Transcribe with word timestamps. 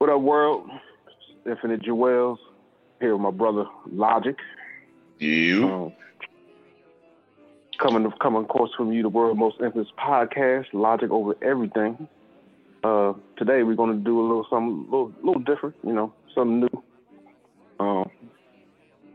What 0.00 0.10
up, 0.10 0.20
world? 0.20 0.70
Infinite 1.44 1.82
Jewels 1.82 2.38
here 3.00 3.16
with 3.16 3.20
my 3.20 3.32
brother 3.32 3.64
Logic. 3.90 4.36
You. 5.18 5.68
Um, 5.68 5.92
coming, 7.82 8.08
coming, 8.22 8.42
of 8.42 8.48
course, 8.48 8.70
from 8.76 8.92
you, 8.92 9.02
the 9.02 9.08
world's 9.08 9.40
most 9.40 9.56
infamous 9.60 9.88
podcast, 9.98 10.66
Logic 10.72 11.10
over 11.10 11.34
everything. 11.42 12.06
Uh, 12.84 13.14
today 13.36 13.64
we're 13.64 13.74
going 13.74 13.98
to 13.98 14.04
do 14.04 14.20
a 14.20 14.22
little 14.22 14.46
something, 14.48 14.86
a 14.86 14.96
little, 14.96 15.12
little 15.20 15.42
different, 15.42 15.74
you 15.82 15.92
know, 15.92 16.12
something 16.32 16.60
new. 16.60 16.82
Um, 17.80 18.08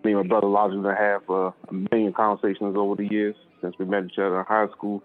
me 0.04 0.11
and 0.11 0.15
my 0.15 0.27
brother 0.27 0.47
Logic 0.47 0.84
have 0.84 0.97
had 0.97 1.34
uh, 1.34 1.52
a 1.70 1.73
million 1.93 2.11
conversations 2.11 2.75
over 2.75 2.95
the 2.95 3.07
years 3.09 3.38
since 3.61 3.73
we 3.79 3.86
met 3.86 4.04
each 4.04 4.18
other 4.18 4.38
in 4.38 4.45
high 4.45 4.68
school. 4.75 5.02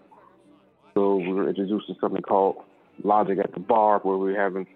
So 0.93 1.15
we're 1.15 1.47
introducing 1.47 1.95
something 2.01 2.21
called 2.21 2.57
Logic 3.01 3.39
at 3.41 3.53
the 3.53 3.61
Bar, 3.61 3.99
where 3.99 4.17
we're 4.17 4.37
having 4.37 4.67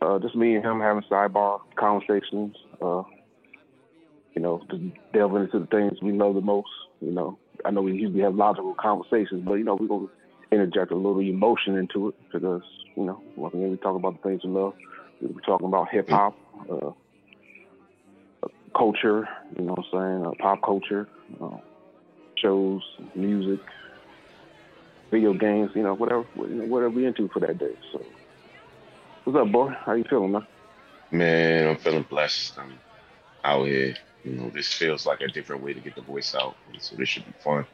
uh, 0.00 0.18
just 0.18 0.36
me 0.36 0.54
and 0.54 0.64
him 0.64 0.80
having 0.80 1.02
sidebar 1.10 1.60
conversations. 1.76 2.56
Uh, 2.80 3.02
you 4.34 4.42
know, 4.42 4.62
delving 5.14 5.44
into 5.44 5.58
the 5.60 5.66
things 5.66 6.00
we 6.02 6.12
love 6.12 6.34
the 6.34 6.42
most. 6.42 6.68
You 7.00 7.10
know, 7.10 7.38
I 7.64 7.70
know 7.70 7.82
we 7.82 7.92
usually 7.92 8.20
have 8.20 8.34
logical 8.34 8.74
conversations, 8.74 9.42
but 9.44 9.54
you 9.54 9.64
know, 9.64 9.76
we're 9.76 9.86
gonna 9.86 10.08
interject 10.52 10.92
a 10.92 10.96
little 10.96 11.20
emotion 11.20 11.76
into 11.76 12.08
it 12.08 12.14
because 12.32 12.62
you 12.96 13.04
know, 13.04 13.22
once 13.36 13.54
again, 13.54 13.70
we 13.70 13.76
talk 13.78 13.96
about 13.96 14.22
the 14.22 14.28
things 14.28 14.44
we 14.44 14.50
love. 14.50 14.74
We're 15.20 15.40
talking 15.40 15.66
about 15.66 15.88
hip 15.90 16.10
hop, 16.10 16.36
uh, 16.70 16.90
culture. 18.76 19.26
You 19.58 19.64
know, 19.64 19.74
what 19.74 19.86
I'm 19.94 20.22
saying 20.22 20.26
uh, 20.26 20.30
pop 20.38 20.62
culture, 20.62 21.08
uh, 21.40 21.56
shows, 22.36 22.82
music, 23.14 23.60
video 25.10 25.32
games. 25.32 25.70
You 25.74 25.82
know, 25.82 25.94
whatever, 25.94 26.24
know, 26.36 26.64
whatever 26.66 26.90
we 26.90 27.06
into 27.06 27.28
for 27.28 27.40
that 27.40 27.58
day. 27.58 27.74
So. 27.92 28.04
What's 29.26 29.36
up, 29.38 29.50
boy? 29.50 29.74
How 29.84 29.94
you 29.94 30.04
feeling, 30.08 30.30
man? 30.30 30.46
Man, 31.10 31.66
I'm 31.66 31.76
feeling 31.78 32.06
blessed. 32.08 32.56
I'm 32.60 32.78
out 33.42 33.66
here. 33.66 33.96
You 34.22 34.32
know, 34.34 34.50
this 34.50 34.72
feels 34.72 35.04
like 35.04 35.20
a 35.20 35.26
different 35.26 35.64
way 35.64 35.72
to 35.72 35.80
get 35.80 35.96
the 35.96 36.00
voice 36.00 36.32
out. 36.36 36.54
So 36.78 36.94
this 36.94 37.08
should 37.08 37.26
be 37.26 37.32
fun. 37.42 37.66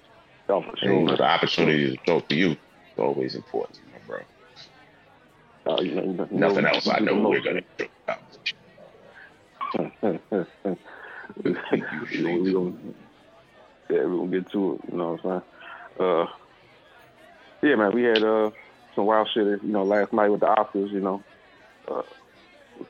Oh, 0.48 0.62
for 0.62 0.74
sure. 0.78 0.90
And 0.90 1.08
the 1.10 1.22
opportunity 1.22 1.94
to 1.94 1.96
talk 2.06 2.26
to 2.30 2.34
you 2.34 2.52
is 2.52 2.58
always 2.96 3.34
important, 3.34 3.80
my 3.92 3.98
bro. 4.06 5.74
Uh, 5.74 5.82
you 5.82 5.94
know, 5.94 6.04
you 6.04 6.12
know, 6.14 6.26
Nothing 6.30 6.64
else 6.64 6.88
I 6.88 7.00
know 7.00 7.20
we're 7.20 7.42
gonna 7.42 7.60
do. 7.76 7.86
we 11.44 11.52
gonna, 12.50 12.72
yeah, 13.90 14.04
we're 14.06 14.16
gonna 14.16 14.40
get 14.40 14.50
to 14.52 14.72
it. 14.72 14.90
You 14.90 14.96
know 14.96 15.18
what 15.20 15.24
I'm 15.26 15.42
saying? 15.98 16.08
Uh, 16.08 16.26
yeah, 17.62 17.74
man, 17.74 17.92
we 17.94 18.04
had 18.04 18.24
uh, 18.24 18.50
some 18.94 19.04
wild 19.04 19.28
shit. 19.34 19.62
You 19.62 19.68
know, 19.68 19.82
last 19.82 20.14
night 20.14 20.30
with 20.30 20.40
the 20.40 20.46
Oscars. 20.46 20.90
You 20.90 21.00
know, 21.00 21.22
uh, 21.90 22.02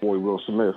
boy 0.00 0.18
Will 0.18 0.40
Smith, 0.46 0.74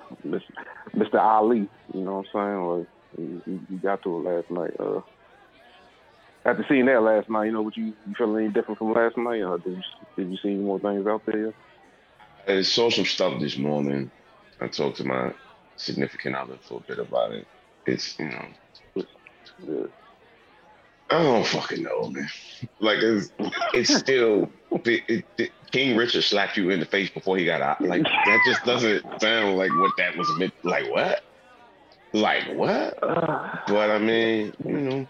Mr. 0.95 1.19
Ali. 1.19 1.69
You 1.93 2.01
know 2.01 2.23
what 2.23 2.39
I'm 2.39 2.87
saying? 3.17 3.37
Like, 3.37 3.43
he, 3.45 3.59
he 3.69 3.77
got 3.77 4.01
to 4.03 4.17
it 4.17 4.29
last 4.29 4.51
night. 4.51 4.71
Uh, 4.79 5.01
after 6.45 6.65
seeing 6.69 6.85
that 6.85 7.01
last 7.01 7.29
night, 7.29 7.45
you 7.45 7.51
know, 7.51 7.63
what 7.63 7.75
you, 7.75 7.93
you 8.05 8.13
feeling 8.17 8.45
any 8.45 8.53
different 8.53 8.77
from 8.77 8.93
last 8.93 9.17
night? 9.17 9.41
Or 9.41 9.57
did 9.57 9.77
you 9.77 9.83
did 10.17 10.29
you 10.31 10.37
see 10.43 10.49
any 10.49 10.59
more 10.63 10.79
things 10.79 11.07
out 11.07 11.23
there? 11.25 11.53
I 12.47 12.61
saw 12.61 12.89
some 12.89 13.05
stuff 13.05 13.39
this 13.39 13.57
morning. 13.57 14.11
I 14.61 14.67
talked 14.67 14.97
to 14.97 15.03
my 15.03 15.33
significant 15.77 16.35
other 16.35 16.57
for 16.61 16.79
a 16.79 16.83
bit 16.87 16.99
about 16.99 17.31
it. 17.33 17.47
It's 17.85 18.17
you 18.19 18.29
know, 18.29 18.45
Yeah. 19.57 20.04
I 21.09 21.21
don't 21.23 21.45
fucking 21.47 21.83
know, 21.83 22.09
man. 22.09 22.27
Like 22.79 22.99
it's 22.99 23.31
it's 23.73 23.95
still 23.95 24.51
it, 24.71 25.03
it, 25.09 25.25
it- 25.37 25.51
King 25.71 25.97
Richard 25.97 26.23
slapped 26.23 26.57
you 26.57 26.69
in 26.69 26.79
the 26.79 26.85
face 26.85 27.09
before 27.09 27.37
he 27.37 27.45
got 27.45 27.61
out. 27.61 27.81
Like 27.81 28.03
that 28.03 28.39
just 28.45 28.63
doesn't 28.63 29.03
sound 29.21 29.57
like 29.57 29.71
what 29.77 29.91
that 29.97 30.17
was 30.17 30.29
meant. 30.37 30.53
Like 30.63 30.89
what? 30.89 31.21
Like 32.13 32.47
what? 32.55 32.97
But 33.01 33.91
I 33.91 33.99
mean, 33.99 34.53
you 34.65 34.81
know, 34.81 35.07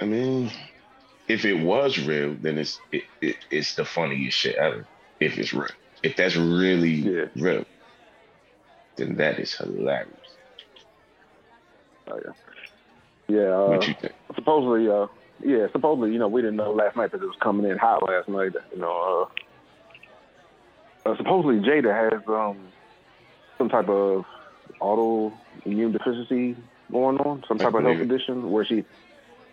I 0.00 0.06
mean, 0.06 0.50
if 1.28 1.44
it 1.44 1.54
was 1.62 1.98
real, 1.98 2.36
then 2.40 2.58
it's 2.58 2.80
it, 2.92 3.04
it, 3.20 3.36
it's 3.50 3.74
the 3.74 3.84
funniest 3.84 4.38
shit 4.38 4.56
ever. 4.56 4.88
If 5.20 5.38
it's 5.38 5.52
real, 5.52 5.68
if 6.02 6.16
that's 6.16 6.36
really 6.36 6.90
Yeah. 6.94 7.26
real, 7.36 7.64
then 8.96 9.16
that 9.16 9.38
is 9.40 9.54
hilarious. 9.56 10.38
oh, 12.10 12.20
yeah. 12.24 12.32
Yeah. 13.30 13.54
Uh, 13.54 13.68
what 13.68 13.88
you 13.88 13.94
think? 13.94 14.12
supposedly, 14.34 14.88
uh, 14.88 15.06
yeah, 15.42 15.66
supposedly, 15.72 16.12
you 16.12 16.18
know, 16.18 16.28
we 16.28 16.42
didn't 16.42 16.56
know 16.56 16.72
last 16.72 16.96
night 16.96 17.10
because 17.10 17.22
it 17.22 17.26
was 17.26 17.36
coming 17.40 17.70
in 17.70 17.78
hot 17.78 18.02
last 18.02 18.28
night. 18.28 18.52
You 18.72 18.80
know, 18.80 19.28
uh, 21.06 21.10
uh, 21.10 21.16
supposedly 21.16 21.60
Jada 21.60 22.12
has 22.12 22.20
um, 22.28 22.68
some 23.58 23.68
type 23.68 23.88
of 23.88 24.24
autoimmune 24.80 25.92
deficiency 25.92 26.56
going 26.90 27.18
on, 27.18 27.44
some 27.48 27.58
type 27.58 27.74
of 27.74 27.82
health 27.82 27.98
condition 27.98 28.50
where 28.50 28.64
she, 28.64 28.84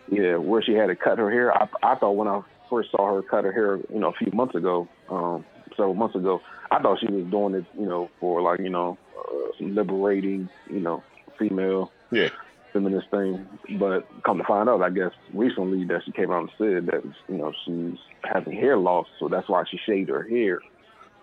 yeah, 0.10 0.38
where 0.38 0.62
she 0.62 0.74
had 0.74 0.88
to 0.88 0.96
cut 0.96 1.20
her 1.20 1.30
hair. 1.30 1.54
I, 1.54 1.68
I 1.84 1.96
thought 1.96 2.16
when 2.16 2.28
I 2.28 2.42
first 2.70 2.92
saw 2.92 3.16
her 3.16 3.22
cut 3.22 3.46
her 3.46 3.52
hair, 3.52 3.78
you 3.94 4.00
know, 4.00 4.10
a 4.10 4.14
few 4.14 4.32
months 4.34 4.56
ago, 4.56 4.88
um, 5.10 5.46
several 5.72 5.94
months 5.94 6.16
ago, 6.16 6.42
I 6.72 6.80
thought 6.82 7.00
she 7.00 7.12
was 7.12 7.26
doing 7.32 7.56
it, 7.56 7.66
you 7.78 7.86
know, 7.86 8.10
for 8.20 8.42
like, 8.42 8.60
you 8.60 8.70
know, 8.70 8.98
uh, 9.18 9.58
some 9.58 9.76
liberating, 9.76 10.50
you 10.70 10.80
know, 10.80 11.04
female 11.38 11.92
Yeah, 12.12 12.30
feminist 12.78 13.10
thing, 13.10 13.48
but 13.80 14.08
come 14.24 14.38
to 14.38 14.44
find 14.44 14.70
out, 14.70 14.82
I 14.82 14.90
guess 14.90 15.12
recently 15.34 15.84
that 15.86 16.02
she 16.06 16.12
came 16.12 16.32
out 16.32 16.42
and 16.42 16.52
said 16.58 16.86
that 16.88 17.04
you 17.28 17.38
know 17.38 17.52
she's 17.66 17.98
having 18.24 18.54
hair 18.54 18.78
loss, 18.78 19.08
so 19.20 19.28
that's 19.28 19.50
why 19.50 19.64
she 19.70 19.80
shaved 19.86 20.10
her 20.10 20.24
hair. 20.28 20.60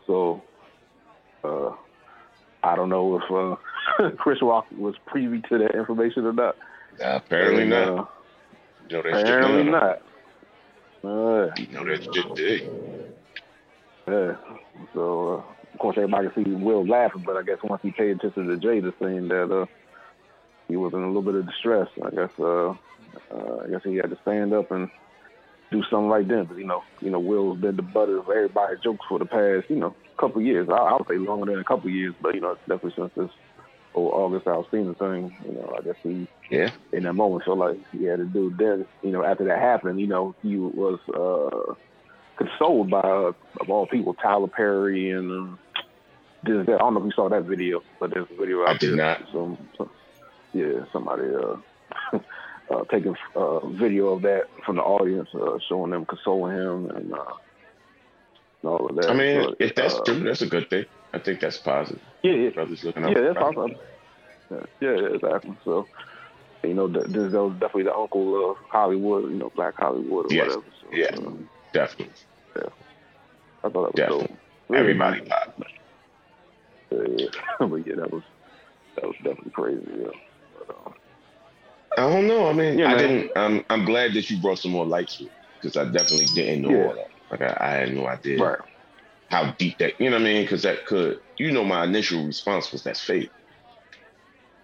So 0.07 0.43
uh, 1.45 1.71
I 2.63 2.75
don't 2.77 2.89
know 2.89 3.21
if 3.21 3.31
uh, 4.01 4.11
Chris 4.17 4.39
Rock 4.43 4.67
was 4.77 4.95
privy 5.07 5.41
to 5.49 5.59
that 5.59 5.75
information 5.77 6.27
or 6.27 6.33
not. 6.33 6.57
Nah, 7.01 7.17
apparently 7.17 7.63
And, 7.63 7.71
not. 7.71 7.89
uh, 7.89 8.05
You 8.89 8.97
know 8.97 9.01
apparently 9.01 9.65
no, 9.65 9.71
no. 9.71 9.79
not. 9.79 10.03
Uh, 11.05 11.51
You 11.57 11.67
know 11.69 11.85
that 11.85 12.15
shit 12.15 12.35
did. 12.35 12.71
yeah. 14.09 14.37
So 14.95 15.29
uh, 15.35 15.43
of 15.73 15.79
course 15.79 15.97
everybody 15.97 16.29
can 16.31 16.45
see 16.45 16.51
Will 16.53 16.87
laughing, 16.87 17.23
but 17.27 17.37
I 17.37 17.43
guess 17.43 17.59
once 17.63 17.83
he 17.83 17.91
paid 17.93 18.17
attention 18.17 18.47
to 18.49 18.57
Jada 18.57 18.93
saying 19.01 19.29
that 19.29 19.51
uh, 19.53 19.67
he 20.69 20.77
was 20.77 20.93
in 20.95 21.03
a 21.03 21.07
little 21.07 21.23
bit 21.23 21.35
of 21.35 21.47
distress, 21.47 21.89
I 22.05 22.11
guess 22.11 22.31
uh, 22.39 22.71
uh, 22.71 23.57
I 23.65 23.69
guess 23.71 23.81
he 23.85 23.97
had 23.97 24.11
to 24.11 24.19
stand 24.23 24.53
up 24.53 24.71
and 24.71 24.89
do 25.71 25.83
something 25.91 26.09
right 26.09 26.27
then. 26.27 26.45
But 26.45 26.59
you 26.59 26.67
know, 26.67 26.83
you 27.01 27.11
know, 27.11 27.21
Will's 27.21 27.61
been 27.61 27.77
the 27.77 27.83
butt 27.83 28.09
of 28.09 28.29
everybody's 28.29 28.81
jokes 28.83 29.07
for 29.09 29.19
the 29.19 29.27
past, 29.27 29.69
you 29.69 29.77
know, 29.77 29.95
couple 30.19 30.41
years. 30.43 30.69
I, 30.71 30.75
I 30.75 30.93
would 30.95 31.07
say 31.09 31.17
longer 31.17 31.51
than 31.51 31.61
a 31.61 31.65
couple 31.65 31.91
years, 31.91 32.15
but 32.21 32.35
you 32.35 32.41
know, 32.41 32.57
definitely 32.69 32.93
since 32.97 33.13
this 33.17 33.31
whole 33.93 34.11
August 34.15 34.47
Alsina 34.47 34.97
thing, 34.99 35.37
you 35.47 35.55
know, 35.55 35.75
I 35.79 35.83
guess 35.83 35.97
he 36.03 36.27
Yeah. 36.51 36.71
in 36.93 37.05
that 37.05 37.13
moment 37.15 37.45
felt 37.45 37.59
like 37.59 37.77
he 37.93 38.05
had 38.05 38.19
to 38.19 38.25
do. 38.25 38.53
Then, 38.57 38.87
you 39.03 39.11
know, 39.11 39.25
after 39.25 39.45
that 39.45 39.59
happened, 39.59 40.01
you 40.01 40.07
know, 40.07 40.35
he 40.43 40.57
was 40.57 40.99
uh, 41.15 41.75
consoled 42.37 42.91
by, 42.91 43.01
uh, 43.01 43.33
of 43.61 43.71
all 43.71 43.87
people, 43.87 44.15
Tyler 44.15 44.49
Perry 44.49 45.11
and 45.11 45.31
um, 45.31 45.59
this, 46.45 46.67
that. 46.67 46.75
I 46.75 46.79
don't 46.79 46.95
know 46.95 47.01
if 47.01 47.07
you 47.07 47.13
saw 47.15 47.29
that 47.29 47.45
video, 47.45 47.83
but 48.01 48.11
there's 48.13 48.27
a 48.31 48.41
video 48.41 48.63
out 48.63 48.69
I 48.71 48.79
did 48.79 48.91
there. 48.91 48.97
not. 48.97 49.23
Some, 49.33 49.59
some, 49.79 49.91
yeah, 50.55 50.85
somebody 50.93 51.25
uh, 51.35 52.19
uh, 52.75 52.85
taking 52.91 53.15
uh, 53.35 53.67
video 53.69 54.09
of 54.15 54.23
that 54.23 54.45
from 54.65 54.77
the 54.77 54.83
audience, 54.83 55.29
uh, 55.35 55.59
showing 55.69 55.91
them 55.91 56.07
consoling 56.07 56.57
him 56.57 56.91
and, 56.91 57.13
uh, 57.13 57.35
and 58.63 58.71
all 58.71 58.87
of 58.89 58.97
that. 58.97 59.11
I 59.11 59.15
mean, 59.15 59.43
So, 59.43 59.55
if 59.59 59.75
that's 59.75 59.95
uh, 59.95 60.05
true, 60.05 60.23
that's 60.23 60.43
a 60.43 60.47
good 60.47 60.71
thing. 60.71 60.85
I 61.13 61.19
think 61.19 61.41
that's 61.41 61.59
positive. 61.59 62.03
yeah, 62.23 62.33
yeah, 62.33 62.51
Brothers 62.51 62.83
looking 62.85 63.03
yeah, 63.05 63.15
that's 63.15 63.39
awesome. 63.39 63.75
Yeah, 64.51 64.59
yeah, 64.81 65.15
exactly. 65.15 65.57
So, 65.65 65.89
you 66.63 66.75
know, 66.75 66.89
th- 66.89 67.07
this 67.09 67.33
was 67.33 67.53
definitely 67.55 67.85
the 67.85 67.95
uncle 67.95 68.51
of 68.51 68.57
Hollywood, 68.71 69.31
you 69.31 69.39
know, 69.39 69.51
Black 69.55 69.75
Hollywood 69.77 70.27
or 70.27 70.35
Yes. 70.35 70.47
whatever. 70.49 70.65
So, 70.81 70.89
Yeah. 70.93 71.27
um, 71.27 71.49
Definitely. 71.73 72.15
I 72.57 72.61
thought 73.71 73.73
that 73.73 73.75
was 73.75 73.93
Definitely. 73.97 74.29
dope. 74.69 74.79
Everybody 74.79 75.21
pop. 75.23 75.63
Yeah, 76.91 76.99
yeah. 77.09 77.27
but 77.67 77.87
yeah, 77.87 77.95
that 77.97 78.12
was 78.12 78.23
that 78.97 79.05
was 79.05 79.17
definitely 79.23 79.50
crazy. 79.53 79.83
Yeah. 80.00 80.09
I 81.96 82.00
don't 82.08 82.26
know. 82.26 82.49
I 82.49 82.52
mean, 82.52 82.78
Yeah, 82.78 82.93
I 82.93 82.99
didn't. 82.99 83.31
I'm 83.37 83.64
I'm 83.70 83.84
glad 83.84 84.14
that 84.14 84.28
you 84.31 84.40
brought 84.40 84.58
some 84.58 84.72
more 84.72 84.87
light 84.87 85.08
to 85.11 85.25
it 85.25 85.32
because 85.61 85.76
I 85.76 85.84
definitely 85.84 86.26
didn't 86.34 86.62
know 86.62 86.70
Yeah. 86.70 86.87
all 86.87 86.94
that. 86.94 87.11
Like 87.31 87.43
I, 87.43 87.56
I 87.61 87.70
had 87.81 87.94
no 87.94 88.06
idea 88.06 88.38
right. 88.38 88.58
how 89.31 89.52
deep 89.52 89.78
that. 89.78 90.00
You 90.00 90.11
know 90.11 90.16
what 90.16 90.22
I 90.22 90.25
mean? 90.25 90.43
Because 90.44 90.62
that 90.62 90.87
could. 90.87 91.20
You 91.38 91.52
know, 91.52 91.64
my 91.64 91.84
initial 91.84 92.25
response 92.26 92.70
was 92.72 92.82
that's 92.82 93.00
fake. 93.00 93.31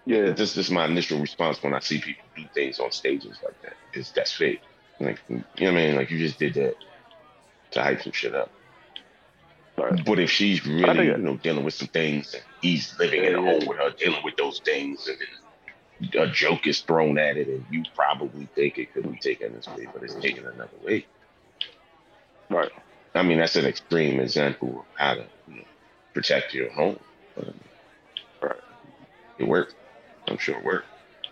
Yeah. 0.05 0.31
This 0.31 0.53
this 0.53 0.65
is 0.65 0.71
my 0.71 0.85
initial 0.85 1.19
response 1.19 1.61
when 1.63 1.73
I 1.73 1.79
see 1.79 1.99
people 1.99 2.23
do 2.35 2.43
things 2.53 2.79
on 2.79 2.91
stages 2.91 3.37
like 3.43 3.61
that. 3.61 3.73
Is 3.93 4.11
that's 4.11 4.31
fake? 4.31 4.61
Like 4.99 5.19
you 5.29 5.37
know 5.37 5.43
what 5.57 5.67
I 5.67 5.71
mean? 5.71 5.95
Like 5.95 6.11
you 6.11 6.17
just 6.19 6.37
did 6.39 6.53
that 6.55 6.75
to 7.71 7.81
hype 7.83 8.01
some 8.01 8.11
shit 8.11 8.35
up. 8.35 8.51
Right. 9.77 10.03
But 10.05 10.19
if 10.19 10.29
she's 10.29 10.65
really, 10.65 11.07
you 11.07 11.17
know, 11.17 11.37
dealing 11.37 11.63
with 11.63 11.73
some 11.73 11.87
things, 11.87 12.33
and 12.33 12.43
he's 12.61 12.93
living 12.99 13.23
Yeah, 13.23 13.29
yeah. 13.31 13.35
home 13.37 13.65
with 13.65 13.77
her, 13.77 13.91
dealing 13.97 14.21
with 14.23 14.35
those 14.37 14.59
things, 14.59 15.07
and 15.07 15.17
then 15.17 15.27
a 16.17 16.27
joke 16.27 16.67
is 16.67 16.81
thrown 16.81 17.17
at 17.17 17.37
it, 17.37 17.47
and 17.47 17.65
you 17.69 17.83
probably 17.95 18.47
think 18.55 18.77
it 18.77 18.93
could 18.93 19.11
be 19.11 19.17
taken 19.19 19.53
this 19.53 19.67
way, 19.67 19.87
but 19.93 20.03
it's 20.03 20.15
taken 20.15 20.45
another 20.45 20.69
way. 20.83 21.05
Right. 22.49 22.71
I 23.13 23.23
mean, 23.23 23.39
that's 23.39 23.55
an 23.55 23.65
extreme 23.65 24.19
example 24.19 24.79
of 24.79 24.85
how 24.95 25.13
to 25.15 25.25
you 25.47 25.57
know, 25.57 25.63
protect 26.13 26.53
your 26.53 26.71
home. 26.71 26.99
But, 27.35 28.59
It 29.37 29.47
worked. 29.47 29.75
I'm 30.27 30.37
sure 30.37 30.57
it 30.57 30.63
worked. 30.63 30.87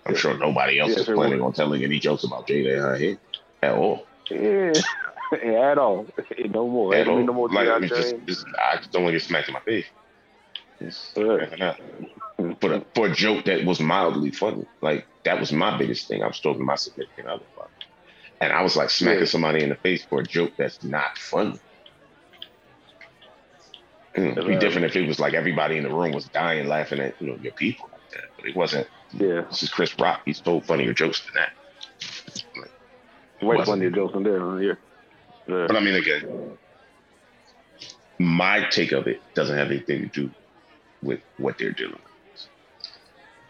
I'm 0.06 0.16
sure 0.16 0.38
nobody 0.38 0.80
else 0.80 0.92
Yes, 0.92 1.00
is 1.00 1.06
planning 1.06 1.42
on 1.42 1.54
telling 1.54 1.84
any 1.84 2.00
jokes 2.00 2.24
about 2.24 2.48
Jada 2.48 2.96
and 2.96 3.18
at 3.62 3.74
all. 3.76 4.06
Yeah, 4.32 4.74
at 5.72 5.78
all. 5.78 6.08
no 6.50 6.68
more. 6.68 6.96
At 6.96 7.08
all. 7.08 7.24
no 7.24 7.34
more 7.34 7.50
like, 7.50 7.68
T.I. 7.68 7.78
it's 7.78 7.90
just, 7.90 8.16
it's, 8.28 8.46
I 8.72 8.78
just 8.78 8.92
don't 8.92 9.04
want 9.04 9.14
to 9.14 9.20
get 9.20 9.28
smacked 9.28 9.48
in 9.48 9.54
my 9.54 9.60
face. 9.62 9.86
For, 12.62 12.74
a, 12.74 12.86
for 12.96 13.08
a 13.08 13.14
joke 13.14 13.46
that 13.46 13.66
was 13.66 13.80
mildly 13.80 14.32
funny. 14.32 14.66
Like, 14.82 15.06
that 15.26 15.40
was 15.40 15.52
my 15.52 15.78
biggest 15.78 16.08
thing. 16.08 16.24
I 16.24 16.28
was 16.28 16.40
talking 16.40 16.60
to 16.62 16.66
my 16.66 16.76
significant 16.76 17.28
other 17.28 17.44
about. 17.56 17.70
And 18.42 18.54
I 18.54 18.62
was 18.62 18.76
like 18.78 18.90
smacking 18.90 19.26
somebody 19.26 19.62
in 19.64 19.70
the 19.70 19.76
face 19.76 20.06
for 20.06 20.22
a 20.22 20.24
joke 20.24 20.54
that's 20.58 20.82
not 20.84 21.18
funny. 21.18 21.60
Mm, 24.16 24.32
it'd 24.32 24.46
be 24.48 24.52
Right. 24.54 24.60
different 24.60 24.86
if 24.86 24.96
it 24.96 25.06
was 25.08 25.20
like 25.20 25.34
everybody 25.34 25.78
in 25.78 25.84
the 25.84 25.94
room 25.94 26.12
was 26.12 26.26
dying 26.30 26.68
laughing 26.68 27.00
at 27.00 27.16
you 27.22 27.28
know 27.28 27.36
your 27.42 27.52
people 27.54 27.90
like 27.92 28.10
that, 28.12 28.24
but 28.38 28.46
it 28.48 28.56
wasn't. 28.56 28.88
Yeah, 29.14 29.42
This 29.50 29.64
is 29.64 29.70
Chris 29.70 29.94
Rock. 30.00 30.22
He's 30.26 30.40
told 30.40 30.66
funnier 30.66 30.94
jokes 30.94 31.22
than 31.26 31.34
that. 31.36 31.52
way 33.42 33.58
Wasn't. 33.58 33.68
funnier 33.68 33.90
jokes 33.92 34.16
in 34.16 34.24
there. 34.24 34.62
Yeah. 34.64 34.74
Yeah. 35.48 35.66
But 35.68 35.76
I 35.76 35.80
mean, 35.82 35.96
again, 35.96 36.58
my 38.18 38.68
take 38.70 38.92
of 38.94 39.08
it 39.08 39.22
doesn't 39.36 39.58
have 39.58 39.70
anything 39.72 40.10
to 40.10 40.28
do 40.28 40.32
with 41.04 41.20
what 41.38 41.58
they're 41.58 41.72
doing. 41.72 42.00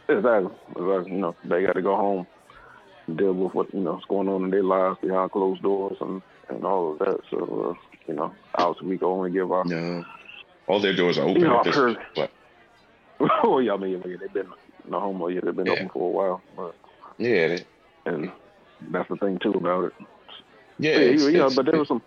Exactly. 0.08 0.52
exactly. 0.76 1.12
You 1.12 1.18
know, 1.20 1.36
they 1.46 1.64
got 1.64 1.74
to 1.74 1.82
go 1.82 1.96
home 1.96 2.28
deal 3.16 3.34
with 3.34 3.54
what 3.56 3.74
you 3.74 3.80
know 3.80 3.98
is 3.98 4.04
going 4.08 4.28
on 4.30 4.44
in 4.44 4.50
their 4.52 4.64
lives 4.64 4.98
behind 5.02 5.32
closed 5.32 5.62
doors 5.64 5.98
and 6.02 6.22
and 6.50 6.64
all 6.66 6.94
of 6.94 7.00
that. 7.00 7.20
So 7.30 7.76
uh, 7.78 8.00
you 8.08 8.14
know, 8.16 8.34
obviously 8.56 8.88
we 8.90 8.98
can 8.98 9.08
only 9.08 9.32
give 9.32 9.52
our. 9.52 9.66
No, 9.66 10.04
all 10.68 10.80
their 10.80 10.96
doors 10.96 11.18
are 11.18 11.24
open. 11.28 11.42
You 11.42 11.48
know, 11.48 11.62
this 11.64 11.76
heard- 11.76 11.98
point, 12.16 12.32
oh 13.44 13.60
yeah, 13.60 13.74
I 13.74 13.78
mean, 13.78 14.02
they've 14.04 14.34
been 14.34 14.48
no 14.88 15.00
homo. 15.00 15.28
Yeah, 15.28 15.42
they've 15.44 15.56
been 15.56 15.66
Yeah. 15.68 15.74
open 15.74 15.90
for 15.90 16.08
a 16.08 16.12
while. 16.12 16.42
But 16.56 16.76
but 17.00 17.20
yeah, 17.26 17.48
they, 17.48 17.66
and 18.06 18.32
that's 18.92 19.10
the 19.10 19.16
thing 19.18 19.40
too 19.42 19.52
about 19.52 19.86
it. 19.86 19.94
yeah, 20.80 20.92
Yeah, 20.92 20.98
it's- 21.00 21.22
you 21.24 21.32
know, 21.34 21.48
it's- 21.48 21.56
but 21.56 21.66
there 21.66 21.80
was 21.80 21.88
some 21.88 22.02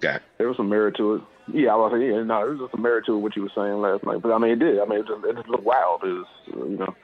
Got 0.00 0.22
there 0.38 0.46
was 0.48 0.56
some 0.56 0.68
merit 0.68 0.96
to 0.98 1.14
it. 1.16 1.22
Yeah, 1.52 1.72
I 1.72 1.76
was 1.76 1.92
saying, 1.92 2.02
yeah, 2.02 2.22
no, 2.22 2.40
there 2.40 2.56
was 2.56 2.70
some 2.70 2.82
merit 2.82 3.06
to 3.06 3.18
what 3.18 3.36
you 3.36 3.42
were 3.42 3.52
saying 3.54 3.80
last 3.80 4.04
night. 4.04 4.22
But 4.22 4.32
I 4.32 4.38
mean, 4.38 4.52
it 4.52 4.58
did. 4.58 4.80
I 4.80 4.84
mean, 4.86 5.00
it 5.00 5.06
just, 5.06 5.24
it 5.24 5.36
just 5.36 5.48
looked 5.48 5.64
wild. 5.64 6.02
It 6.04 6.08
was, 6.08 6.26
you 6.48 6.76
know. 6.78 6.96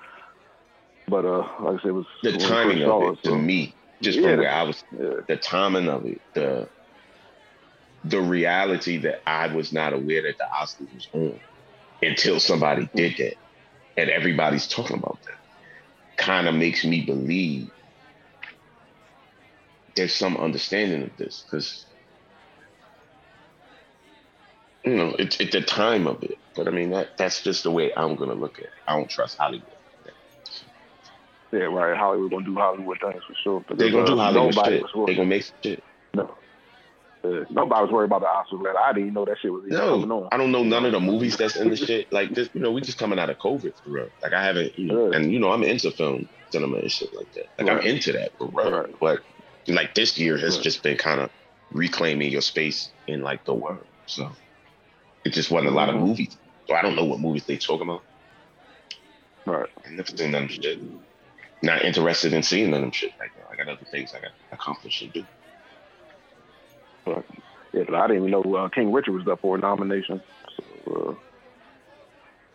But 1.08 1.24
uh, 1.24 1.46
like 1.62 1.80
I 1.80 1.82
said, 1.82 1.88
it 1.88 1.92
was 1.92 2.06
the 2.22 2.32
timing 2.32 2.82
of 2.82 3.02
it 3.02 3.24
to 3.24 3.36
me, 3.36 3.76
just 4.02 4.18
Yeah. 4.18 4.28
from 4.30 4.38
where 4.38 4.50
I 4.50 4.62
was, 4.64 4.84
Yeah, 4.90 5.20
the 5.28 5.36
timing 5.36 5.88
of 5.88 6.06
it, 6.06 6.22
the 6.34 6.68
the 8.04 8.20
reality 8.20 8.98
that 8.98 9.22
I 9.26 9.48
was 9.48 9.72
not 9.72 9.94
aware 9.94 10.22
that 10.22 10.36
the 10.38 10.46
Oscars 10.60 10.92
was 10.94 11.08
on 11.14 11.40
until 12.02 12.40
somebody 12.40 12.90
did 12.94 13.16
that, 13.18 13.36
and 13.96 14.10
everybody's 14.10 14.68
talking 14.68 14.98
about 14.98 15.20
that, 15.26 16.24
kind 16.24 16.48
of 16.48 16.54
makes 16.54 16.84
me 16.84 17.06
believe 17.06 17.70
there's 19.96 20.14
some 20.14 20.36
understanding 20.36 21.02
of 21.04 21.16
this 21.16 21.44
because 21.50 21.93
you 24.84 24.94
know 24.96 25.14
it's 25.18 25.36
the 25.38 25.60
time 25.62 26.06
of 26.06 26.22
it. 26.22 26.38
But 26.56 26.68
I 26.68 26.70
mean 26.70 26.90
that 26.90 27.16
that's 27.16 27.42
just 27.42 27.62
the 27.62 27.70
way 27.70 27.92
I'm 27.96 28.16
gonna 28.16 28.34
look 28.34 28.58
at 28.58 28.64
it. 28.66 28.70
I 28.86 28.96
don't 28.96 29.08
trust 29.10 29.38
Hollywood. 29.38 29.66
yeah, 31.52 31.60
right. 31.60 31.96
Hollywood 31.96 32.30
gonna 32.30 32.44
do 32.44 32.54
Hollywood 32.54 32.98
things 33.00 33.22
for 33.26 33.34
sure. 33.42 33.64
But 33.66 33.78
They're 33.78 33.90
gonna 33.90 34.06
do 34.06 34.18
Uh, 34.18 34.32
Hollywood 34.32 34.54
shit. 34.54 34.84
They're 35.06 35.14
gonna 35.14 35.24
make 35.26 35.44
shit. 35.62 35.82
No. 36.14 36.36
Uh, 37.24 37.44
nobody 37.48 37.82
was 37.82 37.90
worried 37.90 38.06
about 38.12 38.20
the 38.20 38.26
Oscars. 38.26 38.62
Man. 38.62 38.74
I 38.78 38.88
didn't 38.92 39.02
even 39.04 39.14
know 39.14 39.24
that 39.24 39.38
shit 39.40 39.50
was 39.52 39.64
even 39.66 39.78
coming 39.78 40.08
No, 40.08 40.24
on. 40.24 40.28
I 40.32 40.36
don't 40.36 40.52
know 40.52 40.62
none 40.62 40.84
of 40.84 40.92
the 40.92 41.00
movies 41.00 41.36
that's 41.38 41.56
in 41.56 41.70
the 41.70 41.76
shit. 41.76 42.12
Like 42.12 42.34
this, 42.34 42.50
you 42.52 42.60
know, 42.60 42.70
we 42.72 42.80
just 42.82 42.98
coming 42.98 43.18
out 43.18 43.30
of 43.30 43.38
COVID 43.38 43.72
for 43.82 43.90
real. 43.90 44.08
Like 44.22 44.32
I 44.34 44.44
haven't, 44.44 44.78
you 44.78 44.86
know, 44.86 45.10
Yeah. 45.10 45.16
and 45.16 45.32
you 45.32 45.38
know, 45.38 45.50
I'm 45.50 45.62
into 45.62 45.90
film 45.90 46.28
cinema 46.50 46.78
and 46.78 46.92
shit 46.92 47.14
like 47.14 47.32
that. 47.32 47.46
Like 47.58 47.70
I'm 47.70 47.80
into 47.80 48.12
that 48.12 48.36
for 48.36 48.48
real. 48.48 48.70
Right. 48.70 48.94
But 49.00 49.20
like 49.68 49.94
this 49.94 50.18
year 50.18 50.36
has 50.36 50.56
Right. 50.56 50.64
just 50.64 50.82
been 50.82 50.98
kind 50.98 51.20
of 51.20 51.30
reclaiming 51.72 52.30
your 52.30 52.42
space 52.42 52.90
in 53.06 53.22
like 53.22 53.44
the 53.46 53.54
world. 53.54 53.86
So 54.06 54.30
it 55.24 55.32
just 55.32 55.50
wasn't 55.50 55.72
a 55.72 55.74
lot 55.74 55.88
of 55.88 55.96
Mhm. 55.96 56.06
movies. 56.06 56.36
So 56.68 56.74
I 56.74 56.82
don't 56.82 56.96
know 56.96 57.04
what 57.04 57.20
movies 57.20 57.46
they 57.46 57.56
talking 57.58 57.88
about. 57.88 58.04
Right. 59.46 59.68
I 59.84 59.90
never 59.90 60.08
seen 60.08 60.30
none 60.30 60.44
of 60.44 60.48
them 60.50 60.60
shit. 60.62 60.80
Not 61.62 61.82
interested 61.84 62.32
in 62.32 62.42
seeing 62.42 62.70
none 62.70 62.78
of 62.80 62.82
them 62.86 62.92
shit 62.92 63.12
right 63.20 63.30
now. 63.36 63.44
I 63.50 63.56
got 63.56 63.68
other 63.68 63.84
things 63.86 64.14
I 64.14 64.20
got 64.20 64.32
accomplished 64.52 65.00
to 65.00 65.08
do. 65.08 65.26
Yeah, 67.06 67.84
'cause 67.84 67.94
I 67.94 68.06
didn't 68.06 68.28
even 68.28 68.30
know 68.30 68.54
uh, 68.54 68.68
King 68.70 68.92
Richard 68.92 69.12
was 69.12 69.26
up 69.28 69.40
for 69.40 69.56
a 69.56 69.60
nomination. 69.60 70.22
So, 70.56 70.92
uh, 70.96 71.14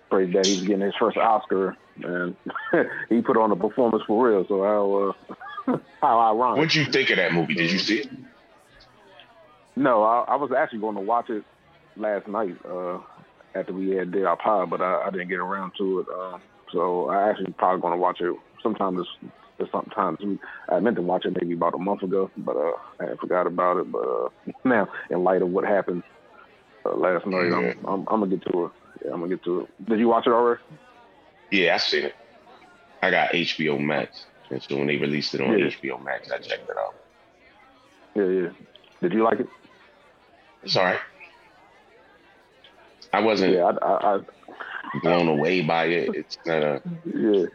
praise 0.10 0.34
that 0.34 0.46
he's 0.48 0.62
getting 0.62 0.82
his 0.82 0.96
first 1.00 1.18
Oscar, 1.18 1.76
and 2.02 2.36
he 3.10 3.22
put 3.22 3.38
on 3.38 3.52
a 3.52 3.56
performance 3.56 4.04
for 4.08 4.28
real. 4.30 4.46
So 4.48 4.64
how 4.64 5.16
uh, 5.74 5.78
how 6.02 6.20
ironic. 6.20 6.58
What'd 6.60 6.76
you 6.76 6.86
think 6.86 7.10
of 7.12 7.18
that 7.18 7.34
movie? 7.34 7.54
Did 7.56 7.72
you 7.72 7.80
see 7.80 8.00
it? 8.00 8.12
No, 9.76 10.04
I, 10.04 10.22
I 10.30 10.36
was 10.36 10.52
actually 10.52 10.80
going 10.80 10.96
to 10.96 11.02
watch 11.02 11.30
it 11.30 11.46
last 12.00 12.28
night 12.28 12.56
uh, 12.70 13.00
after 13.56 13.74
we 13.74 13.90
had 13.92 14.12
did 14.12 14.26
our 14.26 14.38
pod, 14.38 14.70
but 14.70 14.82
I, 14.82 15.04
I 15.08 15.10
didn't 15.12 15.28
get 15.30 15.40
around 15.40 15.74
to 15.78 16.00
it. 16.00 16.08
Uh, 16.14 16.38
so 16.72 17.10
I 17.10 17.30
actually 17.30 17.54
probably 17.58 17.82
going 17.82 17.94
to 17.94 17.98
watch 18.02 18.22
it 18.22 18.36
sometime 18.64 18.96
this, 18.98 19.08
this 19.60 19.68
sometime. 19.72 20.40
I 20.70 20.80
meant 20.80 20.96
to 20.98 21.02
watch 21.02 21.26
it 21.26 21.36
maybe 21.40 21.54
about 21.54 21.74
a 21.76 21.78
month 21.80 22.04
ago, 22.04 22.30
but 22.38 22.56
uh, 22.56 22.72
I 23.00 23.16
forgot 23.20 23.48
about 23.48 23.78
it. 23.78 23.92
But 23.92 24.08
uh, 24.08 24.30
now, 24.66 24.88
in 25.10 25.24
light 25.24 25.42
of 25.42 25.50
what 25.50 25.66
happened 25.66 26.04
uh, 26.86 26.96
last 26.96 27.26
night, 27.26 27.50
Yeah. 27.50 27.74
I'm, 27.84 27.86
I'm 27.86 28.08
I'm 28.10 28.20
gonna 28.22 28.28
get 28.38 28.52
to 28.52 28.66
it. 28.66 28.72
Yeah, 29.06 29.14
I'm 29.14 29.20
gonna 29.22 29.36
get 29.36 29.44
to 29.46 29.62
it. 29.62 29.90
Did 29.90 30.00
you 30.00 30.08
watch 30.08 30.28
it 30.28 30.32
already? 30.32 30.62
Yeah, 31.52 31.76
I 31.76 31.78
seen 31.78 32.06
it. 32.06 32.16
I 33.02 33.12
got 33.12 33.32
HBO 33.32 33.80
Max, 33.80 34.26
and 34.52 34.62
so 34.62 34.76
when 34.78 34.88
they 34.88 34.98
released 34.98 35.34
it 35.34 35.42
on 35.42 35.58
Yeah. 35.58 35.66
HBO 35.68 36.04
Max, 36.04 36.30
I 36.32 36.38
checked 36.38 36.70
it 36.70 36.76
out. 36.78 36.96
Yeah, 38.16 38.24
yeah. 38.26 38.50
Did 39.02 39.14
you 39.14 39.24
like 39.24 39.40
it? 39.40 39.48
It's 40.64 40.76
all 40.76 40.84
right. 40.84 41.00
I 43.12 43.22
wasn't 43.22 43.56
Yeah, 43.56 43.72
I, 43.82 43.88
I, 43.88 44.16
I 44.16 44.20
blown 45.02 45.28
away 45.28 45.62
by 45.62 45.86
it. 45.86 46.16
It's 46.16 46.38
a. 46.48 46.82
yeah, 47.06 47.46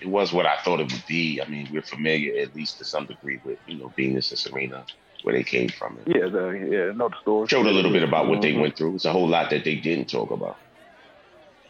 It 0.00 0.08
was 0.08 0.32
what 0.32 0.46
I 0.46 0.56
thought 0.58 0.80
it 0.80 0.92
would 0.92 1.04
be. 1.06 1.40
I 1.44 1.48
mean, 1.48 1.68
we're 1.72 1.82
familiar 1.82 2.40
at 2.40 2.54
least 2.54 2.78
to 2.78 2.84
some 2.84 3.06
degree 3.06 3.40
with 3.44 3.58
you 3.66 3.78
know 3.78 3.92
Venus 3.96 4.30
and 4.30 4.38
Serena, 4.38 4.84
where 5.22 5.34
they 5.34 5.44
came 5.44 5.68
from. 5.68 5.98
And 5.98 6.06
yeah, 6.08 6.28
the, 6.28 6.50
yeah. 6.70 6.92
The 6.92 7.10
story. 7.22 7.48
showed 7.48 7.66
a 7.66 7.70
little 7.70 7.92
bit 7.92 8.02
about 8.04 8.28
what 8.28 8.42
they 8.42 8.52
Mhm. 8.52 8.60
went 8.60 8.76
through. 8.76 8.96
It's 8.96 9.04
a 9.04 9.12
whole 9.12 9.28
lot 9.28 9.50
that 9.50 9.64
they 9.64 9.76
didn't 9.76 10.08
talk 10.10 10.30
about. 10.30 10.58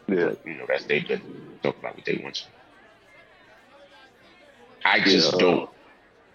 Yeah, 0.08 0.32
You 0.44 0.54
know, 0.54 0.64
that's 0.68 0.84
they 0.86 1.00
didn't 1.00 1.62
talk 1.62 1.78
about 1.78 1.96
what 1.96 2.04
they 2.04 2.20
went 2.22 2.36
through. 2.36 2.52
I 4.84 5.00
just 5.00 5.32
Yeah. 5.34 5.38
don't. 5.38 5.70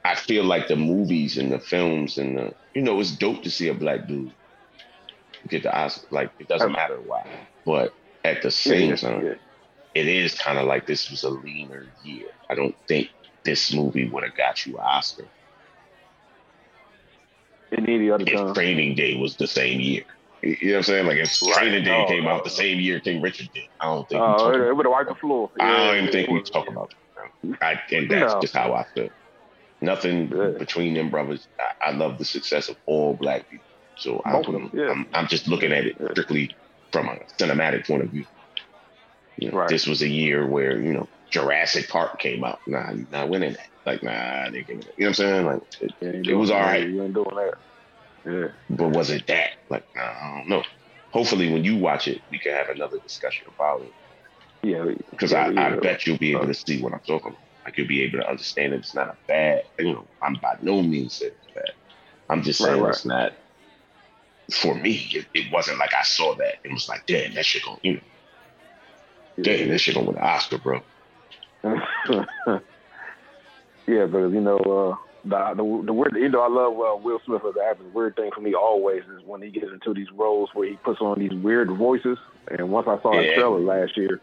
I 0.05 0.15
feel 0.15 0.43
like 0.43 0.67
the 0.67 0.75
movies 0.75 1.37
and 1.37 1.51
the 1.51 1.59
films 1.59 2.17
and 2.17 2.37
the 2.37 2.55
you 2.75 2.81
know 2.81 2.99
it's 2.99 3.11
dope 3.11 3.43
to 3.43 3.51
see 3.51 3.67
a 3.69 3.73
black 3.73 4.07
dude 4.07 4.33
get 5.49 5.63
the 5.63 5.75
Oscar. 5.75 6.07
Like 6.11 6.31
it 6.39 6.47
doesn't 6.47 6.71
matter 6.71 6.99
why, 6.99 7.25
but 7.65 7.93
at 8.23 8.41
the 8.41 8.51
same 8.51 8.91
yeah, 8.91 8.95
time, 8.95 9.25
yeah. 9.25 9.33
it 9.95 10.07
is 10.07 10.35
kind 10.35 10.57
of 10.57 10.65
like 10.65 10.87
this 10.87 11.09
was 11.09 11.23
a 11.23 11.29
leaner 11.29 11.87
year. 12.03 12.27
I 12.49 12.55
don't 12.55 12.75
think 12.87 13.09
this 13.43 13.73
movie 13.73 14.09
would 14.09 14.23
have 14.23 14.35
got 14.35 14.65
you 14.65 14.77
an 14.77 14.83
Oscar 14.83 15.25
In 17.71 17.89
any 17.89 18.09
other 18.09 18.23
if 18.25 18.33
time. 18.33 18.53
Training 18.53 18.95
Day 18.95 19.15
was 19.15 19.35
the 19.35 19.47
same 19.47 19.79
year. 19.79 20.03
You 20.41 20.57
know 20.61 20.71
what 20.71 20.77
I'm 20.77 20.83
saying? 20.83 21.07
Like 21.07 21.17
if. 21.17 21.39
Training 21.53 21.83
Day 21.83 22.05
came 22.07 22.27
out 22.27 22.43
the 22.43 22.49
same 22.49 22.79
year 22.79 22.99
King 22.99 23.21
Richard 23.21 23.49
did, 23.53 23.63
I 23.79 23.85
don't 23.85 24.07
think. 24.07 24.21
Oh, 24.21 24.37
talk 24.37 24.55
it, 24.55 24.61
it 24.61 24.75
would 24.75 24.85
have 24.85 24.91
wiped 24.91 25.09
the 25.09 25.15
floor. 25.15 25.49
I 25.59 25.69
Yeah, 25.69 25.77
don't 25.77 25.97
even 25.97 26.11
think 26.11 26.29
we 26.29 26.41
talk 26.43 26.67
about 26.69 26.91
it. 26.91 27.57
I, 27.61 27.79
and 27.91 28.09
that's 28.09 28.35
just 28.35 28.55
how 28.55 28.73
I 28.73 28.85
feel. 28.93 29.09
Nothing 29.81 30.27
between 30.57 30.93
them 30.93 31.09
brothers. 31.09 31.47
I, 31.59 31.89
I 31.89 31.91
love 31.91 32.17
the 32.17 32.23
success 32.25 32.69
of 32.69 32.77
all 32.85 33.15
black 33.15 33.49
people. 33.49 33.65
So 33.95 34.21
I, 34.25 34.33
of 34.37 34.45
them, 34.45 34.71
yeah. 34.73 34.89
I'm, 34.91 35.07
I'm 35.13 35.27
just 35.27 35.47
looking 35.47 35.71
at 35.73 35.85
it 35.85 35.97
Yeah. 35.99 36.07
strictly 36.11 36.57
from 36.91 37.09
a 37.09 37.17
cinematic 37.41 37.87
point 37.87 38.03
of 38.03 38.09
view. 38.11 38.25
You 39.37 39.51
know, 39.51 39.57
Right. 39.59 39.69
This 39.69 39.87
was 39.87 40.01
a 40.01 40.07
year 40.07 40.47
where, 40.47 40.81
you 40.81 40.93
know, 40.93 41.09
Jurassic 41.31 41.89
Park 41.89 42.19
came 42.19 42.43
out. 42.43 42.59
Nah, 42.67 42.93
not 43.09 43.29
winning 43.29 43.53
that. 43.53 43.67
Like, 43.85 44.03
nah, 44.03 44.49
they 44.51 44.63
giving 44.63 44.83
it. 44.83 44.93
You 44.97 45.05
know 45.05 45.09
what 45.09 45.09
I'm 45.09 45.13
saying? 45.15 45.45
Like, 45.45 45.61
it, 45.81 46.27
it 46.29 46.33
was 46.35 46.51
all 46.51 46.61
right. 46.61 46.87
You 46.87 47.03
ain't 47.03 47.13
doing 47.13 47.27
that. 47.35 47.53
Yeah. 48.25 48.47
but 48.69 48.89
was 48.89 49.09
it 49.09 49.27
that? 49.27 49.51
Like, 49.69 49.85
nah, 49.95 50.03
I 50.03 50.37
don't 50.37 50.49
know. 50.49 50.63
Hopefully, 51.11 51.51
when 51.51 51.63
you 51.63 51.77
watch 51.77 52.07
it, 52.07 52.23
we 52.31 52.39
can 52.39 52.53
have 52.53 52.69
another 52.69 52.99
discussion 52.99 53.47
about 53.49 53.83
it. 53.83 53.93
Yeah. 54.63 54.85
because 55.11 55.31
yeah, 55.31 55.45
I, 55.47 55.51
yeah. 55.51 55.67
I 55.67 55.79
bet 55.79 56.05
you'll 56.05 56.17
be 56.17 56.31
able 56.31 56.43
Uh, 56.43 56.47
to 56.47 56.53
see 56.53 56.81
what 56.81 56.93
I'm 56.93 57.01
talking 57.07 57.29
about. 57.31 57.41
Like 57.65 57.77
you'll 57.77 57.87
be 57.87 58.03
able 58.03 58.19
to 58.19 58.29
understand 58.29 58.73
that 58.73 58.79
it's 58.79 58.95
not 58.95 59.09
a 59.09 59.17
bad. 59.27 59.63
You 59.79 59.93
know, 59.93 60.09
I'm 60.21 60.35
by 60.35 60.57
no 60.61 60.81
means 60.81 61.17
saying 61.17 61.33
it's 61.37 61.47
bad. 61.55 61.71
I'm 62.29 62.43
just 62.43 62.61
Right, 62.61 62.71
saying 62.71 62.83
right. 62.83 62.89
it's 62.89 63.05
not. 63.05 63.33
For 64.51 64.75
me, 64.75 65.09
it, 65.13 65.25
it 65.33 65.51
wasn't 65.53 65.79
like 65.79 65.93
I 65.93 66.03
saw 66.03 66.35
that 66.35 66.55
and 66.63 66.73
was 66.73 66.89
like, 66.89 67.05
"Damn, 67.07 67.33
that 67.35 67.45
shit 67.45 67.63
gonna, 67.63 67.77
you 67.81 67.93
know, 67.93 67.99
damn, 69.41 69.69
that 69.69 69.79
shit 69.79 69.95
gonna 69.95 70.07
win 70.07 70.17
an 70.17 70.23
Oscar, 70.23 70.57
bro." 70.57 70.81
yeah, 71.63 72.59
because 74.05 74.33
you 74.33 74.41
know, 74.41 74.57
uh, 74.57 74.95
the 75.23 75.53
the, 75.55 75.83
the 75.85 75.93
weird, 75.93 76.13
you 76.17 76.27
know, 76.29 76.41
I 76.41 76.49
love 76.49 76.73
uh, 76.73 76.97
Will 77.01 77.21
Smith 77.25 77.41
as 77.47 77.55
an 77.55 77.61
actor. 77.69 77.83
The 77.83 77.89
weird 77.89 78.15
thing 78.17 78.31
for 78.35 78.41
me 78.41 78.53
always 78.53 79.03
is 79.03 79.23
when 79.25 79.41
he 79.41 79.49
gets 79.49 79.71
into 79.71 79.93
these 79.93 80.11
roles 80.13 80.49
where 80.53 80.67
he 80.67 80.75
puts 80.77 80.99
on 80.99 81.17
these 81.19 81.33
weird 81.33 81.71
voices. 81.71 82.17
And 82.51 82.69
once 82.69 82.87
I 82.89 83.01
saw 83.01 83.17
Yeah. 83.19 83.31
a 83.31 83.33
trailer 83.33 83.59
last 83.59 83.95
year, 83.95 84.21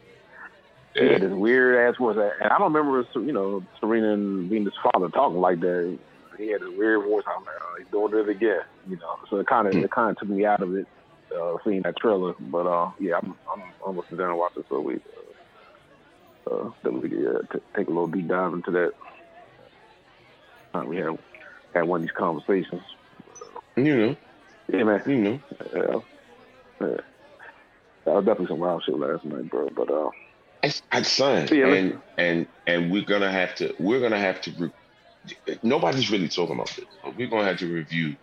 he 0.95 1.07
had 1.07 1.23
this 1.23 1.33
weird 1.33 1.89
ass 1.89 1.97
voice, 1.99 2.19
and 2.19 2.53
I 2.53 2.59
don't 2.59 2.75
remember, 2.75 3.07
you 3.15 3.33
know, 3.33 3.65
Serena 3.81 4.13
and 4.13 4.53
his 4.53 4.75
father 4.83 5.09
talking 5.09 5.41
like 5.41 5.61
that. 5.61 5.99
He 6.41 6.51
had 6.51 6.63
this 6.63 6.71
weird 6.77 7.05
voice. 7.05 7.25
I'm 7.27 7.45
like, 7.45 7.55
oh, 7.61 7.75
he's 7.79 7.89
doing 7.93 8.15
it 8.15 8.29
again, 8.31 8.61
you 8.89 8.97
know. 8.97 9.17
So 9.29 9.37
it 9.39 9.47
kind 9.47 9.69
of 9.69 9.75
it 9.75 9.91
kind 9.91 10.11
of 10.11 10.17
took 10.17 10.29
me 10.29 10.45
out 10.47 10.63
of 10.63 10.75
it, 10.75 10.87
uh, 11.39 11.57
seeing 11.65 11.83
that 11.83 11.97
trailer. 11.99 12.35
But 12.41 12.67
uh, 12.67 12.91
yeah, 12.99 13.19
I'm 13.23 13.37
I'm 13.53 13.75
almost 13.85 14.11
down 14.17 14.31
and 14.31 14.39
watch 14.39 14.53
it. 14.57 14.65
So 14.69 14.81
we 14.81 14.95
uh, 14.95 16.55
uh, 16.55 16.71
definitely 16.83 17.27
uh, 17.27 17.41
t- 17.53 17.65
take 17.77 17.87
a 17.89 17.91
little 17.91 18.07
deep 18.07 18.29
dive 18.29 18.55
into 18.55 18.71
that. 18.71 18.91
Uh, 20.73 20.85
we 20.87 20.97
had 20.97 21.09
had 21.75 21.83
one 21.83 22.01
of 22.01 22.03
these 22.03 22.17
conversations. 22.17 22.83
You 23.77 23.97
know, 23.97 24.17
Yeah, 24.73 24.85
man. 24.85 25.03
you 25.07 25.19
know. 25.19 25.41
Yeah. 25.75 26.01
yeah. 26.81 26.97
That 28.07 28.15
was 28.15 28.25
definitely 28.25 28.49
some 28.49 28.61
wild 28.61 28.83
shit 28.85 28.99
last 28.99 29.25
night, 29.25 29.49
bro. 29.51 29.69
But 29.77 29.91
uh, 29.91 30.11
It's, 30.63 30.83
it's 30.93 31.11
son, 31.13 31.49
and 31.53 32.01
and 32.17 32.47
and 32.67 32.91
we're 32.91 33.05
gonna 33.05 33.31
have 33.31 33.55
to 33.57 33.75
we're 33.79 34.01
gonna 34.01 34.19
have 34.19 34.41
to. 34.43 34.53
Re- 34.59 34.71
nobody's 35.63 36.11
really 36.11 36.29
talking 36.29 36.55
about 36.57 36.69
this, 36.77 36.85
but 37.03 37.17
we're 37.17 37.29
gonna 37.29 37.45
have 37.45 37.59
to 37.59 37.67
review 37.73 38.17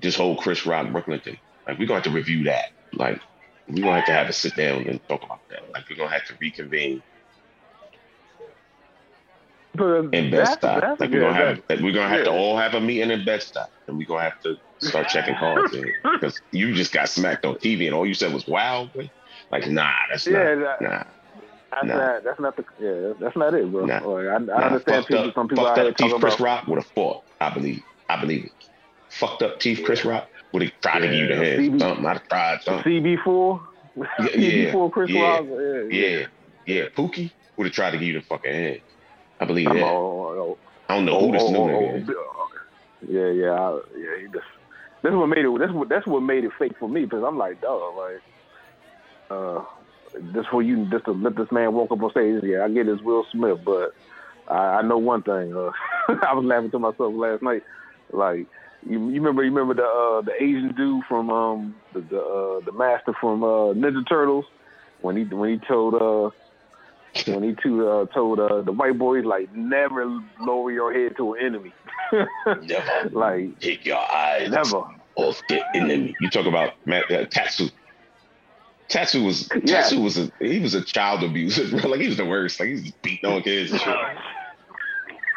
this 0.00 0.16
whole 0.16 0.36
Chris 0.36 0.64
Rock 0.66 0.90
Brooklyn 0.92 1.20
thing. 1.20 1.38
Like 1.66 1.78
we're 1.78 1.86
gonna 1.86 1.96
have 2.00 2.04
to 2.04 2.10
review 2.10 2.44
that. 2.44 2.70
Like 2.92 3.20
we're 3.68 3.82
gonna 3.82 3.96
have 3.96 4.06
to 4.06 4.12
have 4.12 4.28
a 4.28 4.32
sit 4.32 4.56
down 4.56 4.82
and 4.88 5.00
talk 5.08 5.22
about 5.24 5.40
that. 5.50 5.70
Like 5.72 5.84
we're 5.90 5.96
gonna 5.96 6.10
have 6.10 6.24
to 6.26 6.34
reconvene 6.40 7.02
but 9.74 9.84
uh, 9.84 10.08
in 10.10 10.30
that's- 10.30 10.56
Bed-Stuy. 10.56 10.60
that's- 10.80 11.00
Like 11.00 11.10
we're 11.10 11.20
gonna 11.20 11.34
have 11.34 11.56
that- 11.56 11.70
like, 11.76 11.80
we're 11.84 11.92
gonna 11.92 12.08
have 12.08 12.24
to 12.24 12.30
all 12.30 12.56
have 12.56 12.74
a 12.74 12.80
meeting 12.80 13.10
in 13.10 13.24
Bed-Stuy, 13.24 13.66
and 13.86 13.98
we're 13.98 14.06
gonna 14.06 14.22
have 14.22 14.40
to 14.42 14.56
start 14.78 15.08
checking 15.08 15.34
cards 15.36 15.76
because 16.02 16.40
you 16.52 16.74
just 16.74 16.92
got 16.92 17.08
smacked 17.08 17.44
on 17.44 17.56
TV 17.56 17.86
and 17.86 17.94
all 17.94 18.06
you 18.06 18.14
said 18.14 18.32
was 18.32 18.46
wow. 18.46 18.88
Like 19.50 19.68
nah, 19.68 19.92
that's 20.10 20.26
Yeah, 20.26 20.54
not 20.54 20.80
that- 20.80 20.82
nah. 20.82 21.04
That's 21.70 21.86
Nah. 21.86 21.96
not. 21.96 22.24
That's 22.24 22.40
not 22.40 22.56
the. 22.56 22.64
Yeah, 22.80 23.12
that's 23.20 23.36
not 23.36 23.54
it, 23.54 23.70
bro. 23.70 23.84
Nah. 23.86 23.98
Like, 24.06 24.26
I, 24.26 24.34
I 24.34 24.38
Nah, 24.38 24.54
understand 24.54 25.06
people. 25.06 25.28
up, 25.28 25.34
some 25.34 25.48
people 25.48 25.66
out 25.66 25.76
fucked 25.76 25.78
here 25.80 25.88
up 25.90 25.96
Teeth 25.96 26.20
Chris 26.20 26.34
about. 26.34 26.44
Rock 26.44 26.66
would 26.68 26.76
have 26.78 26.86
fought. 26.94 27.24
I 27.40 27.50
believe. 27.50 27.82
I 28.08 28.20
believe 28.20 28.44
it. 28.46 28.52
Fucked 29.10 29.42
up 29.42 29.60
Teeth 29.60 29.82
Chris 29.84 30.04
Rock 30.04 30.28
would 30.52 30.62
have 30.62 30.72
tried 30.82 31.00
to 31.00 31.06
give 31.08 31.14
you 31.16 31.26
the 31.28 31.34
Yeah, 31.34 31.40
head. 31.40 31.58
CB 31.60 31.78
Something. 31.80 32.06
I'd 32.06 32.12
have 32.18 32.28
tried 32.28 32.62
something. 32.62 33.02
CB4. 33.02 33.60
Yeah, 33.96 34.06
CB4 34.72 34.92
Chris 34.92 35.10
yeah, 35.10 35.22
Rock. 35.22 35.44
Yeah, 35.48 35.82
Yeah, 35.90 36.26
yeah. 36.66 36.84
Pookie 36.96 37.32
would 37.56 37.66
have 37.66 37.74
tried 37.74 37.90
to 37.92 37.98
give 37.98 38.08
you 38.08 38.14
the 38.14 38.22
fucking 38.22 38.52
head. 38.52 38.82
I 39.40 39.44
believe 39.44 39.68
I'm 39.68 39.76
that. 39.76 39.84
all- 39.84 40.58
I 40.88 40.94
don't 40.94 41.04
know 41.04 41.18
oh, 41.18 41.26
who 41.26 41.32
this 41.32 41.42
oh, 41.44 41.50
new 41.52 41.58
oh, 41.58 41.66
nigga 41.66 41.92
oh, 41.92 41.96
is. 41.96 42.08
oh, 42.10 42.48
Yeah, 43.06 43.28
yeah, 43.30 43.52
I, 43.52 43.80
yeah. 43.96 44.22
He 44.22 44.26
just, 44.32 44.44
that's 45.02 45.14
what 45.14 45.26
made 45.26 45.44
it. 45.44 45.58
That's 45.58 45.72
what. 45.72 45.88
That's 45.90 46.06
what 46.06 46.20
made 46.20 46.44
it 46.44 46.52
fake 46.58 46.72
for 46.78 46.88
me 46.88 47.02
because 47.04 47.22
I'm 47.26 47.36
like, 47.36 47.60
dog, 47.60 47.94
like, 47.96 48.22
uh, 49.30 49.64
just 50.34 50.48
for 50.50 50.62
you, 50.62 50.86
just 50.90 51.04
to 51.06 51.12
let 51.12 51.36
this 51.36 51.50
man 51.52 51.72
walk 51.72 51.90
up 51.90 52.02
on 52.02 52.10
stage. 52.10 52.42
Yeah, 52.42 52.64
I 52.64 52.68
get 52.68 52.88
it's 52.88 53.02
Will 53.02 53.26
Smith, 53.32 53.58
but 53.64 53.94
I, 54.48 54.78
I 54.78 54.82
know 54.82 54.98
one 54.98 55.22
thing. 55.22 55.54
Uh, 55.54 55.70
I 56.22 56.34
was 56.34 56.44
laughing 56.44 56.70
to 56.72 56.78
myself 56.78 57.14
last 57.14 57.42
night. 57.42 57.62
Like, 58.12 58.46
you, 58.88 58.98
you 59.10 59.20
remember, 59.20 59.44
you 59.44 59.52
remember 59.52 59.74
the 59.74 59.82
uh, 59.86 60.22
the 60.22 60.32
Asian 60.42 60.74
dude 60.76 61.04
from 61.08 61.30
um 61.30 61.74
the 61.92 62.00
the, 62.00 62.20
uh, 62.20 62.64
the 62.64 62.72
master 62.72 63.12
from 63.20 63.42
uh, 63.42 63.74
Ninja 63.74 64.06
Turtles 64.08 64.44
when 65.00 65.16
he 65.16 65.24
when 65.24 65.50
he 65.50 65.58
told 65.66 65.94
uh 65.94 66.30
when 67.26 67.42
he 67.42 67.54
to, 67.62 67.88
uh, 67.88 68.06
told 68.06 68.38
uh, 68.38 68.62
the 68.62 68.72
white 68.72 68.98
boys 68.98 69.24
like 69.24 69.52
never 69.54 70.20
lower 70.40 70.70
your 70.70 70.92
head 70.92 71.16
to 71.16 71.34
an 71.34 71.44
enemy. 71.44 71.72
Never 72.62 73.10
like 73.12 73.58
take 73.60 73.84
your 73.84 73.98
eyes 73.98 74.50
never. 74.50 74.84
off 75.16 75.42
the 75.48 75.60
enemy. 75.74 76.14
You 76.20 76.30
talk 76.30 76.46
about 76.46 76.74
Matt, 76.86 77.10
uh, 77.10 77.26
Tatsu. 77.26 77.68
Tatsu 78.88 79.22
was 79.24 79.48
Yeah. 79.54 79.82
Tatsu 79.82 80.00
was 80.00 80.18
a 80.18 80.30
he 80.40 80.60
was 80.60 80.74
a 80.74 80.82
child 80.82 81.22
abuser, 81.22 81.68
bro. 81.68 81.90
Like 81.90 82.00
he 82.00 82.08
was 82.08 82.16
the 82.16 82.24
worst. 82.26 82.58
Like 82.60 82.68
he 82.68 82.74
was 82.74 82.90
beating 83.02 83.30
on 83.30 83.42
kids 83.42 83.70
and 83.72 83.80
shit. 83.80 83.96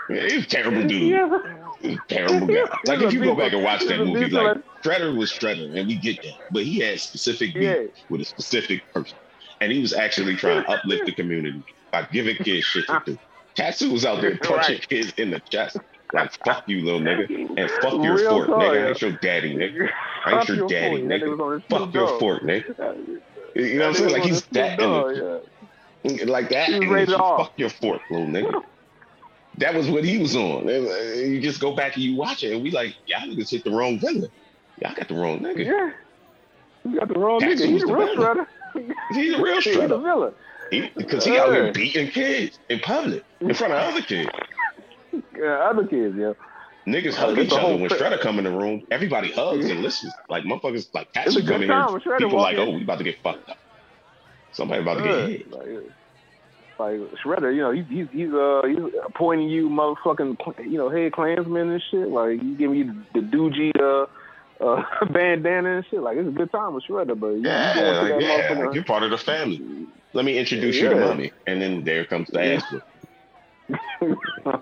Yeah, 0.10 0.28
he 0.28 0.36
was 0.38 0.46
a 0.46 0.48
terrible 0.48 0.84
dude. 0.88 1.02
Yeah. 1.04 1.40
He 1.82 1.88
was 1.90 1.98
a 1.98 2.02
terrible 2.14 2.48
guy. 2.48 2.64
Like 2.86 3.02
if 3.02 3.14
you 3.14 3.24
go 3.24 3.36
back 3.36 3.54
and 3.54 3.64
watch 3.64 3.86
that 3.86 4.00
movie, 4.00 4.30
like 4.30 4.58
Shredder 4.84 5.16
was 5.16 5.32
Shredder, 5.32 5.78
and 5.78 5.88
we 5.88 5.96
get 5.96 6.22
that. 6.24 6.34
But 6.52 6.64
he 6.64 6.80
had 6.80 7.00
specific 7.00 7.54
beat 7.54 7.64
Yeah. 7.64 7.84
with 8.10 8.22
a 8.22 8.26
specific 8.26 8.82
person, 8.94 9.18
and 9.60 9.72
he 9.72 9.80
was 9.82 9.94
actually 9.94 10.36
trying 10.36 10.64
to 10.64 10.70
uplift 10.70 11.06
the 11.06 11.12
community 11.14 11.64
by 11.92 12.04
giving 12.12 12.36
kids 12.38 12.66
shit 12.66 12.88
to 12.88 13.02
do. 13.06 13.18
Tatsu 13.56 13.92
was 13.92 14.06
out 14.06 14.22
there 14.22 14.38
punching 14.38 14.76
Right. 14.76 14.90
kids 14.90 15.14
in 15.18 15.32
the 15.32 15.40
chest. 15.40 15.78
Like 16.14 16.32
fuck 16.46 16.68
you, 16.68 16.84
little 16.84 17.00
nigga, 17.00 17.30
and 17.58 17.70
fuck 17.82 18.04
your 18.04 18.16
Real 18.18 18.46
nigga. 18.46 18.84
I 18.86 18.88
ain't 18.90 19.02
your 19.02 19.12
daddy, 19.14 19.56
nigga. 19.56 19.90
I 20.26 20.40
ain't 20.40 20.50
your 20.50 20.68
daddy. 20.68 21.02
Nigga. 21.04 21.30
was 21.32 21.40
on 21.40 21.52
his 21.54 21.62
Fuck 21.70 21.94
your 21.94 22.20
fork, 22.20 22.42
nigga. 22.44 23.22
You 23.56 23.80
know 23.80 23.88
what 23.88 23.90
I'm 23.90 23.94
saying? 23.96 24.12
Like 24.12 24.24
he's 24.24 24.42
that 24.48 24.80
yeah. 24.80 26.26
like 26.26 26.50
that 26.50 26.70
He 26.70 26.86
rated. 26.88 27.16
Fuck 27.16 27.54
your 27.58 27.70
fork, 27.70 28.02
little 28.10 28.28
nigga. 28.28 28.64
That 29.58 29.76
was 29.76 29.90
what 29.90 30.04
he 30.04 30.18
was 30.18 30.36
on. 30.36 30.70
And, 30.70 30.86
You 31.34 31.42
just 31.42 31.60
go 31.60 31.76
back 31.76 31.96
and 31.96 32.04
you 32.04 32.16
watch 32.16 32.44
it, 32.44 32.54
and 32.54 32.64
we 32.64 32.72
like, 32.72 32.96
y'all 33.06 33.22
niggas 33.22 33.50
hit 33.50 33.64
the 33.64 33.72
wrong 33.72 34.00
villain. 34.00 34.32
Y'all 34.82 34.94
got 34.96 35.08
the 35.08 35.16
wrong 35.16 35.40
nigga. 35.40 35.66
Yeah. 35.66 35.92
You 36.90 37.00
got 37.00 37.10
the 37.10 37.20
wrong 37.20 37.40
That's 37.40 37.62
nigga. 37.62 37.68
He's 37.68 37.84
a 37.84 37.86
the 37.88 37.94
real 37.94 38.16
shredder. 38.16 38.48
He's 39.14 39.34
a 39.34 39.42
real 39.42 39.62
He's 39.62 39.76
a 39.78 39.98
villain. 39.98 40.34
Because 40.96 41.26
he, 41.26 41.38
out 41.38 41.50
Yeah. 41.50 41.64
here 41.64 41.74
beating 41.74 42.08
kids 42.12 42.60
in 42.70 42.80
public, 42.80 43.24
in 43.42 43.54
front 43.54 43.74
of 43.74 43.80
other 43.94 44.02
kids. 44.02 44.30
Yeah, 45.38 45.56
other 45.70 45.86
kids, 45.86 46.16
yeah. 46.18 46.32
Niggas 46.88 47.16
hug 47.16 47.40
each 47.40 47.58
other 47.58 47.78
when 47.78 47.90
thing. 47.90 48.00
Shredder 48.00 48.20
come 48.20 48.40
in 48.40 48.46
the 48.46 48.52
room. 48.52 48.84
Everybody 48.92 49.32
hugs 49.32 49.70
and 49.70 49.82
listens. 49.82 50.14
Like 50.30 50.44
motherfuckers, 50.46 50.88
like 50.94 51.12
It's 51.26 51.38
a 51.38 51.42
Tatsu 51.42 51.42
good 51.42 51.54
come 51.54 51.62
in 51.64 51.70
time 51.70 51.92
here. 51.92 52.02
People 52.18 52.38
walk 52.38 52.54
like, 52.54 52.58
in. 52.58 52.60
oh, 52.60 52.72
we 52.72 52.84
about 52.84 52.98
to 53.00 53.04
get 53.04 53.22
fucked 53.24 53.50
up. 53.50 53.58
Somebody 54.52 54.82
about 54.82 54.96
to 54.96 55.04
Yeah, 55.04 55.04
get 55.04 55.16
hit. 55.16 55.48
like, 55.52 55.68
like 56.80 57.00
Shredder, 57.26 57.56
you 57.56 57.62
know, 57.62 57.72
he's 57.72 57.86
he's 57.90 58.08
he's 58.12 58.34
uh 58.34 58.62
he's 58.68 58.80
appointing 59.06 59.50
you 59.50 59.70
motherfucking 59.70 60.38
you 60.70 60.78
know 60.78 60.90
head 60.90 61.14
clansmen 61.14 61.70
and 61.72 61.84
shit. 61.92 62.10
Like 62.10 62.42
you 62.44 62.56
giving 62.58 62.78
you 62.78 62.86
the, 63.14 63.22
the 63.22 63.28
Doogie 63.28 63.72
uh 63.80 64.08
uh 64.66 64.84
bandana 65.14 65.78
and 65.78 65.86
shit. 65.90 66.02
Like 66.02 66.18
it's 66.18 66.30
a 66.30 66.32
good 66.32 66.52
time 66.52 66.74
with 66.76 66.84
Shredder, 66.90 67.20
but 67.20 67.30
you, 67.34 67.52
you 67.58 67.72
Yeah, 67.74 67.74
going 67.74 67.98
like, 67.98 68.00
through 68.00 68.10
yeah, 68.20 68.54
that 68.60 68.66
like, 68.66 68.76
you're 68.76 68.84
part 68.86 69.04
of 69.04 69.12
the 69.12 69.18
family. 69.18 69.64
Let 70.14 70.26
me 70.26 70.38
introduce 70.38 70.82
you 70.82 70.90
to 70.90 70.96
mommy. 70.96 71.34
And 71.48 71.62
then 71.62 71.84
there 71.84 72.06
comes 72.06 72.32
the 72.32 72.42
ass 72.44 72.64
whip. 72.72 72.84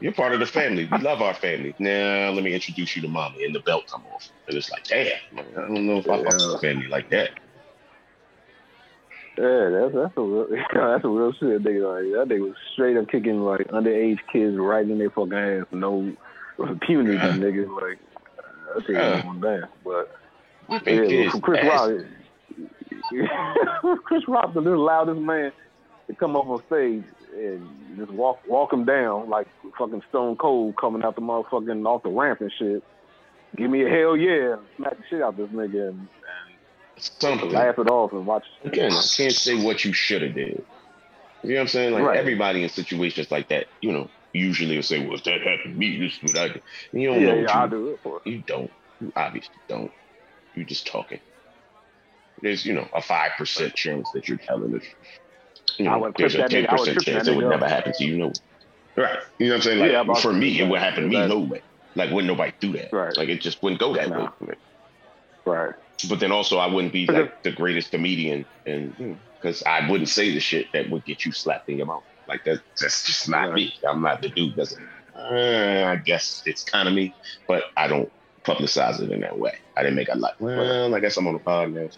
You're 0.01 0.13
part 0.13 0.33
of 0.33 0.39
the 0.39 0.45
family. 0.45 0.87
We 0.91 0.97
love 0.99 1.21
our 1.21 1.33
family. 1.33 1.73
Now 1.79 2.31
let 2.31 2.43
me 2.43 2.53
introduce 2.53 2.95
you 2.95 3.01
to 3.03 3.07
mommy, 3.07 3.43
and 3.45 3.55
the 3.55 3.59
belt 3.61 3.87
come 3.87 4.05
off, 4.13 4.29
and 4.47 4.57
it's 4.57 4.69
like, 4.71 4.83
damn, 4.85 5.13
I 5.37 5.61
don't 5.61 5.87
know 5.87 5.97
if 5.97 6.09
I 6.09 6.17
fuck 6.23 6.25
with 6.25 6.63
Yeah. 6.63 6.69
family 6.73 6.87
like 6.87 7.09
that. 7.09 7.29
Yeah, 9.37 9.69
that's 9.69 9.93
that's 9.95 10.13
a 10.17 10.21
real 10.21 10.47
that's 10.73 11.05
a 11.05 11.07
real 11.07 11.31
shit. 11.33 11.63
Nigga, 11.63 11.83
like 11.93 12.27
that 12.27 12.35
nigga 12.35 12.41
was 12.41 12.55
straight 12.73 12.97
up 12.97 13.07
kicking 13.09 13.39
like 13.41 13.67
underage 13.69 14.19
kids 14.31 14.57
right 14.57 14.87
in 14.87 14.97
their 14.97 15.09
fucking 15.09 15.33
ass, 15.33 15.65
no 15.71 16.11
impunity, 16.59 17.13
Yeah. 17.15 17.31
nigga. 17.33 17.67
Like 17.81 17.99
that 18.75 18.83
shit 18.85 18.95
Yeah. 18.97 19.25
was 19.25 19.37
going. 19.39 19.63
But 19.83 20.09
yeah, 20.85 21.29
Chris. 21.41 21.63
Rock, 21.63 21.91
Chris 24.05 24.23
Rock, 24.27 24.53
the 24.53 24.61
little 24.61 24.83
loudest 24.83 25.19
man 25.21 25.51
to 26.07 26.15
come 26.15 26.35
up 26.35 26.45
on 26.47 26.61
stage 26.67 27.03
and 27.35 27.97
just 27.97 28.11
walk 28.11 28.41
walk 28.47 28.73
him 28.73 28.85
down 28.85 29.29
like 29.29 29.47
fucking 29.77 30.01
Stone 30.09 30.37
Cold 30.37 30.75
coming 30.79 31.03
out 31.03 31.15
the 31.15 31.21
motherfucking 31.21 31.85
off 31.85 32.03
the 32.03 32.09
ramp 32.09 32.41
and 32.41 32.51
shit. 32.57 32.83
Give 33.57 33.69
me 33.69 33.85
a 33.85 33.89
hell 33.89 34.15
yeah, 34.17 34.55
smack 34.77 34.97
the 34.97 35.03
shit 35.09 35.21
out 35.21 35.37
this 35.37 35.47
nigga 35.49 35.89
and, 35.89 36.09
Something. 36.99 37.51
laugh 37.53 37.75
it 37.79 37.89
off 37.89 38.11
and 38.13 38.25
watch. 38.25 38.45
Again, 38.65 38.91
I 38.91 39.03
can't 39.15 39.31
say 39.33 39.63
what 39.63 39.85
you 39.85 39.93
should 39.93 40.21
have 40.21 40.35
did. 40.35 40.65
You 41.43 41.51
know 41.51 41.55
what 41.55 41.61
I'm 41.61 41.67
saying? 41.69 41.93
Like 41.93 42.03
Right. 42.03 42.19
everybody 42.19 42.63
in 42.63 42.69
situations 42.69 43.31
like 43.31 43.47
that, 43.49 43.67
you 43.81 43.91
know, 43.93 44.09
usually 44.33 44.75
will 44.75 44.83
say, 44.83 45.05
"Well, 45.05 45.17
if 45.17 45.23
that 45.23 45.41
happened 45.41 45.73
to 45.73 45.79
me, 45.79 45.99
this 45.99 46.13
is 46.21 46.23
what 46.23 46.37
I 46.37 46.47
did." 46.49 46.63
And 46.91 47.01
you 47.01 47.09
don't 47.09 47.21
Yeah, 47.21 47.27
know 47.27 47.41
yeah, 47.41 47.63
you, 47.63 47.69
do 47.69 47.89
it 47.91 47.99
for 48.03 48.17
it. 48.17 48.29
you 48.29 48.43
don't. 48.43 48.71
You 48.99 49.13
obviously 49.15 49.61
don't. 49.69 49.91
You 50.53 50.65
just 50.65 50.87
talking. 50.87 51.21
There's, 52.41 52.65
you 52.65 52.73
know, 52.73 52.87
a 52.93 53.01
five 53.01 53.31
percent 53.37 53.75
chance 53.75 54.11
that 54.13 54.27
you're 54.27 54.37
telling 54.37 54.71
the 54.71 54.79
truth. 54.79 54.95
You 55.79 55.87
I 55.89 55.93
know, 55.93 55.99
would 56.01 56.15
there's 56.17 56.35
clip 56.35 56.49
a 56.49 56.49
that 56.49 56.57
nigga. 56.57 56.67
ten 56.67 56.69
I 56.69 56.79
would 56.79 56.87
percent 56.87 57.01
chance 57.01 57.27
it 57.27 57.35
would 57.35 57.45
never 57.47 57.67
happen 57.67 57.93
to 57.93 58.05
you. 58.05 58.17
No. 58.17 58.33
Right. 58.97 59.19
You 59.39 59.47
know 59.47 59.53
what 59.53 59.55
I'm 59.57 59.61
saying? 59.63 59.79
Like 59.79 59.91
Yeah, 59.91 60.13
for 60.15 60.33
me, 60.33 60.59
it 60.59 60.67
would 60.67 60.79
happen 60.79 61.03
to 61.03 61.09
me 61.09 61.27
no 61.27 61.39
way. 61.39 61.63
Like 61.95 62.11
wouldn't 62.11 62.27
nobody 62.27 62.53
do 62.61 62.73
that. 62.73 62.89
Right. 62.93 63.15
Like 63.17 63.29
it 63.29 63.41
just 63.41 63.63
wouldn't 63.63 63.79
go 63.79 63.93
that 63.95 64.09
Nah. 64.09 64.31
way. 64.41 64.55
Right. 65.45 65.73
But 66.09 66.19
then 66.19 66.31
also, 66.31 66.57
I 66.59 66.67
wouldn't 66.67 66.93
be 66.93 67.07
like 67.07 67.43
the 67.43 67.51
greatest 67.51 67.91
comedian, 67.91 68.45
and 68.65 69.19
because 69.41 69.63
I 69.63 69.89
wouldn't 69.89 70.09
say 70.09 70.33
the 70.33 70.39
shit 70.39 70.67
that 70.73 70.89
would 70.89 71.05
get 71.05 71.25
you 71.25 71.31
slapped 71.31 71.69
in 71.69 71.77
your 71.77 71.87
mouth. 71.87 72.05
Like 72.27 72.43
that, 72.45 72.61
that's 72.79 73.05
just 73.05 73.27
not 73.29 73.47
Right. 73.49 73.55
me. 73.55 73.73
I'm 73.87 74.01
not 74.01 74.21
the 74.21 74.29
dude. 74.29 74.55
That's, 74.55 74.75
uh, 75.15 75.85
I 75.87 75.97
guess 75.97 76.41
it's 76.45 76.63
kind 76.63 76.87
of 76.87 76.93
me, 76.93 77.17
but 77.47 77.63
I 77.75 77.87
don't 77.87 78.11
publicize 78.45 79.01
it 79.01 79.11
in 79.11 79.21
that 79.21 79.37
way. 79.37 79.53
I 79.75 79.83
didn't 79.83 79.95
make 79.97 80.09
a 80.09 80.17
lot. 80.17 80.35
Well, 80.39 80.95
I 80.95 80.99
guess 80.99 81.17
I'm 81.17 81.27
on 81.27 81.33
the 81.33 81.39
pod 81.39 81.73
now. 81.73 81.89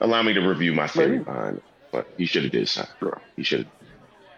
Allow 0.00 0.22
me 0.22 0.34
to 0.34 0.40
review 0.46 0.74
my 0.74 0.88
theory 0.88 1.20
behind 1.20 1.58
it. 1.58 1.64
But 1.94 2.08
he 2.18 2.26
should 2.26 2.42
have 2.42 2.50
did 2.50 2.68
something. 2.68 2.92
Sure. 2.98 3.20
He 3.36 3.44
should. 3.44 3.68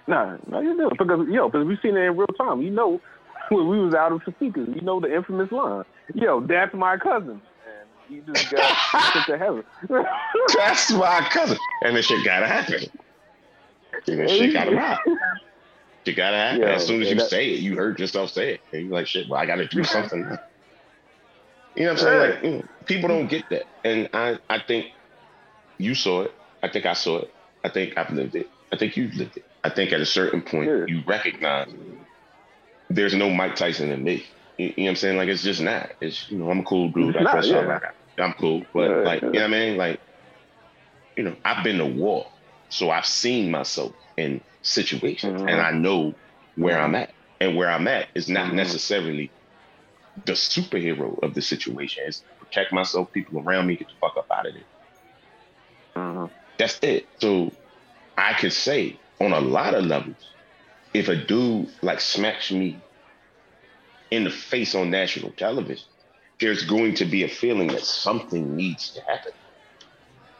Nah, 0.06 0.36
no, 0.46 0.60
you 0.60 0.76
do 0.76 0.90
because 0.90 1.26
yo, 1.30 1.48
because 1.48 1.66
we 1.66 1.78
seen 1.82 1.96
it 1.96 2.00
in 2.00 2.14
real 2.16 2.26
time. 2.38 2.60
You 2.60 2.70
know, 2.70 3.00
when 3.48 3.66
we 3.68 3.78
was 3.78 3.94
out 3.94 4.12
of 4.12 4.22
Topeka, 4.24 4.60
you 4.74 4.82
know 4.82 5.00
the 5.00 5.12
infamous 5.14 5.50
line, 5.50 5.84
"Yo, 6.14 6.40
that's 6.42 6.74
my 6.74 6.98
cousin," 6.98 7.40
and 7.66 7.88
he 8.08 8.20
just 8.30 8.50
got 8.52 8.76
sent 9.14 9.26
to 9.26 9.38
heaven. 9.38 9.64
That's 10.54 10.92
my 10.92 11.26
cousin, 11.30 11.56
and 11.82 11.96
this 11.96 12.06
shit 12.06 12.22
gotta 12.26 12.46
happen. 12.46 12.82
And 14.06 14.20
this 14.20 14.30
shit 14.32 14.52
gotta 14.52 14.78
happen. 14.78 15.18
You 16.04 16.14
gotta 16.14 16.36
happen. 16.36 16.62
As 16.62 16.86
soon 16.86 17.00
as 17.00 17.08
you 17.08 17.16
that- 17.16 17.30
say 17.30 17.52
it, 17.52 17.60
you 17.60 17.74
heard 17.74 17.98
yourself 17.98 18.30
say 18.30 18.54
it, 18.54 18.60
and 18.72 18.82
you're 18.82 18.92
like, 18.92 19.06
"Shit, 19.06 19.30
well, 19.30 19.40
I 19.40 19.46
gotta 19.46 19.66
do 19.66 19.82
something." 19.96 20.20
now. 20.20 20.38
You 21.74 21.86
know 21.86 21.92
what 21.94 22.02
I'm 22.02 22.06
saying? 22.06 22.30
Like, 22.30 22.44
you 22.44 22.50
know, 22.50 22.64
people 22.84 23.08
don't 23.08 23.28
get 23.28 23.48
that, 23.48 23.64
and 23.82 24.10
I, 24.12 24.38
I 24.50 24.58
think 24.60 24.88
you 25.78 25.94
saw 25.94 26.22
it. 26.22 26.34
I 26.62 26.68
think 26.68 26.86
I 26.86 26.92
saw 26.92 27.18
it. 27.22 27.32
I 27.66 27.68
think 27.68 27.98
I've 27.98 28.12
lived 28.12 28.36
it. 28.36 28.48
I 28.72 28.76
think 28.76 28.96
you've 28.96 29.14
lived 29.14 29.36
it. 29.36 29.44
I 29.64 29.70
think 29.70 29.92
at 29.92 30.00
a 30.00 30.06
certain 30.06 30.40
point, 30.40 30.70
Yeah. 30.70 30.84
you 30.86 31.02
recognize 31.04 31.74
there's 32.88 33.14
no 33.14 33.28
Mike 33.28 33.56
Tyson 33.56 33.90
in 33.90 34.04
me. 34.04 34.24
You, 34.56 34.66
you 34.66 34.74
know 34.76 34.82
what 34.84 34.88
I'm 34.90 34.96
saying? 34.96 35.16
Like, 35.16 35.28
it's 35.28 35.42
just 35.42 35.60
not. 35.60 35.90
It's 36.00 36.30
you 36.30 36.38
know, 36.38 36.48
I'm 36.48 36.60
a 36.60 36.64
cool 36.64 36.92
dude. 36.92 37.16
I 37.16 37.22
not, 37.22 37.32
dress 37.32 37.50
up 37.50 37.66
yeah. 37.66 37.80
I, 38.18 38.22
I'm 38.22 38.34
cool, 38.34 38.64
but 38.72 38.88
Yeah, 38.88 38.96
like, 38.98 39.22
you 39.22 39.32
know 39.32 39.40
what 39.40 39.44
I 39.44 39.48
mean? 39.48 39.76
Like, 39.76 40.00
you 41.16 41.24
know, 41.24 41.36
I've 41.44 41.64
been 41.64 41.78
to 41.78 41.86
war, 41.86 42.30
so 42.68 42.88
I've 42.90 43.04
seen 43.04 43.50
myself 43.50 43.96
in 44.16 44.40
situations, 44.62 45.42
Mhm. 45.42 45.50
and 45.50 45.60
I 45.60 45.72
know 45.72 46.14
where 46.54 46.78
I'm 46.80 46.94
at. 46.94 47.14
And 47.40 47.56
where 47.56 47.68
I'm 47.68 47.88
at 47.88 48.08
is 48.14 48.28
not 48.28 48.52
Mhm. 48.52 48.54
necessarily 48.54 49.32
the 50.24 50.32
superhero 50.32 51.18
of 51.24 51.34
the 51.34 51.42
situation. 51.42 52.04
It's 52.06 52.24
protect 52.38 52.72
myself, 52.72 53.10
people 53.12 53.40
around 53.40 53.66
me, 53.66 53.76
get 53.76 53.88
the 53.88 53.94
fuck 54.00 54.16
up 54.16 54.28
out 54.30 54.46
of 54.46 54.54
there. 54.54 54.62
Mhm. 55.96 56.30
That's 56.58 56.78
it. 56.82 57.08
So 57.20 57.52
I 58.16 58.32
could 58.34 58.52
say 58.52 59.00
on 59.20 59.32
a 59.32 59.40
lot 59.40 59.74
of 59.74 59.84
levels, 59.84 60.34
if 60.94 61.08
a 61.08 61.16
dude 61.16 61.68
like 61.82 62.00
smacks 62.00 62.50
me 62.50 62.80
in 64.10 64.24
the 64.24 64.30
face 64.30 64.74
on 64.74 64.90
national 64.90 65.32
television, 65.32 65.84
there's 66.40 66.64
going 66.64 66.94
to 66.96 67.04
be 67.04 67.22
a 67.24 67.28
feeling 67.28 67.68
that 67.68 67.80
something 67.84 68.56
needs 68.56 68.92
to 68.92 69.00
happen. 69.02 69.32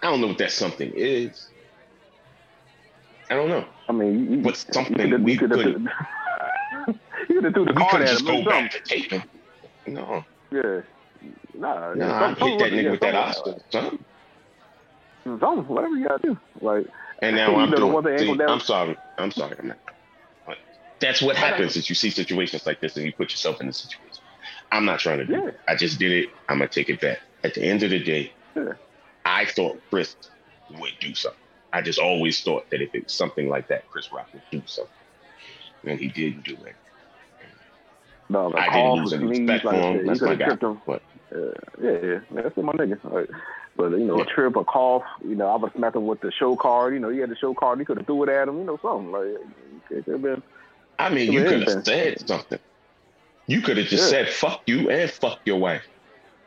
I 0.02 0.11
don't 0.11 0.20
know 0.20 0.28
what 0.28 0.38
that 0.38 0.52
something 0.52 0.92
is. 0.94 1.49
I 3.30 3.35
don't 3.35 3.49
know. 3.49 3.64
I 3.88 3.92
mean, 3.92 4.30
you, 4.32 4.38
But 4.42 4.56
something 4.56 4.96
you 4.99 5.04
could've- 5.04 5.23
we 5.25 5.37
couldn't- 5.37 5.88
you 7.28 7.40
could 7.40 7.44
have 7.44 7.54
threw 7.54 7.64
the 7.64 7.73
card 7.75 8.02
at 8.02 8.08
just 8.08 8.20
him. 8.26 8.44
go 8.44 8.50
back 8.50 8.70
to 8.70 8.76
something. 8.78 9.02
taping. 9.02 9.23
No, 9.87 10.25
Yeah. 10.52 10.80
Nah, 11.54 11.94
no, 11.94 12.06
yeah, 12.06 12.25
I 12.25 12.28
hit 12.35 12.58
that 12.58 12.73
nigga 12.73 12.82
yeah, 12.85 12.90
with 12.90 13.00
that 13.00 13.14
Oscar. 13.14 13.54
Son. 13.73 14.04
Something, 15.26 15.66
whatever 15.66 15.97
you 15.97 16.06
gotta 16.09 16.23
do. 16.23 16.38
Like, 16.61 16.87
And 17.21 17.37
now 17.37 17.54
I'm 17.56 17.71
doing. 17.71 17.92
one 17.92 18.04
thing 18.04 18.12
ain't 18.12 18.38
see, 18.38 18.45
I'm 18.45 18.61
sorry. 18.61 18.97
I'm 19.18 19.30
sorry. 19.30 19.56
I'm 19.59 19.68
not. 19.68 19.78
That's 20.99 21.21
what 21.21 21.37
happens 21.37 21.76
is 21.76 21.88
you 21.90 21.95
see 21.95 22.09
situations 22.11 22.64
like 22.64 22.80
this 22.80 22.97
and 22.97 23.04
you 23.04 23.12
put 23.12 23.30
yourself 23.30 23.61
in 23.61 23.66
the 23.66 23.73
situation. 23.73 24.25
I'm 24.73 24.87
not 24.87 24.99
trying 25.00 25.18
to 25.18 25.26
do 25.26 25.33
Yeah. 25.35 25.49
it. 25.49 25.61
I 25.68 25.75
just 25.76 25.99
did 25.99 26.11
it. 26.12 26.30
I'm 26.49 26.59
gonna 26.59 26.68
take 26.68 26.88
it 26.88 27.00
back. 27.02 27.18
At 27.45 27.52
the 27.54 27.62
end 27.62 27.83
of 27.83 27.90
the 27.90 27.99
day, 28.02 28.33
Yeah. 28.56 28.73
I 29.25 29.45
thought 29.45 29.83
Chris 29.90 30.16
would 30.71 30.92
do 31.00 31.14
something. 31.14 31.38
I 31.73 31.83
just 31.83 31.99
always 31.99 32.40
thought 32.42 32.71
that 32.71 32.80
if 32.80 32.95
it 32.95 33.04
was 33.04 33.12
something 33.12 33.49
like 33.49 33.68
that, 33.68 33.87
Chris 33.90 34.11
Rock 34.11 34.28
would 34.33 34.42
do 34.50 34.62
something. 34.66 34.92
And 35.85 36.00
he 36.00 36.09
didn't 36.09 36.45
do 36.45 36.56
it. 36.64 36.76
no, 38.30 38.49
like 38.49 38.71
I 38.71 38.75
didn't 38.75 38.95
lose 39.02 39.12
any 39.12 39.26
respect 39.26 39.64
like 39.64 39.75
for 39.83 39.99
him. 39.99 40.06
That's 40.06 40.23
my 40.23 40.35
guy. 40.35 40.50
him. 40.54 40.80
But 40.87 41.02
Uh, 41.30 41.50
yeah, 41.83 41.99
yeah, 42.02 42.18
that's 42.30 42.56
my 42.56 42.73
nigga. 42.73 42.99
Like, 43.04 43.28
but 43.76 43.90
you 43.92 43.99
know, 44.04 44.16
Yeah. 44.18 44.23
a 44.25 44.26
trip, 44.26 44.56
a 44.56 44.64
cough, 44.64 45.02
you 45.25 45.35
know, 45.35 45.49
I 45.49 45.56
was 45.56 45.71
smacking 45.76 46.06
with 46.06 46.21
the 46.21 46.33
show 46.33 46.56
card. 46.56 46.95
You 46.95 47.00
know, 47.00 47.09
he 47.11 47.18
had 47.18 47.30
the 47.30 47.37
show 47.37 47.54
card. 47.54 47.78
He 47.78 47.85
could 47.85 47.99
have 47.99 48.06
threw 48.06 48.23
it 48.25 48.28
at 48.28 48.49
him. 48.49 48.59
You 48.59 48.64
know, 48.64 48.78
something 48.83 49.12
like 49.12 49.26
it 49.90 50.04
could 50.04 50.12
have 50.12 50.23
been. 50.23 50.42
I 50.99 51.11
mean, 51.11 51.33
you 51.33 51.45
could 51.45 51.68
have 51.68 51.85
said 51.85 52.26
something. 52.26 52.59
You 53.47 53.61
could 53.61 53.76
have 53.76 53.87
just 53.87 54.04
Yeah. 54.12 54.25
said 54.25 54.28
"fuck 54.30 54.62
you" 54.66 54.90
and 54.90 55.11
"fuck 55.11 55.40
your 55.45 55.59
wife," 55.59 55.87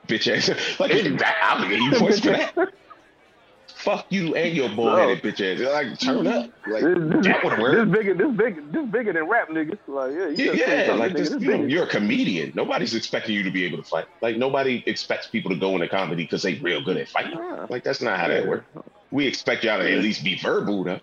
bitch 0.08 0.28
ass. 0.36 0.50
Like 0.80 0.92
I'll 0.92 1.68
give 1.68 1.80
you 1.80 1.94
for 1.94 2.12
that. 2.12 2.74
Fuck 3.80 4.08
you 4.10 4.36
and 4.36 4.54
your 4.58 4.68
bullheaded 4.68 5.24
bitch 5.24 5.40
ass. 5.40 5.62
Like 5.62 5.98
turn 6.00 6.28
up. 6.28 6.50
Like 6.68 6.84
this, 6.84 7.26
would 7.44 7.72
this 7.72 7.98
bigger, 7.98 8.14
this 8.14 8.32
big, 8.36 8.72
this 8.74 8.86
bigger 8.88 9.14
than 9.14 9.24
rap 9.24 9.48
niggas. 9.48 9.78
Like, 9.88 10.12
yeah, 10.12 10.28
you 10.28 10.54
yeah, 10.54 10.86
yeah. 10.88 10.94
Like 10.96 11.14
this, 11.14 11.30
you 11.30 11.40
know, 11.40 11.64
you're 11.64 11.86
a 11.86 11.88
comedian. 11.88 12.52
Nobody's 12.56 12.94
expecting 12.94 13.36
you 13.36 13.44
to 13.44 13.52
be 13.52 13.64
able 13.64 13.78
to 13.78 13.84
fight. 13.84 14.08
Like 14.22 14.36
nobody 14.36 14.84
expects 14.86 15.28
people 15.28 15.52
to 15.52 15.58
go 15.58 15.76
into 15.76 15.88
comedy 15.88 16.24
because 16.24 16.42
they 16.42 16.56
real 16.56 16.84
good 16.84 16.98
at 16.98 17.08
fighting. 17.08 17.36
Nah. 17.36 17.68
Like 17.70 17.86
that's 17.86 18.02
not 18.02 18.20
how 18.20 18.28
that 18.28 18.46
works. 18.46 18.66
We 19.12 19.26
expect 19.26 19.64
y'all 19.64 19.80
to 19.80 19.90
at 19.90 20.00
least 20.00 20.26
be 20.26 20.38
verbal 20.38 20.84
though. 20.84 21.00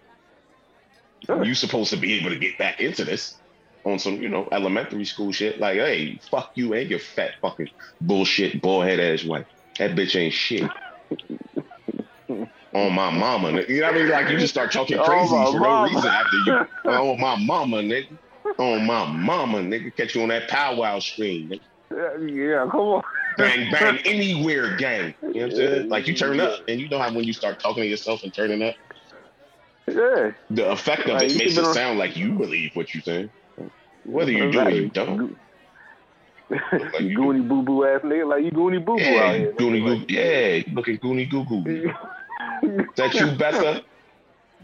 Sure. 1.24 1.42
You 1.44 1.54
supposed 1.54 1.88
to 1.90 1.96
be 1.96 2.12
able 2.20 2.28
to 2.28 2.38
get 2.38 2.58
back 2.58 2.78
into 2.80 3.06
this 3.06 3.38
on 3.86 3.98
some, 3.98 4.20
you 4.20 4.28
know, 4.28 4.48
elementary 4.52 5.06
school 5.06 5.32
shit. 5.32 5.58
Like, 5.58 5.76
hey, 5.76 6.20
fuck 6.30 6.52
you 6.56 6.74
and 6.74 6.90
your 6.90 6.98
fat 6.98 7.32
fucking 7.40 7.70
bullshit 8.02 8.60
bullhead 8.60 9.00
ass 9.00 9.24
wife. 9.24 9.46
That 9.78 9.92
bitch 9.92 10.14
ain't 10.14 10.34
shit. 10.34 10.70
On 12.76 12.92
my 12.92 13.10
mama, 13.10 13.48
nigga. 13.50 13.68
you 13.68 13.80
know 13.80 13.86
what 13.86 13.94
I 13.94 13.98
mean? 13.98 14.08
Like 14.10 14.28
you 14.30 14.38
just 14.38 14.52
start 14.52 14.70
talking 14.70 14.98
Oh, 15.00 15.04
crazy 15.04 15.34
my 15.34 15.44
for 15.46 15.60
no 15.60 15.84
reason 15.84 16.10
after 16.10 16.36
you. 16.46 16.66
Oh 16.88 17.16
my 17.16 17.36
mama, 17.36 17.78
nigga. 17.78 18.18
On 18.58 18.86
my 18.86 19.06
mama, 19.06 19.58
nigga. 19.58 19.94
Catch 19.96 20.14
you 20.14 20.22
on 20.22 20.28
that 20.28 20.48
powwow 20.48 20.98
screen, 21.00 21.50
nigga. 21.50 21.62
Yeah, 22.30 22.68
come 22.70 22.80
on. 22.80 23.02
Bang 23.38 23.70
bang 23.72 23.98
anywhere 24.04 24.76
gang. 24.76 25.14
You 25.22 25.28
know 25.28 25.32
what 25.32 25.42
I'm 25.44 25.50
saying? 25.56 25.88
Like 25.88 26.06
you 26.06 26.14
turn 26.14 26.38
up 26.40 26.60
and 26.68 26.80
you 26.80 26.88
know 26.88 26.98
how 26.98 27.12
when 27.12 27.24
you 27.24 27.32
start 27.32 27.58
talking 27.60 27.82
to 27.82 27.88
yourself 27.88 28.22
and 28.22 28.32
turning 28.32 28.62
up, 28.62 28.74
Yeah. 29.88 30.32
the 30.50 30.70
effect 30.70 31.02
of 31.02 31.14
Like, 31.14 31.30
it 31.30 31.38
makes 31.38 31.56
it 31.56 31.64
on- 31.64 31.74
sound 31.74 31.98
like 31.98 32.16
you 32.16 32.32
believe 32.32 32.70
what 32.74 32.94
you're 32.94 33.02
saying. 33.02 33.30
Whether 34.04 34.32
you 34.32 34.50
do 34.52 34.60
or 34.60 34.70
you 34.70 34.88
don't. 34.90 35.18
you 35.18 36.58
you 37.00 37.18
goony 37.18 37.46
boo 37.46 37.62
boo 37.62 37.84
ass 37.84 38.02
nigga, 38.02 38.28
like 38.28 38.44
you 38.44 38.52
goony 38.52 38.84
boo 38.84 38.96
boo 38.96 39.02
Yeah, 39.02 39.22
out 39.24 39.34
here. 39.36 39.52
goony 39.54 39.84
goo. 39.84 40.04
Yeah, 40.08 40.62
looking 40.72 40.98
goony 40.98 41.28
goo 41.28 41.44
goo. 41.44 41.92
Is 42.62 42.86
that 42.96 43.14
you, 43.14 43.30
Betha? 43.32 43.82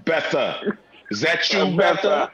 Betha. 0.04 0.76
Is 1.10 1.20
that 1.20 1.52
you, 1.52 1.76
Betha? 1.76 2.30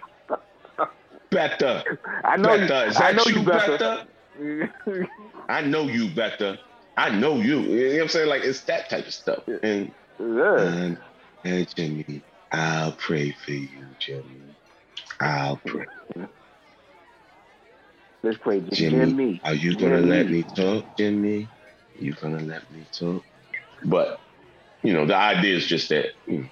Betha. 1.30 1.84
I 2.24 2.36
know 2.36 2.54
you. 2.54 2.68
Betha. 2.68 2.86
Is 2.86 3.00
I 3.00 3.12
know 3.12 3.24
you, 3.26 3.40
you 3.40 3.42
better. 3.44 4.06
Betha? 4.38 5.08
I 5.48 5.60
know 5.62 5.82
you, 5.82 6.08
Betha. 6.10 6.58
I 6.96 7.10
know 7.10 7.36
you. 7.36 7.60
You 7.60 7.88
know 7.88 7.94
what 7.96 8.02
I'm 8.02 8.08
saying? 8.08 8.28
Like 8.28 8.42
it's 8.42 8.60
that 8.62 8.90
type 8.90 9.06
of 9.06 9.14
stuff. 9.14 9.44
And 9.62 9.90
yeah. 10.18 10.60
and, 10.60 10.98
and 11.44 11.74
Jimmy, 11.74 12.22
I'll 12.52 12.92
pray 12.92 13.32
for 13.44 13.52
you, 13.52 13.86
Jimmy. 13.98 14.56
I'll 15.20 15.56
pray. 15.58 15.86
Let's 18.22 18.38
play 18.38 18.60
Jimmy, 18.60 19.06
Jimmy. 19.06 19.40
Are 19.44 19.54
you 19.54 19.74
gonna 19.76 20.00
Jimmy. 20.00 20.10
let 20.10 20.30
me 20.30 20.42
talk, 20.42 20.96
Jimmy? 20.96 21.48
You 21.98 22.14
gonna 22.14 22.40
let 22.40 22.70
me 22.72 22.84
talk? 22.92 23.24
But 23.84 24.20
you 24.82 24.92
know, 24.92 25.06
the 25.06 25.16
idea 25.16 25.56
is 25.56 25.66
just 25.66 25.88
that. 25.90 26.06
mm, 26.28 26.48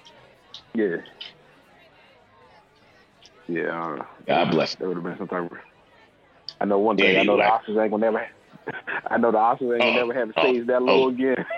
Yeah. 0.73 0.97
Yeah. 3.47 3.69
I 3.71 3.87
don't 3.87 3.97
know. 3.99 4.05
God 4.27 4.51
bless. 4.51 4.75
That 4.75 4.87
would 4.87 4.97
have 4.97 5.03
been 5.03 5.17
some 5.17 5.27
type 5.27 5.51
of. 5.51 5.57
I 6.59 6.65
know 6.65 6.79
one 6.79 6.97
thing. 6.97 7.17
I 7.17 7.23
know 7.23 7.37
the. 7.37 7.43
Oscars 7.43 7.81
ain't 7.81 7.91
gonna 7.91 8.11
never. 8.11 8.27
I 9.07 9.17
know 9.17 9.31
the 9.31 9.37
Oscars 9.37 9.73
ain't 9.73 9.81
gonna 9.83 9.91
Oh, 9.91 9.93
never 10.07 10.13
have 10.13 10.29
it 10.29 10.35
oh, 10.37 10.63
that 10.65 10.81
low 10.83 11.05
oh. 11.05 11.09
again. 11.09 11.45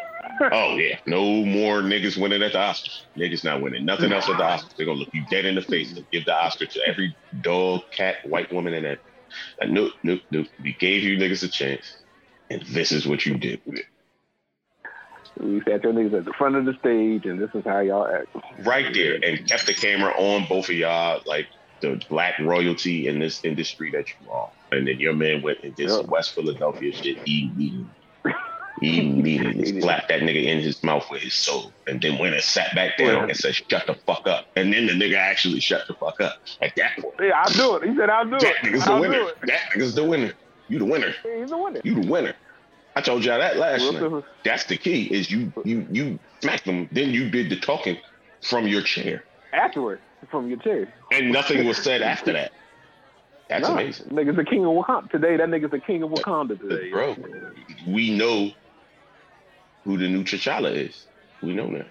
Oh 0.51 0.75
yeah, 0.77 0.99
no 1.05 1.23
more 1.45 1.81
niggas 1.81 2.21
winning 2.21 2.43
at 2.43 2.53
the 2.53 2.57
Oscars. 2.59 3.03
Niggas 3.17 3.43
not 3.43 3.61
winning 3.61 3.85
nothing 3.85 4.13
else 4.13 4.29
at 4.29 4.37
the 4.37 4.43
Oscars. 4.43 4.75
They're 4.77 4.85
gonna 4.85 4.99
look 4.99 5.09
you 5.13 5.25
dead 5.29 5.45
in 5.45 5.55
the 5.55 5.61
face 5.61 5.95
and 5.95 6.05
give 6.11 6.25
the 6.25 6.33
Oscar 6.33 6.65
to 6.65 6.81
every 6.87 7.15
dog, 7.41 7.81
cat, 7.91 8.17
white 8.25 8.51
woman, 8.53 8.73
in 8.73 8.83
that. 8.83 8.99
Like, 9.59 9.69
nope, 9.69 9.93
nope, 10.03 10.21
nope. 10.31 10.47
We 10.63 10.73
gave 10.79 11.03
you 11.03 11.17
niggas 11.17 11.43
a 11.43 11.49
chance, 11.49 11.97
and 12.49 12.61
this 12.63 12.91
is 12.91 13.07
what 13.07 13.25
you 13.25 13.37
did 13.37 13.61
with 13.65 13.79
it. 13.79 13.85
We 15.39 15.61
sat 15.61 15.83
your 15.83 15.93
niggas 15.93 16.13
at 16.17 16.25
the 16.25 16.33
front 16.33 16.55
of 16.55 16.65
the 16.65 16.73
stage, 16.79 17.25
and 17.25 17.39
this 17.41 17.49
is 17.53 17.63
how 17.65 17.79
y'all 17.79 18.05
act. 18.07 18.27
right 18.65 18.93
there 18.93 19.15
and 19.23 19.47
kept 19.47 19.65
the 19.67 19.73
camera 19.73 20.11
on 20.17 20.45
both 20.49 20.69
of 20.69 20.75
y'all, 20.75 21.21
like 21.25 21.47
the 21.81 22.01
black 22.09 22.37
royalty 22.39 23.07
in 23.07 23.19
this 23.19 23.43
industry 23.45 23.89
that 23.91 24.05
you 24.19 24.29
are. 24.31 24.51
And 24.71 24.85
then 24.87 24.99
your 24.99 25.13
man 25.13 25.41
went 25.41 25.59
and 25.63 25.73
did 25.75 25.89
some 25.89 26.07
West 26.07 26.35
Philadelphia 26.35 26.91
shit. 26.93 27.17
Eating 27.25 27.55
meeting. 27.57 27.89
Eating. 28.81 29.81
Slapped 29.81 30.09
that 30.09 30.21
nigga 30.21 30.43
in 30.43 30.59
his 30.59 30.83
mouth 30.83 31.05
with 31.09 31.21
his 31.21 31.33
soul. 31.33 31.71
And 31.87 32.01
then 32.01 32.17
went 32.17 32.33
and 32.35 32.43
sat 32.43 32.75
back 32.75 32.97
down 32.97 33.07
Yeah. 33.07 33.23
and 33.23 33.35
said, 33.35 33.55
shut 33.55 33.87
the 33.87 33.95
fuck 34.05 34.27
up. 34.27 34.47
And 34.55 34.73
then 34.73 34.87
the 34.87 34.93
nigga 34.93 35.15
actually 35.17 35.59
shut 35.59 35.87
the 35.87 35.93
fuck 35.95 36.19
up 36.21 36.37
at 36.61 36.75
that 36.75 36.97
point. 36.97 37.15
Yeah, 37.19 37.41
I'll 37.45 37.53
do 37.53 37.75
it. 37.77 37.89
He 37.89 37.95
said, 37.95 38.09
I'll 38.09 38.25
do 38.25 38.31
That 38.31 38.43
it. 38.43 38.55
nigga's 38.63 38.85
the 38.85 38.91
I'll 38.91 38.99
winner. 39.01 39.25
That 39.45 39.59
nigga's 39.73 39.95
the 39.95 40.03
winner. 40.03 40.33
You 40.67 40.79
the 40.79 40.85
winner. 40.85 41.13
He's 41.23 41.49
the 41.49 41.57
winner. 41.57 41.81
You 41.83 41.95
the 42.01 42.07
winner. 42.11 42.35
I 42.99 43.01
told 43.01 43.23
y'all 43.23 43.39
that 43.39 43.55
last 43.55 43.93
night. 43.93 44.23
That's 44.43 44.65
the 44.65 44.75
key. 44.75 45.03
Is 45.03 45.31
you 45.31 45.53
you 45.63 45.87
you 45.89 46.19
smack 46.41 46.65
them, 46.65 46.89
then 46.91 47.11
you 47.11 47.29
did 47.29 47.49
the 47.49 47.55
talking 47.57 47.97
from 48.43 48.67
your 48.67 48.81
chair. 48.81 49.23
Afterwards, 49.53 50.01
from 50.29 50.49
your 50.49 50.57
chair. 50.57 50.93
and 51.13 51.31
nothing 51.31 51.65
was 51.65 51.77
said 51.77 52.01
after 52.01 52.33
that. 52.33 52.51
That's 53.47 53.65
Nah, 53.67 53.73
amazing, 53.75 54.09
Nigga's 54.09 54.35
the 54.35 54.43
king 54.43 54.65
of 54.65 54.71
Wakanda 54.73 55.09
today. 55.09 55.37
That 55.37 55.47
nigga's 55.47 55.71
the 55.71 55.79
king 55.79 56.03
of 56.03 56.09
Wakanda 56.11 56.59
today. 56.59 56.91
bro. 56.91 57.15
We 57.87 58.15
know 58.17 58.51
who 59.85 59.97
the 59.97 60.09
new 60.09 60.23
T'Challa 60.25 60.75
is. 60.75 61.07
We 61.41 61.55
know 61.55 61.71
that. 61.71 61.87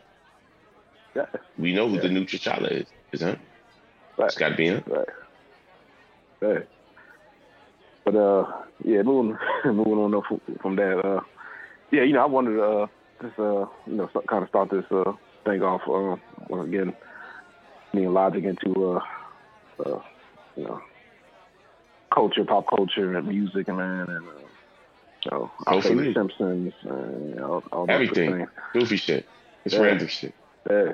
Yeah. 1.16 1.40
We 1.56 1.72
know 1.72 1.88
who 1.88 1.94
Yeah. 1.96 2.02
the 2.02 2.10
new 2.10 2.26
T'Challa 2.26 2.70
is. 2.70 2.92
Is 3.12 3.20
that? 3.20 3.38
Right. 4.18 4.26
It's 4.26 4.36
got 4.36 4.50
to 4.50 4.56
be 4.56 4.66
in. 4.66 4.84
Right. 4.86 5.08
Right. 6.42 6.68
But 8.04 8.14
uh, 8.14 8.44
yeah, 8.84 9.02
moving 9.02 9.36
moving 9.64 9.94
on 9.94 10.14
up 10.14 10.24
from, 10.62 10.76
that. 10.76 10.98
Uh, 11.04 11.20
yeah, 11.90 12.02
you 12.02 12.12
know, 12.12 12.22
I 12.22 12.26
wanted 12.26 12.54
to 12.56 12.62
uh, 12.62 12.86
just 13.22 13.38
uh, 13.38 13.66
you 13.86 13.96
know, 13.96 14.08
kind 14.28 14.42
of 14.42 14.48
start 14.48 14.70
this 14.70 14.84
uh 14.90 15.12
thing 15.44 15.62
off. 15.62 15.82
Uh, 15.88 16.60
again, 16.60 16.92
me 17.94 18.04
and 18.04 18.14
Logic 18.14 18.44
into 18.44 18.92
uh, 18.96 19.00
uh, 19.84 20.00
you 20.56 20.64
know, 20.64 20.80
culture, 22.14 22.44
pop 22.44 22.66
culture, 22.68 23.16
and 23.16 23.26
music, 23.26 23.68
and 23.68 23.76
man, 23.78 24.06
and 24.08 24.28
uh, 24.28 24.32
so 25.24 25.50
Hopefully. 25.66 26.12
favorite 26.12 26.14
Simpsons 26.14 26.72
and 26.84 27.40
all 27.40 27.86
that 27.86 27.90
Everything. 27.90 28.46
Goofy 28.72 28.96
shit. 28.96 29.26
It's 29.64 29.74
Yeah. 29.74 29.80
random 29.82 30.08
shit. 30.08 30.34
Yeah. 30.70 30.92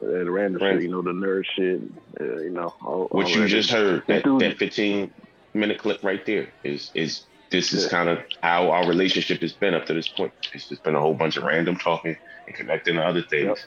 The 0.00 0.30
random 0.30 0.34
Random. 0.34 0.60
shit, 0.60 0.82
you 0.82 0.88
know, 0.90 1.02
the 1.02 1.12
nerd 1.12 1.44
shit, 1.54 1.80
uh, 2.20 2.40
you 2.42 2.50
know. 2.50 2.74
All, 2.84 3.06
What 3.10 3.26
all 3.26 3.30
you 3.30 3.46
just 3.46 3.70
heard, 3.70 4.02
that, 4.08 4.24
that 4.24 4.58
15 4.58 5.12
minute 5.54 5.78
clip 5.78 6.02
right 6.02 6.24
there 6.26 6.48
is 6.62 6.90
is 6.94 7.24
this 7.50 7.72
is 7.72 7.86
kind 7.86 8.08
of 8.08 8.18
how 8.42 8.70
our 8.70 8.86
relationship 8.86 9.40
has 9.40 9.52
been 9.52 9.74
up 9.74 9.86
to 9.86 9.94
this 9.94 10.08
point. 10.08 10.32
It's 10.52 10.68
just 10.68 10.82
been 10.82 10.96
a 10.96 11.00
whole 11.00 11.14
bunch 11.14 11.36
of 11.36 11.44
random 11.44 11.76
talking 11.76 12.16
and 12.46 12.56
connecting 12.56 12.96
to 12.96 13.02
other 13.02 13.22
things. 13.22 13.64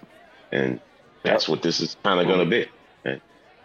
And 0.52 0.80
that's 1.24 1.48
what 1.48 1.62
this 1.62 1.80
is 1.80 1.96
kind 2.04 2.20
of 2.20 2.28
gonna 2.28 2.46
be. 2.46 2.68
And 3.06 3.22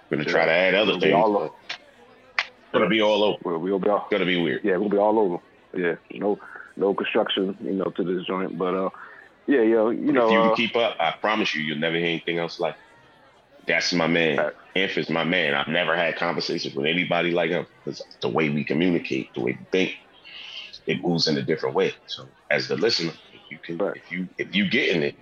we're 0.08 0.18
gonna 0.18 0.28
try 0.28 0.44
to 0.44 0.52
add 0.52 0.74
other 0.74 0.98
things. 1.00 1.14
all 1.14 1.36
over. 1.36 1.50
it's 1.66 2.48
gonna 2.72 2.88
be 2.88 3.00
all 3.00 3.24
over. 3.24 3.58
We'll, 3.58 3.78
be 3.80 3.88
all, 3.88 4.06
gonna 4.10 4.24
be 4.24 4.40
weird. 4.40 4.64
yeah, 4.64 4.76
we'll 4.76 4.88
be 4.88 4.98
all 4.98 5.18
over. 5.18 5.38
Yeah, 5.74 5.96
no, 6.12 6.38
no 6.76 6.94
construction, 6.94 7.56
you 7.60 7.72
know, 7.72 7.86
to 7.86 8.04
this 8.04 8.24
joint, 8.26 8.56
but 8.58 8.74
uh, 8.74 8.90
yeah, 9.46 9.62
yeah, 9.62 9.90
you 9.90 10.12
know, 10.12 10.26
if 10.26 10.32
you 10.32 10.38
uh, 10.38 10.54
keep 10.54 10.76
up, 10.76 10.96
I 11.00 11.12
promise 11.12 11.54
you, 11.54 11.62
you'll 11.62 11.78
never 11.78 11.96
hear 11.96 12.06
anything 12.06 12.38
else 12.38 12.60
like. 12.60 12.74
it. 12.74 12.80
That's 13.66 13.92
my 13.92 14.06
man. 14.06 14.38
Right. 14.38 14.52
Inf 14.74 14.98
is 14.98 15.08
my 15.10 15.24
man. 15.24 15.54
I've 15.54 15.68
never 15.68 15.94
had 15.96 16.16
conversations 16.16 16.74
with 16.74 16.86
anybody 16.86 17.30
like 17.30 17.50
him 17.50 17.66
because 17.84 18.02
the 18.20 18.28
way 18.28 18.48
we 18.48 18.64
communicate, 18.64 19.32
the 19.34 19.40
way 19.40 19.52
we 19.58 19.66
think, 19.70 19.96
it 20.86 21.00
moves 21.02 21.28
in 21.28 21.36
a 21.36 21.42
different 21.42 21.74
way. 21.76 21.92
So, 22.06 22.26
as 22.50 22.66
the 22.68 22.76
listener, 22.76 23.12
if 23.32 23.40
you 23.50 23.58
can, 23.58 23.78
Right. 23.78 23.96
if 23.96 24.10
you 24.10 24.28
if 24.38 24.54
you 24.54 24.68
get 24.68 24.96
in 24.96 25.02
it, 25.04 25.14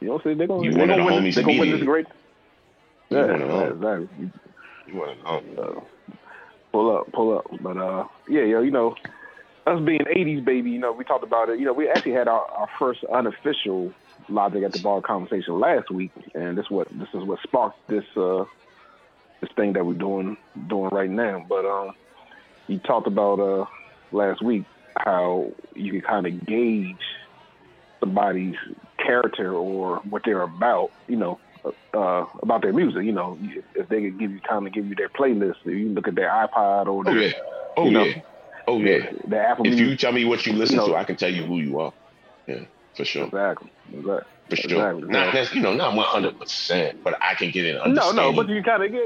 you 0.00 0.08
know, 0.08 0.18
see, 0.18 0.34
they're 0.34 0.46
gonna, 0.46 0.62
You 0.64 0.70
they're 0.72 0.80
one 0.80 0.90
of 0.90 0.96
gonna 0.96 1.08
the 1.08 1.14
win, 1.14 1.24
homies 1.24 1.34
they're 1.34 1.44
gonna 1.44 1.58
win 1.58 1.70
this 1.72 1.82
great. 1.82 2.06
Yeah, 3.10 3.18
of 3.18 3.40
yeah, 3.40 3.62
exactly. 3.68 4.30
you 4.86 4.94
want 4.96 5.18
to 5.18 5.54
know. 5.54 5.62
uh, 5.62 6.14
pull 6.72 6.96
up, 6.96 7.12
pull 7.12 7.38
up. 7.38 7.46
But 7.60 7.76
uh, 7.76 8.06
yeah, 8.28 8.42
yeah, 8.42 8.60
you 8.60 8.70
know, 8.70 8.94
us 9.66 9.80
being 9.84 10.00
'80s 10.00 10.44
baby, 10.44 10.70
you 10.70 10.78
know, 10.78 10.92
we 10.92 11.04
talked 11.04 11.24
about 11.24 11.48
it. 11.48 11.58
You 11.58 11.64
know, 11.66 11.72
we 11.72 11.88
actually 11.88 12.12
had 12.12 12.28
our, 12.28 12.44
our 12.50 12.68
first 12.78 13.02
unofficial 13.04 13.92
logic 14.28 14.62
at 14.64 14.72
the 14.72 14.78
bar 14.80 15.00
conversation 15.02 15.58
last 15.60 15.90
week, 15.90 16.12
and 16.34 16.56
this 16.56 16.68
what 16.70 16.88
this 16.90 17.08
is 17.14 17.22
what 17.24 17.38
sparked 17.42 17.78
this 17.88 18.04
uh 18.16 18.44
this 19.40 19.50
thing 19.56 19.72
that 19.74 19.84
we're 19.84 19.94
doing 19.94 20.36
doing 20.68 20.88
right 20.90 21.10
now. 21.10 21.44
But 21.48 21.64
um, 21.66 21.92
you 22.68 22.78
talked 22.78 23.06
about 23.06 23.40
uh 23.40 23.64
last 24.12 24.42
week 24.42 24.64
how 24.96 25.52
you 25.74 25.92
can 25.92 26.00
kind 26.02 26.26
of 26.26 26.46
gauge 26.46 26.96
somebody's 28.00 28.54
character 29.04 29.54
or 29.54 29.96
what 30.08 30.22
they're 30.24 30.42
about, 30.42 30.90
you 31.08 31.16
know, 31.16 31.38
uh, 31.94 32.24
about 32.42 32.62
their 32.62 32.72
music. 32.72 33.04
You 33.04 33.12
know, 33.12 33.38
if 33.74 33.88
they 33.88 34.02
could 34.02 34.18
give 34.18 34.30
you 34.30 34.40
kind 34.48 34.66
of 34.66 34.72
give 34.72 34.86
you 34.86 34.94
their 34.94 35.08
playlist, 35.08 35.56
if 35.64 35.72
you 35.78 35.88
look 35.90 36.08
at 36.08 36.14
their 36.14 36.28
iPod 36.30 36.86
or 36.86 37.02
Oh 37.06 37.12
yeah. 37.12 37.32
Oh 37.76 37.84
You 37.86 37.90
know, 37.90 38.04
yeah. 38.04 38.14
Oh 38.66 38.78
yeah. 38.78 38.98
their 39.26 39.46
Apple 39.46 39.66
If 39.66 39.72
Music. 39.74 39.86
you 39.88 39.96
tell 39.96 40.12
me 40.12 40.24
what 40.24 40.46
you 40.46 40.52
listen 40.52 40.76
You 40.76 40.82
know- 40.82 40.88
to, 40.88 40.96
I 40.96 41.04
can 41.04 41.16
tell 41.16 41.32
you 41.32 41.44
who 41.44 41.58
you 41.58 41.80
are. 41.80 41.92
Yeah, 42.46 42.60
for 42.96 43.04
sure. 43.04 43.24
Exactly. 43.26 43.70
Exactly. 43.92 44.30
For 44.50 44.56
sure. 44.56 44.90
Exactly. 44.92 45.08
Not 45.08 45.54
you 45.54 45.60
know, 45.62 45.74
not 45.74 45.94
one 45.94 46.06
hundred 46.06 46.38
percent, 46.38 47.02
but 47.02 47.16
I 47.22 47.34
can 47.34 47.50
get 47.50 47.76
an 47.76 47.94
No, 47.94 48.12
no, 48.12 48.32
but 48.32 48.48
you 48.48 48.62
kind 48.62 48.82
of 48.84 48.92
get. 48.92 49.02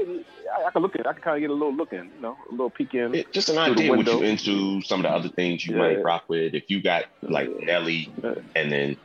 I, 0.57 0.67
I 0.67 0.71
can 0.71 0.81
look 0.81 0.95
at. 0.95 1.07
I 1.07 1.13
can 1.13 1.21
kind 1.21 1.37
of 1.37 1.41
get 1.41 1.49
a 1.49 1.53
little 1.53 1.73
look 1.75 1.93
in. 1.93 2.11
You 2.15 2.21
know, 2.21 2.37
a 2.49 2.51
little 2.51 2.69
peek 2.69 2.93
in. 2.93 3.15
It- 3.15 3.31
just 3.33 3.49
an 3.49 3.57
idea 3.57 3.91
what 3.93 4.05
you 4.05 4.21
into, 4.21 4.81
some 4.81 4.99
of 4.99 5.03
the 5.03 5.09
other 5.15 5.29
things 5.29 5.65
you 5.65 5.75
Yeah. 5.75 5.81
might 5.81 6.03
rock 6.03 6.25
with. 6.27 6.53
If 6.53 6.69
you 6.69 6.81
got 6.81 7.05
like 7.21 7.49
Nelly 7.61 8.13
Yeah. 8.23 8.35
and 8.55 8.71
then 8.71 8.97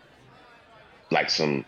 like 1.10 1.30
some 1.30 1.64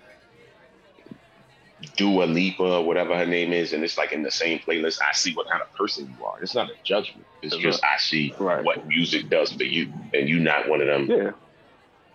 Dua 1.97 2.25
Lipa 2.25 2.83
whatever 2.83 3.17
her 3.17 3.27
name 3.27 3.53
is, 3.53 3.73
and 3.73 3.85
it's 3.85 3.99
like 3.99 4.13
in 4.13 4.23
the 4.23 4.31
same 4.31 4.59
playlist, 4.59 4.99
I 5.07 5.13
see 5.13 5.35
what 5.35 5.47
kind 5.49 5.63
of 5.63 5.73
person 5.75 6.09
you 6.19 6.25
are. 6.25 6.41
It's 6.43 6.55
not 6.55 6.71
a 6.71 6.75
judgment. 6.83 7.27
It's 7.43 7.57
just 7.57 7.85
I 7.85 7.99
see 7.99 8.35
Right. 8.39 8.65
what 8.65 8.87
music 8.87 9.29
does 9.29 9.53
for 9.53 9.63
you, 9.63 9.93
and 10.15 10.29
you 10.29 10.41
not 10.41 10.69
one 10.69 10.81
of 10.81 10.87
them 10.87 11.07
Yeah. 11.09 11.31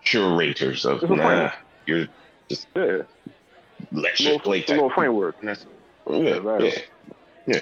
Curators 0.04 0.84
of 0.84 1.02
nah. 1.02 1.16
framework. 1.16 1.52
You're 1.86 2.08
just 2.48 2.66
Yeah. 2.74 3.02
let 3.92 4.20
little, 4.20 4.38
play 4.40 4.64
a 4.66 4.70
little 4.72 4.90
framework. 4.90 5.36
And 5.40 5.48
that's- 5.48 5.66
Yeah, 6.08 6.16
Yeah, 6.18 6.38
right. 6.42 6.88
yeah, 7.46 7.60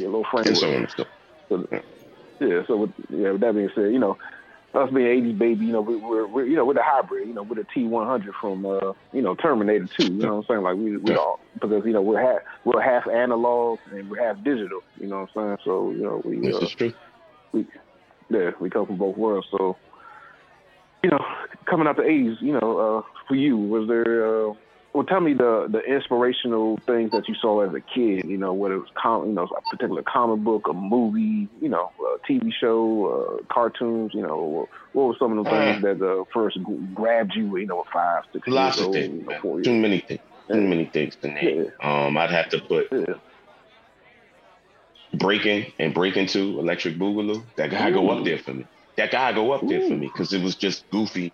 A 0.00 0.02
little 0.02 0.24
and 0.36 0.56
so 0.56 0.60
framework. 0.60 0.62
on 0.64 0.74
and 0.74 0.90
stuff. 0.90 1.82
Yeah. 2.40 2.62
So 2.66 2.76
with, 2.76 2.92
yeah, 3.10 3.30
with 3.32 3.40
that 3.42 3.54
being 3.54 3.70
said, 3.74 3.92
you 3.92 3.98
know, 3.98 4.18
us 4.74 4.90
being 4.90 5.06
'80s 5.06 5.38
baby, 5.38 5.66
you 5.66 5.72
know, 5.72 5.82
we, 5.82 5.96
we're, 5.96 6.26
we're 6.26 6.44
you 6.46 6.56
know 6.56 6.64
we're 6.64 6.74
the 6.74 6.82
hybrid, 6.82 7.28
you 7.28 7.34
know, 7.34 7.42
we're 7.42 7.56
the 7.56 7.64
T100 7.76 8.32
from 8.40 8.64
uh, 8.64 8.94
you 9.12 9.20
know 9.22 9.34
Terminator 9.34 9.86
2. 9.86 10.04
You 10.04 10.10
know 10.10 10.36
what 10.36 10.46
I'm 10.48 10.54
saying? 10.54 10.62
Like 10.62 10.76
we 10.76 10.96
we 10.96 11.10
Yeah. 11.12 11.16
all 11.18 11.40
because 11.60 11.84
you 11.84 11.92
know 11.92 12.00
we're 12.02 12.20
half 12.20 12.40
we're 12.64 12.80
half 12.80 13.06
analog 13.06 13.80
and 13.90 14.08
we're 14.10 14.24
half 14.24 14.42
digital. 14.42 14.80
You 14.98 15.08
know 15.08 15.28
what 15.34 15.42
I'm 15.42 15.48
saying? 15.48 15.58
So 15.64 15.90
you 15.90 16.02
know 16.02 16.22
we 16.24 16.40
This 16.40 16.56
uh, 16.56 16.60
is 16.60 16.70
true. 16.74 16.92
We, 17.52 17.66
yeah, 18.30 18.52
we 18.60 18.70
come 18.70 18.86
from 18.86 18.96
both 18.96 19.16
worlds. 19.18 19.46
So, 19.50 19.76
you 21.02 21.10
know, 21.10 21.24
coming 21.68 21.86
out 21.86 21.96
the 21.96 22.02
'80s, 22.02 22.40
you 22.40 22.52
know, 22.52 22.78
uh, 22.78 23.02
for 23.28 23.34
you, 23.34 23.56
was 23.56 23.88
there? 23.88 24.48
Uh, 24.50 24.54
well, 24.94 25.04
tell 25.04 25.20
me 25.20 25.32
the 25.32 25.68
the 25.70 25.80
inspirational 25.80 26.78
things 26.86 27.10
that 27.12 27.26
you 27.26 27.34
saw 27.40 27.60
as 27.66 27.74
a 27.74 27.80
kid. 27.80 28.24
You 28.26 28.36
know, 28.36 28.52
whether 28.52 28.74
it 28.74 28.78
was 28.78 28.90
com- 29.00 29.26
you 29.26 29.32
know, 29.32 29.44
a 29.44 29.62
particular 29.70 30.02
comic 30.02 30.44
book, 30.44 30.66
a 30.68 30.74
movie, 30.74 31.48
you 31.60 31.68
know, 31.68 31.90
a 31.98 32.30
TV 32.30 32.52
show, 32.52 33.38
uh, 33.40 33.42
cartoons. 33.52 34.12
You 34.14 34.22
know, 34.22 34.68
what 34.92 35.04
were 35.04 35.16
some 35.18 35.38
of 35.38 35.44
the 35.44 35.50
things 35.50 35.82
that 35.82 36.02
uh, 36.06 36.24
first 36.32 36.58
grabbed 36.94 37.32
you? 37.34 37.56
You 37.56 37.66
know, 37.66 37.84
five, 37.92 38.22
six 38.32 38.46
Lots 38.48 38.76
years 38.76 38.80
of 38.80 38.86
old, 38.86 38.94
things. 38.96 39.14
you 39.22 39.26
know, 39.30 39.38
four 39.40 39.60
Too 39.62 39.74
many 39.74 40.00
things. 40.00 40.20
Too 40.52 40.60
many 40.60 40.84
things 40.84 41.16
to 41.16 41.28
name. 41.28 41.72
Um, 41.82 42.18
I'd 42.18 42.30
have 42.30 42.50
to 42.50 42.60
put 42.60 42.88
Yeah. 42.92 43.14
breaking 45.18 45.72
and 45.78 45.94
Breaking 45.94 46.22
into 46.22 46.58
electric 46.58 46.96
boogaloo. 46.96 47.44
That 47.56 47.70
guy 47.70 47.90
go 47.90 48.10
up 48.10 48.24
there 48.24 48.38
for 48.38 48.52
me. 48.52 48.66
That 48.96 49.10
guy 49.10 49.32
go 49.32 49.52
up 49.52 49.66
there 49.66 49.80
for 49.88 49.94
me 49.94 50.06
because 50.06 50.32
it 50.32 50.42
was 50.42 50.54
just 50.56 50.88
goofy 50.90 51.32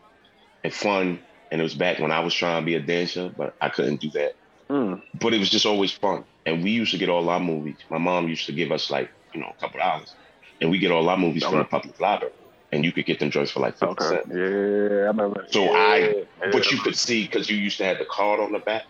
and 0.65 0.73
fun. 0.73 1.21
And 1.51 1.61
it 1.61 1.65
was 1.65 1.75
back 1.75 1.99
when 1.99 2.13
I 2.13 2.21
was 2.21 2.35
trying 2.35 2.61
to 2.63 2.67
be 2.67 2.75
a 2.75 2.81
dancer, 2.81 3.33
but 3.35 3.55
I 3.61 3.69
couldn't 3.71 4.01
do 4.01 4.11
that. 4.11 4.33
Mm. 4.71 5.03
But 5.15 5.33
it 5.35 5.39
was 5.39 5.49
just 5.51 5.65
always 5.67 5.91
fun. 5.93 6.25
And 6.45 6.63
we 6.63 6.71
used 6.71 6.93
to 6.93 6.99
get 6.99 7.09
all 7.09 7.29
our 7.31 7.41
movies. 7.41 7.79
My 7.91 7.99
mom 7.99 8.29
used 8.29 8.47
to 8.47 8.53
give 8.53 8.71
us 8.71 8.91
like, 8.91 9.11
you 9.35 9.41
know, 9.41 9.53
a 9.57 9.61
couple 9.61 9.81
dollars. 9.81 10.15
And 10.61 10.71
we 10.71 10.79
get 10.79 10.91
all 10.91 11.09
our 11.09 11.17
movies 11.17 11.45
from 11.45 11.59
the 11.59 11.65
public 11.65 11.99
library. 12.01 12.35
And 12.71 12.85
you 12.85 12.93
could 12.93 13.07
get 13.07 13.19
them 13.19 13.31
joints 13.31 13.51
for 13.51 13.61
like 13.61 13.79
50 13.79 13.87
Okay. 13.93 14.05
cents. 14.05 14.27
Yeah, 14.29 14.35
I 14.37 15.09
remember. 15.09 15.47
So 15.49 15.65
yeah, 15.65 15.71
I- 15.73 15.97
yeah. 16.43 16.51
But 16.53 16.71
you 16.71 16.79
could 16.79 16.97
see 16.97 17.25
because 17.25 17.49
you 17.49 17.57
used 17.57 17.79
to 17.79 17.85
have 17.85 17.99
the 17.99 18.05
card 18.05 18.41
on 18.41 18.53
the 18.53 18.59
back 18.59 18.83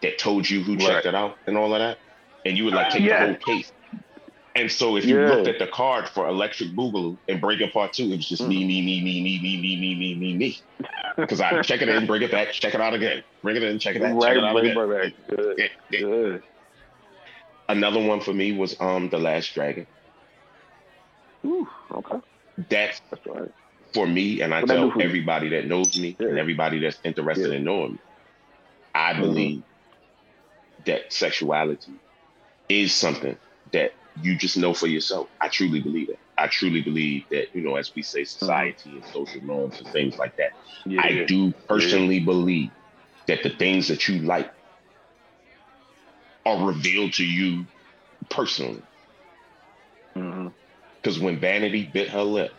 that 0.00 0.18
told 0.18 0.48
you 0.48 0.62
who 0.62 0.72
Right. 0.76 0.80
checked 0.86 1.06
it 1.06 1.14
out 1.14 1.36
and 1.46 1.58
all 1.58 1.74
of 1.74 1.80
that. 1.80 1.98
And 2.46 2.56
you 2.56 2.64
would 2.64 2.72
like 2.74 2.90
take 2.90 3.02
Yeah. 3.02 3.26
the 3.26 3.32
whole 3.32 3.56
case. 3.56 3.72
And 4.56 4.72
so 4.72 4.96
if 4.96 5.04
you 5.06 5.18
Yeah. 5.18 5.28
looked 5.28 5.48
at 5.48 5.60
the 5.60 5.68
card 5.68 6.08
for 6.08 6.26
Electric 6.28 6.70
Boogaloo 6.70 7.20
and 7.28 7.40
Breaking 7.42 7.70
Part 7.70 7.92
Two, 7.92 8.04
it 8.12 8.16
was 8.16 8.28
just 8.28 8.46
me, 8.46 8.66
me, 8.66 8.82
me, 8.82 9.02
me, 9.04 9.22
me, 9.22 9.40
me, 9.42 9.60
me, 9.62 9.80
me, 9.80 9.96
me, 9.98 10.18
me, 10.18 10.38
me. 10.38 10.58
Because 11.16 11.40
I 11.42 11.60
check 11.62 11.82
it 11.82 11.90
in, 11.90 12.06
bring 12.06 12.22
it 12.22 12.32
back, 12.32 12.52
check 12.52 12.74
it 12.74 12.80
out 12.80 12.94
again, 12.94 13.24
bring 13.42 13.56
it 13.56 13.62
in, 13.64 13.78
check 13.78 13.96
it 13.96 14.02
out, 14.02 14.20
check 14.22 14.36
it 14.36 14.44
out 14.44 14.56
right, 14.56 14.64
again. 14.64 14.76
right, 14.76 14.84
right. 14.84 15.14
Good, 15.28 15.58
Yeah, 15.58 15.68
yeah. 15.90 16.00
good. 16.00 16.42
Another 17.68 18.00
one 18.00 18.20
for 18.20 18.34
me 18.34 18.52
was 18.52 18.76
um 18.80 19.10
The 19.10 19.18
Last 19.18 19.54
Dragon. 19.54 19.86
Ooh, 21.46 21.68
okay, 21.92 22.18
That's 22.58 23.00
that's 23.10 23.26
right. 23.26 23.50
for 23.94 24.06
me, 24.06 24.40
and 24.42 24.54
I 24.54 24.62
do 24.62 24.66
tell 24.68 24.94
everybody 25.00 25.50
that 25.50 25.66
knows 25.66 25.98
me 25.98 26.16
and 26.20 26.38
everybody 26.38 26.80
that's 26.80 27.00
interested 27.04 27.52
Yeah. 27.52 27.58
in 27.58 27.64
knowing 27.64 27.92
me, 27.94 28.00
I 28.94 29.14
Mhm. 29.14 29.20
believe 29.20 29.64
that 30.86 31.12
sexuality 31.12 32.00
is 32.68 32.94
something 32.94 33.38
that 33.72 33.92
you 34.16 34.36
just 34.36 34.56
know 34.56 34.74
for 34.74 34.86
yourself. 34.86 35.28
I 35.40 35.48
truly 35.48 35.80
believe 35.80 36.10
it. 36.10 36.20
I 36.38 36.48
truly 36.48 36.82
believe 36.82 37.26
that, 37.30 37.54
you 37.54 37.62
know, 37.62 37.76
as 37.76 37.92
we 37.94 38.02
say, 38.02 38.24
society 38.24 38.96
and 38.96 39.04
social 39.06 39.42
norms 39.42 39.80
and 39.80 39.88
things 39.92 40.18
like 40.18 40.36
that. 40.36 40.52
Yeah, 40.86 41.02
I 41.02 41.24
do 41.26 41.52
personally 41.68 42.20
believe 42.20 42.72
that 43.28 43.42
the 43.42 43.50
things 43.50 43.88
that 43.88 44.08
you 44.08 44.20
like 44.20 44.50
are 46.46 46.66
revealed 46.66 47.14
to 47.14 47.24
you 47.24 47.66
personally. 48.30 48.82
hmm 50.16 50.48
Because 51.02 51.18
when 51.20 51.40
Vanity 51.40 51.90
bit 51.92 52.08
her 52.10 52.22
lip 52.22 52.52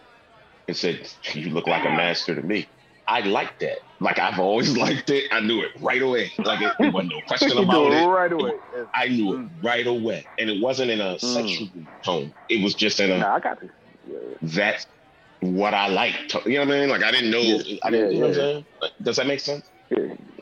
and 0.67 0.77
said, 0.77 1.09
You 1.33 1.49
look 1.49 1.67
like 1.67 1.85
a 1.85 1.89
master 1.89 2.35
to 2.35 2.41
me, 2.41 2.69
I 3.07 3.21
liked 3.21 3.59
that. 3.61 3.77
Like 3.99 4.19
I've 4.19 4.39
always 4.39 4.75
liked 4.85 5.09
it. 5.09 5.25
I 5.31 5.39
knew 5.39 5.61
it 5.61 5.71
right 5.79 6.01
away. 6.01 6.31
Like 6.39 6.61
it, 6.61 6.73
it 6.79 6.93
wasn't 6.93 7.13
no 7.13 7.21
question 7.27 7.57
about 7.57 7.87
it 7.93 7.93
it. 8.03 8.05
right 8.05 8.31
away. 8.31 8.51
I 8.93 9.07
knew 9.07 9.33
Mm. 9.33 9.45
it 9.45 9.65
right 9.65 9.87
away. 9.87 10.27
And 10.37 10.49
it 10.49 10.61
wasn't 10.61 10.91
in 10.91 11.01
a 11.01 11.17
sexual 11.19 11.67
tone. 12.03 12.33
It 12.49 12.63
was 12.63 12.75
just 12.75 12.99
in 12.99 13.11
a 13.11 13.17
Nah, 13.19 13.35
I 13.35 13.39
got 13.39 13.61
you. 13.63 13.69
Yeah. 14.09 14.17
that's 14.41 14.85
what 15.41 15.73
I 15.73 15.87
liked. 15.87 16.33
You 16.45 16.53
know 16.59 16.65
what 16.65 16.75
I 16.75 16.79
mean? 16.79 16.89
Like 16.89 17.03
I 17.03 17.11
didn't 17.11 17.31
know 17.31 17.39
Yeah. 17.39 17.77
I 17.83 17.89
didn't 17.91 18.11
you 18.11 18.19
know 18.19 18.27
what 18.27 18.29
I'm 18.29 18.33
saying? 18.35 18.65
Like, 18.81 18.91
does 19.01 19.15
that 19.17 19.27
make 19.27 19.39
sense? 19.39 19.69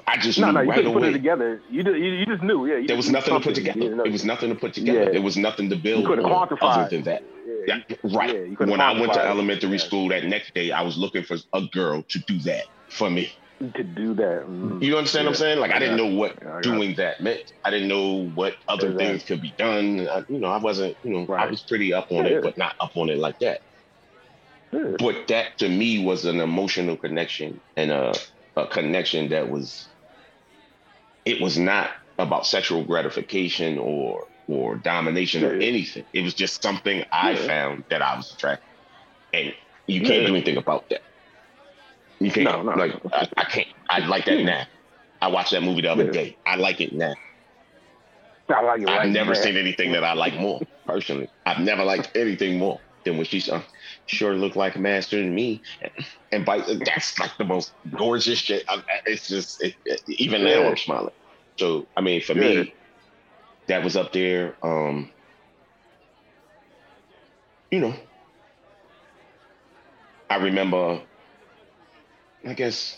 Yeah. 0.08 0.14
I 0.14 0.18
just 0.18 0.40
No, 0.40 0.48
knew 0.48 0.54
no, 0.54 0.62
you 0.62 0.70
right 0.70 0.76
couldn't 0.78 0.94
put 0.94 1.04
it 1.04 1.08
away. 1.08 1.14
together. 1.14 1.64
You 1.70 1.84
just, 1.84 1.98
you, 1.98 2.06
you 2.06 2.26
just 2.26 2.44
knew. 2.44 2.66
Yeah, 2.68 2.88
There 2.88 2.98
was 2.98 3.10
nothing 3.10 3.36
to 3.36 3.40
put 3.42 3.56
together. 3.56 3.80
It 4.06 4.12
was 4.12 4.26
nothing 4.26 4.50
to 4.50 4.56
put 4.56 4.74
together. 4.74 5.06
Yeah. 5.06 5.12
There 5.12 5.22
was 5.22 5.38
nothing 5.38 5.70
to 5.72 5.76
build 5.78 6.04
You 6.04 6.08
couldn't 6.08 6.26
quantify 6.26 6.58
other 6.62 6.90
than 6.90 7.04
that. 7.06 7.24
yeah, 7.68 7.80
Yeah, 7.90 7.98
right. 8.04 8.36
Yeah, 8.36 8.66
when 8.68 8.82
I 8.82 9.00
went 9.00 9.14
to 9.14 9.22
it. 9.22 9.26
elementary 9.28 9.72
Yeah. 9.72 9.78
school 9.78 10.10
that 10.10 10.26
next 10.26 10.54
day, 10.54 10.72
I 10.72 10.82
was 10.84 10.98
looking 10.98 11.24
for 11.24 11.38
a 11.54 11.64
girl 11.74 12.04
to 12.10 12.20
do 12.28 12.40
that 12.42 12.66
for 12.92 13.10
me. 13.10 13.32
to 13.76 13.84
do 13.84 14.14
that. 14.16 14.44
mm. 14.48 14.84
You 14.84 14.98
understand 14.98 15.26
what 15.28 15.32
I'm 15.32 15.36
saying? 15.38 15.60
Like 15.60 15.72
I 15.72 15.80
didn't 15.80 15.98
know 15.98 16.08
what 16.08 16.38
Yeah, 16.42 16.60
doing 16.62 16.96
that 16.98 17.22
meant. 17.22 17.42
I 17.66 17.72
didn't 17.72 17.88
know 17.88 18.30
what 18.34 18.56
other 18.68 18.88
Exactly. 18.90 19.06
things 19.08 19.24
could 19.26 19.42
be 19.42 19.54
done. 19.58 20.08
I, 20.10 20.24
you 20.30 20.40
know, 20.40 20.50
I 20.50 20.58
wasn't. 20.58 20.98
You 21.04 21.12
know, 21.28 21.34
I 21.36 21.48
was 21.48 21.64
pretty 21.64 21.94
up 21.94 22.08
on 22.12 22.26
Yeah. 22.26 22.34
it, 22.34 22.44
but 22.44 22.58
not 22.58 22.76
up 22.82 22.92
on 22.96 23.10
it 23.10 23.18
like 23.20 23.40
that. 23.40 23.62
But 25.00 25.28
that 25.30 25.58
to 25.60 25.70
me 25.70 26.04
was 26.06 26.26
an 26.26 26.42
emotional 26.42 26.98
connection 26.98 27.62
and 27.78 27.92
a, 27.92 28.14
a 28.58 28.68
connection 28.68 29.30
that 29.30 29.50
was. 29.50 29.95
It 31.26 31.42
was 31.42 31.58
not 31.58 31.92
about 32.20 32.48
sexual 32.48 32.86
gratification 32.86 33.80
or 33.80 34.28
or 34.48 34.76
domination 34.78 35.44
or 35.44 35.56
anything. 35.56 36.06
It 36.14 36.24
was 36.24 36.36
just 36.36 36.62
something 36.64 37.04
I 37.12 37.32
Yeah. 37.32 37.48
found 37.48 37.86
that 37.90 38.02
I 38.04 38.18
was 38.18 38.32
attracted, 38.34 38.66
and 39.34 39.54
you 39.88 40.02
can't 40.02 40.22
Yeah. 40.22 40.28
do 40.28 40.36
anything 40.36 40.58
about 40.58 40.90
that. 40.90 41.02
You 42.20 42.32
can't. 42.32 42.46
No, 42.46 42.64
no. 42.64 42.74
Like 42.74 42.94
I, 43.14 43.28
I 43.38 43.46
can't. 43.46 43.68
I 43.90 44.00
like 44.08 44.26
that 44.26 44.40
Yeah. 44.40 44.46
now. 44.46 44.68
I 45.22 45.30
watched 45.30 45.52
that 45.52 45.64
movie 45.64 45.82
the 45.82 45.92
other 45.92 46.06
Yeah. 46.06 46.12
day. 46.12 46.40
I 46.46 46.58
like 46.58 46.82
it 46.82 46.94
now. 46.94 47.16
I 48.50 48.62
like 48.62 48.82
it. 48.82 48.90
I've 48.90 49.00
right 49.00 49.10
never 49.12 49.36
seen 49.36 49.58
anything 49.58 49.94
that 49.94 50.04
I 50.06 50.14
like 50.14 50.36
more 50.36 50.62
personally. 50.86 51.32
I've 51.46 51.60
never 51.62 51.84
liked 51.86 52.12
anything 52.16 52.60
more 52.60 52.85
than 53.06 53.18
when 53.18 53.26
she's 53.28 53.50
uh, 53.50 53.64
sure 54.08 54.36
look 54.36 54.56
like 54.58 54.76
a 54.76 54.80
master 54.80 55.18
than 55.18 55.36
me, 55.36 55.64
and 56.32 56.46
by 56.46 56.60
that's 56.86 57.18
like 57.20 57.38
the 57.38 57.46
most 57.46 57.74
gorgeous 57.98 58.40
shit. 58.40 58.66
I, 58.70 58.84
it's 59.08 59.28
just 59.28 59.64
it, 59.64 59.76
it- 59.86 60.02
even 60.08 60.44
now 60.44 60.68
I'm 60.70 60.78
smiling. 60.78 61.14
So 61.60 61.90
I 61.98 62.02
mean, 62.02 62.22
for 62.22 62.36
Yeah. 62.36 62.64
me, 62.64 62.76
that 63.68 63.84
was 63.84 63.96
up 63.98 64.14
there. 64.14 64.58
Um, 64.66 65.14
you 67.72 67.80
know, 67.80 67.96
I 70.30 70.38
remember. 70.38 71.06
I 72.48 72.54
guess. 72.54 72.98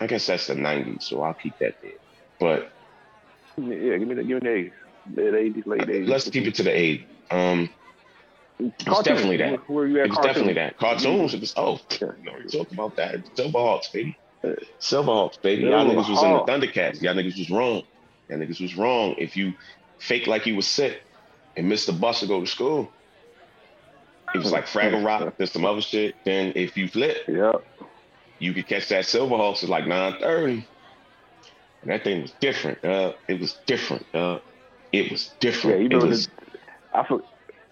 I 0.00 0.06
guess 0.06 0.26
that's 0.26 0.46
the 0.48 0.54
'90s, 0.54 1.04
so 1.04 1.22
I'll 1.22 1.34
keep 1.34 1.58
that 1.60 1.74
there. 1.82 1.92
But 2.40 2.72
Yeah, 3.58 3.98
give 3.98 4.08
me 4.08 4.14
the 4.16 4.24
give 4.24 4.42
me 4.42 4.50
the 4.70 4.70
late 5.14 5.34
eighties, 5.34 5.66
late 5.66 5.82
eighties. 5.88 6.08
let's 6.08 6.28
keep 6.30 6.46
it 6.46 6.54
to 6.56 6.62
the 6.62 6.70
'80s. 6.70 7.04
Um, 7.30 7.70
Cartoons. 8.84 9.04
definitely 9.04 9.36
that. 9.38 9.50
Where, 9.68 9.76
where 9.78 9.86
you 9.86 9.98
at? 10.00 10.06
It 10.06 10.10
was 10.10 10.18
definitely 10.18 10.54
that. 10.54 10.78
Cartoons, 10.78 11.34
it 11.34 11.40
was, 11.40 11.52
oh, 11.56 11.78
Yeah. 12.00 12.08
you 12.42 12.48
talk 12.48 12.70
about 12.72 12.96
that. 12.96 13.24
Silverhawks, 13.36 13.92
baby. 13.92 14.16
Silverhawks, 14.80 15.40
baby. 15.42 15.64
Y'all 15.64 15.84
niggas 15.84 16.08
was 16.08 16.22
in 16.22 16.32
the 16.32 16.40
Thundercats. 16.40 17.02
Y'all 17.02 17.14
niggas 17.14 17.38
was 17.38 17.50
wrong. 17.50 17.82
Y'all 18.28 18.38
niggas 18.38 18.60
was 18.60 18.74
wrong. 18.76 19.14
If 19.18 19.36
you 19.36 19.52
fake 19.98 20.26
like 20.26 20.46
you 20.46 20.56
was 20.56 20.66
sick 20.66 21.02
and 21.56 21.68
missed 21.68 21.86
the 21.86 21.92
bus 21.92 22.20
to 22.20 22.26
go 22.26 22.40
to 22.40 22.46
school, 22.46 22.90
it 24.34 24.38
was 24.38 24.52
like 24.52 24.66
Fraggle 24.66 25.04
Rock, 25.04 25.34
there's 25.38 25.52
some 25.52 25.64
other 25.66 25.80
shit. 25.82 26.14
Then 26.24 26.52
if 26.56 26.76
you 26.76 26.88
flip, 26.88 27.18
Yeah. 27.28 27.52
you 28.38 28.54
could 28.54 28.66
catch 28.66 28.88
that 28.88 29.04
Silverhawks 29.04 29.64
at 29.64 29.68
like 29.68 29.84
9.30. 29.84 30.64
And 31.82 31.90
that 31.90 32.04
thing 32.04 32.22
was 32.22 32.32
different. 32.40 32.82
Uh, 32.84 33.12
it 33.28 33.38
was 33.38 33.54
different. 33.66 34.06
Uh, 34.14 34.38
it 34.92 35.10
was 35.10 35.28
Yeah, 35.28 35.38
different. 35.40 35.80
you 35.92 35.98
it 35.98 36.02
was, 36.02 36.26
the, 36.26 36.32
I 36.92 37.06
for, 37.06 37.20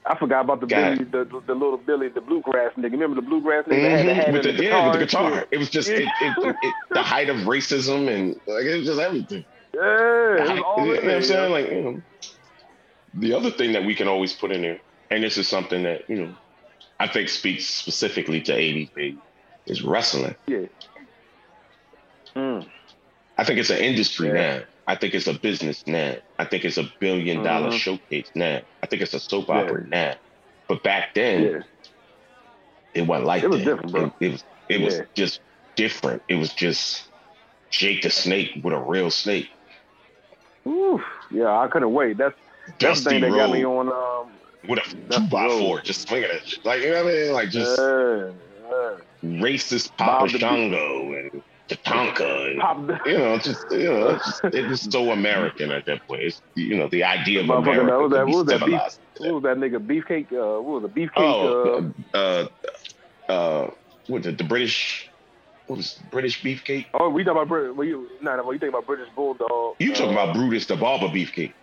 I 0.06 0.18
forgot 0.18 0.44
about 0.44 0.60
the 0.60 0.66
Billy, 0.66 1.04
the, 1.04 1.24
the, 1.24 1.40
the 1.46 1.54
little 1.54 1.78
Billy, 1.78 2.08
the 2.08 2.20
bluegrass 2.20 2.72
nigga. 2.76 2.92
Remember 2.92 3.16
the 3.16 3.22
bluegrass 3.26 3.64
nigga 3.66 4.04
that 4.04 4.16
had 4.16 4.26
Mhm, 4.26 4.32
with 4.32 4.42
the, 4.42 4.52
the 4.52 4.64
yeah, 4.64 4.84
with 4.84 5.00
the 5.00 5.06
guitar? 5.06 5.46
It 5.50 5.58
was 5.58 5.70
just 5.70 5.88
it, 5.88 6.08
it, 6.20 6.56
it, 6.62 6.74
the 6.92 7.02
height 7.02 7.28
of 7.30 7.36
racism 7.38 8.08
and 8.14 8.34
like 8.46 8.64
it 8.64 8.76
was 8.78 8.86
just 8.86 9.00
everything. 9.00 9.44
Yeah, 9.74 9.80
The 10.36 10.44
height- 10.46 10.62
all 10.62 10.86
you 10.86 10.94
know 10.94 11.02
what. 11.02 11.10
I'm 11.10 11.22
saying? 11.22 11.52
Like, 11.52 11.70
you 11.70 11.82
know. 11.82 12.02
The 13.16 13.32
other 13.34 13.50
thing 13.50 13.72
that 13.72 13.84
we 13.84 13.94
can 13.94 14.08
always 14.08 14.32
put 14.32 14.50
in 14.50 14.62
there, 14.62 14.80
and 15.10 15.22
this 15.22 15.38
is 15.38 15.46
something 15.48 15.84
that, 15.84 16.02
you 16.08 16.16
know, 16.16 16.34
I 16.98 17.06
think 17.06 17.28
speaks 17.28 17.64
specifically 17.66 18.40
to 18.42 18.52
80s 18.52 19.18
is 19.66 19.82
wrestling. 19.82 20.34
yeah. 20.48 20.66
Mm. 22.36 22.66
I 23.38 23.44
think 23.44 23.60
it's 23.60 23.70
an 23.70 23.78
industry 23.78 24.28
Yeah. 24.28 24.32
now. 24.58 24.62
I 24.86 24.96
think 24.96 25.14
it's 25.14 25.26
a 25.26 25.34
business 25.34 25.82
now. 25.86 26.16
I 26.38 26.44
think 26.44 26.64
it's 26.64 26.76
a 26.76 26.84
billion 27.00 27.42
dollar 27.42 27.70
Mhm. 27.70 27.78
showcase 27.78 28.30
now. 28.34 28.60
I 28.82 28.86
think 28.86 29.02
it's 29.02 29.14
a 29.14 29.20
soap 29.20 29.48
Yeah. 29.48 29.62
opera 29.62 29.86
now. 29.88 30.14
But 30.68 30.82
back 30.82 31.14
then, 31.14 31.42
Yeah. 31.42 31.62
it 32.94 33.02
wasn't 33.06 33.26
like 33.26 33.42
It 33.42 33.50
was 33.50 33.60
that. 33.60 33.64
different, 33.64 33.92
bro. 33.92 34.04
It, 34.20 34.26
it 34.26 34.32
was 34.32 34.44
it 34.68 34.80
was 34.80 34.94
Yeah. 34.96 35.04
just 35.14 35.40
different. 35.76 36.22
It 36.28 36.36
was 36.36 36.52
just 36.54 37.04
Jake 37.70 38.02
the 38.02 38.10
Snake 38.10 38.60
with 38.62 38.72
a 38.74 38.78
real 38.78 39.10
snake. 39.10 39.48
Oof. 40.66 41.02
Yeah, 41.30 41.58
I 41.58 41.68
couldn't 41.68 41.92
wait. 41.92 42.16
That's 42.16 42.34
that's 42.78 43.04
the 43.04 43.10
thing 43.10 43.20
that 43.22 43.30
got 43.30 43.50
me 43.52 43.64
on. 43.64 43.88
Um, 43.88 44.32
with 44.68 44.78
a 44.78 45.10
two 45.10 45.26
by 45.28 45.44
Road. 45.44 45.58
four, 45.58 45.80
just 45.82 46.08
swinging 46.08 46.30
it. 46.30 46.58
Like 46.64 46.82
you 46.82 46.90
know 46.90 47.04
what 47.04 47.12
I 47.12 47.16
mean? 47.16 47.32
Like 47.32 47.50
just 47.50 47.78
yeah, 47.78 48.30
yeah. 48.70 49.40
racist 49.42 49.96
Papa 49.98 50.28
Shango 50.28 51.12
and 51.12 51.42
Tatanka 51.68 52.50
and 52.50 52.60
Pop 52.60 53.06
you 53.06 53.16
know, 53.18 53.38
just 53.38 53.64
you 53.70 53.84
know, 53.84 54.12
just, 54.18 54.44
it 54.44 54.68
was 54.68 54.82
so 54.82 55.12
American 55.12 55.70
at 55.70 55.86
that 55.86 56.06
point. 56.06 56.22
It's 56.22 56.42
you 56.54 56.76
know, 56.76 56.88
the 56.88 57.04
idea 57.04 57.40
of 57.40 57.48
America 57.48 57.86
that 57.86 57.98
was 57.98 58.12
that- 58.12 58.26
what 58.26 58.36
was 58.36 58.46
that 58.46 58.66
beef- 58.66 58.98
what 59.18 59.34
was 59.34 59.42
that 59.44 59.56
nigga 59.56 59.78
beefcake? 59.78 60.32
Uh, 60.32 60.60
what 60.60 60.82
was 60.82 60.90
it? 60.90 60.94
Beefcake? 60.94 61.12
Oh, 61.16 61.92
uh, 62.12 63.32
uh, 63.32 63.70
what 64.08 64.22
the, 64.24 64.32
the 64.32 64.44
British? 64.44 65.08
What 65.66 65.76
was 65.76 65.94
British 66.10 66.42
beefcake? 66.42 66.86
uh, 66.92 66.98
oh, 67.04 67.08
we 67.08 67.24
talking 67.24 67.38
about 67.38 67.48
Brit- 67.48 67.74
well, 67.74 67.86
you? 67.86 68.10
No, 68.20 68.36
no, 68.36 68.52
you 68.52 68.58
think 68.58 68.68
about 68.70 68.86
British 68.86 69.08
bulldog? 69.16 69.76
You 69.78 69.94
talking 69.94 70.10
uh, 70.16 70.20
about 70.22 70.34
Brutus 70.34 70.66
the 70.66 70.76
Barber 70.76 71.06
beefcake, 71.08 71.54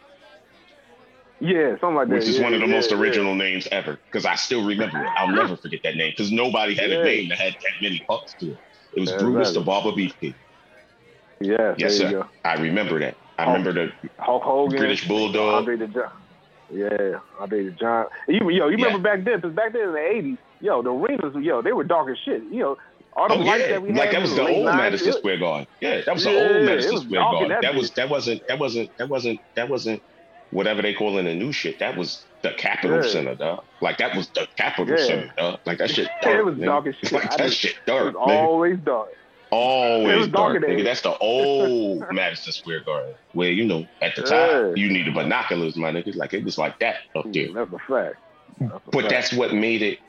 Yeah, 1.39 1.71
something 1.79 1.95
like 1.95 2.07
that. 2.07 2.15
which 2.15 2.23
is 2.27 2.37
yeah, 2.39 2.43
one 2.45 2.53
of 2.55 2.61
the 2.61 2.65
yeah, 2.65 2.73
most 2.73 2.89
yeah. 2.89 2.97
original 2.97 3.35
names 3.35 3.67
ever. 3.71 3.99
Because 4.05 4.25
I 4.25 4.33
still 4.35 4.65
remember 4.65 5.03
it. 5.03 5.09
I'll 5.15 5.27
never 5.27 5.55
forget 5.55 5.81
that 5.83 5.95
name. 5.95 6.11
Because 6.11 6.31
nobody 6.31 6.73
had 6.73 6.89
Yeah. 6.89 7.01
a 7.01 7.03
name 7.03 7.29
that 7.29 7.37
had 7.37 7.53
that 7.53 7.73
many 7.81 7.99
parts 8.07 8.33
to 8.39 8.53
it. 8.53 8.57
It 8.95 8.99
was 9.01 9.11
Yeah, 9.11 9.17
Brutus 9.19 9.53
the. 9.53 9.61
Barber 9.61 9.91
beefcake. 9.91 10.35
Yeah, 11.39 11.73
Yes, 11.77 11.97
there 11.97 12.07
you 12.07 12.11
sir. 12.17 12.23
go. 12.23 12.29
I 12.43 12.55
remember 12.55 12.99
that. 12.99 13.17
I 13.37 13.45
Hulk- 13.45 13.57
remember 13.57 13.73
the 14.01 14.09
Hulk 14.19 14.43
Hogan, 14.43 14.77
British 14.77 15.07
Bulldog. 15.07 15.53
Andre 15.55 15.75
the 15.77 15.87
Giant. 15.87 16.11
Yeah, 16.69 17.19
Andre 17.39 17.65
the 17.65 17.71
Giant. 17.71 18.09
You, 18.27 18.49
yo, 18.49 18.67
you 18.67 18.77
Yeah. 18.77 18.85
remember 18.85 18.99
back 18.99 19.23
then? 19.25 19.37
Because 19.37 19.55
back 19.55 19.73
then 19.73 19.81
in 19.83 19.93
the 19.93 19.99
'80s, 19.99 20.37
yo, 20.59 20.81
the 20.83 20.91
arenas, 20.91 21.35
yo, 21.43 21.61
they 21.61 21.71
were 21.73 21.83
dark 21.83 22.09
as 22.09 22.17
shit. 22.23 22.43
You 22.51 22.59
know, 22.59 22.77
all 23.13 23.27
the 23.27 23.35
Oh 23.35 23.37
lights 23.39 23.63
yeah, 23.63 23.67
that 23.71 23.81
we 23.81 23.89
had. 23.89 23.97
like 23.97 24.11
that 24.11 24.21
was 24.21 24.35
the 24.35 24.47
old 24.47 24.65
90s, 24.67 24.77
Madison 24.77 25.09
it- 25.09 25.13
Square 25.17 25.37
Garden. 25.39 25.67
Yeah, 25.81 26.01
that 26.05 26.13
was 26.13 26.25
Yeah, 26.25 26.31
the 26.33 26.53
old 26.55 26.65
Madison 26.65 26.97
Square 26.97 27.21
Garden. 27.21 27.49
that 27.49 27.61
That 27.61 27.75
was 27.75 27.91
that 27.91 28.09
wasn't 28.09 28.41
that 28.47 28.59
wasn't 28.59 28.89
that 28.99 29.09
wasn't 29.09 29.39
that 29.55 29.69
wasn't 29.69 30.03
whatever 30.51 30.81
they 30.81 30.93
call 30.93 31.17
in 31.17 31.25
the 31.25 31.33
new 31.33 31.51
shit. 31.51 31.79
That 31.79 31.97
was 31.97 32.25
the 32.43 32.51
Capitol 32.57 33.03
Yeah. 33.03 33.09
Center, 33.11 33.35
dog. 33.35 33.63
Like 33.81 33.97
that 33.99 34.15
was 34.15 34.27
the 34.29 34.47
Capitol 34.55 34.97
Yeah. 34.97 35.05
Center, 35.05 35.33
dog. 35.37 35.59
Like 35.65 35.77
that 35.79 35.91
shit. 35.91 36.07
Dark, 36.21 36.35
it 36.37 36.43
was 36.45 36.55
nigga. 36.55 36.65
dark 36.65 36.87
as 36.87 36.95
shit. 36.95 37.11
Like 37.11 37.23
I 37.25 37.27
that 37.27 37.37
didn't- 37.37 37.53
shit 37.53 37.75
It 37.87 37.91
was 37.91 38.13
nigga. 38.13 38.19
always 38.27 38.77
dark. 38.79 39.09
Always 39.51 40.27
dark, 40.29 40.57
nigga. 40.63 40.83
That's 40.83 41.01
the 41.01 41.17
old 41.19 42.03
Madison 42.11 42.53
Square 42.53 42.81
Garden, 42.85 43.13
where 43.33 43.51
you 43.51 43.65
know 43.65 43.85
at 44.01 44.15
the 44.15 44.21
Yeah. 44.21 44.27
time 44.67 44.77
you 44.77 44.89
needed 44.89 45.13
binoculars, 45.13 45.75
my 45.75 45.91
nigga. 45.91 46.15
Like 46.15 46.33
it 46.33 46.43
was 46.43 46.57
like 46.57 46.79
that 46.79 46.97
up 47.15 47.25
there. 47.33 47.51
That's 47.53 47.71
a 47.73 47.77
fact. 47.79 48.15
That's 48.59 48.73
a 48.73 48.81
But 48.91 49.01
fact. 49.01 49.09
that's 49.09 49.33
what 49.33 49.53
made 49.53 49.81
it 49.81 49.99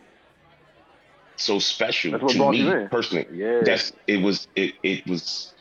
so 1.36 1.58
special 1.58 2.18
to 2.18 2.50
me 2.52 2.86
personally. 2.88 3.26
yeah. 3.34 3.60
That's 3.64 3.92
it 4.06 4.22
was 4.22 4.46
it 4.54 4.74
it 4.84 5.06
was 5.08 5.54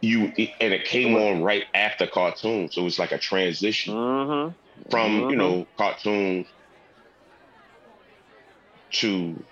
you 0.00 0.32
it, 0.36 0.50
and 0.60 0.72
it 0.72 0.84
came 0.86 1.14
on 1.16 1.42
right 1.42 1.64
after 1.74 2.06
cartoon, 2.06 2.70
so 2.70 2.80
it 2.80 2.84
was 2.84 2.98
like 2.98 3.12
a 3.12 3.18
transition 3.18 3.94
mm-hmm. 3.94 4.54
From 4.90 5.26
you 5.28 5.36
Mhm. 5.36 5.36
know 5.36 5.68
cartoons 5.78 6.48
to 8.94 9.46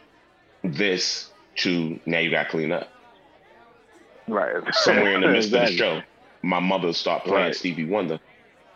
this 0.63 1.33
to 1.59 2.01
now 2.07 2.19
you 2.19 2.31
got 2.31 2.45
to 2.45 2.51
clean 2.51 2.73
up. 2.73 2.91
right 4.29 4.55
Somewhere 4.75 5.15
in 5.15 5.21
the 5.23 5.29
midst 5.29 5.49
Exactly. 5.49 5.59
of 5.59 5.67
the 5.71 5.77
show, 5.77 6.03
my 6.43 6.61
mother 6.61 6.93
start 6.93 7.25
playing 7.25 7.47
Right. 7.47 7.55
Stevie 7.55 7.89
Wonder, 7.89 8.19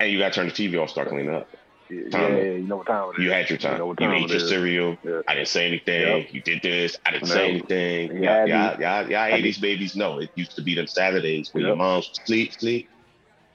and 0.00 0.10
you 0.10 0.18
got 0.18 0.32
to 0.32 0.40
turn 0.40 0.48
the 0.48 0.52
TV 0.52 0.78
off, 0.82 0.90
start 0.90 1.08
cleaning 1.08 1.34
up. 1.34 1.48
Yeah, 1.88 2.00
Time. 2.10 2.36
yeah, 2.36 2.42
you 2.54 2.66
know 2.66 2.76
what 2.78 2.86
time 2.88 3.10
it 3.10 3.20
is. 3.20 3.24
You 3.24 3.30
had 3.30 3.48
your 3.48 3.58
time. 3.58 3.72
You 3.74 3.78
know 3.78 3.86
what 3.86 4.00
You, 4.00 4.12
ate 4.12 4.28
your 4.28 4.40
is. 4.40 4.48
cereal. 4.48 4.96
Yeah. 5.04 5.20
I 5.28 5.34
didn't 5.34 5.48
say 5.48 5.66
anything. 5.68 6.22
Yep. 6.22 6.26
You 6.32 6.42
did 6.42 6.62
this. 6.62 6.96
I 7.06 7.12
didn't 7.12 7.28
No. 7.28 7.34
say 7.34 7.50
anything. 7.50 8.16
You 8.16 8.22
Yeah, 8.24 8.44
yeah, 8.46 8.70
me. 8.76 8.76
yeah, 8.80 9.06
yeah. 9.08 9.26
Had 9.30 9.42
me. 9.42 9.50
80s 9.52 9.60
babies 9.60 9.96
know 9.96 10.18
it 10.18 10.30
used 10.34 10.56
to 10.56 10.62
be 10.62 10.74
them 10.74 10.88
Saturdays 10.88 11.50
when 11.52 11.64
your 11.64 11.76
Yep. 11.76 11.78
moms 11.78 12.10
sleep, 12.24 12.52
sleep, 12.54 12.90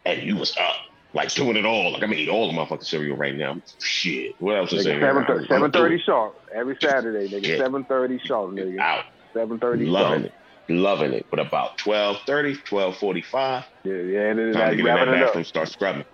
and 0.06 0.22
you 0.24 0.38
was 0.38 0.56
up, 0.58 0.76
like 1.14 1.34
doing 1.34 1.58
it 1.58 1.66
all. 1.66 1.94
Like 1.94 2.04
I 2.04 2.06
mean, 2.08 2.20
eat 2.20 2.30
all 2.30 2.52
the 2.52 2.58
motherfucking 2.58 2.84
cereal 2.86 3.18
right 3.18 3.36
now. 3.36 3.58
Shit. 3.82 4.36
What 4.40 4.58
else 4.58 4.74
is 4.74 4.86
there? 4.86 5.00
seven 5.02 5.18
I'm- 5.18 5.26
thirty, 5.28 5.44
I'm 5.44 5.48
seven 5.48 5.72
thirty 5.72 6.00
sharp 6.06 6.36
every 6.54 6.78
Saturday, 6.82 7.28
nigga. 7.30 7.46
Yeah. 7.48 7.58
Seven 7.58 7.84
thirty 7.86 8.20
sharp, 8.26 8.52
nigga. 8.52 8.80
Out. 8.80 9.06
Seven 9.34 9.60
thirty 9.60 9.86
Loving 9.86 10.22
sharp. 10.24 10.26
it. 10.26 10.74
Loving 10.74 11.14
it. 11.14 11.26
But 11.30 11.40
about 11.40 11.82
1230, 11.86 12.50
1245, 12.70 13.66
Yeah, 13.84 13.94
yeah, 13.94 14.20
and 14.30 14.40
then 14.40 14.54
time 14.54 14.70
to 14.70 14.76
get 14.78 14.80
in 14.80 14.86
that 14.86 14.94
wrapping 14.96 15.14
it 15.16 15.22
up. 15.22 15.28
bathroom, 15.30 15.44
start 15.44 15.68
scrubbing. 15.68 16.06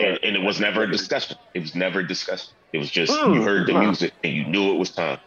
And, 0.00 0.18
and 0.22 0.36
it 0.36 0.42
was 0.42 0.60
never 0.60 0.82
a 0.84 0.90
discussion. 0.90 1.36
It 1.54 1.60
was 1.60 1.74
never 1.74 2.00
a 2.00 2.06
discussion. 2.06 2.48
It 2.72 2.78
was 2.78 2.90
just 2.90 3.12
Mm, 3.12 3.34
you 3.34 3.42
heard 3.42 3.66
the 3.66 3.74
music 3.78 4.12
and 4.22 4.32
you 4.32 4.44
knew 4.46 4.74
it 4.74 4.78
was 4.78 4.92
time. 4.92 5.18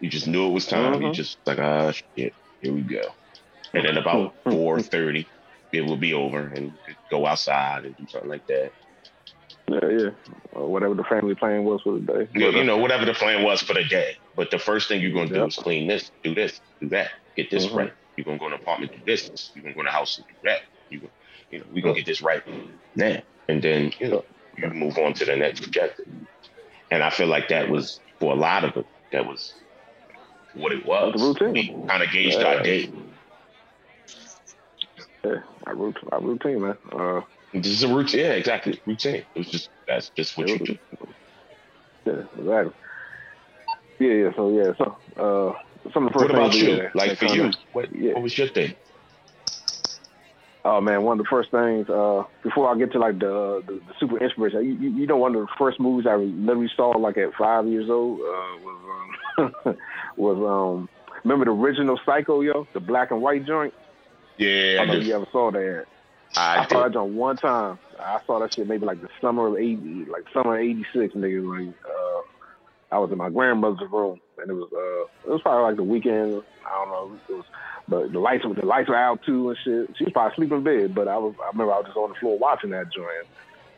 You 0.00 0.08
just 0.10 0.26
knew 0.26 0.46
it 0.48 0.52
was 0.52 0.66
time. 0.66 1.00
You 1.02 1.08
Mhm. 1.08 1.14
just 1.14 1.38
like 1.46 1.58
ah 1.58 1.92
shit. 1.92 2.34
here 2.62 2.72
we 2.72 2.82
go. 2.82 3.02
And 3.74 3.84
then 3.86 3.96
about 3.98 4.34
four 4.48 4.80
thirty, 4.80 5.26
it 5.72 5.82
will 5.82 5.96
be 5.96 6.14
over, 6.14 6.46
and 6.48 6.72
go 7.10 7.26
outside 7.26 7.84
and 7.84 7.96
do 7.96 8.06
something 8.08 8.30
like 8.30 8.46
that. 8.46 8.72
Yeah, 9.68 9.88
yeah. 9.88 10.10
Or 10.52 10.68
whatever 10.70 10.94
the 10.94 11.04
family 11.04 11.34
plan 11.34 11.64
was 11.64 11.82
for 11.82 11.94
the 11.94 12.00
day. 12.00 12.28
You, 12.34 12.48
uh, 12.48 12.50
you 12.50 12.64
know, 12.64 12.76
whatever 12.78 13.04
the 13.04 13.14
plan 13.14 13.42
was 13.42 13.62
for 13.62 13.74
the 13.74 13.84
day. 13.84 14.16
But 14.34 14.50
the 14.50 14.58
first 14.58 14.88
thing 14.88 15.00
you're 15.00 15.12
gonna 15.12 15.28
do 15.28 15.40
Yep. 15.40 15.48
is 15.48 15.56
clean 15.56 15.88
this, 15.88 16.10
do 16.22 16.34
this, 16.34 16.60
do 16.80 16.88
that, 16.90 17.10
get 17.36 17.50
this 17.50 17.66
Mhm. 17.66 17.76
right. 17.76 17.92
You're 18.16 18.24
gonna 18.24 18.38
go 18.38 18.46
in 18.46 18.52
an 18.52 18.60
apartment, 18.60 18.92
do 18.92 19.02
this. 19.04 19.50
You're 19.54 19.62
gonna 19.64 19.74
go 19.74 19.80
in 19.80 19.86
a 19.88 19.90
house 19.90 20.18
and 20.18 20.26
do 20.28 20.34
that. 20.44 20.60
You, 20.88 21.10
you 21.50 21.58
know, 21.58 21.66
we're 21.70 21.82
gonna 21.82 21.94
get 21.94 22.06
this 22.06 22.22
right 22.22 22.42
now, 22.94 23.22
and 23.48 23.60
then 23.60 23.92
you 23.98 24.08
know, 24.08 24.24
you 24.56 24.68
move 24.70 24.96
on 24.98 25.14
to 25.14 25.24
the 25.24 25.36
next 25.36 25.66
objective. 25.66 26.06
And 26.90 27.02
I 27.02 27.10
feel 27.10 27.26
like 27.26 27.48
that 27.48 27.68
was 27.68 28.00
for 28.20 28.32
a 28.32 28.36
lot 28.36 28.64
of 28.64 28.76
it. 28.76 28.86
That 29.10 29.26
was 29.26 29.52
what 30.54 30.72
it 30.72 30.86
was. 30.86 31.20
The 31.20 31.46
routine. 31.46 31.82
We 31.82 31.88
kind 31.88 32.02
of 32.02 32.10
gauged 32.10 32.42
our 32.42 32.54
Yeah. 32.56 32.62
day. 32.62 32.92
Yeah, 35.24 35.40
our 35.66 35.74
routine, 35.74 36.08
our 36.12 36.20
routine, 36.20 36.62
man. 36.62 36.76
Uh, 36.92 37.20
This 37.52 37.66
is 37.66 37.82
a 37.82 37.88
routine. 37.88 38.20
Yeah, 38.20 38.32
exactly. 38.32 38.80
Routine. 38.86 39.24
It 39.34 39.38
was 39.38 39.48
just 39.48 39.70
that's 39.86 40.10
just 40.10 40.36
what 40.36 40.48
you 40.48 40.58
do. 40.58 40.78
yeah, 42.06 42.22
exactly. 42.38 42.72
Yeah, 43.98 44.12
yeah. 44.12 44.30
So 44.36 44.50
yeah, 44.50 44.72
so 44.78 44.96
uh, 45.16 45.90
some 45.92 46.06
of 46.06 46.12
the 46.12 46.18
first 46.18 46.32
What 46.32 46.38
about 46.38 46.54
you? 46.54 46.88
Like 46.94 47.18
for 47.18 47.26
you, 47.26 47.50
what, 47.72 47.94
yeah. 47.94 48.12
what 48.14 48.22
was 48.22 48.36
your 48.36 48.48
thing? 48.48 48.74
Oh 50.64 50.80
man, 50.80 51.04
one 51.04 51.20
of 51.20 51.24
the 51.24 51.30
first 51.30 51.52
things 51.52 51.88
uh, 51.88 52.24
before 52.42 52.68
I 52.68 52.76
get 52.76 52.90
to 52.92 52.98
like 52.98 53.20
the, 53.20 53.62
the, 53.66 53.74
the 53.74 53.94
super 54.00 54.18
inspiration, 54.18 54.64
you, 54.64 54.72
you, 54.74 54.96
you 54.98 55.06
know, 55.06 55.16
one 55.16 55.36
of 55.36 55.42
the 55.42 55.52
first 55.56 55.78
movies 55.78 56.06
I 56.10 56.16
literally 56.16 56.68
saw 56.76 56.90
like 56.90 57.16
at 57.16 57.32
five 57.38 57.68
years 57.68 57.88
old 57.88 58.18
uh, 58.18 58.58
was 58.64 59.04
um, 59.38 59.76
was 60.16 60.36
um, 60.36 60.88
remember 61.22 61.44
the 61.44 61.52
original 61.52 62.00
Psycho, 62.04 62.40
yo, 62.40 62.66
the 62.74 62.80
black 62.80 63.12
and 63.12 63.22
white 63.22 63.46
joint. 63.46 63.72
Yeah, 64.38 64.76
I 64.78 64.82
I 64.82 64.86
don't 64.86 64.88
know 64.88 65.00
if 65.00 65.06
you 65.06 65.14
ever 65.14 65.26
saw 65.32 65.50
that. 65.50 65.86
I, 66.36 66.58
I 66.60 66.68
saw 66.68 66.82
that 66.82 66.92
joint 66.92 67.12
one 67.14 67.36
time. 67.36 67.78
I 67.98 68.18
saw 68.26 68.38
that 68.40 68.52
shit 68.54 68.68
maybe 68.68 68.84
like 68.84 69.00
the 69.00 69.08
summer 69.20 69.46
of 69.48 69.56
eighty, 69.56 70.04
like 70.10 70.24
summer 70.34 70.56
of 70.56 70.62
'86, 70.62 71.14
nigga. 71.14 71.66
Like 71.68 71.74
uh, 71.84 72.94
I 72.94 72.98
was 72.98 73.10
in 73.10 73.18
my 73.18 73.30
grandmother's 73.30 73.88
room, 73.90 74.20
and 74.38 74.50
it 74.50 74.54
was 74.54 74.68
uh, 74.72 75.28
it 75.28 75.32
was 75.32 75.40
probably 75.42 75.62
like 75.64 75.76
the 75.76 75.82
weekend. 75.84 76.42
I 76.66 76.84
don't 76.84 76.88
know. 76.90 77.20
It 77.28 77.32
was, 77.32 77.44
but 77.88 78.12
the 78.12 78.18
lights 78.18 78.44
were 78.44 78.54
the 78.54 78.66
lights 78.66 78.88
were 78.88 78.96
out 78.96 79.20
too 79.24 79.48
and 79.50 79.58
shit. 79.64 79.96
She 79.96 80.04
was 80.04 80.12
probably 80.12 80.34
sleeping 80.36 80.58
in 80.58 80.64
bed, 80.64 80.94
but 80.94 81.08
I 81.08 81.16
was. 81.16 81.34
I 81.42 81.48
remember 81.52 81.72
I 81.72 81.78
was 81.78 81.86
just 81.86 81.96
on 81.96 82.10
the 82.10 82.16
floor 82.16 82.38
watching 82.38 82.70
that 82.70 82.92
joint. 82.92 83.26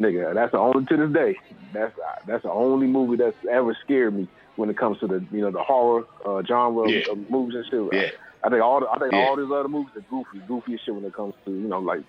Nigga, 0.00 0.34
that's 0.34 0.52
the 0.52 0.58
only 0.58 0.84
to 0.86 0.96
this 0.96 1.12
day. 1.12 1.36
That's 1.72 1.92
that's 2.26 2.42
the 2.42 2.50
only 2.50 2.86
movie 2.86 3.16
that's 3.16 3.36
ever 3.50 3.76
scared 3.84 4.14
me 4.16 4.26
when 4.56 4.70
it 4.70 4.78
comes 4.78 4.98
to 5.00 5.06
the 5.06 5.24
you 5.30 5.40
know 5.42 5.50
the 5.50 5.62
horror 5.62 6.04
uh, 6.26 6.42
genre 6.46 6.90
Yeah. 6.90 7.02
of 7.10 7.30
movies 7.30 7.54
and 7.56 7.64
shit. 7.70 7.92
Yeah. 8.00 8.10
I 8.44 8.50
think 8.50 8.62
all 8.62 8.80
the, 8.80 8.86
I 8.88 8.98
think 8.98 9.12
Yeah. 9.12 9.18
all 9.20 9.36
these 9.36 9.50
other 9.52 9.68
movies 9.68 9.94
are 9.96 10.02
goofy, 10.02 10.40
goofy 10.46 10.74
as 10.74 10.80
shit 10.84 10.94
when 10.94 11.04
it 11.04 11.14
comes 11.14 11.34
to 11.46 11.52
you 11.52 11.68
know 11.68 11.80
like 11.80 12.00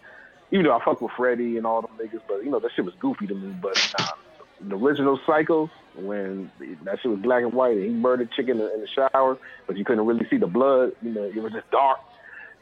even 0.51 0.65
though 0.65 0.75
I 0.75 0.83
fuck 0.83 1.01
with 1.01 1.11
Freddy 1.15 1.57
and 1.57 1.65
all 1.65 1.81
them 1.81 1.97
niggas, 1.97 2.21
but 2.27 2.43
you 2.43 2.49
know 2.51 2.59
that 2.59 2.71
shit 2.75 2.85
was 2.85 2.95
goofy 2.99 3.27
to 3.27 3.35
me. 3.35 3.53
But 3.61 3.77
nah, 3.97 4.07
the 4.61 4.75
original 4.75 5.19
Psycho 5.25 5.69
when 5.95 6.51
that 6.83 6.99
shit 7.01 7.11
was 7.11 7.19
black 7.21 7.43
and 7.43 7.53
white 7.53 7.77
and 7.77 7.83
he 7.83 7.89
murdered 7.89 8.31
chicken 8.31 8.59
in 8.59 8.65
the, 8.65 8.73
in 8.75 8.81
the 8.81 8.87
shower, 8.87 9.37
but 9.67 9.77
you 9.77 9.83
couldn't 9.85 10.05
really 10.05 10.25
see 10.29 10.37
the 10.37 10.47
blood. 10.47 10.91
You 11.01 11.13
know 11.13 11.23
it 11.23 11.41
was 11.41 11.53
just 11.53 11.69
dark. 11.71 11.97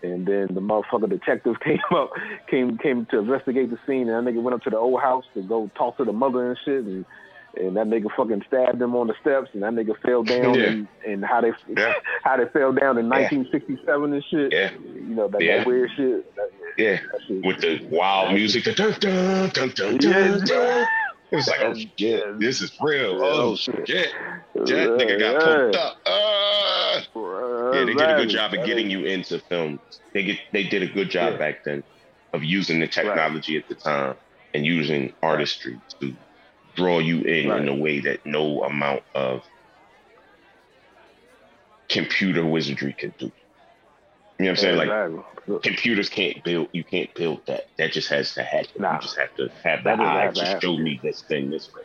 And 0.03 0.27
then 0.27 0.47
the 0.53 0.61
motherfucker 0.61 1.09
detective 1.09 1.55
came 1.63 1.79
up, 1.95 2.11
came 2.49 2.77
came 2.77 3.07
to 3.11 3.19
investigate 3.19 3.69
the 3.71 3.79
scene, 3.87 4.07
and 4.09 4.27
that 4.27 4.31
nigga 4.31 4.41
went 4.41 4.53
up 4.55 4.61
to 4.63 4.69
the 4.69 4.77
old 4.77 5.01
house 5.01 5.25
to 5.33 5.41
go 5.41 5.71
talk 5.77 5.97
to 5.97 6.05
the 6.05 6.13
mother 6.13 6.49
and 6.49 6.57
shit, 6.63 6.83
and 6.83 7.05
and 7.59 7.75
that 7.77 7.87
nigga 7.87 8.07
fucking 8.15 8.43
stabbed 8.47 8.81
him 8.81 8.95
on 8.95 9.07
the 9.07 9.15
steps, 9.21 9.49
and 9.53 9.63
that 9.63 9.73
nigga 9.73 9.99
fell 10.01 10.23
down, 10.35 10.53
Yeah. 10.55 10.65
and, 10.67 10.87
and 11.05 11.25
how 11.25 11.41
they 11.41 11.51
Yeah. 11.75 11.93
how 12.23 12.37
they 12.37 12.45
fell 12.45 12.71
down 12.73 12.97
in 12.97 13.05
Yeah. 13.05 13.27
1967 13.29 14.13
and 14.13 14.23
shit. 14.25 14.51
Yeah. 14.53 14.71
You 14.83 15.15
know 15.15 15.27
that, 15.27 15.41
Yeah. 15.41 15.57
that 15.59 15.67
weird 15.67 15.89
shit. 15.95 16.35
That, 16.35 16.49
Yeah. 16.77 16.99
that 17.11 17.21
shit. 17.27 17.45
With 17.45 17.59
the 17.61 17.85
wild 17.89 18.33
music, 18.33 18.63
the 18.65 18.73
dun 18.73 18.93
dun 18.99 19.49
dun 19.49 19.69
dun 19.69 19.97
dun 19.97 20.45
dun. 20.45 20.87
It 21.29 21.35
was 21.35 21.47
like, 21.49 21.59
oh 21.61 21.73
yeah, 21.97 22.19
this 22.37 22.61
is 22.61 22.71
real. 22.81 23.19
Oh 23.21 23.55
shit. 23.57 23.85
That 23.85 24.65
nigga 24.65 25.19
got 25.19 25.41
pumped 25.43 25.75
up. 25.75 25.97
Ah. 26.05 27.01
Yeah, 27.73 27.83
they 27.85 27.93
did 27.93 28.09
a 28.09 28.15
good 28.15 28.29
job 28.29 28.53
of 28.53 28.65
getting 28.65 28.89
you 28.89 29.05
into 29.05 29.39
films. 29.39 29.79
They 30.13 30.23
get 30.23 30.39
they 30.53 30.63
did 30.63 30.83
a 30.83 30.87
good 30.87 31.09
job 31.09 31.33
Yeah. 31.33 31.37
back 31.39 31.63
then 31.65 31.83
of 32.33 32.43
using 32.43 32.79
the 32.79 32.87
technology 32.87 33.57
at 33.57 33.67
the 33.67 33.75
time 33.75 34.15
and 34.53 34.65
using 34.65 35.11
artistry 35.21 35.79
to 35.99 36.15
draw 36.77 36.99
you 36.99 37.21
in 37.21 37.49
Right. 37.49 37.61
in 37.61 37.67
a 37.67 37.75
way 37.75 37.99
that 38.01 38.25
no 38.25 38.63
amount 38.63 39.03
of 39.15 39.43
computer 41.89 42.45
wizardry 42.45 42.93
could 42.93 43.17
do. 43.17 43.31
You 44.39 44.45
know 44.45 44.51
what 44.51 44.63
I'm 44.63 44.77
saying? 44.77 44.77
Like 44.77 45.63
computers 45.63 46.09
can't 46.09 46.43
build 46.43 46.67
you 46.71 46.83
can't 46.83 47.11
build 47.15 47.45
that. 47.47 47.63
That 47.77 47.91
just 47.91 48.09
has 48.09 48.33
to 48.35 48.43
happen. 48.43 48.81
Nah. 48.81 48.95
You 48.95 49.01
just 49.01 49.17
have 49.17 49.35
to 49.37 49.49
have 49.63 49.83
That 49.83 49.97
just 49.97 50.01
eye 50.09 50.31
to 50.31 50.45
happen. 50.45 50.61
show 50.61 50.77
me 50.77 50.99
this 51.01 51.21
thing 51.23 51.49
this 51.49 51.73
way. 51.73 51.81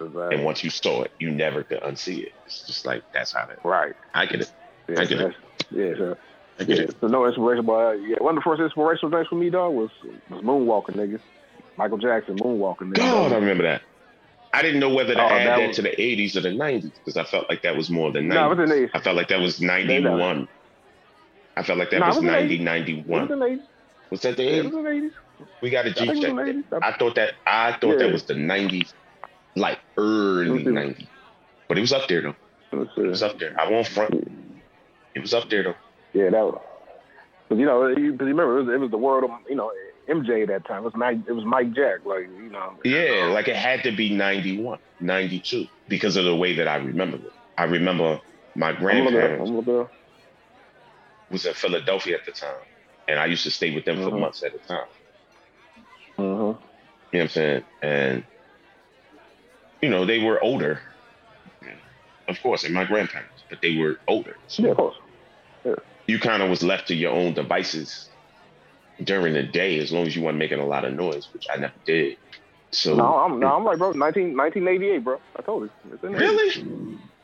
Exactly. 0.00 0.34
And 0.36 0.44
once 0.44 0.62
you 0.62 0.68
saw 0.70 1.02
it, 1.02 1.12
you 1.18 1.30
never 1.30 1.62
could 1.62 1.80
unsee 1.80 2.24
it. 2.24 2.32
It's 2.44 2.66
just 2.66 2.84
like 2.84 3.02
that's 3.14 3.32
how 3.32 3.48
it. 3.48 3.58
right. 3.64 3.94
I 4.12 4.26
get 4.26 4.42
it. 4.42 4.52
Yeah, 4.88 5.00
I 5.00 5.04
get 5.06 5.20
it. 5.20 5.34
Yeah, 5.70 5.94
so, 5.96 6.16
I 6.58 6.64
get 6.64 6.76
yeah. 6.76 6.84
it. 6.84 6.96
So 7.00 7.06
no 7.06 7.24
inspiration, 7.26 7.64
but 7.64 7.72
uh, 7.72 7.92
yeah, 7.92 8.16
one 8.18 8.36
of 8.36 8.42
the 8.44 8.50
first 8.50 8.60
inspirational 8.60 9.10
things 9.10 9.28
for 9.28 9.36
me, 9.36 9.48
dog, 9.48 9.72
was 9.72 9.90
was 10.28 10.42
Moonwalker, 10.42 10.94
nigga. 10.94 11.20
Michael 11.78 11.96
Jackson, 11.98 12.36
Moonwalker, 12.38 12.80
nigga. 12.80 12.96
God, 12.96 13.32
I 13.32 13.36
remember 13.36 13.62
that. 13.62 13.80
I 14.54 14.60
didn't 14.62 14.80
know 14.80 14.92
whether 14.92 15.14
to 15.14 15.20
Oh, 15.22 15.26
add 15.28 15.46
that 15.46 15.56
that, 15.58 15.66
was- 15.68 15.76
to 15.76 15.82
the 15.82 16.00
80s 16.00 16.36
or 16.36 16.40
the 16.42 16.50
90s 16.50 16.92
because 16.98 17.16
I 17.16 17.24
felt 17.24 17.48
like 17.48 17.62
that 17.62 17.76
was 17.76 17.88
more 17.90 18.12
than 18.12 18.28
90s. 18.28 18.34
No, 18.34 18.52
it 18.52 18.58
was 18.58 18.68
the 18.68 18.74
80s. 18.74 18.90
I 18.94 19.00
felt 19.00 19.16
like 19.16 19.28
that 19.28 19.40
was 19.40 19.60
91. 19.60 20.48
I 21.56 21.62
felt 21.62 21.78
like 21.78 21.90
that 21.90 22.00
No, 22.00 22.06
was 22.08 22.16
was 22.16 22.24
90, 22.24 22.48
80s. 22.48 22.52
It 22.52 22.58
was 22.58 22.64
91. 22.64 23.22
in 23.32 23.38
the 23.38 23.44
80s. 23.46 23.60
Was 24.10 24.20
that 24.22 24.36
the 24.36 24.42
80s? 24.42 24.64
was 24.64 24.74
in 24.74 24.84
the 24.84 24.90
80s. 24.90 25.10
We 25.62 25.70
got 25.70 25.86
a 25.86 25.90
G 25.92 26.08
was 26.08 26.20
check. 26.20 26.32
80s. 26.32 26.64
I 26.82 26.92
thought 26.92 27.14
that 27.16 27.34
I 27.46 27.72
thought 27.80 27.98
that 27.98 28.12
was 28.12 28.24
the 28.24 28.34
90s, 28.34 28.92
like 29.56 29.78
early 29.96 30.64
Mhm. 30.64 30.72
90s. 30.74 31.08
But 31.68 31.78
it 31.78 31.80
was 31.80 31.92
up 31.92 32.06
there 32.08 32.20
though. 32.22 32.36
It 32.72 32.96
was 33.06 33.22
up 33.22 33.38
there. 33.38 33.54
I 33.58 33.70
won't 33.70 33.86
front. 33.86 34.14
It 35.14 35.20
was 35.20 35.32
up 35.34 35.48
there 35.50 35.62
though. 35.62 35.74
Yeah, 36.12 36.30
that 36.30 36.44
was. 36.44 36.60
But 37.48 37.58
you 37.58 37.66
know, 37.66 37.86
you 37.88 38.12
remember, 38.16 38.58
it 38.58 38.64
was, 38.64 38.74
it 38.74 38.80
was 38.80 38.90
the 38.90 38.98
world 38.98 39.24
of 39.24 39.30
you 39.48 39.56
know 39.56 39.70
MJ 40.08 40.42
at 40.42 40.48
that 40.48 40.66
time. 40.66 40.78
It 40.78 40.84
was 40.84 40.94
Mike. 40.96 41.18
It 41.28 41.32
was 41.32 41.44
Mike 41.44 41.72
Jack. 41.74 42.00
Like 42.04 42.22
you 42.22 42.50
know. 42.50 42.74
Yeah, 42.84 43.26
like 43.32 43.48
it 43.48 43.56
had 43.56 43.82
to 43.84 43.92
be 43.94 44.14
91, 44.14 44.78
92 45.00 45.66
because 45.88 46.16
of 46.16 46.24
the 46.24 46.34
way 46.34 46.54
that 46.56 46.68
I 46.68 46.76
remember 46.76 47.18
it. 47.18 47.32
I 47.56 47.64
remember 47.64 48.20
my 48.56 48.70
I'm 48.70 48.74
looking. 48.74 48.84
grandparents 48.84 49.50
I'm 49.50 49.56
looking. 49.56 49.88
was 51.30 51.46
in 51.46 51.54
Philadelphia 51.54 52.16
at 52.16 52.24
the 52.26 52.32
time, 52.32 52.64
and 53.08 53.18
I 53.18 53.26
used 53.26 53.44
to 53.44 53.50
stay 53.50 53.74
with 53.74 53.84
them 53.84 53.96
for 54.02 54.10
Mhm. 54.10 54.20
months 54.20 54.42
at 54.42 54.54
a 54.54 54.58
time. 54.58 54.86
Mhm. 56.18 56.20
You 56.20 56.26
know 56.26 56.58
what 57.12 57.20
I'm 57.22 57.28
saying? 57.28 57.64
And 57.82 58.24
you 59.82 59.90
know, 59.90 60.04
they 60.04 60.18
were 60.20 60.42
older, 60.42 60.80
of 62.28 62.40
course, 62.42 62.64
and 62.64 62.74
my 62.74 62.84
grandparents, 62.84 63.44
but 63.50 63.60
they 63.62 63.76
were 63.76 64.00
older. 64.08 64.38
So 64.46 64.62
Yeah, 64.62 64.70
of 64.72 64.76
course. 64.76 64.96
Yeah. 65.64 65.74
you 66.06 66.18
kind 66.20 66.42
of 66.42 66.50
was 66.50 66.62
left 66.62 66.88
to 66.88 66.94
your 66.94 67.12
own 67.12 67.34
devices 67.34 68.11
during 69.04 69.34
the 69.34 69.42
day, 69.42 69.78
as 69.78 69.92
long 69.92 70.06
as 70.06 70.14
you 70.16 70.22
weren't 70.22 70.38
making 70.38 70.60
a 70.60 70.66
lot 70.66 70.84
of 70.84 70.94
noise, 70.94 71.28
which 71.32 71.46
I 71.52 71.56
never 71.58 71.74
did. 71.84 72.16
So 72.72 72.94
No, 72.94 73.18
I'm 73.18 73.38
no, 73.38 73.56
I'm 73.56 73.64
like, 73.64 73.78
bro, 73.78 73.92
19, 73.92 74.36
1988, 74.36 74.98
bro. 75.04 75.20
I 75.38 75.42
told 75.42 75.68
you. 75.92 75.98
Really, 76.08 76.50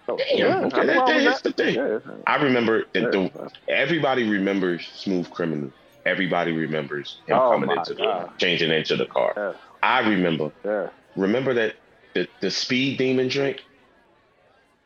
So, 0.07 0.17
Damn, 0.17 0.39
yeah, 0.39 0.61
okay, 0.67 0.81
I 0.81 0.87
that- 0.87 1.25
that's 1.25 1.41
the 1.43 1.53
thing. 1.53 1.75
Yeah, 1.75 1.99
I 2.27 2.37
remember 2.37 2.85
that 2.95 3.03
yeah, 3.03 3.11
the 3.11 3.51
everybody 3.69 4.29
remembers 4.29 4.87
Smooth 4.95 5.31
Criminal. 5.31 5.71
Everybody 6.07 6.53
remembers 6.53 7.19
him 7.27 7.37
Oh 7.39 7.51
coming 7.51 7.71
into 7.71 7.93
the 7.95 8.03
God. 8.03 8.31
changing 8.39 8.71
into 8.71 8.97
the 8.97 9.05
car. 9.07 9.35
Yeah. 9.37 9.53
I 9.83 10.01
remember. 10.09 10.51
yeah. 10.65 10.89
Remember 11.17 11.53
that 11.55 11.75
the, 12.15 12.27
the 12.41 12.51
speed 12.51 12.97
demon 12.99 13.29
drink 13.29 13.63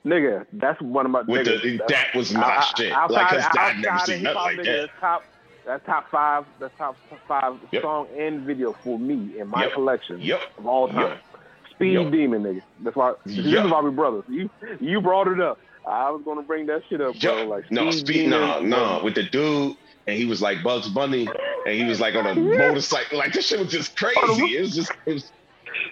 Nigga, 0.05 0.47
that's 0.55 0.81
one 0.83 1.07
of 1.07 1.13
my 1.13 1.23
with 1.23 1.45
the 1.47 1.81
that 1.89 2.13
was 2.17 2.33
my 2.33 2.43
I- 2.43 2.57
I- 2.59 2.73
shit. 2.77 2.93
Outside, 2.93 3.15
Like, 3.15 3.33
outside 3.35 3.59
I'd 3.77 3.79
never 3.83 3.99
seen 4.01 4.23
nothing 4.25 4.43
like 4.43 4.57
that. 4.65 4.91
top. 5.01 5.25
That's 5.65 5.85
top 5.87 6.07
five. 6.11 6.45
That's 6.59 6.77
top 6.77 6.99
five 7.29 7.55
Yep. 7.73 7.83
song 7.83 8.09
and 8.19 8.45
video 8.45 8.75
for 8.83 8.99
me 8.99 9.39
in 9.39 9.49
my 9.49 9.63
Yep. 9.65 9.73
collection 9.75 10.21
Yep. 10.21 10.41
of 10.59 10.67
all 10.67 10.89
time. 10.89 11.21
Speed. 11.71 12.11
Demon, 12.13 12.43
nigga. 12.43 12.63
That's 12.83 12.97
why. 12.97 13.15
This 13.25 13.47
Yep. 13.47 13.85
we 13.85 13.91
brothers. 13.91 14.25
You 14.29 14.51
you 14.81 15.01
brought 15.01 15.29
it 15.29 15.41
up. 15.41 15.59
I 15.87 16.11
was 16.11 16.23
gonna 16.25 16.43
bring 16.43 16.67
that 16.67 16.83
shit 16.89 17.01
up, 17.01 17.19
bro. 17.21 17.49
Like 17.49 17.71
no, 17.71 17.91
Speed 17.91 18.07
speed, 18.07 18.27
no, 18.29 18.61
no, 18.61 19.01
with 19.03 19.15
the 19.15 19.25
dude, 19.25 19.77
and 20.07 20.17
he 20.17 20.25
was 20.25 20.41
like 20.41 20.63
Bugs 20.63 20.89
Bunny, 20.89 21.33
and 21.67 21.75
he 21.75 21.85
was 21.85 22.01
like 22.01 22.15
on 22.15 22.27
a 22.27 22.35
Yeah. 22.41 22.57
motorcycle. 22.59 23.19
Like 23.19 23.33
this 23.33 23.47
shit 23.47 23.59
was 23.59 23.71
just 23.71 23.97
crazy. 23.97 24.57
It 24.57 24.61
was 24.61 24.75
just, 24.75 24.93
it 25.07 25.13
was, 25.15 25.33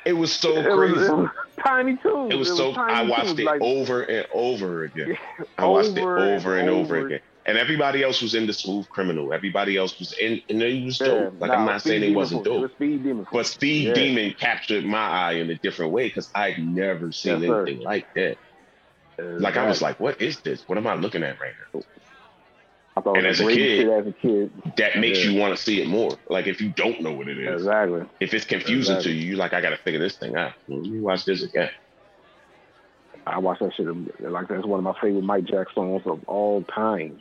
it 0.06 0.12
was 0.12 0.32
so 0.32 0.50
It 0.58 0.68
was, 0.68 0.76
crazy. 0.76 1.06
it 1.06 1.16
was 1.16 1.28
Tiny 1.66 1.96
Toons. 2.02 2.32
It 2.32 2.36
was 2.36 2.56
so. 2.56 2.72
Tiny 2.74 2.92
I 2.94 3.02
watched 3.02 3.28
Toons, 3.28 3.40
it 3.40 3.44
like, 3.46 3.62
over 3.62 4.02
and 4.02 4.26
over 4.32 4.84
again. 4.84 5.16
I 5.58 5.66
watched 5.66 5.96
it 5.96 6.02
over 6.02 6.18
over 6.36 6.58
and 6.58 6.68
over 6.68 6.96
over. 6.96 7.06
again. 7.06 7.20
And 7.46 7.56
everybody 7.58 8.02
else 8.04 8.20
was 8.22 8.34
in 8.34 8.46
the 8.46 8.52
smooth 8.52 8.88
criminal. 8.90 9.32
Everybody 9.32 9.76
else 9.76 9.98
was 9.98 10.12
in, 10.20 10.40
and 10.50 10.62
it 10.62 10.84
was 10.84 11.00
Yeah, 11.00 11.06
dope. 11.06 11.34
Like 11.40 11.50
I'm 11.50 11.64
not 11.66 11.80
Speed 11.80 11.88
saying 11.90 12.02
it 12.02 12.06
Demon 12.06 12.16
wasn't 12.16 12.44
dope, 12.44 12.62
was 12.62 12.72
Speed 12.72 13.04
Demon. 13.04 13.26
but 13.32 13.46
Speed 13.46 13.88
Yeah. 13.88 13.94
Demon 13.94 14.34
captured 14.38 14.84
my 14.84 14.98
eye 15.08 15.32
in 15.34 15.50
a 15.50 15.56
different 15.58 15.92
way 15.92 16.08
because 16.08 16.30
I'd 16.34 16.58
never 16.58 17.12
seen 17.12 17.40
Yes, 17.40 17.48
sir. 17.48 17.62
anything 17.66 17.84
like 17.84 18.06
that. 18.14 18.38
Like 19.18 19.56
I 19.56 19.66
was 19.66 19.82
like, 19.82 20.00
what 20.00 20.20
is 20.22 20.40
this? 20.42 20.64
What 20.66 20.78
am 20.78 20.86
I 20.86 20.94
looking 20.94 21.22
at 21.22 21.40
right 21.40 21.52
now? 21.74 21.80
And 23.14 23.26
as 23.26 23.40
a 23.40 23.46
kid- 23.46 23.88
as 23.88 24.06
a 24.06 24.12
kid. 24.12 24.52
That 24.76 24.98
makes 24.98 25.24
Yeah. 25.24 25.30
you 25.30 25.40
want 25.40 25.56
to 25.56 25.62
see 25.62 25.80
it 25.80 25.88
more. 25.88 26.18
Like 26.28 26.46
if 26.46 26.60
you 26.60 26.70
don't 26.70 27.00
know 27.02 27.12
what 27.12 27.28
it 27.28 27.38
is, 27.38 27.62
Exactly. 27.62 28.02
if 28.20 28.34
it's 28.34 28.44
confusing 28.44 28.96
Exactly. 28.96 29.12
to 29.14 29.18
you, 29.18 29.26
you 29.30 29.36
like 29.36 29.54
I 29.54 29.60
got 29.60 29.70
to 29.70 29.78
figure 29.78 30.00
this 30.00 30.18
thing 30.18 30.36
out. 30.36 30.52
Let 30.68 30.82
me 30.82 31.00
watch 31.00 31.24
this 31.24 31.42
again. 31.42 31.70
I 33.26 33.38
watched 33.38 33.60
that 33.60 33.72
shit 33.76 33.86
like 34.30 34.48
that's 34.48 34.66
one 34.66 34.78
of 34.78 34.84
my 34.84 34.94
favorite 35.00 35.22
Mike 35.24 35.44
Jack 35.44 35.68
songs 35.74 36.02
of 36.06 36.22
all 36.26 36.62
time. 36.64 37.20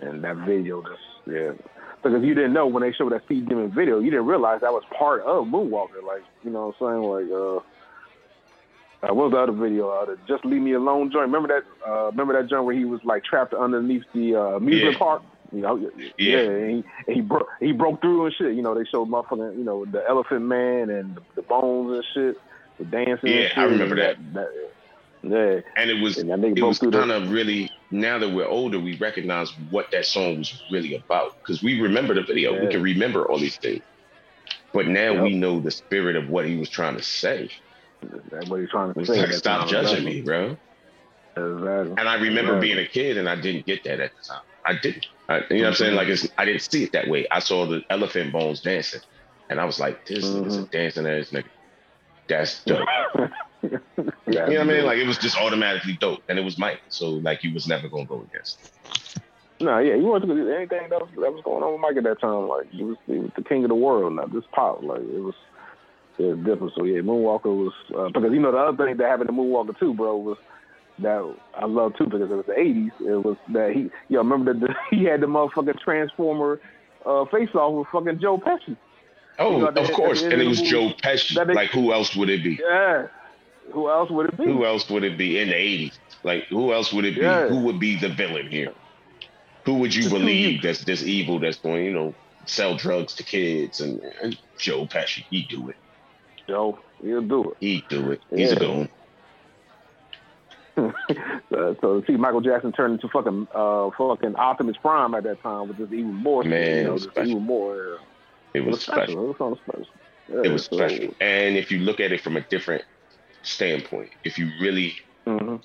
And 0.00 0.22
that 0.24 0.36
video 0.38 0.82
just 0.82 1.00
yeah. 1.26 1.52
Because 2.02 2.22
you 2.22 2.34
didn't 2.34 2.52
know 2.52 2.66
when 2.66 2.82
they 2.82 2.92
showed 2.92 3.10
that 3.12 3.24
Speed 3.24 3.48
Demon 3.48 3.72
video, 3.74 3.98
you 3.98 4.10
didn't 4.10 4.26
realize 4.26 4.60
that 4.60 4.72
was 4.72 4.84
part 4.96 5.22
of 5.22 5.46
Moonwalker. 5.46 6.02
Like, 6.06 6.22
you 6.44 6.50
know 6.50 6.72
what 6.78 6.88
I'm 6.88 7.00
saying? 7.00 7.02
Like 7.02 7.30
uh 7.32 7.60
uh, 9.00 9.14
what 9.14 9.30
was 9.30 9.32
the 9.32 9.38
other 9.38 9.52
video? 9.52 9.90
Uh, 9.90 10.04
the 10.06 10.18
Just 10.26 10.44
Leave 10.44 10.60
Me 10.60 10.72
Alone 10.72 11.10
joint. 11.12 11.30
Remember 11.30 11.46
that? 11.48 11.88
Uh, 11.88 12.06
remember 12.06 12.40
that 12.40 12.50
joint 12.50 12.64
where 12.64 12.74
he 12.74 12.84
was 12.84 13.00
like 13.04 13.22
trapped 13.24 13.54
underneath 13.54 14.02
the 14.12 14.34
uh, 14.34 14.56
amusement 14.56 14.92
Yeah. 14.94 14.98
park? 14.98 15.22
You 15.52 15.60
know, 15.62 15.90
yeah. 16.18 16.38
And 16.40 16.84
he, 17.06 17.14
he 17.14 17.20
broke 17.20 17.48
he 17.60 17.72
broke 17.72 18.00
through 18.02 18.26
and 18.26 18.34
shit. 18.34 18.54
You 18.54 18.62
know, 18.62 18.74
they 18.74 18.84
showed 18.84 19.08
motherfucking 19.08 19.56
you 19.56 19.64
know 19.64 19.84
the 19.84 20.04
Elephant 20.08 20.42
Man 20.42 20.90
and 20.90 21.14
the, 21.14 21.22
the 21.36 21.42
bones 21.42 21.94
and 21.94 22.04
shit, 22.12 22.42
the 22.78 22.84
dancing. 22.84 23.30
Yeah, 23.30 23.36
and 23.36 23.48
shit. 23.48 23.58
I 23.58 23.64
remember 23.64 23.96
that. 23.96 24.16
that 24.34 24.48
yeah, 25.30 25.60
And 25.76 25.90
it 25.90 26.00
was 26.02 26.18
and 26.18 26.44
it 26.44 26.62
was 26.62 26.78
the 26.78 26.90
kind 26.90 27.10
of 27.10 27.30
really 27.30 27.70
now 27.90 28.18
that 28.18 28.28
we're 28.28 28.46
older, 28.46 28.78
we 28.78 28.96
recognize 28.96 29.50
what 29.70 29.90
that 29.92 30.06
song 30.06 30.38
was 30.38 30.62
really 30.70 30.94
about 30.94 31.38
because 31.40 31.62
we 31.62 31.80
remember 31.80 32.14
the 32.14 32.22
video. 32.22 32.60
We 32.60 32.70
can 32.70 32.82
remember 32.82 33.26
all 33.28 33.38
these 33.38 33.56
things, 33.56 33.82
but 34.72 34.86
now 34.86 35.12
Yep. 35.12 35.22
we 35.22 35.34
know 35.34 35.60
the 35.60 35.70
spirit 35.70 36.16
of 36.16 36.28
what 36.28 36.46
he 36.46 36.56
was 36.56 36.68
trying 36.68 36.96
to 36.96 37.02
say. 37.02 37.50
That's 38.30 38.48
what 38.48 38.60
he's 38.60 38.70
trying 38.70 38.94
to 38.94 39.06
say. 39.06 39.20
like, 39.20 39.32
stop 39.32 39.68
judging 39.68 40.04
me, 40.04 40.22
bro. 40.22 40.56
Exactly. 41.36 41.94
And 41.98 42.08
I 42.08 42.14
remember 42.16 42.54
Right. 42.54 42.62
being 42.62 42.78
a 42.78 42.86
kid 42.86 43.16
and 43.16 43.28
I 43.28 43.36
didn't 43.36 43.66
get 43.66 43.84
that 43.84 44.00
at 44.00 44.12
the 44.16 44.28
time. 44.28 44.42
I 44.64 44.74
didn't. 44.74 45.06
I, 45.28 45.38
you 45.50 45.56
know 45.56 45.62
what 45.62 45.68
I'm 45.68 45.74
saying? 45.74 45.90
Mm-hmm. 45.90 45.96
Like 45.98 46.08
it's, 46.08 46.28
I 46.36 46.44
didn't 46.44 46.62
see 46.62 46.84
it 46.84 46.92
that 46.92 47.08
way. 47.08 47.26
I 47.30 47.38
saw 47.38 47.66
the 47.66 47.82
elephant 47.90 48.32
bones 48.32 48.60
dancing, 48.60 49.00
and 49.48 49.60
I 49.60 49.64
was 49.64 49.78
like, 49.78 50.06
"This 50.06 50.24
is 50.24 50.34
a 50.34 50.40
mm-hmm. 50.40 50.64
dancing 50.64 51.06
ass 51.06 51.30
nigga. 51.30 51.44
That's 52.28 52.64
dope." 52.64 52.88
You 54.26 54.34
know 54.34 54.42
what 54.44 54.60
I 54.60 54.64
mean? 54.64 54.84
Like 54.86 54.98
it 54.98 55.06
was 55.06 55.18
just 55.18 55.36
automatically 55.40 55.96
dope, 56.00 56.20
and 56.28 56.38
it 56.38 56.42
was 56.42 56.58
Mike. 56.58 56.80
So 56.88 57.10
like 57.10 57.42
you 57.42 57.52
was 57.52 57.66
never 57.66 57.88
gonna 57.88 58.04
go 58.04 58.22
against. 58.30 58.58
No, 59.60 59.78
yeah, 59.78 59.94
you 59.96 60.04
want 60.04 60.24
to 60.24 60.30
anything 60.54 60.88
that 60.90 61.00
was 61.00 61.08
that 61.16 61.32
was 61.32 61.42
going 61.44 61.64
on 61.64 61.72
with 61.72 61.80
Mike 61.80 61.96
at 61.96 62.04
that 62.04 62.20
time. 62.20 62.46
Like 62.46 62.70
he 62.70 62.84
was, 62.84 62.96
he 63.06 63.18
was 63.18 63.30
the 63.36 63.42
king 63.42 63.64
of 63.64 63.68
the 63.70 63.74
world, 63.74 64.12
not 64.14 64.30
just 64.32 64.48
pop. 64.52 64.82
Like 64.82 65.00
it 65.00 65.18
was, 65.18 65.34
it 66.18 66.22
was 66.26 66.38
different. 66.44 66.72
So 66.76 66.84
yeah, 66.84 67.00
Moonwalker 67.00 67.46
was 67.46 67.72
uh, 67.96 68.08
because 68.08 68.32
you 68.32 68.38
know 68.40 68.52
the 68.52 68.58
other 68.58 68.76
thing 68.84 68.96
that 68.96 69.08
happened 69.08 69.28
to 69.28 69.34
Moonwalker 69.34 69.76
too, 69.78 69.94
bro, 69.94 70.16
was 70.18 70.38
that 71.00 71.34
I 71.54 71.64
love 71.66 71.96
too 71.96 72.04
because 72.04 72.30
it 72.30 72.34
was 72.34 72.46
the 72.46 72.52
'80s. 72.52 72.92
It 73.00 73.24
was 73.24 73.36
that 73.52 73.72
he, 73.72 73.90
yo, 74.08 74.18
remember 74.20 74.52
that 74.54 74.60
the, 74.60 74.74
he 74.96 75.04
had 75.04 75.20
the 75.22 75.26
motherfucking 75.26 75.80
Transformer 75.80 76.60
uh, 77.04 77.24
face 77.26 77.52
off 77.54 77.74
with 77.74 77.88
fucking 77.88 78.20
Joe 78.20 78.38
Pesci. 78.38 78.76
Oh, 79.40 79.52
You 79.52 79.58
know, 79.62 79.68
of 79.68 79.92
course, 79.92 80.22
and 80.22 80.34
it 80.40 80.46
was 80.46 80.60
Joe 80.62 80.90
Pesci. 81.02 81.34
they- 81.46 81.54
Like 81.54 81.70
who 81.70 81.92
else 81.92 82.14
would 82.16 82.28
it 82.28 82.42
be? 82.44 82.60
Yeah, 82.62 83.06
who 83.72 83.88
else 83.90 84.10
would 84.10 84.28
it 84.28 84.36
be? 84.36 84.44
Who 84.44 84.64
else 84.64 84.88
would 84.90 85.04
it 85.04 85.16
be 85.18 85.38
in 85.38 85.48
the 85.48 85.54
'80s? 85.54 85.98
Like 86.24 86.44
who 86.44 86.72
else 86.72 86.92
would 86.92 87.04
it 87.04 87.14
be? 87.16 87.20
Yeah. 87.22 87.48
Who 87.48 87.60
would 87.64 87.78
be 87.80 87.96
the 87.98 88.08
villain 88.08 88.48
here? 88.50 88.72
Who 89.64 89.74
would 89.74 89.94
you 89.94 90.08
believe 90.08 90.62
that's 90.62 90.84
this 90.84 91.02
evil 91.02 91.38
that's 91.38 91.58
going, 91.58 91.84
you 91.84 91.92
know, 91.92 92.14
sell 92.46 92.74
drugs 92.76 93.14
to 93.16 93.22
kids 93.22 93.80
and, 93.80 94.00
and 94.22 94.38
Joe 94.58 94.86
Pesci? 94.86 95.24
He 95.30 95.42
do 95.42 95.68
it. 95.68 95.76
Joe, 96.46 96.78
he'll 97.02 97.20
do 97.22 97.50
it. 97.50 97.56
He 97.60 97.84
do 97.88 98.12
it. 98.12 98.20
He's 98.30 98.50
Yeah. 98.50 98.56
a 98.56 98.58
goon. 98.58 98.78
one. 98.78 98.88
uh, 101.50 101.74
so 101.80 102.02
see 102.06 102.12
Michael 102.16 102.40
Jackson 102.40 102.70
turn 102.72 102.92
into 102.92 103.08
fucking 103.08 103.48
uh 103.54 103.90
fucking 103.98 104.36
Optimus 104.36 104.76
Prime 104.80 105.12
at 105.14 105.24
that 105.24 105.42
time 105.42 105.66
was 105.68 105.76
just 105.76 105.92
even 105.92 106.14
more 106.14 106.44
Man, 106.44 106.76
you 106.76 106.82
know, 106.84 106.90
it 106.90 106.92
was 106.92 107.02
just 107.02 107.14
special. 107.14 107.30
even 107.32 107.42
more. 107.42 107.76
Yeah. 108.54 108.60
It 108.60 108.64
was 108.64 108.80
special. 108.80 109.34
special. 109.34 109.48
It 109.48 109.50
was 109.50 109.58
special. 109.60 109.86
Yeah, 110.28 110.42
It 110.44 110.52
was 110.52 110.64
so- 110.66 110.76
special. 110.76 111.14
And 111.20 111.56
if 111.56 111.70
you 111.72 111.80
look 111.80 112.00
at 112.00 112.12
it 112.12 112.20
from 112.20 112.36
a 112.36 112.42
different 112.42 112.84
standpoint, 113.42 114.10
if 114.24 114.38
you 114.38 114.50
really 114.60 114.96
Mhm. 115.26 115.62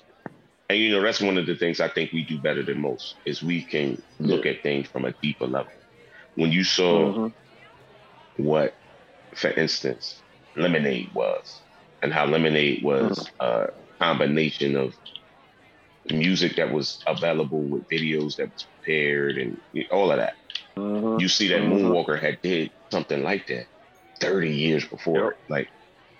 and 0.68 0.78
you 0.78 0.90
know 0.90 1.02
that's 1.02 1.20
one 1.20 1.36
of 1.38 1.46
the 1.46 1.56
things 1.56 1.80
I 1.80 1.88
think 1.88 2.12
we 2.12 2.24
do 2.24 2.40
better 2.40 2.62
than 2.62 2.80
most 2.80 3.20
is 3.26 3.42
we 3.42 3.64
can 3.64 3.98
look 4.18 4.46
at 4.46 4.62
things 4.62 4.88
from 4.88 5.04
a 5.04 5.14
deeper 5.22 5.46
level. 5.46 5.72
When 6.34 6.50
you 6.50 6.64
saw 6.64 7.12
Mhm. 7.12 7.34
what, 8.36 8.74
for 9.36 9.50
instance, 9.50 10.22
Lemonade 10.56 11.12
was, 11.14 11.64
and 12.02 12.12
how 12.12 12.26
Lemonade 12.26 12.82
was 12.82 13.26
a 13.40 13.68
combination 14.00 14.76
of 14.76 14.94
music 16.10 16.56
that 16.56 16.72
was 16.72 16.98
available 17.06 17.68
with 17.68 17.88
videos 17.88 18.36
that 18.36 18.50
was 18.52 18.66
prepared 18.82 19.38
and 19.38 19.60
all 19.90 20.10
of 20.10 20.18
that. 20.18 20.34
Mhm. 20.76 21.20
You 21.20 21.28
see 21.28 21.48
that 21.48 21.62
Mhm. 21.62 21.70
Moonwalker 21.70 22.20
had 22.20 22.40
did 22.42 22.72
something 22.90 23.22
like 23.22 23.46
that 23.46 23.66
30 24.20 24.54
years 24.54 24.86
before. 24.86 25.24
Yep. 25.24 25.32
Like, 25.48 25.68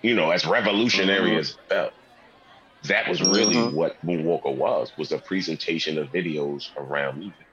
you 0.05 0.13
know, 0.13 0.29
as 0.29 0.45
revolutionary 0.45 1.31
Mhm. 1.31 1.39
as 1.39 1.57
it. 1.71 1.93
That 2.83 3.07
was 3.09 3.19
really 3.23 3.55
Mhm. 3.55 3.73
what 3.73 3.97
Moonwalker 4.05 4.53
was, 4.55 4.91
was 4.95 5.11
a 5.11 5.17
presentation 5.17 5.97
of 5.97 6.09
videos 6.11 6.69
around 6.77 7.17
music. 7.17 7.47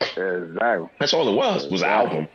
Exactly. 0.00 0.88
That's 1.00 1.12
all 1.12 1.28
it 1.28 1.34
was, 1.34 1.66
was 1.68 1.82
an 1.82 1.88
album. 1.88 2.28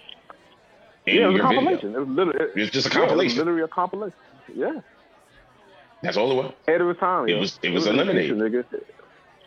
Yeah, 1.05 1.14
it 1.14 1.28
was 1.28 1.39
a 1.39 1.43
video. 1.43 1.43
compilation. 1.43 1.95
It 1.95 1.99
was 1.99 2.08
literally 2.10 2.39
it, 2.43 2.51
It's 2.55 2.72
just 2.72 2.88
a 2.88 2.89
yeah, 2.89 2.95
it 2.97 3.01
was 3.03 3.08
compilation. 3.10 3.38
literally 3.38 3.62
a 3.62 3.68
compilation. 3.70 4.18
Yeah. 4.53 4.82
That's 6.03 6.18
all 6.18 6.32
it 6.32 6.36
was. 6.36 6.51
Ahead 6.68 6.82
of 6.82 6.89
its 6.89 6.99
time. 6.99 7.30
It 7.30 7.39
was- 7.39 7.60
it 7.64 7.70
was 7.70 7.88
in 7.88 7.95
the 7.95 8.01
eliminated. 8.03 8.38
future, 8.38 8.49
nigga. 8.49 8.82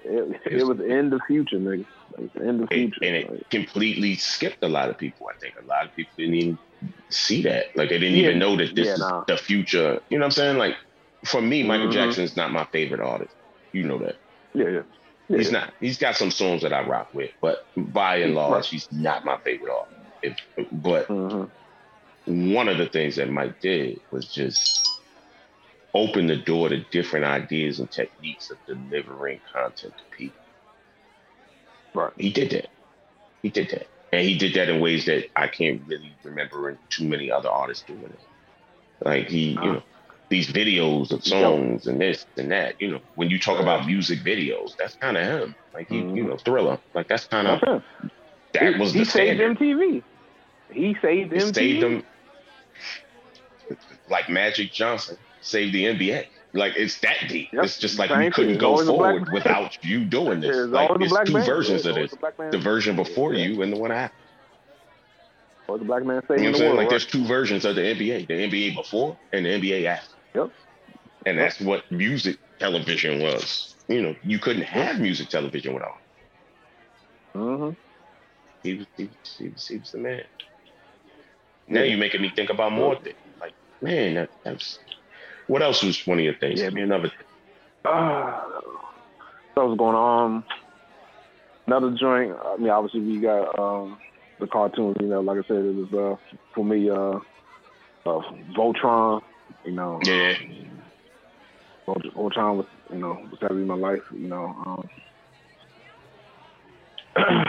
It, 0.04 0.40
it 0.46 0.54
was- 0.64 0.78
was 0.78 0.80
in 0.80 1.10
the 1.10 1.20
future, 1.26 1.58
nigga. 1.58 1.84
It 2.18 2.32
in 2.42 2.58
the 2.58 2.66
future. 2.66 3.00
and 3.04 3.16
it 3.16 3.30
Like, 3.30 3.50
completely 3.50 4.16
skipped 4.16 4.62
a 4.62 4.68
lot 4.68 4.90
of 4.90 4.98
people. 4.98 5.28
I 5.28 5.36
think 5.40 5.54
a 5.60 5.66
lot 5.66 5.86
of 5.86 5.94
people 5.94 6.12
didn't 6.18 6.34
even 6.34 6.58
see 7.10 7.42
that. 7.42 7.66
Like 7.76 7.90
they 7.90 7.98
didn't 7.98 8.18
Yeah. 8.18 8.26
even 8.28 8.38
know 8.38 8.56
that 8.56 8.74
this 8.74 8.88
Yeah, 8.88 8.94
is 8.94 9.00
nah. 9.00 9.24
the 9.26 9.36
future. 9.36 10.00
You 10.10 10.18
know 10.18 10.24
what 10.24 10.26
I'm 10.26 10.30
saying? 10.32 10.58
Like 10.58 10.76
for 11.26 11.40
me, 11.42 11.62
Michael 11.62 11.88
Mhm. 11.88 11.92
Jackson's 11.92 12.36
not 12.36 12.52
my 12.52 12.66
favorite 12.72 13.00
artist. 13.00 13.36
You 13.72 13.84
know 13.84 13.98
that. 13.98 14.16
yeah, 14.54 14.68
yeah. 14.68 14.82
yeah. 15.28 15.36
He's 15.38 15.52
not. 15.52 15.74
He's 15.80 15.98
got 15.98 16.16
some 16.16 16.30
songs 16.30 16.62
that 16.62 16.72
I 16.72 16.82
rock 16.86 17.10
with, 17.14 17.30
but 17.40 17.58
by 17.76 18.16
and 18.16 18.34
large, 18.34 18.64
Right. 18.64 18.64
he's 18.66 18.88
not 18.90 19.24
my 19.24 19.38
favorite 19.44 19.72
artist. 19.72 20.00
If, 20.22 20.36
but 20.72 21.06
hmm 21.08 21.44
one 22.26 22.68
of 22.68 22.78
the 22.78 22.88
things 22.88 23.16
that 23.16 23.30
Mike 23.30 23.60
did 23.60 24.00
was 24.12 24.30
just 24.32 24.88
open 25.94 26.26
the 26.26 26.36
door 26.36 26.68
to 26.68 26.84
different 26.90 27.26
ideas 27.26 27.80
and 27.80 27.90
techniques 27.90 28.50
of 28.50 28.58
delivering 28.66 29.40
content 29.52 29.94
to 29.96 30.04
people. 30.16 30.39
Right. 31.94 32.12
He 32.16 32.30
did 32.32 32.50
that. 32.50 32.68
He 33.42 33.50
did 33.50 33.70
that. 33.70 33.88
And 34.12 34.26
he 34.26 34.36
did 34.36 34.54
that 34.54 34.68
in 34.68 34.80
ways 34.80 35.06
that 35.06 35.26
I 35.36 35.46
can't 35.48 35.82
really 35.86 36.16
remember 36.24 36.78
too 36.90 37.06
many 37.06 37.30
other 37.30 37.48
artists 37.48 37.84
doing 37.84 38.04
it. 38.04 38.20
Like 39.04 39.28
he, 39.28 39.54
Nah. 39.54 39.64
you 39.64 39.72
know, 39.72 39.82
these 40.28 40.48
videos 40.48 41.10
of 41.10 41.24
songs 41.24 41.86
and 41.86 42.00
this 42.00 42.26
and 42.36 42.50
that, 42.52 42.80
you 42.80 42.90
know, 42.90 43.00
when 43.14 43.30
you 43.30 43.38
talk 43.38 43.60
about 43.60 43.86
music 43.86 44.20
videos, 44.20 44.76
that's 44.76 44.96
kind 44.96 45.16
of 45.16 45.24
him. 45.24 45.56
Like 45.74 45.88
he, 45.88 45.96
you 45.98 46.02
Mhm. 46.04 46.28
know, 46.28 46.36
thriller. 46.38 46.78
Like 46.94 47.08
that's 47.08 47.26
kind 47.26 47.48
of 47.48 47.60
that 48.52 48.78
was 48.78 48.92
he 48.92 49.00
the 49.00 49.04
saved 49.04 49.38
standard. 49.38 49.58
MTV. 49.58 50.02
He 50.70 50.96
saved 51.00 51.32
MTV. 51.32 51.34
He 51.34 51.38
MTV. 51.38 51.54
saved 51.54 51.82
them 51.82 52.02
like 54.08 54.28
Magic 54.28 54.72
Johnson 54.72 55.16
saved 55.40 55.72
the 55.74 55.84
NBA. 55.86 56.26
Like 56.52 56.74
it's 56.76 56.98
that 57.00 57.16
deep. 57.28 57.50
Yep. 57.52 57.64
It's 57.64 57.78
just 57.78 57.98
like 57.98 58.10
Same 58.10 58.22
you 58.22 58.30
couldn't 58.32 58.58
go 58.58 58.72
always 58.72 58.88
a 58.88 58.92
black 58.92 59.14
forward 59.14 59.32
without 59.32 59.84
you 59.84 60.04
doing 60.04 60.40
this. 60.40 60.56
There's 60.56 60.70
like 60.70 60.90
it's 61.00 61.12
two 61.24 61.32
man. 61.34 61.44
versions 61.44 61.86
of 61.86 61.94
this. 61.94 62.12
man. 62.38 62.50
The 62.50 62.58
version 62.58 62.96
before 62.96 63.34
Yeah. 63.34 63.46
you 63.46 63.62
and 63.62 63.72
the 63.72 63.78
one 63.78 63.92
after. 63.92 64.16
Always 65.68 65.80
the 65.80 65.86
black 65.86 66.04
man 66.04 66.22
You 66.30 66.36
know 66.36 66.42
what 66.42 66.46
I'm 66.46 66.52
the 66.52 66.58
saying? 66.58 66.68
world. 66.70 66.76
Like 66.78 66.84
right? 66.86 66.90
there's 66.90 67.06
two 67.06 67.24
versions 67.24 67.64
of 67.64 67.76
the 67.76 67.82
NBA. 67.82 68.26
The 68.26 68.34
NBA 68.34 68.74
before 68.74 69.16
and 69.32 69.46
the 69.46 69.50
NBA 69.50 69.84
after. 69.86 70.14
Yep. 70.34 70.50
And 71.26 71.38
that's 71.38 71.60
what 71.60 71.88
music 71.92 72.38
television 72.58 73.20
was. 73.22 73.76
You 73.88 74.02
know, 74.02 74.16
you 74.24 74.38
couldn't 74.38 74.62
have 74.62 74.98
music 75.00 75.28
television 75.28 75.74
without. 75.74 75.92
him. 77.34 77.40
hmm 77.40 77.70
He 78.64 78.74
was, 78.74 78.86
he 78.96 79.04
was, 79.04 79.36
he 79.38 79.48
was, 79.48 79.66
he 79.68 79.76
was 79.78 79.90
the 79.92 79.98
man. 79.98 80.22
Now 81.68 81.82
you're 81.82 81.98
making 81.98 82.22
me 82.22 82.32
think 82.34 82.50
about 82.50 82.72
more 82.72 82.96
things. 82.96 83.16
Like, 83.40 83.52
man, 83.80 84.14
that, 84.14 84.30
that's 84.44 84.78
what 85.50 85.62
else 85.62 85.82
was 85.82 86.06
one 86.06 86.18
of 86.18 86.24
your 86.24 86.34
things? 86.34 86.60
Yeah. 86.60 86.66
Give 86.66 86.74
me 86.74 86.82
another 86.82 87.10
Uh, 87.84 88.40
so 89.54 89.66
what's 89.66 89.78
going 89.78 89.96
on? 89.96 90.44
Another 91.66 91.90
joint. 91.90 92.36
I 92.44 92.56
mean, 92.56 92.70
obviously 92.70 93.00
we 93.00 93.20
got 93.20 93.58
um, 93.58 93.98
the 94.38 94.46
cartoons. 94.46 94.96
You 95.00 95.08
know, 95.08 95.20
like 95.20 95.38
I 95.38 95.48
said, 95.48 95.56
it 95.56 95.74
was 95.74 95.92
uh, 95.92 96.36
for 96.54 96.64
me 96.64 96.88
uh, 96.88 97.18
uh, 98.08 98.22
Voltron. 98.56 99.22
You 99.64 99.72
know, 99.72 100.00
Yeah. 100.04 100.34
Volt- 101.86 102.14
Voltron 102.14 102.56
was 102.58 102.66
you 102.92 102.98
know 102.98 103.20
was 103.30 103.40
in 103.50 103.66
my 103.66 103.74
life. 103.74 104.02
You 104.12 104.28
know, 104.28 104.56
um, 104.66 104.88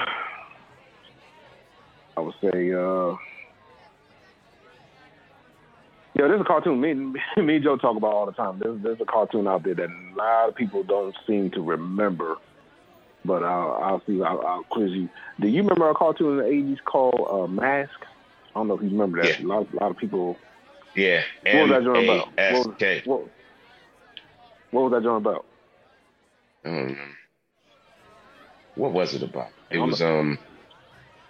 I 2.18 2.22
would 2.22 2.34
say. 2.42 2.74
Uh, 2.74 3.16
yeah, 6.22 6.28
there's 6.28 6.42
a 6.42 6.46
cartoon. 6.46 6.80
Me, 6.82 6.92
and- 6.92 7.14
me 7.38 7.56
and 7.56 7.64
Joe 7.64 7.78
talk 7.78 7.98
about 7.98 8.14
all 8.14 8.26
the 8.26 8.32
time. 8.32 8.60
There's, 8.60 8.82
there's 8.82 9.02
a 9.02 9.06
cartoon 9.06 9.48
out 9.48 9.64
there 9.64 9.76
that 9.76 9.90
a 9.90 10.16
lot 10.16 10.50
of 10.50 10.56
people 10.56 10.84
don't 10.84 11.16
seem 11.28 11.52
to 11.52 11.62
remember 11.62 12.36
but 13.24 13.44
I'll, 13.44 13.74
I'll 13.84 14.02
see. 14.08 14.22
I'll, 14.22 14.42
I'll 14.42 14.64
quiz 14.64 14.92
you. 14.92 15.10
Do 15.40 15.48
you 15.48 15.62
remember 15.62 15.90
a 15.90 15.94
cartoon 15.94 16.32
in 16.32 16.38
the 16.38 16.46
eighties 16.46 16.80
called 16.84 17.28
uh, 17.30 17.48
Mask? 17.48 17.92
I 18.56 18.60
don't 18.60 18.68
know 18.68 18.76
if 18.76 18.82
you 18.82 18.90
remember 18.90 19.22
that. 19.22 19.40
Yeah. 19.40 19.46
A 19.46 19.48
lot, 19.48 19.68
a 19.72 19.76
lot 19.76 19.92
of 19.92 19.98
people. 19.98 20.38
Yeah. 20.96 21.22
What 21.46 21.54
was 21.62 21.70
that 21.70 21.84
joint 21.84 22.04
about? 22.04 22.28
What 22.36 22.68
was, 22.68 23.06
what, 23.06 23.22
what 24.72 24.82
was 24.84 24.92
that 24.92 25.04
joint 25.04 25.18
about? 25.18 25.46
I 26.66 26.70
don't 26.70 26.88
know. 26.90 26.98
What 28.76 28.94
was 28.94 29.14
it 29.14 29.24
about? 29.24 29.50
It 29.70 29.78
was 29.78 30.02
um 30.02 30.38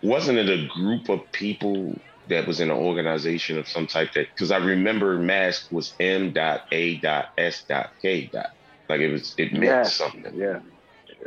wasn't 0.02 0.38
it 0.38 0.50
a 0.50 0.68
group 0.68 1.10
of 1.10 1.20
people 1.32 2.00
that 2.30 2.48
was 2.48 2.60
in 2.60 2.70
an 2.72 2.78
organization 2.78 3.58
of 3.58 3.68
some 3.68 3.88
type 3.88 4.14
that 4.14 4.28
because 4.34 4.52
I 4.52 4.58
remember 4.58 5.18
mask 5.18 5.72
was 5.72 5.94
M 6.00 6.32
dot 6.34 6.62
A 6.72 6.98
dot 6.98 7.30
S 7.38 7.64
dot 7.68 7.92
K 8.02 8.28
dot 8.32 8.48
like 8.90 9.02
it 9.02 9.12
was 9.12 9.34
it 9.38 9.52
meant 9.54 9.64
Yeah. 9.66 9.84
something. 9.84 10.34
Yeah. 10.36 10.60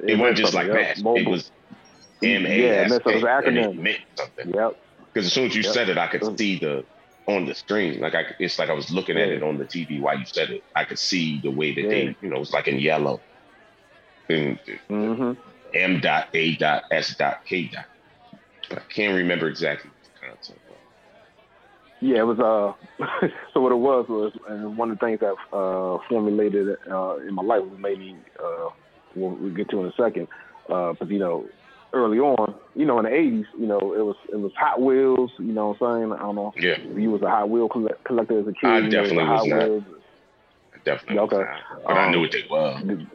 It, 0.07 0.18
wasn't 0.18 0.38
just 0.38 0.55
like 0.55 0.66
something, 0.66 0.82
mask. 0.82 1.05
yep. 1.05 1.16
It 1.16 1.28
was 1.28 1.51
M 2.22 2.42
Yeah, 2.42 2.49
it 2.49 2.90
meant- 2.90 3.05
was 3.05 3.22
K 3.22 3.61
it 3.61 3.76
meant 3.76 3.99
something. 4.16 4.55
Yep. 4.55 4.76
Because 5.12 5.26
as 5.26 5.32
soon 5.32 5.47
as 5.47 5.55
you 5.57 5.62
Yep. 5.62 5.72
said 5.74 5.88
it, 5.88 5.99
I 5.99 6.07
could 6.09 6.38
see 6.38 6.59
the 6.59 6.84
on 7.26 7.47
the 7.47 7.55
screen. 7.55 8.01
Like 8.01 8.14
I, 8.14 8.24
it's 8.38 8.59
like 8.59 8.68
I 8.68 8.74
was 8.74 8.90
looking 8.90 9.16
at 9.16 9.28
it 9.28 9.42
on 9.42 9.57
the 9.57 9.64
TV 9.64 10.01
while 10.01 10.18
you 10.18 10.26
said 10.26 10.51
it. 10.51 10.62
I 10.76 10.84
could 10.84 10.99
see 10.99 11.40
the 11.40 11.51
way 11.51 11.74
that 11.74 11.80
Yeah. 11.82 11.88
they, 11.88 12.16
you 12.20 12.28
know, 12.28 12.36
it 12.36 12.40
was 12.40 12.53
like 12.53 12.68
in 12.68 12.78
yellow. 12.78 13.20
And 14.28 14.59
hmm 14.88 15.32
M 15.74 16.01
dot 16.01 16.28
A 16.34 16.57
dot 16.57 16.84
S 16.90 17.14
dot 17.16 17.45
K 17.47 17.68
dot. 17.68 17.86
But 18.68 18.78
I 18.78 18.82
can't 18.92 19.14
remember 19.16 19.49
exactly 19.49 19.90
the 20.03 20.26
content. 20.28 20.59
Yeah, 22.05 22.18
it 22.18 22.26
was. 22.26 22.38
Uh, 22.38 22.74
so 23.55 23.61
what 23.62 23.72
it 23.72 23.76
was 23.76 24.05
was, 24.11 24.32
and 24.48 24.76
one 24.76 24.90
of 24.90 24.98
the 24.98 25.07
things 25.07 25.20
that 25.20 25.34
uh, 25.57 25.96
formulated 26.07 26.76
uh, 26.90 27.16
in 27.26 27.32
my 27.34 27.42
life 27.42 27.62
was 27.62 27.78
maybe 27.80 28.14
uh, 28.38 28.68
we'll, 29.16 29.30
we'll 29.36 29.55
get 29.55 29.70
to 29.70 29.80
in 29.80 29.86
a 29.86 29.92
second. 29.96 30.28
Because 30.66 31.09
you 31.09 31.18
know, 31.18 31.46
early 31.94 32.18
on, 32.18 32.55
you 32.74 32.84
know, 32.84 32.98
in 32.98 33.05
the 33.07 33.11
'80s, 33.11 33.44
you 33.59 33.66
know, 33.66 33.78
it 33.78 34.05
was 34.05 34.16
it 34.30 34.36
was 34.36 34.52
Hot 34.59 34.82
Wheels. 34.82 35.30
You 35.38 35.52
know, 35.55 35.68
what 35.78 35.88
I'm 35.88 36.00
saying 36.02 36.12
I 36.12 36.18
don't 36.18 36.34
know 36.34 36.52
Yeah, 36.59 36.72
if 36.78 36.98
you 36.98 37.11
was 37.11 37.22
a 37.22 37.30
Hot 37.30 37.48
Wheel 37.48 37.70
collect- 37.70 38.05
collector 38.05 38.38
as 38.38 38.46
a 38.48 38.52
kid. 38.52 38.66
I 38.68 38.80
know, 38.80 38.90
definitely 38.90 39.24
was 39.24 39.46
not. 39.48 39.59
Wheels. 39.70 39.84
definitely. 40.84 41.18
Okay. 41.20 41.36
was 41.36 41.46
not. 41.46 41.84
But 41.86 41.96
I 41.96 42.05
Um, 42.05 42.11
knew 42.12 42.20
what 42.20 42.32
they 42.32 42.44
were. 42.50 43.07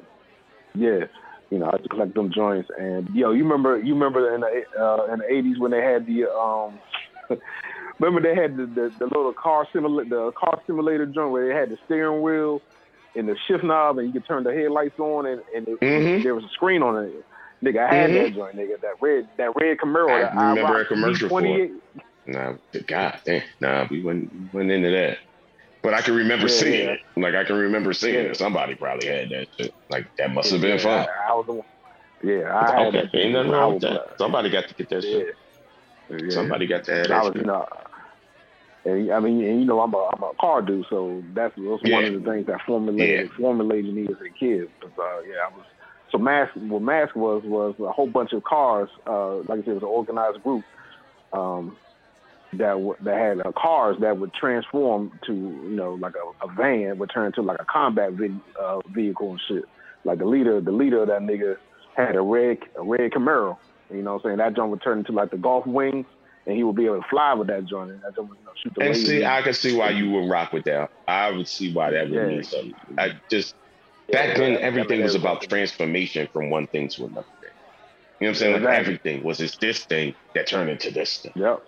Yeah, 0.75 1.05
you 1.51 1.59
know, 1.59 1.65
I 1.67 1.73
used 1.73 1.83
to 1.83 1.89
collect 1.89 2.15
them 2.15 2.31
joints, 2.33 2.69
and 2.79 3.07
yo, 3.13 3.31
you 3.33 3.43
remember, 3.43 3.77
you 3.79 3.93
remember 3.93 4.33
in 4.33 4.41
the 4.41 4.63
uh, 4.81 5.13
in 5.13 5.19
the 5.19 5.31
eighties 5.31 5.59
when 5.59 5.69
they 5.71 5.81
had 5.81 6.05
the 6.07 6.25
um, 6.31 6.79
remember 7.99 8.21
they 8.21 8.39
had 8.39 8.55
the, 8.57 8.65
the, 8.65 8.91
the 8.99 9.05
little 9.05 9.33
car 9.33 9.67
simulator, 9.73 10.09
the 10.09 10.31
car 10.37 10.59
simulator 10.67 11.05
joint 11.05 11.31
where 11.31 11.47
they 11.47 11.53
had 11.59 11.69
the 11.69 11.77
steering 11.85 12.21
wheel 12.21 12.61
and 13.15 13.27
the 13.27 13.35
shift 13.47 13.63
knob, 13.63 13.97
and 13.97 14.07
you 14.07 14.13
could 14.13 14.27
turn 14.27 14.43
the 14.43 14.53
headlights 14.53 14.97
on, 14.99 15.25
and, 15.25 15.41
and 15.55 15.67
it, 15.67 15.79
Mhm. 15.81 16.23
there 16.23 16.35
was 16.35 16.43
a 16.43 16.49
screen 16.49 16.81
on 16.83 17.03
it. 17.05 17.25
Nigga, 17.65 17.79
I 17.89 17.93
had 17.93 18.11
Mhm. 18.11 18.13
that 18.23 18.33
joint, 18.35 18.55
nigga, 18.55 18.79
that 18.81 18.93
red, 19.01 19.27
that 19.37 19.51
red 19.59 19.77
Camaro. 19.77 20.09
I 20.15 20.19
that 20.21 20.35
remember 20.35 20.73
IROC 20.75 20.81
a 20.81 20.85
commercial 20.85 21.29
for 21.29 21.41
it. 21.41 21.45
V28. 21.45 21.71
Nah, 22.27 22.53
God 22.87 23.19
damn. 23.25 23.41
Nah, 23.59 23.87
we 23.89 24.03
went, 24.03 24.31
we 24.31 24.49
went 24.53 24.71
into 24.71 24.91
that. 24.91 25.17
But 25.81 25.93
I 25.93 26.01
can 26.01 26.15
remember 26.15 26.43
Yeah, 26.47 26.53
seeing 26.53 26.85
yeah. 26.87 26.93
it. 26.93 26.99
Like 27.17 27.35
I 27.35 27.43
can 27.45 27.55
remember 27.57 27.93
seeing 27.93 28.13
Yeah. 28.15 28.31
it. 28.31 28.37
Somebody 28.37 28.75
probably 28.75 29.07
had 29.07 29.29
that 29.29 29.47
shit. 29.57 29.73
Like 29.89 30.07
that 30.17 30.31
must 30.31 30.51
have 30.51 30.61
been 30.61 30.77
fun. 30.77 31.07
I, 31.07 31.31
I 31.31 31.33
was 31.33 31.45
the 31.47 31.53
one. 31.53 31.65
Yeah, 32.21 32.53
I 32.55 32.71
had 32.79 32.87
okay, 32.87 33.01
that. 33.11 33.17
ain't 33.17 33.33
nothing 33.33 33.51
wrong 33.51 33.73
with 33.73 33.83
that. 33.83 34.01
Somebody 34.17 34.49
got 34.49 34.67
to 34.67 34.73
get 34.75 34.89
that 34.89 35.01
shit. 35.03 35.35
Somebody 36.31 36.67
got 36.67 36.83
to 36.85 36.93
have 36.95 37.05
I 37.05 37.07
that 37.09 37.23
was, 37.23 37.33
shit. 37.35 37.45
And 38.86 39.11
I 39.11 39.19
mean, 39.19 39.43
and 39.43 39.59
you 39.59 39.65
know, 39.65 39.82
I'm 39.82 39.93
a 39.93 40.09
I'm 40.13 40.23
a 40.23 40.32
car 40.39 40.61
dude, 40.61 40.86
so 40.89 41.23
that's, 41.34 41.53
that's 41.55 41.84
one 41.91 42.05
of 42.05 42.13
the 42.13 42.32
things 42.32 42.47
that 42.47 42.61
formulated 42.65 43.32
formulated 43.38 43.93
me 43.93 44.03
as 44.03 44.15
a 44.25 44.30
kid. 44.39 44.69
But, 44.80 44.91
uh, 45.01 45.21
yeah, 45.21 45.47
I 45.49 45.55
was 45.55 45.65
so 46.11 46.17
mask. 46.17 46.55
What 46.55 46.82
mask 46.82 47.15
was 47.15 47.43
was 47.43 47.75
a 47.80 47.91
whole 47.91 48.07
bunch 48.07 48.32
of 48.34 48.43
cars. 48.43 48.89
Uh, 49.05 49.38
like 49.38 49.59
I 49.59 49.63
said, 49.63 49.67
it 49.69 49.73
was 49.73 49.84
an 49.84 49.89
organized 49.89 50.43
group 50.43 50.63
um, 51.34 51.77
that 52.53 52.71
w- 52.71 52.95
that 53.01 53.17
had 53.17 53.45
uh, 53.45 53.51
cars 53.51 53.97
that 54.01 54.17
would 54.17 54.34
transform 54.34 55.19
to 55.27 55.34
you 55.34 55.75
know 55.75 55.95
like 55.95 56.13
a, 56.15 56.45
a 56.45 56.53
van 56.53 56.97
would 56.99 57.11
turn 57.13 57.27
into 57.27 57.41
like 57.41 57.59
a 57.59 57.65
combat 57.65 58.11
uh, 58.59 58.80
vehicle 58.93 59.32
and 59.32 59.41
shit. 59.47 59.65
Like 60.05 60.19
the 60.19 60.25
leader, 60.25 60.61
the 60.61 60.71
leader 60.71 61.01
of 61.01 61.09
that 61.09 61.21
nigga 61.21 61.57
had 61.95 62.15
a 62.15 62.21
red 62.21 62.59
a 62.77 62.84
red 62.84 63.11
Camaro. 63.11 63.57
You 63.91 64.03
know 64.03 64.13
what 64.13 64.25
I'm 64.25 64.30
saying? 64.30 64.38
That 64.38 64.55
joint 64.55 64.71
would 64.71 64.84
turn 64.84 64.99
into 64.99 65.11
like 65.11 65.32
the 65.32 65.38
golf 65.38 65.65
wings, 65.65 66.05
and 66.49 66.57
he 66.57 66.63
would 66.63 66.75
be 66.75 66.85
able 66.85 66.99
to 66.99 67.07
fly 67.09 67.35
with 67.35 67.47
that 67.49 67.65
joint. 67.65 67.91
And 67.91 68.01
that 68.01 68.15
joint 68.15 68.27
would 68.29 68.39
you 68.39 68.43
know, 68.43 68.51
shoot 68.63 68.73
the 68.75 68.83
And 68.83 68.97
see, 68.97 69.23
I 69.23 69.43
can 69.43 69.53
see 69.53 69.75
why 69.77 69.91
you 69.91 70.09
would 70.09 70.29
rock 70.29 70.51
with 70.51 70.63
that. 70.65 70.89
I 71.07 71.29
would 71.29 71.47
see 71.47 71.71
why 71.73 71.91
that 71.91 72.09
would 72.09 72.11
Yeah. 72.19 72.25
mean 72.25 72.43
something. 72.43 72.75
I 72.97 73.21
just 73.29 73.53
Yeah, 74.07 74.27
back 74.27 74.37
then 74.37 74.53
yeah, 74.53 74.59
everything 74.59 75.03
was 75.03 75.13
about 75.13 75.47
transformation 75.47 76.27
from 76.33 76.49
one 76.49 76.65
thing 76.67 76.89
to 76.89 77.05
another 77.05 77.27
thing. 77.39 77.51
You 78.19 78.25
know 78.25 78.29
what 78.29 78.29
I'm 78.29 78.35
saying? 78.35 78.53
Like 78.53 78.61
Exactly. 78.63 78.79
everything 78.79 79.23
was 79.23 79.39
it's 79.41 79.57
this 79.57 79.85
thing 79.85 80.15
that 80.33 80.47
turned 80.47 80.71
into 80.71 80.89
this 80.89 81.19
thing. 81.19 81.33
Yep. 81.35 81.59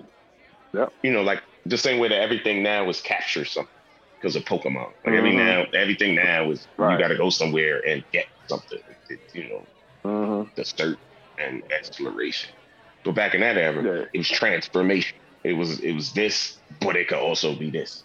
Yeah. 0.73 0.87
You 1.03 1.11
know, 1.11 1.21
like 1.21 1.43
the 1.65 1.77
same 1.77 1.99
way 1.99 2.07
that 2.07 2.19
everything 2.19 2.63
now 2.63 2.89
is 2.89 3.01
capture 3.01 3.45
something 3.45 3.71
because 4.19 4.35
of 4.35 4.45
Pokemon. 4.45 4.93
Like 5.05 5.13
every 5.13 5.33
Mhm. 5.33 5.37
now, 5.37 5.65
everything 5.79 6.15
now 6.15 6.49
is 6.49 6.67
Right. 6.77 6.93
you 6.93 6.99
got 6.99 7.09
to 7.09 7.17
go 7.17 7.29
somewhere 7.29 7.87
and 7.87 8.03
get 8.11 8.25
something. 8.49 8.79
It- 9.09 9.21
you 9.33 9.47
know, 9.49 9.67
hmm 10.03 10.49
the 10.55 10.65
search 10.65 10.99
and 11.37 11.63
exploration. 11.71 12.49
But 13.03 13.15
back 13.15 13.33
in 13.33 13.41
that 13.41 13.57
era, 13.57 13.83
Yeah. 13.83 14.05
it 14.13 14.17
was 14.17 14.29
transformation. 14.29 15.17
It 15.43 15.53
was 15.53 15.79
it 15.79 15.93
was 15.93 16.13
this, 16.13 16.59
but 16.79 16.95
it 16.95 17.07
could 17.07 17.17
also 17.17 17.55
be 17.55 17.71
this. 17.71 18.03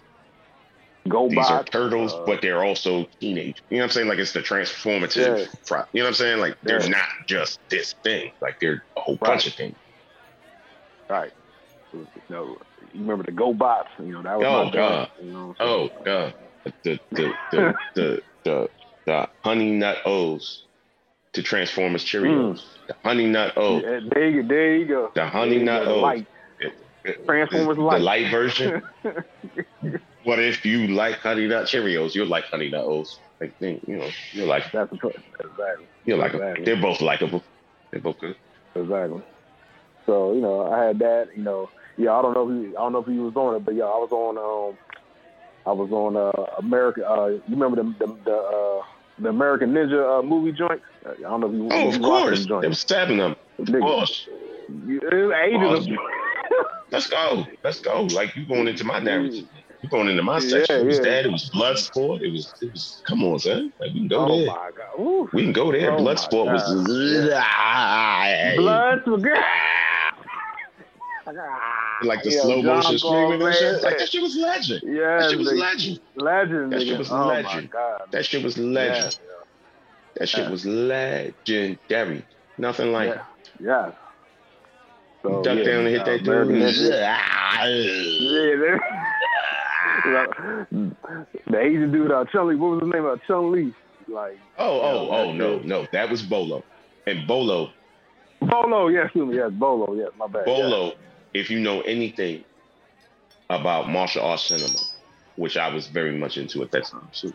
Go 1.08 1.28
These 1.28 1.38
are 1.50 1.62
turtles, 1.62 2.12
uh, 2.12 2.24
but 2.26 2.42
they're 2.42 2.64
also 2.64 3.06
teenage. 3.20 3.62
You 3.70 3.76
know 3.76 3.82
what 3.82 3.84
I'm 3.84 3.90
saying? 3.90 4.08
Like 4.08 4.18
it's 4.18 4.32
the 4.32 4.40
transformative. 4.40 5.38
Yeah. 5.38 5.46
Pro- 5.66 5.84
you 5.92 6.00
know 6.00 6.04
what 6.04 6.08
I'm 6.08 6.14
saying? 6.14 6.40
Like 6.40 6.56
they're 6.62 6.82
Yeah. 6.82 6.88
not 6.88 7.08
just 7.28 7.60
this 7.70 7.94
thing. 8.02 8.32
Like 8.40 8.56
they're 8.60 8.84
a 8.96 9.00
whole 9.00 9.18
Right. 9.20 9.30
bunch 9.32 9.46
of 9.46 9.54
things. 9.54 9.76
right. 11.08 11.32
You 11.92 12.08
know, 12.28 12.58
you 12.92 13.00
remember 13.00 13.22
the 13.24 13.32
Go 13.32 13.54
Bots? 13.54 13.88
You 14.00 14.06
know 14.12 14.22
that 14.22 14.38
was 14.38 14.46
Oh, 14.46 14.64
my 14.64 14.70
God. 14.70 15.10
You 15.22 15.32
know, 15.32 15.54
Oh 15.60 15.88
god, 16.04 16.34
the 16.82 16.98
the 17.12 17.32
the 17.52 17.74
the 17.94 18.22
the, 18.44 18.70
the 19.06 19.28
honey 19.44 19.70
nut 19.70 19.98
O's 20.04 20.65
to 21.36 21.42
Transformers 21.42 22.04
Cheerios. 22.04 22.62
The 22.88 22.96
honey 23.04 23.26
nut 23.26 23.52
O. 23.56 23.80
Yeah, 23.80 24.00
there 24.12 24.30
you 24.30 24.42
there 24.42 24.76
you 24.76 24.86
go. 24.86 25.12
The 25.14 25.26
honey 25.26 25.62
nut 25.62 25.86
O's. 25.86 26.24
Transformers 27.24 27.78
light. 27.78 27.98
the 27.98 28.04
light 28.04 28.30
version. 28.30 28.82
What 30.24 30.40
if 30.40 30.66
you 30.66 30.88
like 30.88 31.18
honey 31.18 31.46
nut 31.46 31.66
Cheerios? 31.66 32.16
You'll 32.16 32.26
like 32.26 32.46
honey 32.46 32.68
nut 32.68 32.84
O's. 32.84 33.20
Like 33.40 33.54
you 33.60 33.80
know, 33.86 34.08
you'll 34.32 34.48
like 34.48 34.64
That's 34.72 34.92
exactly. 34.92 35.86
you'll 36.04 36.18
like 36.18 36.32
them. 36.32 36.42
Exactly. 36.42 36.64
They're 36.64 36.82
both 36.82 37.00
likable. 37.00 37.44
They're 37.92 38.00
both 38.00 38.18
good. 38.18 38.34
Exactly. 38.74 39.22
So 40.04 40.32
you 40.32 40.40
know, 40.40 40.72
I 40.72 40.84
had 40.84 40.98
that. 40.98 41.28
You 41.36 41.44
know, 41.44 41.70
yeah. 41.96 42.12
I 42.12 42.22
don't 42.22 42.34
know 42.34 42.50
if 42.50 42.70
he, 42.70 42.76
I 42.76 42.80
don't 42.80 42.92
know 42.92 42.98
if 42.98 43.06
he 43.06 43.18
was 43.18 43.36
on 43.36 43.54
it, 43.54 43.64
but 43.64 43.76
yeah, 43.76 43.84
I 43.84 43.98
was 43.98 44.10
on. 44.10 44.36
Um, 44.36 44.78
I 45.64 45.72
was 45.72 45.92
on 45.92 46.16
uh, 46.16 46.56
America. 46.58 47.08
Uh, 47.08 47.26
you 47.26 47.42
remember 47.50 47.76
the 47.80 47.94
the 48.04 48.18
the, 48.24 48.36
uh, 48.36 48.82
the 49.18 49.28
American 49.28 49.72
Ninja 49.72 50.18
uh, 50.18 50.22
movie 50.22 50.52
joint? 50.52 50.80
Uh, 51.04 51.10
I 51.10 51.22
don't 51.22 51.40
know 51.40 51.46
if 51.46 51.52
you. 51.54 51.68
Oh, 51.72 51.88
of 51.88 52.00
course. 52.02 52.46
them. 52.46 52.60
They 52.60 52.68
were 52.68 52.74
stabbing 52.74 53.18
them. 53.18 53.36
Of 53.58 53.66
Nigga, 53.66 53.80
course. 53.80 54.28
you- 54.86 55.00
It 55.00 55.14
was 55.14 55.32
ages 55.44 55.86
of 55.88 55.98
Let's 56.92 57.08
go. 57.08 57.44
Let's 57.64 57.80
go. 57.80 58.02
Like 58.12 58.36
you 58.36 58.46
going 58.46 58.68
into 58.68 58.84
my 58.84 58.98
narrative. 59.00 59.46
You 59.82 59.88
going 59.90 60.08
into 60.08 60.22
my 60.22 60.38
section. 60.38 60.76
Yeah, 60.76 60.82
it 60.82 60.86
was 60.86 60.98
yeah. 60.98 61.04
that. 61.04 61.26
It 61.26 61.32
was 61.32 61.50
blood 61.50 61.78
sport. 61.78 62.22
It 62.22 62.30
was 62.32 62.54
it 62.62 62.72
was 62.72 63.02
come 63.06 63.22
on, 63.24 63.38
son. 63.38 63.72
Like 63.80 63.92
we 63.92 64.00
can 64.00 64.08
go 64.08 64.24
Oh 64.24 64.38
there. 64.38 64.46
my 64.46 64.70
god! 64.76 65.28
We 65.32 65.42
can 65.42 65.52
go 65.52 65.70
there. 65.72 65.92
Oh 65.92 65.98
blood 65.98 66.18
sport 66.18 66.48
was 66.48 66.62
God. 67.28 68.56
Blood. 68.56 69.02
like 72.02 72.22
the 72.22 72.30
Yeah, 72.30 72.40
slow 72.42 72.62
John 72.62 72.76
motion 72.76 72.98
screaming 72.98 73.42
and 73.42 73.54
shit. 73.54 73.82
Like 73.82 73.98
that 73.98 74.08
shit 74.08 74.22
was 74.22 74.36
legend. 74.36 74.82
Yeah, 74.84 75.18
That 75.20 75.30
shit 75.30 75.38
was 75.38 75.52
legend. 75.52 76.00
legend. 76.16 76.72
That 76.72 76.82
shit 76.82 76.98
was 76.98 77.10
oh 77.10 77.16
my 77.16 77.42
legend. 77.42 77.70
god. 77.70 78.00
That 78.10 78.24
shit 78.26 78.42
was 78.44 78.58
legend. 78.58 79.18
That 80.16 80.28
shit 80.28 80.44
Yeah. 80.44 80.50
was 80.50 80.66
legendary. 80.66 82.24
Nothing 82.58 82.92
like 82.92 83.08
Yeah. 83.10 83.22
Yeah. 83.60 83.90
So, 85.22 85.42
duck 85.42 85.58
yeah, 85.58 85.64
down 85.64 85.86
and 85.86 85.88
hit 85.88 86.04
that 86.04 86.22
dude. 86.22 86.48
Yeah. 86.76 87.66
Yeah, 87.66 88.76
the 91.50 91.58
Asian 91.58 91.90
dude, 91.90 92.12
uh, 92.12 92.24
Chun 92.32 92.48
Li. 92.48 92.54
What 92.54 92.72
was 92.72 92.82
his 92.82 92.92
name? 92.92 93.06
Uh, 93.06 93.16
Chun 93.26 93.50
Li. 93.50 93.72
Like 94.08 94.38
Oh, 94.58 94.80
oh, 94.80 95.04
Yeah, 95.06 95.18
oh, 95.18 95.32
no, 95.32 95.58
no. 95.64 95.86
That 95.92 96.08
was 96.10 96.22
Bolo. 96.22 96.62
And 97.06 97.26
Bolo, 97.26 97.70
Bolo. 98.40 98.88
Yes, 98.88 99.06
excuse 99.06 99.28
me. 99.28 99.36
Yes, 99.36 99.50
Bolo. 99.52 99.94
Yes, 99.94 100.10
my 100.18 100.26
bad. 100.28 100.44
Bolo, 100.44 100.92
if 101.34 101.50
you 101.50 101.60
know 101.60 101.80
anything 101.82 102.44
about 103.50 103.88
martial 103.88 104.24
arts 104.24 104.44
cinema, 104.44 104.78
which 105.36 105.56
I 105.56 105.68
was 105.72 105.86
very 105.86 106.12
much 106.16 106.36
into 106.38 106.62
at 106.62 106.70
that 106.72 106.84
time, 106.86 107.08
too. 107.12 107.32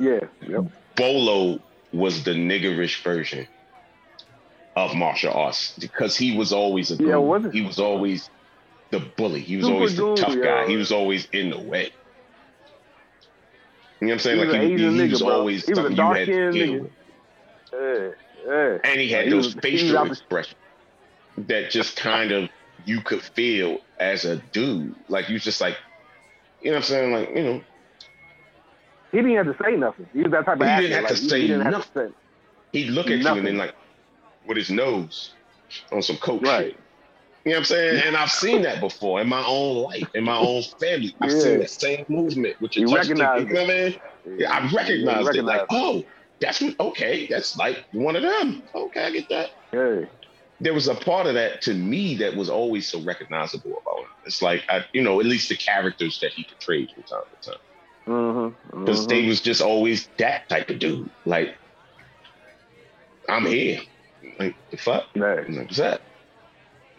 Yeah. 0.00 0.20
Yep. 0.48 0.64
Bolo 0.96 1.60
was 1.92 2.24
the 2.24 2.32
niggerish 2.32 3.02
version 3.02 3.46
of 4.76 4.94
martial 4.94 5.32
arts 5.32 5.76
because 5.78 6.16
he 6.16 6.36
was 6.36 6.52
always 6.52 6.90
a 6.90 6.96
Yeah, 6.96 7.16
was 7.16 7.52
he 7.52 7.60
was 7.62 7.78
always 7.78 8.30
the 8.90 9.00
bully. 9.16 9.40
He 9.40 9.56
was 9.56 9.66
Super 9.66 9.74
always 9.76 9.96
the 9.96 10.02
goon, 10.02 10.16
tough 10.16 10.36
guy. 10.42 10.66
He 10.66 10.76
was 10.76 10.90
always 10.92 11.26
in 11.32 11.50
the 11.50 11.58
way. 11.58 11.90
You 14.00 14.08
know 14.08 14.14
what 14.14 14.14
I'm 14.14 14.18
saying? 14.20 14.38
He 14.38 14.44
like 14.46 14.54
an 14.56 14.62
he, 14.62 14.68
he 14.72 14.78
nigga, 14.78 15.10
was 15.10 15.22
bro. 15.22 15.30
always 15.30 15.64
He 15.66 15.72
was 15.72 15.78
a 15.78 15.82
something 15.82 15.96
you 15.96 16.02
had 16.02 16.26
to 16.26 16.32
dark-skinned 16.32 16.52
deal 16.54 16.72
nigga. 16.72 16.82
with. 16.82 18.16
Yeah. 18.46 18.52
Yeah. 18.52 18.78
And 18.90 19.00
he 19.00 19.08
had 19.10 19.24
He 19.26 19.30
those 19.30 19.54
was- 19.54 19.62
facial 19.62 20.06
expressions 20.06 20.56
that 21.38 21.70
just 21.70 21.96
kind 21.96 22.32
of 22.32 22.48
you 22.84 23.00
could 23.00 23.22
feel 23.22 23.78
as 23.98 24.24
a 24.24 24.36
dude. 24.36 24.94
Like 25.08 25.28
you 25.28 25.38
just 25.38 25.60
like, 25.60 25.76
you 26.60 26.70
know 26.70 26.76
what 26.76 26.84
I'm 26.84 26.88
saying? 26.88 27.12
Like, 27.12 27.28
you 27.36 27.42
know, 27.42 27.60
He 29.12 29.18
didn't 29.18 29.36
have 29.36 29.56
to 29.56 29.62
say 29.64 29.76
nothing. 29.76 30.06
He 30.12 30.22
was 30.22 30.32
that 30.32 30.44
type 30.46 30.60
of 30.60 30.66
He 30.68 30.76
didn't 30.82 30.92
have 30.92 31.06
to 31.08 31.12
like, 31.14 31.22
he- 31.22 31.28
say 31.28 31.40
he 31.42 31.46
didn't 31.48 31.72
have 31.72 31.92
to 31.92 31.98
say 32.08 32.14
he'd 32.72 32.90
look 32.90 33.06
at 33.06 33.18
you 33.18 33.28
and 33.28 33.46
then 33.46 33.56
like 33.58 33.74
with 34.46 34.56
his 34.56 34.70
nose 34.70 35.32
on 35.92 36.02
some 36.02 36.16
coke 36.16 36.42
Right. 36.42 36.66
shit. 36.72 36.80
You 37.44 37.50
know 37.52 37.56
what 37.56 37.58
I'm 37.58 37.64
saying? 37.64 38.02
And 38.06 38.16
I've 38.16 38.30
seen 38.30 38.62
that 38.62 38.80
before 38.80 39.20
in 39.20 39.28
my 39.28 39.44
own 39.44 39.82
life, 39.82 40.08
in 40.14 40.24
my 40.24 40.36
own 40.36 40.62
family. 40.80 41.14
I've 41.20 41.30
Yeah. 41.32 41.38
seen 41.40 41.58
that 41.58 41.70
same 41.70 42.04
movement 42.08 42.60
with 42.60 42.76
your 42.76 42.88
You 42.88 42.94
recognize 42.94 43.40
You 43.42 43.46
know 43.48 43.62
what 43.62 43.70
I 43.70 43.74
mean? 43.74 44.00
Yeah, 44.38 44.52
I 44.52 44.60
recognized 44.72 45.36
it. 45.36 45.42
Like, 45.42 45.62
recognize 45.62 45.66
oh, 45.70 46.04
that's 46.40 46.60
what, 46.60 46.78
okay, 46.78 47.26
that's 47.26 47.56
like 47.56 47.84
one 47.92 48.14
of 48.16 48.22
them. 48.22 48.62
Okay, 48.74 49.04
I 49.04 49.10
get 49.10 49.28
that. 49.30 49.50
Yeah. 49.72 50.04
There 50.62 50.72
was 50.72 50.86
a 50.86 50.94
part 50.94 51.26
of 51.26 51.34
that 51.34 51.60
to 51.62 51.74
me 51.74 52.14
that 52.18 52.36
was 52.36 52.48
always 52.48 52.86
so 52.86 53.00
recognizable 53.02 53.82
about 53.82 53.98
him. 54.04 54.10
It's 54.24 54.40
like, 54.40 54.62
I, 54.68 54.84
you 54.92 55.02
know, 55.02 55.18
at 55.18 55.26
least 55.26 55.48
the 55.48 55.56
characters 55.56 56.20
that 56.20 56.32
he 56.32 56.44
portrayed 56.44 56.90
from 56.92 57.02
time 57.02 57.22
to 57.42 57.50
time. 57.50 57.60
Mm-hmm. 58.06 58.84
Because 58.84 59.08
they 59.08 59.26
was 59.26 59.40
just 59.40 59.60
always 59.60 60.08
that 60.18 60.48
type 60.48 60.70
of 60.70 60.78
dude. 60.78 61.10
Like, 61.26 61.56
I'm 63.28 63.44
here. 63.46 63.80
Like, 64.38 64.54
the 64.70 64.76
fuck? 64.76 65.06
Yeah. 65.14 65.38
And 65.38 65.68
that. 65.70 66.00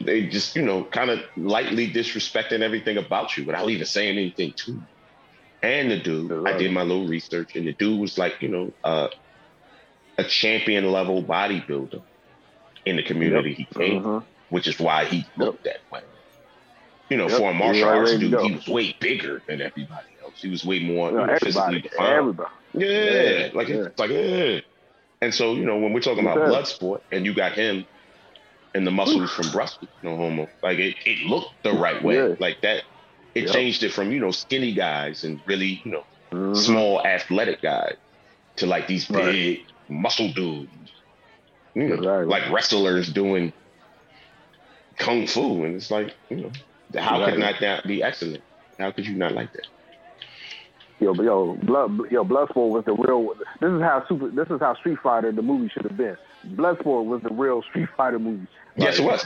They 0.01 0.28
just, 0.28 0.57
you 0.57 0.64
know, 0.64 0.84
kind 0.84 1.09
of 1.09 1.20
lightly 1.38 1.89
disrespecting 1.89 2.59
everything 2.59 2.97
about 2.97 3.38
you 3.38 3.45
without 3.45 3.70
even 3.70 3.86
saying 3.86 4.18
anything 4.18 4.51
to 4.57 4.74
you. 4.74 4.84
And 5.61 5.89
the 5.89 5.99
dude, 5.99 6.45
I 6.45 6.57
did 6.57 6.74
my 6.74 6.82
little 6.82 7.07
research, 7.07 7.55
and 7.55 7.66
the 7.66 7.72
dude 7.72 7.97
was 7.97 8.18
like, 8.18 8.41
you 8.41 8.49
know, 8.49 8.74
uh, 8.84 9.07
a 10.18 10.26
champion 10.26 10.91
level 10.91 11.24
bodybuilder 11.24 12.01
in 12.86 12.95
the 12.97 13.03
community 13.03 13.53
he 13.53 13.65
came, 13.65 14.03
Mhm. 14.03 14.25
which 14.49 14.67
is 14.67 14.79
why 14.79 15.05
he 15.05 15.25
looked 15.38 15.63
that 15.65 15.81
way. 15.91 16.01
You 17.09 17.17
know, 17.17 17.27
Yep. 17.27 17.38
for 17.38 17.51
a 17.51 17.53
martial 17.53 17.88
arts 17.89 18.17
dude, 18.17 18.39
he 18.41 18.51
was 18.55 18.67
way 18.67 18.95
bigger 18.99 19.41
than 19.47 19.61
everybody 19.61 20.07
else. 20.23 20.41
He 20.41 20.49
was 20.49 20.65
way 20.65 20.79
more 20.79 21.11
you 21.11 21.17
know, 21.17 21.27
physically 21.38 21.61
everybody. 21.77 21.81
defined. 21.81 22.13
Everybody. 22.13 22.49
Yeah, 22.73 22.88
Yeah, 22.88 23.49
like 23.53 23.67
yeah. 23.67 23.75
it's 23.86 23.99
like 23.99 24.09
yeah. 24.09 24.59
And 25.21 25.34
so 25.34 25.53
you 25.53 25.65
know 25.65 25.77
when 25.77 25.93
we're 25.93 25.99
talking 26.01 26.25
about 26.25 26.47
blood 26.47 26.67
sport, 26.67 27.03
and 27.11 27.25
you 27.25 27.34
got 27.34 27.53
him 27.53 27.86
and 28.75 28.88
the 28.88 28.91
muscles 28.91 29.31
from 29.31 29.51
Brussels, 29.51 29.89
no 30.01 30.15
homo. 30.17 30.49
Like 30.63 30.79
it, 30.79 30.95
it 31.05 31.19
looked 31.27 31.51
the 31.63 31.73
right 31.73 32.01
way, 32.03 32.15
Yeah. 32.15 32.36
like 32.39 32.61
that. 32.61 32.84
It 33.36 33.43
Yep. 33.45 33.53
changed 33.53 33.84
it 33.84 33.89
from 33.91 34.11
you 34.11 34.19
know 34.19 34.31
skinny 34.31 34.73
guys 34.73 35.23
and 35.23 35.39
really 35.45 35.81
you 35.86 35.91
know 35.91 36.05
Mhm. 36.31 36.57
small 36.57 37.05
athletic 37.05 37.61
guys 37.61 37.95
to 38.57 38.65
like 38.65 38.88
these 38.88 39.09
Right. 39.09 39.25
big 39.25 39.59
muscle 39.88 40.29
dudes, 40.34 40.91
you 41.76 41.88
know, 41.88 41.95
Right. 41.97 42.28
like 42.28 42.51
wrestlers 42.51 43.11
doing 43.11 43.53
kung 44.97 45.28
fu, 45.28 45.63
and 45.65 45.76
it's 45.76 45.89
like 45.91 46.13
you 46.30 46.38
know 46.38 46.51
how 46.99 47.19
Right. 47.19 47.32
could 47.32 47.39
not 47.39 47.55
that 47.61 47.86
be 47.88 48.03
excellent? 48.03 48.43
How 48.80 48.91
could 48.91 49.05
you 49.07 49.15
not 49.15 49.32
like 49.34 49.51
that? 49.53 49.67
Yo, 50.99 51.13
yo, 51.15 51.55
blood, 51.63 51.99
yo, 52.11 52.24
Bloodsport 52.24 52.69
was 52.69 52.86
the 52.86 52.93
real. 52.93 53.34
This 53.59 53.71
is 53.71 53.82
how 53.82 54.05
super. 54.07 54.30
This 54.30 54.47
is 54.49 54.59
how 54.61 54.76
Street 54.76 54.99
Fighter 55.03 55.32
the 55.32 55.41
movie 55.41 55.69
should 55.69 55.84
have 55.84 55.97
been. 55.97 56.15
Bloodsport 56.55 57.05
was 57.05 57.21
the 57.24 57.34
real 57.34 57.61
Street 57.63 57.89
Fighter 57.97 58.19
movie. 58.19 58.47
Yes, 58.78 58.99
it 58.99 59.03
was. 59.03 59.26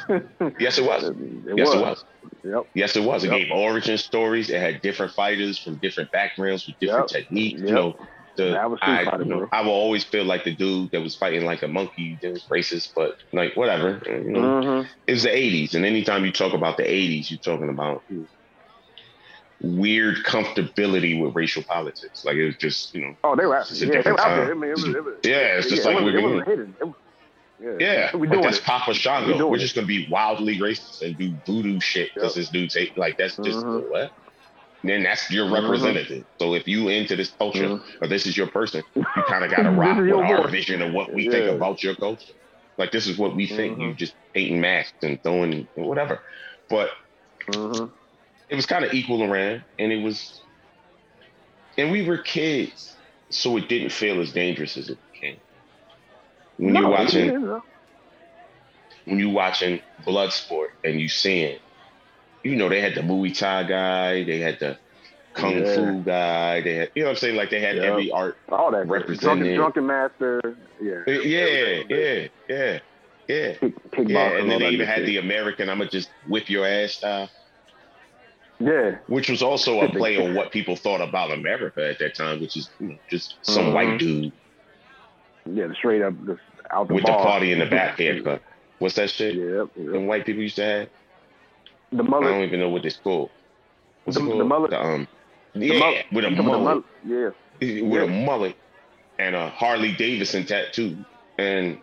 Yes, 0.59 0.77
it 0.77 0.85
was. 0.85 1.03
It 1.47 1.57
Yes, 1.57 1.67
was. 1.67 1.75
it 1.75 1.81
was. 1.81 2.05
Yep. 2.43 2.63
Yes, 2.73 2.95
it 2.95 3.03
was. 3.03 3.23
It 3.23 3.31
Yep. 3.31 3.37
gave 3.39 3.51
origin 3.51 3.97
stories. 3.97 4.49
It 4.49 4.59
had 4.59 4.81
different 4.81 5.13
fighters 5.13 5.59
from 5.59 5.75
different 5.77 6.11
backgrounds 6.11 6.65
with 6.67 6.79
different 6.79 7.11
Yep. 7.11 7.21
techniques. 7.21 7.61
You 7.61 7.71
know, 7.73 7.95
the 8.37 8.67
was 8.69 8.79
I, 8.81 9.17
you 9.19 9.25
know. 9.25 9.47
I 9.51 9.61
will 9.61 9.71
always 9.71 10.03
feel 10.03 10.23
like 10.23 10.43
the 10.45 10.55
dude 10.55 10.91
that 10.91 11.01
was 11.01 11.15
fighting 11.17 11.43
like 11.45 11.63
a 11.63 11.67
monkey 11.67 12.17
that 12.21 12.31
was 12.31 12.45
racist, 12.51 12.91
but 12.95 13.15
like 13.33 13.55
whatever. 13.57 14.01
You 14.05 14.31
know, 14.31 14.39
Mhm. 14.39 14.89
it 15.07 15.11
was 15.13 15.23
the 15.23 15.29
'80s, 15.29 15.73
and 15.75 15.85
anytime 15.85 16.23
you 16.25 16.31
talk 16.31 16.53
about 16.53 16.77
the 16.77 16.83
'80s, 16.83 17.29
you're 17.29 17.39
talking 17.39 17.69
about 17.69 18.03
weird 19.59 20.17
comfortability 20.23 21.19
with 21.21 21.35
racial 21.35 21.63
politics. 21.63 22.23
Like 22.23 22.35
it 22.35 22.45
was 22.45 22.57
just, 22.57 22.93
you 22.93 23.01
know, 23.01 23.15
Oh, 23.23 23.35
they 23.35 23.45
were. 23.45 23.57
It's 23.57 23.81
a 23.81 23.87
Yeah, 23.87 24.01
they 24.01 24.11
were 24.11 24.21
out 24.21 24.35
there. 24.35 24.51
I 24.51 24.53
mean, 24.53 24.69
it 24.69 24.75
was. 24.75 24.85
It 24.85 25.03
was 25.03 25.15
yeah, 25.23 25.57
it's 25.57 25.69
just 25.69 25.83
yeah, 25.83 25.91
like 25.91 26.01
it 26.01 26.05
we're 26.05 26.13
wasn't, 26.13 26.17
it 26.17 26.21
doing. 26.21 26.33
wasn't 26.37 26.47
hidden. 26.47 26.75
It 26.79 26.93
yeah, 27.59 28.11
Yeah, 28.11 28.15
we 28.15 28.27
doing 28.27 28.43
that's 28.43 28.59
it. 28.59 28.63
Papa 28.65 28.91
We 28.91 28.95
Shango. 28.95 29.37
doing 29.37 29.51
We're 29.51 29.57
just 29.57 29.73
gonna 29.73 29.87
be 29.87 30.07
wildly 30.11 30.59
racist 30.59 31.01
and 31.01 31.17
do 31.17 31.35
voodoo 31.45 31.79
shit 31.79 32.11
because 32.13 32.35
Yep. 32.37 32.43
this 32.43 32.49
dude 32.51 32.69
take 32.69 32.95
like 32.97 33.17
that's 33.17 33.35
just 33.37 33.65
Mhm. 33.65 33.89
what. 33.89 34.11
Then 34.83 35.03
that's 35.03 35.29
your 35.31 35.47
Mhm. 35.47 35.51
representative. 35.51 36.25
So 36.39 36.53
if 36.55 36.67
you 36.67 36.89
into 36.89 37.15
this 37.15 37.31
culture 37.35 37.69
Mhm. 37.69 37.83
or 38.01 38.07
this 38.07 38.25
is 38.25 38.37
your 38.37 38.47
person, 38.47 38.83
you 39.15 39.23
kind 39.23 39.43
of 39.43 39.51
got 39.51 39.63
to 39.63 39.71
rock 39.71 40.05
with 40.05 40.19
our 40.19 40.47
vision 40.47 40.81
of 40.81 40.93
what 40.93 41.13
we 41.13 41.25
think 41.25 41.47
about 41.47 41.83
your 41.83 41.95
culture. 41.95 42.33
Like 42.77 42.91
this 42.91 43.07
is 43.07 43.17
what 43.17 43.35
we 43.35 43.47
think. 43.47 43.77
You 43.77 43.93
Mhm. 43.93 43.95
just 43.95 44.15
painting 44.33 44.61
masks 44.61 44.97
and 45.01 45.21
throwing 45.23 45.67
whatever. 45.75 46.21
But 46.69 46.91
Mhm. 47.47 47.91
it 48.49 48.55
was 48.55 48.65
kind 48.65 48.85
of 48.85 48.93
equal 48.93 49.23
around, 49.23 49.65
and 49.77 49.91
it 49.91 50.01
was, 50.03 50.45
and 51.77 51.91
we 51.91 52.03
were 52.07 52.17
kids, 52.17 52.97
so 53.31 53.57
it 53.57 53.67
didn't 53.69 53.91
feel 53.91 54.21
as 54.21 54.33
dangerous 54.33 54.77
as 54.77 54.89
it 54.89 54.99
became. 55.13 55.41
When 56.57 56.73
No, 56.73 56.81
you're 56.81 56.89
watching 56.89 57.33
when 59.05 59.19
you 59.19 59.29
watching 59.29 59.81
Bloodsport 60.01 60.67
and 60.83 60.99
you 60.99 61.09
seeing, 61.09 61.59
you 62.47 62.55
know, 62.55 62.69
they 62.69 62.81
had 62.81 62.95
the 62.95 63.01
Muay 63.01 63.37
Thai 63.37 63.63
guy, 63.63 64.23
they 64.23 64.39
had 64.39 64.59
the 64.59 64.77
Kung 65.33 65.59
Yeah. 65.65 65.75
Fu 65.75 66.01
guy, 66.01 66.61
they 66.61 66.75
had, 66.75 66.91
you 66.95 67.03
know 67.03 67.09
what 67.09 67.11
I'm 67.11 67.17
saying? 67.19 67.35
Like 67.35 67.49
they 67.49 67.59
had 67.59 67.75
Yeah. 67.75 67.83
every 67.83 68.09
art. 68.11 68.37
all 68.49 68.71
that. 68.71 68.87
Represented. 68.87 69.19
Drunken, 69.55 69.55
drunken 69.55 69.85
master. 69.87 70.41
Yeah. 70.81 71.03
Yeah, 71.07 71.83
yeah, 71.89 72.27
yeah, 72.47 72.79
yeah, 73.27 73.53
Kick, 73.59 74.07
yeah. 74.09 74.37
And 74.39 74.49
then 74.49 74.59
they 74.59 74.69
even 74.69 74.87
had 74.87 74.97
shit. 74.99 75.05
the 75.07 75.17
American, 75.17 75.69
I'm 75.69 75.79
gonna 75.79 75.89
just 75.89 76.09
whip 76.27 76.49
your 76.49 76.65
ass 76.65 76.93
style, 76.93 77.29
Yeah. 78.59 78.95
which 79.07 79.29
was 79.29 79.43
also 79.43 79.81
a 79.81 79.89
play 79.89 80.17
on 80.23 80.33
what 80.33 80.51
people 80.51 80.75
thought 80.75 81.01
about 81.01 81.31
America 81.31 81.87
at 81.87 81.99
that 81.99 82.15
time, 82.15 82.39
which 82.39 82.55
is 82.57 82.69
you 82.79 82.87
know, 82.89 82.95
just 83.09 83.35
some 83.41 83.65
Mhm. 83.65 83.73
white 83.73 83.97
dude 83.99 84.31
Yeah. 85.45 85.71
Straight 85.73 86.01
up, 86.01 86.13
out 86.71 86.87
the 86.87 86.93
with 86.95 87.05
the 87.05 87.11
party 87.11 87.51
in 87.51 87.59
the 87.59 87.65
back 87.65 87.97
haircut. 87.99 88.41
What's 88.79 88.95
that 88.95 89.09
shit? 89.09 89.35
Yep. 89.35 89.73
Them 89.75 89.93
yep. 89.93 90.01
white 90.03 90.25
people 90.25 90.41
used 90.41 90.55
to 90.57 90.63
have. 90.65 90.89
The 91.91 92.03
mullet. 92.03 92.27
I 92.27 92.31
don't 92.31 92.43
even 92.43 92.59
know 92.59 92.69
what 92.69 92.85
it's 92.85 92.97
called. 92.97 93.29
What's 94.03 94.17
The- 94.17 94.23
it 94.25 94.29
the 94.29 94.31
called? 94.35 94.47
mullet? 94.49 94.71
The, 94.71 94.81
um, 94.83 95.07
The 95.53 95.65
yeah, 95.67 95.79
mullet. 95.79 96.05
with 96.11 96.25
a 96.25 96.29
The 96.29 96.43
mullet. 96.43 96.83
Yeah. 97.05 97.29
with 97.59 97.69
Yeah. 97.69 98.03
a 98.03 98.07
mullet 98.25 98.55
and 99.19 99.35
a 99.35 99.49
Harley 99.49 99.93
Davidson 99.93 100.45
tattoo 100.45 100.97
and 101.37 101.77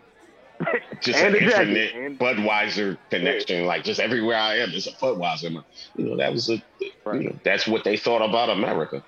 just 1.01 1.19
And 1.19 1.35
an 1.35 1.43
the 1.45 1.49
jacket. 1.51 1.95
And- 1.95 2.19
Budweiser 2.19 2.97
connection. 3.09 3.65
Like 3.65 3.83
just 3.83 3.99
everywhere 3.99 4.37
I 4.37 4.57
am, 4.59 4.69
it's 4.71 4.87
a 4.87 4.91
Budweiser. 4.91 5.63
You 5.97 6.05
know, 6.05 6.17
that 6.17 6.31
was 6.31 6.49
a 6.49 6.61
Right. 7.03 7.21
you 7.21 7.29
know, 7.29 7.35
that's 7.43 7.67
what 7.67 7.83
they 7.83 7.97
thought 7.97 8.21
about 8.21 8.49
America. 8.49 9.03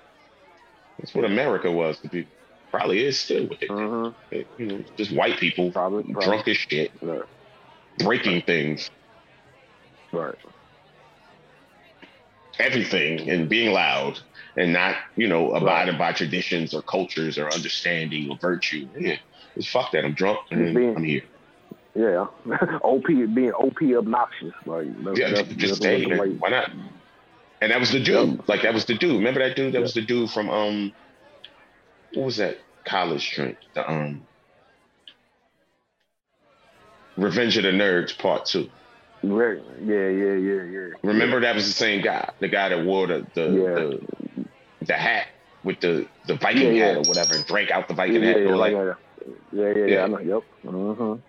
That's 0.98 1.14
what 1.14 1.24
America 1.24 1.70
was 1.70 1.98
to 2.00 2.08
people. 2.08 2.32
Probably 2.70 3.02
is 3.04 3.18
still 3.18 3.46
they 3.46 3.54
think. 3.56 3.70
Mhm. 3.70 4.14
You 4.58 4.66
know, 4.66 4.84
just 4.96 5.12
white 5.12 5.38
people 5.38 5.70
Probably. 5.72 6.02
probably. 6.02 6.24
drunk 6.26 6.48
as 6.48 6.56
shit, 6.58 6.90
Right. 7.00 7.22
breaking 7.98 8.42
things, 8.42 8.90
Right. 10.12 10.34
Everything, 12.58 13.28
and 13.30 13.48
being 13.48 13.72
loud 13.72 14.20
and 14.56 14.72
not, 14.72 14.96
you 15.16 15.28
know, 15.28 15.52
abiding 15.52 15.98
by 15.98 16.12
traditions 16.12 16.74
or 16.74 16.82
cultures 16.82 17.38
or 17.38 17.52
understanding 17.52 18.30
or 18.30 18.36
virtue. 18.38 18.88
Yeah. 18.98 19.16
It's 19.56 19.68
fuck 19.68 19.92
that. 19.92 20.04
I'm 20.04 20.14
drunk 20.14 20.40
and 20.50 20.74
Being- 20.74 20.96
I'm 20.96 21.04
here. 21.04 21.22
Yeah. 21.94 22.26
OP 22.82 23.06
being 23.06 23.52
OP 23.52 23.82
obnoxious. 23.82 24.52
Like 24.66 24.86
Yeah, 25.14 25.30
that's, 25.30 25.48
just 25.54 25.60
that's 25.60 25.76
stay 25.76 26.04
here. 26.04 26.32
Why 26.34 26.48
not? 26.48 26.70
And 27.60 27.72
that 27.72 27.80
was 27.80 27.90
the 27.90 27.98
dude. 27.98 28.46
Like 28.48 28.62
that 28.62 28.72
was 28.72 28.84
the 28.84 28.94
dude. 28.94 29.16
Remember 29.16 29.40
that 29.40 29.56
dude? 29.56 29.72
That 29.74 29.80
was 29.80 29.94
the 29.94 30.02
dude 30.02 30.30
from 30.30 30.48
um, 30.48 30.92
what 32.14 32.26
was 32.26 32.36
that 32.36 32.58
college 32.84 33.32
drink? 33.32 33.58
The 33.74 33.90
um, 33.90 34.22
Revenge 37.16 37.56
of 37.56 37.64
the 37.64 37.70
Nerds 37.70 38.16
Part 38.16 38.46
Two. 38.46 38.70
Right. 39.22 39.58
Yeah, 39.82 40.08
yeah, 40.08 40.34
yeah, 40.34 40.62
yeah. 40.64 40.88
Remember 41.02 41.40
that 41.40 41.54
was 41.54 41.66
the 41.66 41.72
same 41.72 42.02
guy, 42.02 42.30
the 42.40 42.48
guy 42.48 42.68
that 42.70 42.84
wore 42.84 43.06
the 43.08 43.26
the 43.34 43.42
Yeah. 43.42 43.74
the, 43.74 44.44
the 44.86 44.94
hat 44.94 45.26
with 45.64 45.80
the 45.80 46.08
the 46.24 46.34
Viking 46.36 46.74
Yeah, 46.76 46.86
hat 46.88 46.96
or 46.98 47.02
whatever, 47.02 47.34
and 47.34 47.44
drank 47.44 47.70
out 47.70 47.88
the 47.88 47.94
Viking 47.94 48.22
hat. 48.22 48.40
yeah, 48.40 48.54
like, 48.54 48.72
yeah, 48.72 48.92
yeah, 49.52 49.72
yeah, 49.76 49.86
Yeah. 49.86 50.04
I 50.04 50.06
know. 50.06 50.18
Yep. 50.20 50.42
Mm-hmm. 50.66 51.20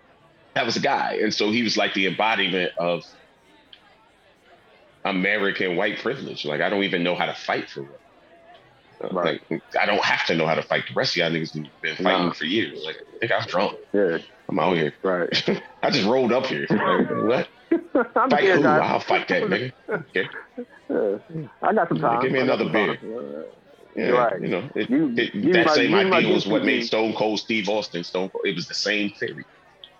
that 0.54 0.66
was 0.66 0.76
a 0.76 0.80
guy. 0.80 1.18
And 1.20 1.34
so 1.34 1.50
he 1.50 1.62
was 1.62 1.76
like 1.76 1.94
the 1.94 2.06
embodiment 2.06 2.72
of 2.78 3.02
American 5.04 5.76
white 5.76 5.98
privilege. 5.98 6.44
Like 6.44 6.60
I 6.60 6.68
don't 6.68 6.84
even 6.84 7.02
know 7.02 7.14
how 7.16 7.26
to 7.26 7.34
fight 7.34 7.68
for 7.68 7.82
it. 7.82 8.00
Right. 9.12 9.40
Like 9.50 9.62
I 9.80 9.86
don't 9.86 10.04
have 10.04 10.26
to 10.26 10.36
know 10.36 10.46
how 10.46 10.54
to 10.54 10.62
fight. 10.62 10.84
The 10.88 10.94
rest 10.94 11.12
of 11.12 11.16
y'all 11.16 11.30
niggas 11.30 11.54
have 11.56 11.64
been 11.82 11.96
fighting 11.96 12.26
Nah. 12.26 12.32
for 12.34 12.44
years. 12.44 12.82
Like 12.84 12.96
I 12.96 13.18
think 13.26 13.32
I'm 13.32 13.48
drunk. 13.48 13.78
Yeah. 13.92 14.18
I'm 14.50 14.58
out 14.58 14.76
here. 14.76 14.92
Right. 15.04 15.62
I 15.82 15.90
just 15.90 16.06
rolled 16.08 16.32
up 16.32 16.46
here. 16.46 16.66
Like, 16.68 17.08
what? 17.10 17.48
I'm 18.16 18.30
Fight 18.30 18.42
here, 18.42 18.56
who? 18.56 18.66
I'll 18.66 18.98
fight 18.98 19.28
that 19.28 19.44
nigga. 19.44 19.72
Okay. 19.88 20.28
Yeah. 20.88 21.46
I 21.62 21.72
got 21.72 21.88
some 21.88 21.98
time. 22.00 22.20
Give 22.22 22.32
me 22.32 22.40
another 22.40 22.68
beer. 22.68 22.96
time. 22.96 23.44
Yeah, 23.96 24.08
Right. 24.10 24.40
You 24.42 24.48
know, 24.48 24.68
it, 24.74 24.90
You- 24.90 25.14
it- 25.16 25.34
you 25.34 25.52
that 25.52 25.70
same 25.70 25.92
might 25.92 26.12
idea 26.12 26.32
was 26.34 26.46
what 26.48 26.64
made 26.64 26.84
Stone 26.84 27.14
Cold 27.14 27.38
Steve 27.38 27.68
Austin 27.68 28.02
Stone 28.02 28.30
Cold. 28.30 28.44
It 28.44 28.56
was 28.56 28.66
the 28.66 28.74
same 28.74 29.10
theory. 29.10 29.44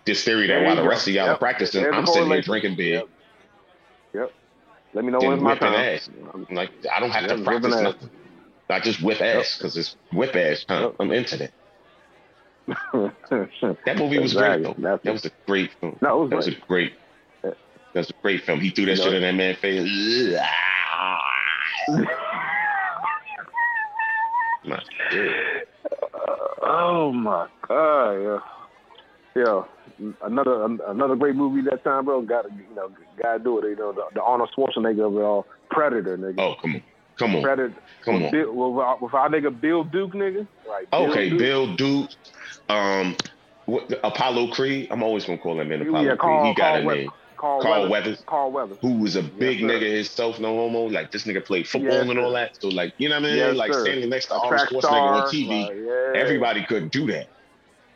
this 0.04 0.24
theory 0.24 0.46
that 0.48 0.64
while 0.64 0.74
the 0.76 0.86
rest 0.88 1.06
of 1.06 1.14
y'all 1.14 1.26
Yep. 1.26 1.36
are 1.36 1.38
practicing, 1.38 1.82
There's 1.82 1.94
I'm 1.94 2.06
sitting 2.06 2.28
here 2.30 2.40
drinking 2.42 2.76
beer, 2.76 2.94
Yep. 2.94 3.08
Yep. 4.14 4.32
Let 4.94 5.04
me 5.04 5.12
know 5.12 5.18
when 5.20 5.40
my 5.42 5.54
time. 5.54 5.74
ass. 5.74 6.08
like 6.50 6.70
I 6.92 6.98
don't 6.98 7.10
have 7.10 7.22
Yeah, 7.30 7.36
to 7.36 7.44
practice 7.44 7.76
nothing. 7.80 8.10
I 8.68 8.80
just 8.80 9.00
whip 9.02 9.20
ass 9.20 9.56
because 9.58 9.76
it's 9.76 9.94
whip 10.12 10.34
ass 10.34 10.64
time. 10.64 10.82
Yep. 10.84 10.94
I'm 10.98 11.12
into 11.12 11.36
that. 11.36 11.52
That 13.86 13.96
movie 13.98 14.18
was 14.18 14.32
Exactly. 14.32 14.64
great 14.64 14.76
though. 14.76 14.98
That 15.04 15.12
was 15.12 15.24
a 15.24 15.30
great 15.46 15.70
film. 15.80 15.96
no, 16.00 16.18
it 16.18 16.20
was 16.22 16.30
That 16.30 16.36
was 16.36 16.48
a 16.48 16.50
great. 16.66 16.92
great. 17.42 17.54
That 17.94 18.00
was 18.00 18.10
a 18.10 18.14
great 18.22 18.44
film. 18.44 18.60
He 18.60 18.70
threw 18.70 18.86
that 18.86 18.92
You 18.92 18.96
shit 19.02 19.06
know- 19.12 19.16
in 19.16 19.22
that 19.22 19.34
man's 19.34 19.58
face. 19.58 20.38
My 24.64 24.78
oh 26.62 27.12
my 27.12 27.46
god, 27.66 28.12
yeah, 28.12 28.38
yeah. 29.34 29.62
Another 30.22 30.64
another 30.64 31.16
great 31.16 31.34
movie 31.34 31.62
that 31.70 31.82
time, 31.84 32.04
bro. 32.04 32.22
Got 32.22 32.42
to 32.42 32.50
you 32.54 32.74
know, 32.76 32.90
got 33.22 33.38
to 33.38 33.38
do 33.38 33.58
it. 33.58 33.64
You 33.70 33.76
know, 33.76 33.92
the, 33.92 34.02
the 34.14 34.22
Arnold 34.22 34.50
Schwarzenegger 34.56 35.06
of 35.06 35.16
it 35.16 35.20
all, 35.22 35.46
Predator, 35.70 36.16
nigga. 36.18 36.38
Oh 36.38 36.54
come 36.60 36.74
on, 36.74 36.82
come 37.18 37.36
on, 37.36 37.42
Predator. 37.42 37.74
come 38.04 38.14
with 38.16 38.24
on. 38.24 38.30
Bill, 38.32 38.52
with, 38.74 38.84
our, 38.84 38.98
with 38.98 39.14
our 39.14 39.28
nigga 39.30 39.58
Bill 39.60 39.84
Duke, 39.84 40.12
nigga. 40.12 40.46
Like 40.68 40.92
Okay, 40.92 41.30
Duke. 41.30 41.38
Bill 41.38 41.74
Duke, 41.76 42.10
um, 42.70 43.16
what, 43.66 43.90
Apollo 44.04 44.48
Creed. 44.52 44.88
I'm 44.90 45.02
always 45.02 45.24
gonna 45.24 45.38
call 45.38 45.60
him 45.60 45.70
in 45.72 45.82
Apollo 45.82 46.02
Yeah, 46.04 46.16
Carl- 46.16 46.40
Creed. 46.40 46.48
He 46.48 46.54
got 46.54 46.72
Carl 46.72 46.82
a 46.82 46.86
Weathers. 46.86 47.02
name. 47.02 47.10
Carl, 47.36 47.62
Carl 47.62 47.80
Weathers. 47.88 47.90
Weathers. 47.90 48.24
Carl 48.26 48.52
Weathers. 48.52 48.78
Who 48.82 48.98
was 48.98 49.16
a 49.16 49.22
big 49.22 49.60
sir. 49.60 49.66
nigga 49.66 49.94
himself, 49.96 50.38
no 50.40 50.56
homo. 50.56 50.86
Like 50.88 51.10
this 51.10 51.24
nigga 51.24 51.44
played 51.44 51.66
football 51.66 51.92
Yes, 51.92 52.08
and 52.08 52.18
all 52.18 52.32
that. 52.32 52.50
So 52.60 52.68
like, 52.68 52.92
you 52.98 53.08
know 53.08 53.14
what 53.16 53.24
I 53.26 53.28
mean? 53.28 53.36
Yes, 53.36 53.56
like 53.56 53.72
sir. 53.72 53.84
standing 53.84 54.10
next 54.10 54.26
to 54.26 54.34
A 54.34 54.38
Arnold 54.38 54.58
track 54.68 54.68
Schwarzenegger 54.70 55.22
on 55.22 55.28
TV. 55.28 55.62
like, 55.68 55.76
yeah. 56.14 56.20
Everybody 56.20 56.64
couldn't 56.64 56.92
do 56.92 57.06
that 57.06 57.28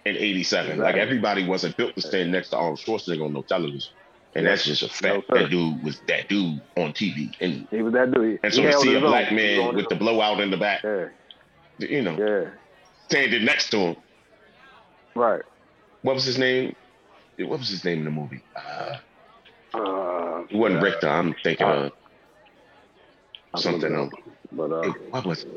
in 0.06 0.16
'87. 0.16 0.78
Like 0.78 0.96
everybody 0.96 1.46
wasn't 1.46 1.76
built 1.76 1.94
to 1.94 2.00
stand 2.00 2.32
next 2.32 2.50
to 2.50 2.56
Arnold 2.56 2.78
Schwarzenegger 2.78 3.24
on 3.26 3.32
no 3.34 3.42
television, 3.42 3.92
and 4.34 4.46
that's 4.46 4.64
just 4.64 4.82
a 4.82 4.88
fact. 4.88 5.24
No, 5.30 5.40
that 5.40 5.50
dude 5.50 5.82
was 5.84 6.00
that 6.08 6.28
dude 6.28 6.60
on 6.78 6.92
TV, 6.94 7.30
and 7.40 7.68
He 7.70 7.82
was 7.82 7.92
that 7.92 8.12
dude. 8.12 8.40
and 8.42 8.54
so 8.54 8.62
He 8.62 8.66
to 8.68 8.72
see 8.78 8.88
a 8.92 8.94
his 8.94 9.02
own. 9.02 9.10
black 9.10 9.30
man 9.32 9.74
with 9.74 9.88
the 9.90 9.96
blowout 9.96 10.40
in 10.40 10.50
the 10.50 10.56
back, 10.56 10.82
own. 10.84 11.10
you 11.78 12.00
know, 12.02 12.16
Yeah, 12.18 12.44
yeah, 12.44 12.50
standing 13.08 13.44
next 13.44 13.68
to 13.70 13.78
him. 13.78 13.96
Right. 15.14 15.42
What 16.02 16.14
was 16.14 16.24
his 16.24 16.38
name? 16.38 16.74
What 17.38 17.58
was 17.58 17.68
his 17.68 17.84
name 17.84 17.98
in 18.00 18.04
the 18.04 18.10
movie? 18.10 18.42
Uh, 18.56 18.96
Uh, 19.74 20.44
it 20.48 20.56
wasn't 20.56 20.82
Richter. 20.82 21.08
I'm 21.08 21.34
thinking 21.42 21.66
of 21.66 21.92
something 23.56 23.94
else. 23.94 24.12
But 24.52 24.70
uh, 24.70 24.80
It- 24.82 24.94
what 25.10 25.26
was 25.26 25.42
it? 25.42 25.48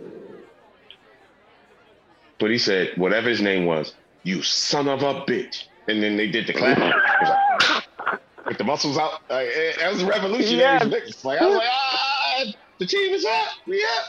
But 2.39 2.51
he 2.51 2.57
said, 2.57 2.93
whatever 2.97 3.29
his 3.29 3.41
name 3.41 3.65
was, 3.65 3.93
you 4.23 4.41
son 4.43 4.87
of 4.87 5.01
a 5.03 5.21
bitch. 5.25 5.63
And 5.87 6.03
then 6.03 6.17
they 6.17 6.27
did 6.29 6.47
the 6.47 6.53
clap. 6.53 6.77
Like, 6.77 8.21
with 8.45 8.57
the 8.57 8.63
muscles 8.63 8.97
out. 8.97 9.21
Like, 9.29 9.47
it, 9.49 9.79
that 9.79 9.91
was 9.91 10.03
revolutionary. 10.03 10.79
Niggas. 10.79 11.23
Like, 11.25 11.41
I 11.41 11.45
was 11.47 11.55
like, 11.57 11.67
ah, 11.71 12.43
the 12.79 12.85
team 12.85 13.13
is 13.13 13.25
up. 13.25 13.47
We 13.65 13.83
up. 13.97 14.05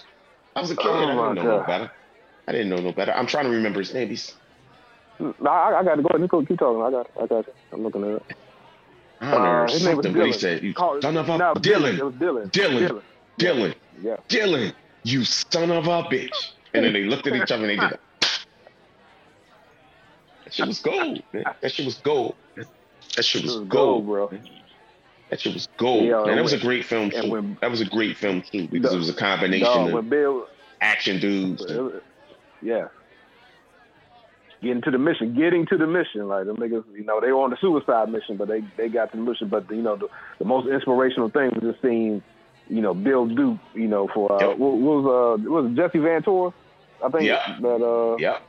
I 0.57 0.61
was 0.61 0.71
a 0.71 0.77
kid. 0.77 0.87
Oh, 0.87 0.95
I 0.95 1.01
didn't 1.01 1.35
know 1.37 1.43
no 1.59 1.65
better. 1.67 1.91
I 2.49 2.53
didn't 2.53 2.69
know 2.71 2.77
no 2.81 2.93
better. 2.93 3.13
I'm 3.13 3.27
trying 3.27 3.45
to 3.45 3.51
remember 3.51 3.79
his 3.79 3.95
name. 3.95 4.09
He's, 4.09 4.38
I, 5.21 5.25
I 5.81 5.83
got 5.85 5.97
to 5.97 6.03
go 6.03 6.09
ahead. 6.15 6.31
Keep, 6.31 6.49
keep 6.49 6.59
talking. 6.59 6.83
I 6.83 6.91
got. 6.91 7.11
I 7.21 7.27
got. 7.27 7.45
I'm 7.73 7.83
looking 7.83 8.05
at 8.05 8.11
it. 8.17 8.23
I 9.21 9.31
don't 9.33 9.43
know, 9.43 9.51
Uh, 9.51 9.69
his 9.69 9.85
name 9.85 9.97
was 9.97 10.07
he 10.07 10.33
said, 10.33 10.63
you 10.63 10.73
son 11.01 11.17
of 11.17 11.29
a 11.29 11.39
no, 11.39 11.53
It 11.53 11.63
Dillon. 11.63 11.99
was 12.05 12.15
Dillon. 12.15 12.49
Dillon. 12.51 12.79
Dillon. 12.87 13.03
Dillon. 13.37 13.75
Yeah. 14.01 14.17
Dillon, 14.29 14.73
you 15.03 15.25
son 15.25 15.73
of 15.73 15.87
a 15.89 16.03
bitch. 16.05 16.53
And 16.73 16.85
then 16.85 16.93
they 16.93 17.03
looked 17.05 17.27
at 17.27 17.35
each 17.35 17.51
other 17.51 17.65
and 17.69 17.71
they 17.71 17.77
did 17.77 17.91
that. 17.91 18.01
That 20.45 20.55
shit 20.55 20.67
was 20.69 20.79
gold, 20.81 21.23
man. 21.33 21.45
That 21.61 21.73
shit 21.73 21.85
was 21.85 21.97
gold. 21.97 22.35
That 23.17 23.25
shit 23.25 23.43
was 23.43 23.55
gold. 23.57 23.69
gold, 23.71 24.07
bro. 24.07 24.31
That 25.31 25.41
shit 25.41 25.53
was 25.53 25.69
gold. 25.77 26.05
Yeah, 26.05 26.23
man, 26.25 26.37
that 26.37 26.43
was 26.43 26.53
a 26.53 26.59
great 26.59 26.85
film 26.85 27.11
too. 27.11 27.29
when- 27.31 27.59
that 27.61 27.71
was 27.71 27.81
a 27.81 27.85
great 27.87 28.17
film 28.17 28.41
too 28.43 28.69
because 28.69 28.91
The- 28.93 28.97
it 28.97 28.99
was 29.01 29.09
a 29.11 29.15
combination 29.15 29.67
Dog, 29.67 29.93
of 29.95 30.09
Bill, 30.09 30.47
action 30.81 31.19
dudes. 31.21 31.65
and- 31.65 32.01
yeah. 32.63 32.87
Getting 34.61 34.83
to 34.83 34.91
the 34.91 34.99
mission, 34.99 35.35
getting 35.35 35.67
to 35.67 35.77
the 35.77 35.87
mission. 35.87 36.27
Like 36.27 36.47
them 36.47 36.57
niggas, 36.57 36.83
you 36.93 37.05
know, 37.05 37.21
they 37.21 37.31
were 37.31 37.43
on 37.43 37.51
the 37.51 37.57
suicide 37.61 38.11
mission, 38.11 38.37
but 38.37 38.49
they 38.49 38.63
they 38.77 38.89
got 38.89 39.13
to 39.13 39.17
the 39.17 39.23
mission. 39.23 39.49
But 39.49 39.71
you 39.71 39.83
know, 39.83 39.97
the, 39.97 40.09
the 40.41 40.45
most 40.45 40.69
inspirational 40.69 41.31
thing 41.31 41.51
was 41.55 41.63
just 41.63 41.81
seeing, 41.81 42.23
you 42.69 42.81
know, 42.83 42.93
Bill 42.93 43.27
Duke, 43.27 43.59
you 43.75 43.87
know, 43.87 44.09
for 44.13 44.33
uh, 44.33 44.49
Yep. 44.51 44.59
what, 44.59 44.79
what 44.79 45.05
was 45.05 45.39
uh, 45.39 45.49
what 45.49 45.63
was 45.63 45.73
it, 45.73 45.77
Jesse 45.77 45.99
Ventura? 46.01 46.51
I 47.05 47.09
think 47.11 47.25
Yeah. 47.27 47.55
that 47.61 47.85
uh, 47.85 48.17
Yep. 48.19 48.43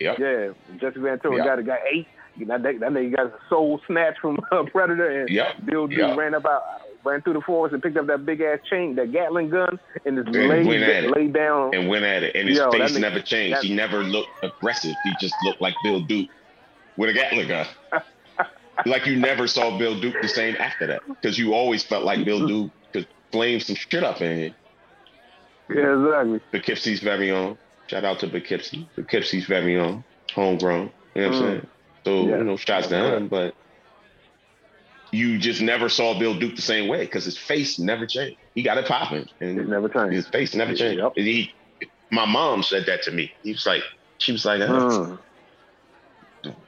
Yep. 0.00 0.18
yeah, 0.18 0.76
Jesse 0.78 1.00
Ventura 1.00 1.36
Yeah. 1.38 1.44
got 1.44 1.58
a, 1.58 1.62
got 1.62 1.78
eight. 1.90 2.06
That, 2.48 2.62
that, 2.62 2.80
that 2.80 2.90
nigga 2.92 3.16
got 3.16 3.26
a 3.28 3.32
soul 3.48 3.80
snatch 3.86 4.16
from 4.20 4.36
uh, 4.52 4.64
Predator, 4.70 5.22
and 5.22 5.30
Yep. 5.30 5.46
Bill 5.64 5.86
Duke 5.86 5.98
Yep. 5.98 6.16
ran 6.18 6.34
up 6.34 6.44
out, 6.44 6.60
ran 7.06 7.22
through 7.22 7.34
the 7.34 7.40
forest 7.40 7.72
and 7.72 7.82
picked 7.82 7.96
up 7.96 8.06
that 8.08 8.26
big 8.26 8.40
ass 8.40 8.58
chain, 8.68 8.94
that 8.96 9.12
Gatling 9.12 9.48
gun, 9.50 9.78
and 10.04 10.16
just 10.24 10.36
And 10.36 10.48
laid 10.48 10.66
went 10.66 10.82
at 10.82 11.04
it. 11.04 11.10
laid 11.16 11.32
down. 11.32 11.74
And 11.74 11.88
went 11.88 12.04
at 12.04 12.22
it. 12.22 12.34
And 12.36 12.48
his 12.48 12.58
Yo, 12.58 12.70
face 12.70 12.92
nigga- 12.92 13.00
never 13.00 13.20
changed. 13.20 13.62
he 13.62 13.74
never 13.74 14.02
looked 14.02 14.30
aggressive. 14.42 14.94
He 15.04 15.12
just 15.20 15.34
looked 15.44 15.60
like 15.60 15.74
Bill 15.82 16.00
Duke 16.00 16.28
with 16.96 17.10
a 17.10 17.12
Gatling 17.12 17.48
gun. 17.48 17.66
like 18.86 19.06
you 19.06 19.16
never 19.16 19.46
saw 19.46 19.78
Bill 19.78 19.98
Duke 20.00 20.16
the 20.20 20.28
same 20.28 20.56
after 20.58 20.86
that. 20.88 21.02
Because 21.08 21.38
you 21.38 21.54
always 21.54 21.82
felt 21.82 22.04
like 22.04 22.24
Bill 22.24 22.46
Duke 22.46 22.70
could 22.92 23.06
flame 23.32 23.60
some 23.60 23.76
shit 23.76 24.02
up 24.04 24.20
in 24.20 24.36
here. 24.38 24.54
yeah, 25.70 25.94
exactly. 25.98 26.40
Poughkeepsie's 26.52 27.00
very 27.00 27.30
own. 27.30 27.56
Shout 27.88 28.04
out 28.04 28.18
to 28.20 28.28
Poughkeepsie. 28.28 28.88
Poughkeepsie's 28.96 29.46
very 29.46 29.76
own. 29.78 30.04
Homegrown. 30.34 30.90
You 31.14 31.22
know 31.22 31.28
what 31.28 31.36
I'm 31.36 31.42
Mm. 31.42 31.46
saying? 31.48 31.66
So, 32.04 32.26
Yeah. 32.28 32.38
you 32.38 32.44
know, 32.44 32.56
shots 32.56 32.88
to 32.88 33.16
him, 33.16 33.28
but 33.28 33.54
you 35.16 35.38
just 35.38 35.60
never 35.62 35.88
saw 35.88 36.18
Bill 36.18 36.38
Duke 36.38 36.56
the 36.56 36.62
same 36.62 36.88
way 36.88 37.04
because 37.04 37.24
his 37.24 37.38
face 37.38 37.78
never 37.78 38.06
changed. 38.06 38.38
He 38.54 38.62
got 38.62 38.78
it 38.78 38.86
popping. 38.86 39.26
and 39.40 39.58
It 39.58 39.68
never 39.68 39.88
changed. 39.88 40.14
his 40.14 40.28
face 40.28 40.54
never 40.54 40.74
changed. 40.74 41.00
Yep. 41.02 41.12
And 41.16 41.26
he, 41.26 41.52
my 42.10 42.26
mom 42.26 42.62
said 42.62 42.86
that 42.86 43.02
to 43.04 43.10
me. 43.10 43.32
He 43.42 43.52
was 43.52 43.66
like, 43.66 43.82
she 44.18 44.32
was 44.32 44.44
like, 44.44 44.60
Mm. 44.60 45.18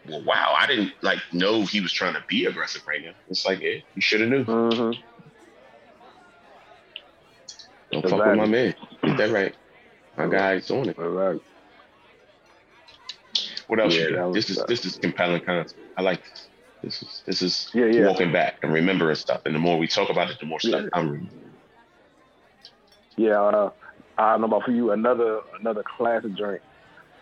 well, 0.06 0.22
wow, 0.24 0.54
I 0.58 0.66
didn't 0.66 0.92
like 1.02 1.18
know 1.32 1.64
he 1.64 1.80
was 1.80 1.92
trying 1.92 2.14
to 2.14 2.24
be 2.28 2.46
aggressive 2.46 2.82
right 2.86 3.00
now. 3.04 3.12
It's 3.28 3.46
like, 3.46 3.60
yeah, 3.60 3.76
you 3.94 4.00
should 4.02 4.20
have 4.20 4.30
knew. 4.30 4.44
hmm 4.44 4.92
Don't 7.92 8.08
fuck 8.08 8.24
with 8.26 8.36
my 8.36 8.46
man. 8.46 8.74
Get 9.04 9.16
that 9.18 9.30
right. 9.30 9.56
My 10.16 10.28
guy's 10.28 10.70
on 10.70 10.88
it. 10.88 10.98
Right. 10.98 11.38
What 13.68 13.80
else 13.80 13.94
Yeah, 13.94 14.08
you 14.08 14.16
got? 14.16 14.26
was 14.28 14.34
This 14.34 14.50
is 14.50 14.64
this 14.66 14.84
is 14.84 14.96
compelling 14.98 15.42
content. 15.44 15.72
I 15.96 16.02
like 16.02 16.22
this. 16.24 16.47
This 16.82 17.02
is 17.02 17.22
this 17.26 17.42
is 17.42 17.70
Yeah, 17.74 17.86
yeah. 17.86 18.06
walking 18.06 18.32
back 18.32 18.56
and 18.62 18.72
remembering 18.72 19.16
stuff. 19.16 19.42
And 19.46 19.54
the 19.54 19.58
more 19.58 19.78
we 19.78 19.88
talk 19.88 20.10
about 20.10 20.30
it, 20.30 20.38
the 20.38 20.46
more 20.46 20.60
stuff 20.60 20.82
Yeah. 20.82 20.88
I'm 20.92 21.08
remembering. 21.10 21.40
Yeah, 23.16 23.40
uh, 23.42 23.70
I 24.16 24.32
don't 24.32 24.42
know 24.42 24.46
about 24.46 24.64
for 24.64 24.70
you. 24.70 24.92
Another 24.92 25.40
another 25.58 25.82
classic 25.96 26.36
drink 26.36 26.62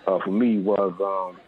uh, 0.06 0.18
for 0.22 0.30
me 0.30 0.58
was 0.58 0.92
um, 1.00 1.40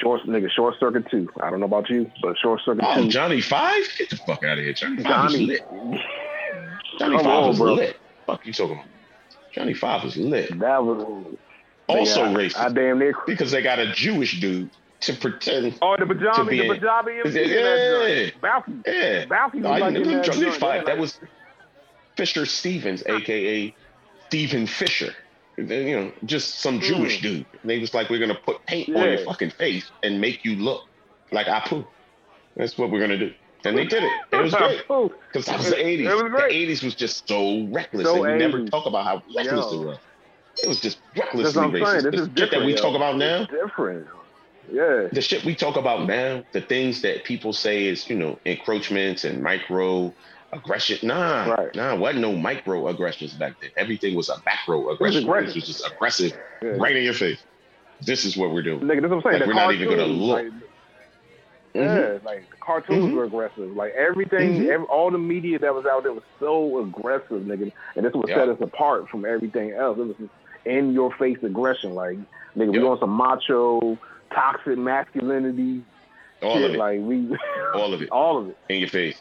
short 0.00 0.22
nigga 0.22 0.50
short 0.50 0.74
circuit 0.80 1.08
two. 1.10 1.28
I 1.40 1.50
don't 1.50 1.60
know 1.60 1.66
about 1.66 1.88
you, 1.88 2.10
but 2.20 2.36
short 2.38 2.60
circuit 2.64 2.84
Oh, 2.86 3.02
two. 3.02 3.08
Johnny 3.08 3.40
Five? 3.40 3.84
Get 3.96 4.10
the 4.10 4.16
fuck 4.16 4.42
out 4.44 4.58
of 4.58 4.64
here. 4.64 4.72
Johnny 4.72 5.02
Five 5.02 5.30
Johnny, 5.30 5.46
lit. 5.46 5.60
Johnny 6.98 7.16
Five 7.18 7.26
on, 7.26 7.48
was 7.48 7.58
bro. 7.58 7.74
lit. 7.74 7.96
Fuck 8.26 8.44
you 8.46 8.52
talking 8.52 8.74
about? 8.74 8.86
Johnny 9.52 9.74
Five 9.74 10.02
was 10.02 10.16
lit. 10.16 10.58
that 10.58 10.82
was 10.84 11.26
Also 11.88 12.24
yeah, 12.24 12.34
racist. 12.34 12.56
I, 12.58 12.66
I 12.66 12.68
damn 12.70 12.98
near. 12.98 13.14
because 13.26 13.52
they 13.52 13.62
got 13.62 13.78
a 13.78 13.92
Jewish 13.92 14.40
dude 14.40 14.68
to 15.00 15.12
pretend. 15.14 15.78
Oh, 15.82 15.96
the 15.98 16.06
To 16.06 16.44
be 16.44 16.58
the 16.60 16.68
Punjabi 16.74 17.20
MC 17.24 17.54
Yeah. 17.54 18.30
Balky, 18.40 18.72
Yeah. 18.86 19.24
Balky 19.26 19.58
No, 19.60 19.70
was 19.70 19.82
I 19.82 19.84
like 19.88 19.96
in 19.96 20.02
that 20.08 20.24
joint. 20.24 20.58
Yeah, 20.60 20.82
That 20.84 20.98
was 20.98 21.20
Fisher 22.16 22.46
Stevens, 22.46 23.02
aka 23.06 23.74
Stephen 24.28 24.66
Fisher. 24.66 25.14
You 25.58 25.64
know, 25.64 26.12
just 26.24 26.58
some 26.60 26.80
Jewish 26.80 27.20
dude. 27.22 27.46
And 27.62 27.70
they 27.70 27.78
was 27.78 27.94
like, 27.94 28.10
we're 28.10 28.18
gonna 28.18 28.34
put 28.34 28.64
paint 28.66 28.88
on 28.94 29.02
your 29.02 29.18
Mm. 29.18 29.24
Fucking 29.24 29.50
face 29.50 29.90
and 30.02 30.20
make 30.20 30.44
you 30.44 30.56
look 30.56 30.82
like 31.32 31.46
Apu. 31.46 31.86
That's 32.56 32.76
what 32.76 32.90
we're 32.90 33.00
gonna 33.00 33.18
do. 33.18 33.32
And 33.64 33.76
they 33.76 33.84
did 33.86 34.02
it. 34.04 34.12
It 34.32 34.36
was 34.42 34.54
great. 34.54 34.82
Because 34.88 35.46
that 35.46 35.58
was 35.58 35.70
the 35.70 35.76
80s. 35.76 36.04
Was. 36.04 36.22
The 36.32 36.54
80s 36.54 36.82
was 36.84 36.94
just 36.94 37.26
so 37.28 37.64
reckless. 37.70 38.06
So 38.06 38.24
and 38.24 38.34
we 38.34 38.38
never 38.38 38.64
talk 38.66 38.86
about 38.86 39.04
how 39.04 39.22
reckless 39.36 39.72
Yo. 39.72 39.82
it 39.82 39.86
was. 39.86 39.98
It 40.62 40.68
was 40.68 40.80
just 40.80 40.98
recklessly 41.16 41.60
what 41.60 41.66
I'm 41.66 41.72
saying. 41.72 41.84
racist. 41.84 42.10
This 42.12 42.20
The 42.20 42.26
is 42.26 42.30
shit 42.38 42.50
that 42.52 42.64
we 42.64 42.72
yo. 42.74 42.76
talk 42.80 42.94
about 42.94 43.16
now, 43.16 43.42
It's 43.42 43.50
different. 43.52 44.06
Yeah. 44.72 45.08
the 45.12 45.20
shit 45.20 45.44
we 45.44 45.54
talk 45.54 45.76
about 45.76 46.06
now, 46.06 46.42
the 46.52 46.60
things 46.60 47.02
that 47.02 47.24
people 47.24 47.52
say 47.52 47.86
is, 47.86 48.08
you 48.10 48.16
know, 48.16 48.38
encroachments 48.44 49.24
and 49.24 49.42
micro 49.42 50.12
aggression. 50.52 50.98
Nah, 51.06 51.50
Right. 51.52 51.74
nah, 51.74 51.94
wasn't 51.94 52.20
no 52.22 52.32
micro 52.32 52.88
aggressions 52.88 53.34
back 53.34 53.54
then. 53.60 53.70
Everything 53.76 54.14
was 54.14 54.28
a 54.28 54.36
macro 54.44 54.90
aggression. 54.90 55.22
It 55.22 55.24
aggressive. 55.24 55.54
was 55.54 55.66
just 55.66 55.86
aggressive 55.86 56.32
yeah. 56.62 56.70
right 56.70 56.96
in 56.96 57.04
your 57.04 57.14
face. 57.14 57.38
This 58.04 58.24
is 58.24 58.36
what 58.36 58.52
we're 58.52 58.62
doing. 58.62 58.80
Nigga, 58.80 59.00
that's 59.02 59.10
what 59.12 59.16
I'm 59.26 59.32
saying. 59.32 59.40
Like, 59.40 59.46
we're 59.48 59.54
not 59.54 59.74
even 59.74 59.88
gonna 59.88 60.04
look. 60.06 60.42
Like, 60.44 60.52
Mhm. 61.74 62.12
Yeah, 62.14 62.18
like 62.24 62.44
cartoons 62.60 63.04
Mhm. 63.12 63.16
were 63.16 63.24
aggressive. 63.24 63.76
Like 63.76 63.92
everything, 63.94 64.60
Mhm. 64.62 64.68
every, 64.68 64.86
all 64.86 65.10
the 65.10 65.18
media 65.18 65.58
that 65.58 65.74
was 65.74 65.84
out 65.84 66.04
there 66.04 66.12
was 66.12 66.22
so 66.40 66.80
aggressive, 66.80 67.42
nigga. 67.42 67.70
And 67.96 68.04
this 68.04 68.10
is 68.10 68.16
what 68.16 68.28
Yeah. 68.28 68.36
set 68.36 68.48
us 68.48 68.60
apart 68.60 69.08
from 69.10 69.24
everything 69.26 69.72
else. 69.72 69.98
It 69.98 70.06
was 70.06 70.16
just 70.16 70.30
in 70.64 70.92
your 70.94 71.12
face 71.12 71.36
aggression. 71.42 71.94
Like, 71.94 72.16
nigga, 72.56 72.72
we 72.72 72.82
on 72.82 72.98
some 72.98 73.10
macho, 73.10 73.98
toxic 74.32 74.78
masculinity. 74.78 75.82
All 76.42 76.56
shit. 76.56 76.64
of 76.70 76.74
it. 76.74 76.78
Like 76.78 77.00
we, 77.00 77.36
All 77.74 77.94
of 77.94 78.02
it. 78.02 78.08
all 78.12 78.38
of 78.38 78.48
it, 78.50 78.56
In 78.68 78.80
your 78.80 78.88
face. 78.88 79.20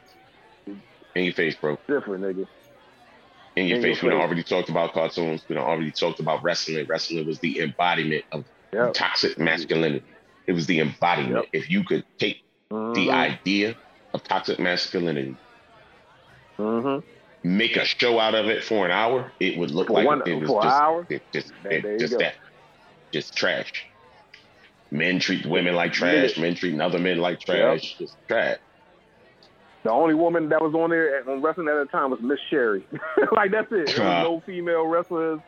In 0.67 1.23
your 1.23 1.33
face, 1.33 1.55
bro. 1.55 1.77
different, 1.87 2.23
nigga. 2.23 2.45
In 3.55 3.67
your 3.67 3.77
In 3.77 3.81
your 3.83 3.93
face. 3.95 4.01
We 4.03 4.09
done 4.09 4.19
face. 4.19 4.25
already 4.25 4.43
talked 4.43 4.69
about 4.69 4.93
cartoons. 4.93 5.43
We 5.47 5.55
already 5.57 5.91
talked 5.91 6.19
about 6.19 6.43
wrestling. 6.43 6.85
Wrestling 6.87 7.25
was 7.25 7.39
the 7.39 7.61
embodiment 7.61 8.25
of 8.33 8.43
Yep. 8.73 8.93
toxic 8.93 9.39
masculinity. 9.39 10.03
It 10.47 10.51
was 10.53 10.65
the 10.67 10.79
embodiment. 10.81 11.35
Yep. 11.35 11.45
If 11.53 11.69
you 11.71 11.83
could 11.85 12.03
take 12.17 12.43
the 12.69 12.75
Mhm. 12.75 13.09
idea 13.13 13.75
of 14.13 14.23
toxic 14.23 14.59
masculinity, 14.59 15.37
Mhm. 16.57 17.01
make 17.43 17.77
a 17.77 17.85
show 17.85 18.19
out 18.19 18.35
of 18.35 18.47
it 18.47 18.63
for 18.63 18.85
an 18.85 18.91
hour, 18.91 19.31
it 19.39 19.57
would 19.57 19.71
look 19.71 19.87
For 19.87 19.93
like 19.93 20.05
one- 20.05 20.21
it 20.25 20.35
was 20.35 20.49
for 20.49 20.61
an 20.65 20.67
hour? 20.71 21.07
it- 21.09 21.21
just, 21.31 21.53
it- 21.63 21.99
just 21.99 22.17
that, 22.19 22.35
just 23.13 23.35
trash. 23.37 23.71
Men 24.91 25.19
treat 25.19 25.45
women 25.45 25.75
like 25.75 25.93
trash. 25.93 26.37
Men 26.37 26.55
treating 26.55 26.81
other 26.81 26.99
men 26.99 27.17
like 27.17 27.39
trash. 27.39 27.95
Just 27.97 28.15
trash. 28.27 28.57
The 29.83 29.91
only 29.91 30.15
woman 30.15 30.49
that 30.49 30.61
was 30.61 30.73
on 30.73 30.89
there 30.89 31.19
at, 31.19 31.27
on 31.27 31.41
wrestling 31.41 31.67
at 31.67 31.75
the 31.75 31.85
time 31.91 32.09
was 32.11 32.19
Miss 32.21 32.39
Sherry. 32.49 32.85
like 33.33 33.51
that's 33.51 33.71
it. 33.71 33.97
No 33.97 34.41
female 34.45 34.85
wrestlers. 34.87 35.39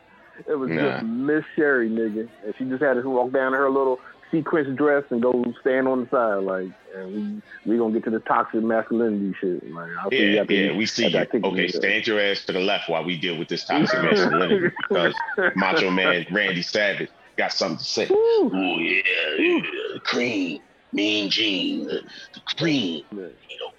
It 0.48 0.54
was 0.54 0.70
Nah. 0.70 0.92
just 1.00 1.04
Miss 1.04 1.44
Sherry, 1.56 1.90
nigga, 1.90 2.28
and 2.44 2.54
she 2.56 2.64
just 2.66 2.80
had 2.82 2.94
to 2.94 3.02
walk 3.10 3.32
down 3.32 3.48
in 3.48 3.58
her 3.58 3.68
little 3.70 3.98
sequence 4.30 4.68
dress 4.76 5.02
and 5.10 5.20
go 5.22 5.42
stand 5.60 5.88
on 5.88 6.04
the 6.04 6.10
side, 6.10 6.36
like, 6.44 6.68
and 6.94 7.42
we 7.64 7.72
we 7.72 7.78
gonna 7.78 7.92
get 7.94 8.04
to 8.04 8.10
the 8.10 8.20
toxic 8.20 8.62
masculinity 8.62 9.34
shit. 9.40 9.68
Like, 9.72 9.90
I'll 10.00 10.10
see 10.10 10.16
you 10.18 10.24
Yeah, 10.34 10.44
yeah, 10.48 10.70
you- 10.70 10.76
we 10.76 10.86
see 10.86 11.08
you. 11.08 11.26
Okay, 11.42 11.66
stand 11.68 12.06
your 12.06 12.20
ass 12.20 12.44
to 12.44 12.52
the 12.52 12.60
left 12.60 12.88
while 12.88 13.02
we 13.04 13.18
deal 13.18 13.36
with 13.36 13.48
this 13.48 13.64
toxic 13.66 14.00
masculinity 14.02 14.68
because 14.88 15.14
Macho 15.56 15.90
Man 15.90 16.26
Randy 16.30 16.62
Savage 16.62 17.10
got 17.38 17.52
something 17.52 17.78
to 17.78 17.84
say. 17.84 18.06
Woo. 18.10 18.50
Oh 18.52 18.78
yeah, 18.78 19.02
yeah, 19.38 19.98
cream, 20.02 20.60
mean 20.92 21.30
Gene, 21.30 21.86
the, 21.86 22.02
the 22.34 22.40
cream. 22.56 23.04
You 23.12 23.18
know, 23.18 23.30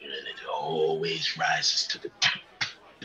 it 0.01 0.39
always 0.51 1.38
rises 1.38 1.86
to 1.88 1.99
the 1.99 2.10
top. 2.20 2.41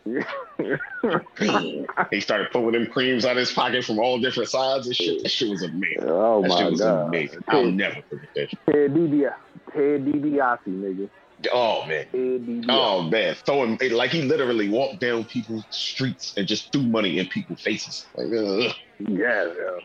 Cream. 1.34 1.86
he 2.10 2.20
started 2.20 2.50
pulling 2.50 2.72
them 2.72 2.86
creams 2.88 3.24
out 3.24 3.32
of 3.32 3.38
his 3.38 3.52
pocket 3.52 3.84
from 3.84 3.98
all 3.98 4.18
different 4.18 4.50
sides 4.50 4.86
and 4.86 4.94
shit. 4.94 5.22
That 5.22 5.30
shit 5.30 5.48
was 5.48 5.62
amazing. 5.62 6.02
oh 6.02 6.42
that 6.42 6.50
shit 6.50 6.60
my 6.60 6.68
was 6.68 6.80
god, 6.80 7.08
amazing. 7.08 7.40
I'll 7.48 7.70
never 7.70 8.02
forget 8.10 8.28
that. 8.34 8.50
Shit. 8.50 8.60
Ted 8.70 8.94
DiBiase, 8.94 9.34
Ted 9.72 10.04
DiBiase, 10.04 10.58
nigga, 10.66 11.10
Oh 11.52 11.86
man. 11.86 12.06
Ted 12.12 12.66
Oh 12.68 13.02
man, 13.02 13.34
throwing 13.46 13.78
it 13.80 13.92
like 13.92 14.10
he 14.10 14.22
literally 14.22 14.68
walked 14.68 15.00
down 15.00 15.24
people's 15.24 15.64
streets 15.70 16.34
and 16.36 16.46
just 16.46 16.70
threw 16.70 16.82
money 16.82 17.18
in 17.18 17.26
people's 17.26 17.62
faces. 17.62 18.06
Like, 18.14 18.26
ugh, 18.26 18.74
yeah, 18.98 19.46
yeah. 19.46 19.78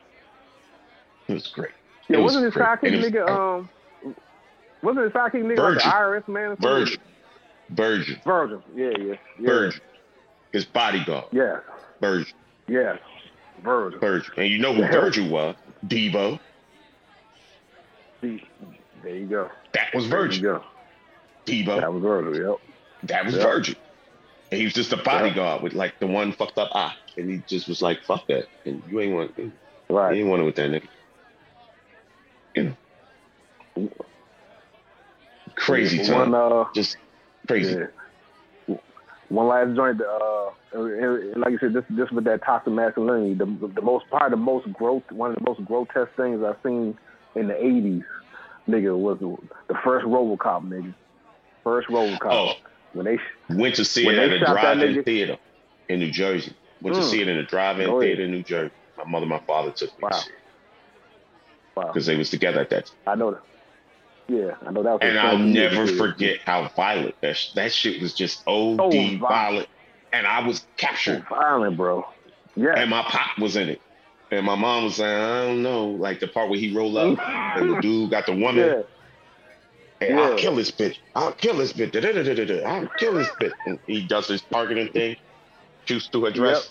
It 1.29 1.33
was 1.33 1.47
great. 1.47 1.71
Yeah, 2.07 2.17
It 2.17 2.21
was 2.21 2.33
wasn't 2.35 2.53
his 2.53 2.61
sidekick 2.61 2.97
was- 2.97 3.05
nigga? 3.05 3.29
Um, 3.29 3.69
wasn't 4.81 5.05
his 5.05 5.13
sidekick 5.13 5.43
nigga 5.43 5.57
like 5.59 5.75
the 5.75 5.89
IRS 5.89 6.27
man? 6.27 6.55
Virgin, 6.57 6.97
Virgin, 7.69 8.19
Virgil. 8.25 8.63
Yeah, 8.75 8.89
yeah, 8.99 9.13
yeah. 9.39 9.47
Virgin, 9.47 9.81
his 10.51 10.65
bodyguard, 10.65 11.25
Yeah, 11.31 11.59
Virgin, 12.01 12.33
yeah. 12.67 12.97
Virgil. 13.63 13.99
Virgin, 13.99 14.33
and 14.37 14.47
you 14.47 14.57
know 14.57 14.73
who? 14.73 14.81
Virgil 14.81 15.27
was? 15.29 15.55
Devo. 15.85 16.39
There 18.21 18.31
you 19.15 19.27
go. 19.27 19.49
That 19.73 19.93
was 19.93 20.09
There 20.09 20.25
you 20.31 20.41
go. 20.41 20.63
Devo. 21.45 21.79
That 21.79 21.93
was 21.93 22.01
Virgil. 22.01 22.35
Yep. 22.51 22.59
That 23.03 23.25
was. 23.25 23.35
Virgin. 23.35 23.75
And 24.51 24.57
he 24.59 24.65
was 24.65 24.73
just 24.73 24.91
a 24.91 24.97
bodyguard 24.97 25.61
with 25.61 25.73
like 25.73 25.99
the 25.99 26.07
one 26.07 26.31
fucked 26.33 26.57
up 26.57 26.69
eye, 26.73 26.95
and 27.17 27.29
he 27.29 27.43
just 27.47 27.67
was 27.67 27.81
like, 27.83 28.01
"Fuck 28.03 28.25
that," 28.27 28.45
and 28.65 28.81
you 28.89 28.99
ain't 28.99 29.13
want, 29.13 29.31
right? 29.37 29.45
you 29.45 29.95
Right. 29.95 30.17
ain't 30.17 30.27
want 30.27 30.41
it 30.41 30.45
with 30.45 30.55
that 30.55 30.71
nigga. 30.71 30.87
You 32.55 32.75
know, 33.75 33.89
crazy 35.55 35.97
time, 36.05 36.31
One, 36.31 36.35
uh, 36.35 36.65
just 36.73 36.97
crazy. 37.47 37.75
yeah. 38.67 38.75
One 39.29 39.47
last 39.47 39.75
joint. 39.75 40.01
Uh, 40.01 40.45
like 41.37 41.51
you 41.51 41.59
said, 41.59 41.73
this 41.73 41.83
this 41.89 42.09
with 42.11 42.23
that 42.25 42.43
toxic 42.43 42.73
masculinity. 42.73 43.35
The, 43.35 43.45
the 43.75 43.81
most 43.81 44.09
part, 44.09 44.31
the 44.31 44.37
most 44.37 44.71
growth, 44.73 45.03
one 45.11 45.31
of 45.31 45.35
the 45.37 45.43
most 45.43 45.63
grotesque 45.65 46.15
things 46.17 46.43
I've 46.43 46.57
seen 46.63 46.97
in 47.35 47.47
the 47.47 47.53
'80s, 47.53 48.03
nigga, 48.67 48.97
was 48.97 49.19
the, 49.19 49.75
first 49.83 50.05
RoboCop, 50.05 50.63
nigga. 50.67 50.93
First 51.63 51.89
RoboCop. 51.89 52.19
Oh, 52.31 52.53
When 52.93 53.05
they 53.05 53.19
Went 53.55 53.75
to 53.75 53.85
see 53.85 54.07
it 54.07 54.17
at 54.17 54.31
a 54.31 54.39
drive-in 54.39 55.03
theater 55.03 55.37
in 55.89 55.99
New 55.99 56.11
Jersey. 56.11 56.55
Went 56.81 56.95
to 56.95 57.01
Mm. 57.01 57.09
see 57.11 57.21
it 57.21 57.27
in 57.27 57.37
a 57.37 57.43
drive-in 57.43 57.85
Go 57.87 57.99
ahead. 57.99 58.09
theater 58.17 58.23
in 58.23 58.31
New 58.31 58.43
Jersey. 58.43 58.73
My 58.97 59.03
mother, 59.05 59.25
my 59.25 59.39
father 59.39 59.71
took 59.71 59.89
me 59.99 60.03
Wow. 60.11 60.21
To 61.81 61.85
see 61.85 61.85
it 61.85 61.85
wow, 61.85 61.93
because 61.93 62.05
they 62.05 62.15
was 62.17 62.29
together 62.29 62.61
at 62.61 62.69
that. 62.69 62.85
time. 62.87 62.95
I 63.07 63.15
know 63.15 63.31
that. 63.31 63.41
Yeah, 64.27 64.55
I 64.65 64.71
know 64.71 64.83
that 64.83 64.91
was. 64.93 64.99
And 65.01 65.19
I'll 65.19 65.37
never 65.39 65.85
yeah. 65.85 65.97
forget 65.97 66.39
how 66.45 66.67
violent 66.75 67.15
that 67.21 67.35
sh- 67.35 67.53
that 67.53 67.71
shit 67.71 68.01
was. 68.01 68.13
Just 68.13 68.43
OD 68.47 68.79
Oh, 68.79 68.89
violent. 68.91 69.19
violent. 69.19 69.69
and 70.13 70.27
I 70.27 70.45
was 70.45 70.65
captured. 70.77 71.25
Violent, 71.29 71.77
bro. 71.77 72.05
Yeah. 72.55 72.73
And 72.75 72.89
my 72.89 73.01
pop 73.03 73.39
was 73.39 73.55
in 73.55 73.69
it, 73.69 73.81
and 74.31 74.45
my 74.45 74.55
mom 74.55 74.83
was 74.85 74.95
saying, 74.97 75.19
"I 75.21 75.45
don't 75.47 75.63
know," 75.63 75.87
like 75.89 76.19
the 76.19 76.27
part 76.27 76.49
where 76.49 76.59
he 76.59 76.75
roll 76.75 76.97
up 76.97 77.17
and 77.57 77.71
the 77.75 77.81
dude 77.81 78.11
got 78.11 78.25
the 78.27 78.33
woman. 78.33 78.57
yeah. 78.67 78.81
Hey, 79.99 80.13
I'll 80.13 80.37
kill 80.37 80.55
this 80.55 80.71
bitch. 80.71 80.97
I'll 81.15 81.33
kill 81.33 81.57
this 81.57 81.73
bitch. 81.73 81.91
Da-da-da-da-da. 81.91 82.63
I'll 82.63 82.87
kill 82.97 83.15
this 83.15 83.27
bitch. 83.41 83.51
And 83.65 83.79
he 83.85 84.05
does 84.07 84.27
his 84.27 84.41
targeting 84.43 84.87
thing, 84.93 85.17
shoots 85.85 86.07
through 86.07 86.25
her 86.25 86.31
dress. 86.31 86.69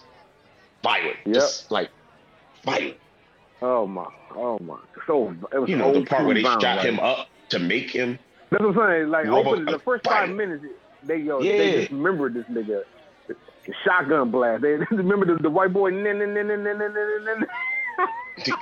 Violent. 0.82 1.16
Yep. 1.26 1.34
Just 1.34 1.70
like 1.70 1.90
violent. 2.64 2.96
Oh 3.62 3.86
my. 3.86 4.06
Oh 4.34 4.58
my. 4.60 4.78
So 5.06 5.34
it 5.52 5.58
was 5.58 5.68
You 5.68 5.76
know, 5.76 5.92
the 5.92 6.04
part 6.04 6.24
where 6.24 6.34
they 6.34 6.42
shot 6.42 6.84
him 6.84 6.98
up 7.00 7.28
to 7.50 7.58
make 7.58 7.90
him. 7.90 8.18
That's 8.50 8.62
what 8.62 8.76
I'm 8.78 8.90
saying. 8.92 9.08
Like 9.10 9.26
open 9.26 9.64
the 9.64 9.78
first 9.80 10.04
five 10.04 10.30
minutes, 10.30 10.64
they 11.02 11.18
yo, 11.18 11.40
Yeah. 11.40 11.58
they 11.58 11.72
just 11.72 11.90
remember 11.92 12.30
this 12.30 12.44
nigga. 12.46 12.82
The 13.26 13.74
shotgun 13.84 14.30
blast. 14.30 14.62
They 14.62 14.68
remember 14.90 15.26
the, 15.26 15.42
the 15.42 15.50
white 15.50 15.72
boy. 15.72 15.90
Nin, 15.90 16.18
nin, 16.18 16.32
nin, 16.34 16.46
nin, 16.48 16.62
nin, 16.64 16.78
nin, 16.78 16.94
nin, 16.94 17.24
nin. 17.24 17.46
He 18.44 18.52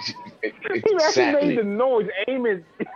actually 1.04 1.32
made 1.32 1.58
the 1.58 1.62
noise, 1.64 2.08
aiming. 2.26 2.64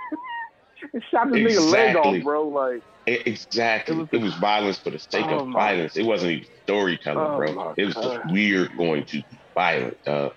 shot 1.11 1.31
this 1.31 1.39
nigga 1.41 1.71
leg 1.73 1.97
off, 1.97 2.23
bro. 2.23 2.49
Like 2.49 2.83
Exactly. 3.07 3.97
It 3.97 4.09
It 4.13 4.21
was- 4.23 4.33
was, 4.33 4.35
violence 4.41 4.79
for 4.79 4.91
the 4.91 4.99
sake 4.99 5.27
Oh 5.27 5.41
of 5.41 5.49
violence. 5.53 5.97
It 5.97 6.05
wasn't 6.05 6.33
even 6.33 6.47
storytelling, 6.65 7.19
Oh 7.19 7.37
bro. 7.37 7.75
It 7.77 7.85
was 7.85 7.95
just 7.95 8.27
weird 8.33 8.77
going 8.77 9.05
to 9.07 9.23
violent. 9.55 9.97
Uh, 10.07 10.31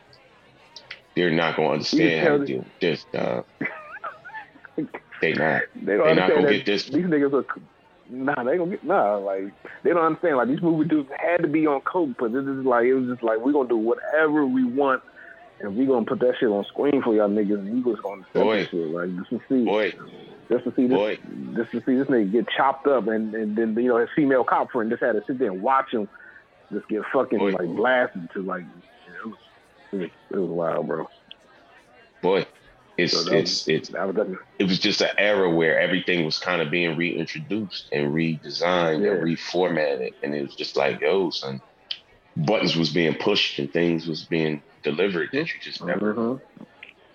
they're 1.15 1.31
not 1.31 1.55
going 1.55 1.67
to 1.69 1.73
understand 1.73 2.27
how 2.27 2.45
to 2.45 2.57
with 2.57 2.67
this. 2.79 3.05
Uh, 3.13 3.41
they 5.21 5.33
not. 5.33 5.61
they 5.75 5.97
don't 5.97 6.07
They 6.07 6.15
not 6.15 6.29
gonna 6.29 6.51
get 6.51 6.65
this. 6.65 6.85
these 6.85 7.05
niggas 7.05 7.33
are. 7.33 7.45
Nah, 8.09 8.43
they 8.43 8.57
gonna 8.57 8.71
get 8.71 8.83
nah. 8.83 9.15
Like 9.17 9.53
they 9.83 9.91
don't 9.91 10.03
understand. 10.05 10.37
Like 10.37 10.47
these 10.49 10.61
movie 10.61 10.87
dudes 10.87 11.09
had 11.17 11.37
to 11.37 11.47
be 11.47 11.65
on 11.65 11.81
coke, 11.81 12.09
but 12.19 12.33
this 12.33 12.43
is 12.45 12.65
like 12.65 12.85
it 12.85 12.93
was 12.93 13.07
just 13.09 13.23
like 13.23 13.39
we're 13.39 13.53
gonna 13.53 13.69
do 13.69 13.77
whatever 13.77 14.45
we 14.45 14.65
want, 14.65 15.01
and 15.61 15.75
we 15.77 15.85
gonna 15.85 16.05
put 16.05 16.19
that 16.19 16.33
shit 16.39 16.49
on 16.49 16.65
screen 16.65 17.01
for 17.01 17.15
y'all 17.15 17.29
niggas, 17.29 17.59
and 17.59 17.77
you 17.77 17.83
just 17.91 18.03
gonna 18.03 18.21
accept 18.21 18.45
this 18.49 18.69
shit. 18.69 18.87
Like 18.89 19.15
just 19.17 19.29
to 19.29 19.41
see, 19.49 19.63
Boy, 19.65 19.93
just 20.49 20.63
to 20.65 20.73
see 20.75 20.87
this, 20.87 20.95
boy. 20.97 21.17
just 21.55 21.71
to 21.71 21.79
see 21.85 21.95
this 21.95 22.07
nigga 22.07 22.31
get 22.31 22.45
chopped 22.55 22.87
up, 22.87 23.07
and 23.07 23.33
and 23.33 23.55
then 23.55 23.73
you 23.75 23.87
know 23.87 23.97
his 23.97 24.09
female 24.15 24.43
cop 24.43 24.71
friend 24.71 24.89
just 24.91 25.01
had 25.01 25.13
to 25.13 25.23
sit 25.25 25.39
there 25.39 25.51
and 25.51 25.61
watch 25.61 25.91
him 25.91 26.09
just 26.71 26.87
get 26.89 27.01
fucking 27.13 27.39
Boy. 27.39 27.51
like 27.51 27.67
blasted 27.75 28.29
to 28.33 28.41
like 28.43 28.63
it 29.93 29.99
was 29.99 30.09
it 30.31 30.37
was, 30.37 30.49
wild, 30.49 30.87
bro. 30.87 31.07
Boy. 32.21 32.45
It's 32.97 33.25
So 33.25 33.33
it's 33.33 33.67
it's 33.67 33.89
was 33.89 34.15
that, 34.15 34.37
it 34.59 34.65
was 34.65 34.77
just 34.79 35.01
an 35.01 35.09
era 35.17 35.49
where 35.49 35.79
everything 35.79 36.25
was 36.25 36.37
kind 36.37 36.61
of 36.61 36.69
being 36.69 36.95
reintroduced 36.95 37.89
and 37.91 38.13
redesigned 38.13 39.03
Yeah. 39.03 39.13
and 39.13 39.23
reformatted, 39.23 40.13
and 40.21 40.35
it 40.35 40.43
was 40.43 40.55
just 40.55 40.77
like, 40.77 41.01
yo, 41.01 41.31
son, 41.31 41.59
buttons 42.35 42.75
was 42.75 42.91
being 42.93 43.15
pushed 43.15 43.57
and 43.59 43.71
things 43.73 44.07
was 44.07 44.25
being 44.27 44.63
delivered 44.83 45.29
that 45.33 45.53
you 45.53 45.59
just 45.61 45.83
never 45.83 46.13
Mhm. 46.13 46.41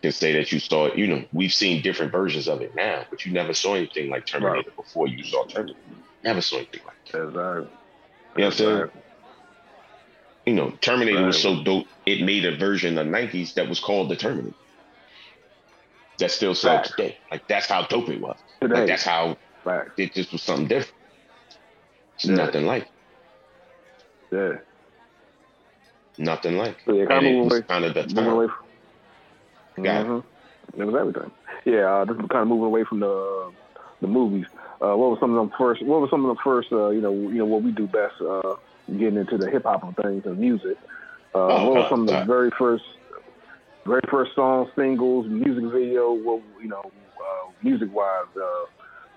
can 0.02 0.12
say 0.12 0.32
that 0.32 0.50
you 0.50 0.58
saw 0.58 0.86
it. 0.86 0.98
You 0.98 1.06
know, 1.06 1.24
we've 1.32 1.52
seen 1.52 1.82
different 1.82 2.10
versions 2.12 2.48
of 2.48 2.60
it 2.60 2.74
now, 2.74 3.06
but 3.08 3.24
you 3.24 3.32
never 3.32 3.54
saw 3.54 3.74
anything 3.74 4.10
like 4.10 4.26
Terminator 4.26 4.72
before 4.76 5.06
you 5.06 5.22
saw 5.24 5.46
Terminator. 5.46 5.78
Never 6.24 6.40
saw 6.40 6.56
anything 6.56 6.82
like 6.84 6.96
that. 7.12 7.18
You 7.18 7.24
know 7.24 7.70
what 8.34 8.44
I'm 8.44 8.52
saying? 8.52 8.90
You 10.48 10.54
know, 10.54 10.70
Terminator 10.80 11.26
was 11.26 11.38
so 11.42 11.62
dope, 11.62 11.86
it 12.06 12.24
made 12.24 12.46
a 12.46 12.56
version 12.56 12.96
of 12.96 13.04
the 13.04 13.12
90s 13.12 13.52
that 13.56 13.68
was 13.68 13.80
called 13.80 14.08
the 14.08 14.16
Terminator. 14.16 14.56
That 16.20 16.30
still 16.30 16.54
sells 16.54 16.78
Facts. 16.86 16.90
today. 16.92 17.18
Like, 17.30 17.46
that's 17.48 17.66
how 17.66 17.82
dope 17.82 18.08
it 18.08 18.18
was. 18.18 18.38
Today, 18.62 18.74
Like, 18.74 18.86
that's 18.86 19.04
how 19.04 19.36
Facts. 19.62 19.92
it 19.98 20.14
just 20.14 20.32
was 20.32 20.40
something 20.40 20.66
different. 20.66 20.94
It's 22.14 22.24
Yeah. 22.24 22.34
nothing 22.36 22.64
like 22.64 22.88
Yeah. 24.32 24.52
nothing 26.16 26.56
like 26.56 26.78
yeah, 26.86 26.94
And 26.94 27.08
kind 27.08 27.18
of 27.18 27.24
it 27.24 27.36
moving 27.36 27.40
away, 27.40 27.58
was 27.58 27.66
kind 27.68 27.84
of 27.84 27.92
the 27.92 28.00
moving 28.00 28.14
time. 28.16 28.28
away. 28.28 28.46
From, 29.76 29.84
Got 29.84 30.00
it. 30.00 30.06
Mhm. 30.08 30.24
It 30.78 30.84
was 30.86 30.94
everything. 30.94 31.30
Yeah, 31.66 31.94
uh, 31.94 32.04
just 32.06 32.18
kind 32.20 32.40
of 32.42 32.48
moving 32.48 32.64
away 32.64 32.84
from 32.84 33.00
the 33.00 33.52
the 34.00 34.06
movies. 34.06 34.46
Uh, 34.80 34.96
what 34.96 35.10
was 35.10 35.20
some 35.20 35.30
of 35.30 35.36
them 35.36 35.52
first? 35.58 35.82
What 35.82 36.00
was 36.00 36.08
some 36.08 36.24
of 36.24 36.34
the 36.34 36.40
first? 36.42 36.72
Uh, 36.72 36.88
you 36.88 37.02
know, 37.02 37.12
you 37.12 37.36
know 37.36 37.44
what 37.44 37.62
we 37.62 37.70
do 37.70 37.86
best, 37.86 38.14
uh, 38.22 38.56
getting 38.88 39.16
into 39.18 39.36
the 39.36 39.48
hip 39.50 39.64
hop 39.64 39.84
of 39.84 39.94
things 40.02 40.22
and 40.24 40.38
music. 40.38 40.78
Uh, 41.34 41.38
Oh, 41.50 41.64
what 41.64 41.74
was 41.76 41.86
some 41.88 42.08
of 42.08 42.18
the 42.18 42.24
very 42.26 42.50
first, 42.58 42.84
very 43.86 44.00
first 44.10 44.32
songs, 44.34 44.68
singles, 44.76 45.26
music 45.28 45.64
video? 45.72 46.12
What 46.12 46.42
you 46.62 46.68
know, 46.68 46.80
uh, 46.82 47.50
music 47.62 47.88
wise, 47.92 48.26
uh, 48.36 48.66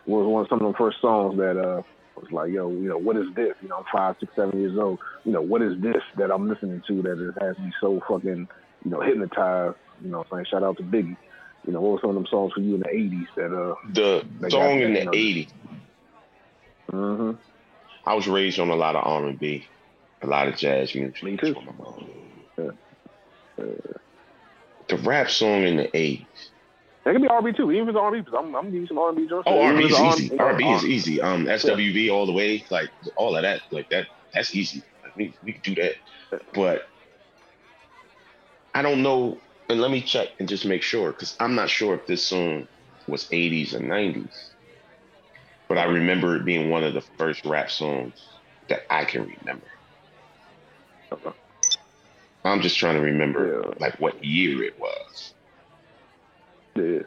was 0.06 0.28
one 0.28 0.42
of 0.44 0.48
some 0.50 0.62
of 0.66 0.72
the 0.72 0.78
first 0.78 0.98
songs 1.02 1.38
that 1.38 1.58
uh 1.58 1.82
was 2.16 2.32
like, 2.32 2.52
yo, 2.52 2.70
you 2.72 2.90
know, 2.90 2.98
what 2.98 3.18
is 3.18 3.26
this? 3.36 3.54
You 3.62 3.70
know, 3.70 3.78
I'm 3.78 3.84
five, 3.94 4.16
six, 4.20 4.34
seven 4.36 4.60
years 4.60 4.78
old. 4.78 5.00
You 5.24 5.32
know, 5.32 5.42
what 5.42 5.62
is 5.62 5.80
this 5.82 6.02
that 6.18 6.32
I'm 6.32 6.48
listening 6.50 6.82
to 6.88 7.02
that 7.04 7.20
it 7.30 7.44
has 7.44 7.58
me 7.58 7.72
so 7.80 8.00
fucking, 8.08 8.48
you 8.84 8.92
know, 8.92 9.02
hypnotized? 9.02 9.78
You 10.04 10.12
know, 10.12 10.24
saying 10.32 10.46
shout 10.50 10.64
out 10.64 10.78
to 10.78 10.84
Biggie. 10.84 11.18
You 11.66 11.74
know, 11.74 11.82
what 11.82 11.92
were 11.94 12.00
some 12.02 12.10
of 12.12 12.16
them 12.16 12.26
songs 12.30 12.54
for 12.54 12.62
you 12.62 12.76
in 12.76 12.82
the 12.82 12.90
'80s 12.90 13.28
that 13.36 13.54
uh 13.56 13.76
The 13.94 14.26
got 14.50 14.50
song 14.52 14.80
that, 14.80 14.86
in 14.86 14.94
the 14.94 15.00
you 15.00 15.06
know. 15.06 15.12
'80s. 15.12 15.50
hmm 16.92 17.32
I 18.12 18.14
was 18.14 18.28
raised 18.28 18.60
on 18.60 18.70
a 18.70 18.76
lot 18.76 18.98
of 18.98 19.08
R 19.08 19.26
and 19.26 19.40
B, 19.40 19.66
a 20.22 20.28
lot 20.28 20.50
of 20.50 20.58
jazz 20.58 20.94
music. 20.94 21.24
Me 21.24 21.38
too. 21.38 21.54
Mom- 21.54 22.10
Yeah. 22.58 22.72
The 24.90 24.98
rap 24.98 25.30
song 25.30 25.64
in 25.64 25.78
the 25.78 25.88
'80s. 25.98 26.28
It 27.06 27.14
can 27.14 27.22
be 27.22 27.30
R&B 27.30 27.54
too, 27.54 27.72
even 27.72 27.84
if 27.88 27.96
it's 27.96 27.98
R&B. 27.98 28.20
Because 28.20 28.34
I'm 28.38 28.54
I'm 28.54 28.66
give 28.66 28.82
you 28.82 28.88
some 28.88 28.98
R&B 28.98 29.30
joints. 29.30 29.48
Oh, 29.50 29.62
R&B 29.62 29.86
is 29.86 29.98
easy. 29.98 30.38
R&B 30.38 30.70
is 30.72 30.84
easy. 30.84 31.22
Um, 31.22 31.46
SWV 31.46 32.12
all 32.12 32.26
the 32.26 32.34
way, 32.34 32.66
like 32.70 32.90
all 33.16 33.38
of 33.38 33.44
that, 33.44 33.62
like 33.72 33.90
that. 33.92 34.08
That's 34.34 34.54
easy. 34.54 34.84
Like, 35.06 35.16
we 35.16 35.34
we 35.42 35.54
can 35.54 35.74
do 35.74 35.82
that. 35.82 35.96
But 36.54 36.90
I 38.74 38.82
don't 38.82 39.02
know. 39.04 39.38
And 39.70 39.80
let 39.80 39.90
me 39.90 40.02
check 40.02 40.28
and 40.38 40.50
just 40.50 40.66
make 40.66 40.82
sure, 40.82 41.14
because 41.14 41.38
I'm 41.40 41.56
not 41.56 41.70
sure 41.70 41.96
if 41.96 42.06
this 42.08 42.28
song 42.28 42.68
was 43.08 43.30
80s 43.30 43.74
or 43.74 43.80
90s. 43.80 44.51
But 45.72 45.78
I 45.78 45.86
remember 45.86 46.36
it 46.36 46.44
being 46.44 46.70
one 46.70 46.84
of 46.84 46.94
the 46.94 47.00
first 47.18 47.46
rap 47.46 47.72
songs 47.72 48.22
that 48.68 48.82
I 48.90 49.06
can 49.06 49.22
remember. 49.22 49.68
Okay. 51.14 51.30
I'm 52.44 52.60
just 52.60 52.78
trying 52.78 52.96
to 52.96 53.02
remember 53.02 53.64
Yeah. 53.64 53.74
like 53.80 53.98
what 53.98 54.22
year 54.22 54.64
it 54.64 54.78
was. 54.78 55.34
Yeah. 56.76 57.04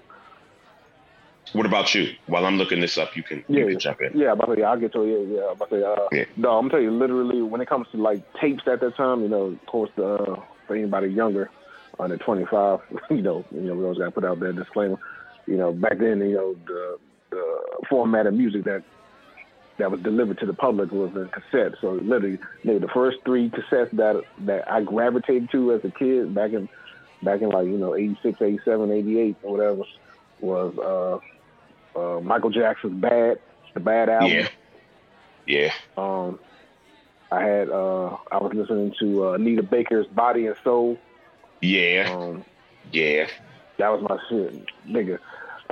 What 1.53 1.67
about 1.67 1.95
you? 1.95 2.15
While 2.25 2.47
I'm 2.47 2.57
looking 2.57 2.81
this 2.81 2.97
up, 2.97 3.15
you 3.15 3.23
can 3.23 3.45
Yeah, 3.49 3.65
you 3.65 3.67
can 3.73 3.81
jump 3.81 4.01
in. 4.01 4.19
Yeah, 4.19 4.33
about 4.33 4.47
to 4.47 4.57
say, 4.57 4.62
I'll 4.62 4.81
get 4.81 4.95
to 4.95 5.03
it. 5.03 5.29
Yeah, 5.29 5.37
yeah. 5.37 5.47
I'm 5.49 5.53
about 5.53 5.69
to 5.69 5.81
say, 5.81 5.85
uh, 5.85 6.09
Yeah. 6.12 6.25
no, 6.39 6.57
I'm 6.57 6.71
telling 6.71 6.87
you, 6.87 6.91
literally, 6.91 7.43
when 7.43 7.61
it 7.61 7.69
comes 7.69 7.87
to 7.93 7.99
like 7.99 8.23
tapes 8.41 8.62
at 8.67 8.81
that 8.81 8.97
time, 8.97 9.21
you 9.21 9.29
know, 9.29 9.43
of 9.43 9.67
course, 9.67 9.91
uh, 9.99 10.37
for 10.67 10.75
anybody 10.75 11.09
younger, 11.09 11.51
under 11.99 12.17
25, 12.17 12.81
you 13.11 13.21
know, 13.21 13.45
you 13.51 13.61
know, 13.61 13.75
we 13.75 13.85
always 13.85 13.99
got 13.99 14.07
to 14.07 14.11
put 14.11 14.25
out 14.25 14.41
that 14.41 14.57
disclaimer. 14.57 14.97
You 15.47 15.59
know, 15.59 15.71
back 15.75 15.99
then, 15.99 16.21
you 16.21 16.33
know, 16.35 16.57
the 16.67 16.99
format 17.89 18.27
of 18.27 18.35
music 18.35 18.64
that 18.64 18.83
that 19.79 19.91
was 19.91 20.01
delivered 20.03 20.39
to 20.39 20.47
the 20.47 20.55
public 20.55 20.93
was 20.93 21.11
in 21.16 21.29
cassette. 21.29 21.72
So 21.81 21.93
literally, 21.93 22.39
maybe 22.62 22.79
the 22.79 22.89
first 22.89 23.18
three 23.25 23.51
cassettes 23.51 23.91
that 23.97 24.22
that 24.41 24.70
I 24.70 24.83
gravitated 24.83 25.51
to 25.53 25.72
as 25.72 25.85
a 25.85 25.91
kid 25.91 26.35
back 26.35 26.53
in 26.53 26.68
back 27.22 27.41
in 27.43 27.49
like 27.51 27.66
you 27.66 27.77
know 27.79 27.95
86, 27.97 28.41
87, 28.41 28.93
88, 28.93 29.37
or 29.43 29.53
whatever 29.57 29.83
was 30.41 31.20
uh, 31.97 31.99
uh, 31.99 32.20
Michael 32.20 32.51
Jackson's 32.51 33.01
"Bad," 33.01 33.39
the 33.75 33.81
"Bad" 33.81 34.09
album. 34.09 34.31
Yeah. 34.31 34.49
Yeah. 35.47 35.72
Um, 35.97 36.39
I 37.33 37.43
had 37.43 37.68
uh, 37.68 38.16
I 38.31 38.39
was 38.39 38.53
listening 38.55 38.95
to 39.01 39.29
uh, 39.29 39.33
Anita 39.33 39.62
Baker's 39.62 40.07
"Body 40.07 40.47
and 40.47 40.57
Soul." 40.62 40.99
Yeah. 41.61 42.14
Um, 42.16 42.45
Yeah. 42.93 43.27
that 43.79 43.89
was 43.89 44.03
my 44.09 44.18
shit, 44.29 44.66
nigga. 44.87 45.18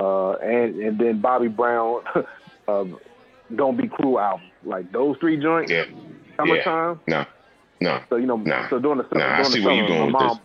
Uh, 0.02 0.32
and 0.42 0.76
and 0.80 0.98
then 0.98 1.20
Bobby 1.20 1.48
Brown, 1.48 2.02
uh, 2.66 2.84
"Don't 3.56 3.76
Be 3.76 3.86
Cruel" 3.88 4.18
album. 4.18 4.46
Like 4.64 4.90
those 4.92 5.16
three 5.20 5.40
joints. 5.40 5.70
Yeah. 5.70 5.84
Summertime. 6.36 7.00
No. 7.06 7.24
No. 7.80 8.00
So 8.08 8.16
you 8.16 8.26
know, 8.26 8.36
Nah. 8.36 8.68
so 8.68 8.78
during 8.78 8.98
the 8.98 9.04
Nah, 9.16 9.24
I 9.24 9.36
during 9.36 9.44
see 9.52 9.60
the 9.60 9.66
where 9.66 9.74
you 9.74 9.86
summer, 9.86 9.98
going 10.00 10.12
my 10.12 10.26
with 10.28 10.38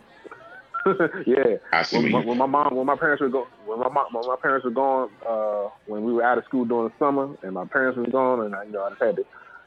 mom, 0.86 1.20
yeah, 1.26 1.56
I 1.72 1.82
see 1.82 1.96
when, 1.98 2.06
you 2.22 2.28
when 2.28 2.38
my 2.38 2.46
mom, 2.46 2.74
when 2.76 2.86
my 2.86 2.96
parents 2.96 3.20
were 3.20 3.28
go, 3.28 3.46
when 3.66 3.78
my 3.80 3.88
mom, 3.88 4.06
when 4.12 4.26
my 4.26 4.36
parents 4.40 4.64
were 4.64 4.70
gone, 4.70 5.10
uh, 5.28 5.68
when 5.86 6.04
we 6.04 6.12
were 6.12 6.22
out 6.22 6.38
of 6.38 6.44
school 6.44 6.64
during 6.64 6.88
the 6.88 6.94
summer, 7.04 7.34
and 7.42 7.54
my 7.54 7.64
parents 7.66 7.98
were 7.98 8.06
gone, 8.06 8.44
and 8.44 8.54
I, 8.54 8.64
you 8.64 8.72
know, 8.72 8.84
I 8.84 8.90
just 8.90 9.02
had 9.02 9.16
to 9.16 9.24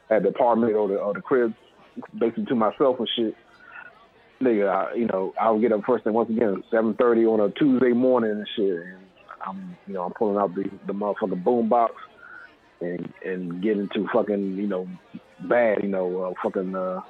had 0.08 0.22
the 0.24 0.28
apartment 0.28 0.74
or 0.74 0.88
the 0.88 0.96
or 0.96 1.12
the 1.14 1.20
crib 1.20 1.54
basically 2.18 2.46
to 2.46 2.54
myself 2.54 2.98
and 2.98 3.08
shit. 3.16 3.36
Nigga, 4.42 4.68
I, 4.68 4.94
you 4.94 5.06
know, 5.06 5.32
I 5.40 5.50
would 5.50 5.60
get 5.62 5.72
up 5.72 5.82
first 5.86 6.04
thing 6.04 6.12
once 6.14 6.30
again 6.30 6.62
seven 6.70 6.94
thirty 6.94 7.24
on 7.24 7.40
a 7.40 7.50
Tuesday 7.50 7.92
morning 7.92 8.30
and 8.32 8.48
shit, 8.56 8.82
and 8.82 8.98
I'm, 9.46 9.76
you 9.86 9.94
know, 9.94 10.02
I'm 10.04 10.12
pulling 10.12 10.38
out 10.38 10.54
the 10.54 10.64
the 10.86 10.92
motherfucking 10.92 11.42
boom 11.44 11.68
box 11.68 11.94
and 12.80 13.12
and 13.24 13.62
getting 13.62 13.88
to 13.94 14.06
fucking, 14.12 14.56
you 14.56 14.66
know, 14.66 14.88
bad, 15.48 15.82
you 15.82 15.88
know, 15.88 16.22
uh, 16.24 16.32
fucking 16.42 16.74
uh, 16.74 17.00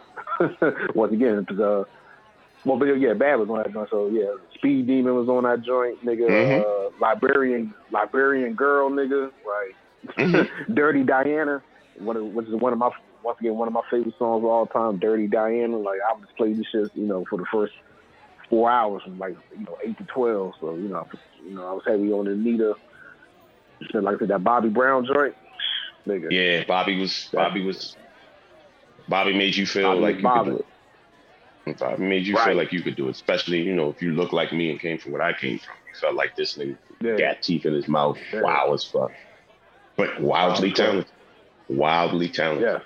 once 0.94 1.12
again, 1.12 1.40
because 1.40 1.60
uh, 1.60 1.84
well, 2.64 2.78
but 2.78 2.86
yeah, 2.86 3.14
bad 3.14 3.36
was 3.36 3.48
on 3.48 3.58
that 3.58 3.72
joint. 3.72 3.88
So 3.90 4.08
yeah, 4.08 4.34
Speed 4.54 4.86
Demon 4.86 5.14
was 5.14 5.28
on 5.28 5.44
that 5.44 5.62
joint, 5.64 6.04
nigga. 6.04 6.28
Mhm. 6.28 6.60
Uh, 6.60 6.90
Liberian, 7.00 7.74
Liberian 7.90 8.54
Girl, 8.54 8.90
nigga. 8.90 9.30
Right. 9.46 10.16
Mhm. 10.16 10.48
Dirty 10.74 11.02
Diana, 11.04 11.62
one 11.98 12.16
of, 12.16 12.24
which 12.26 12.46
is 12.46 12.54
one 12.54 12.72
of 12.72 12.78
my 12.78 12.90
once 13.24 13.38
again 13.40 13.54
one 13.54 13.68
of 13.68 13.74
my 13.74 13.82
favorite 13.90 14.14
songs 14.18 14.42
of 14.42 14.44
all 14.44 14.66
time. 14.66 14.98
Dirty 14.98 15.26
Diana. 15.26 15.76
Like 15.76 15.98
I 16.08 16.12
would 16.14 16.24
just 16.24 16.36
play 16.36 16.52
this 16.52 16.66
shit, 16.70 16.90
you 16.94 17.06
know, 17.06 17.24
for 17.28 17.38
the 17.38 17.46
first 17.52 17.72
four 18.48 18.70
hours 18.70 19.02
from 19.02 19.18
like 19.18 19.36
you 19.58 19.64
know 19.64 19.76
eight 19.84 19.98
to 19.98 20.04
twelve. 20.04 20.52
So 20.60 20.74
you 20.76 20.88
know, 20.88 20.96
I 20.98 21.02
was, 21.02 21.18
you 21.44 21.54
know, 21.54 21.66
I 21.66 21.72
was 21.72 21.82
heavy 21.86 22.12
on 22.12 22.26
Anita. 22.28 22.74
Like 23.94 24.16
I 24.16 24.18
said, 24.20 24.28
that 24.28 24.44
Bobby 24.44 24.68
Brown 24.68 25.06
joint, 25.06 25.34
nigga. 26.06 26.30
Yeah, 26.30 26.64
Bobby 26.64 26.98
was 26.98 27.28
Bobby 27.32 27.64
was 27.64 27.96
Bobby 29.08 29.36
made 29.36 29.56
you 29.56 29.66
feel 29.66 29.88
Bobby 29.90 30.00
like 30.00 30.16
you 30.16 30.22
Bobby. 30.22 30.50
could 30.50 30.58
do 30.58 30.64
it. 31.72 31.78
Bobby 31.78 32.02
made 32.04 32.26
you 32.26 32.34
Right. 32.36 32.44
feel 32.46 32.56
like 32.56 32.72
you 32.72 32.82
could 32.82 32.96
do 32.96 33.08
it, 33.08 33.12
especially 33.12 33.60
you 33.62 33.74
know 33.74 33.90
if 33.90 34.00
you 34.02 34.12
look 34.12 34.32
like 34.32 34.52
me 34.52 34.70
and 34.70 34.80
came 34.80 34.98
from 34.98 35.12
what 35.12 35.20
I 35.20 35.32
came 35.32 35.58
from. 35.58 35.74
You 35.88 35.98
felt 36.00 36.14
like 36.14 36.34
this 36.36 36.56
nigga 36.56 36.76
Yeah. 37.02 37.16
got 37.18 37.42
teeth 37.42 37.66
in 37.66 37.74
his 37.74 37.88
mouth, 37.88 38.18
Yeah. 38.32 38.42
wow 38.42 38.72
as 38.72 38.84
fuck, 38.84 39.10
but 39.96 40.20
wildly 40.20 40.68
Wow. 40.70 40.74
talented, 40.74 41.12
wildly 41.68 42.28
talented, 42.28 42.82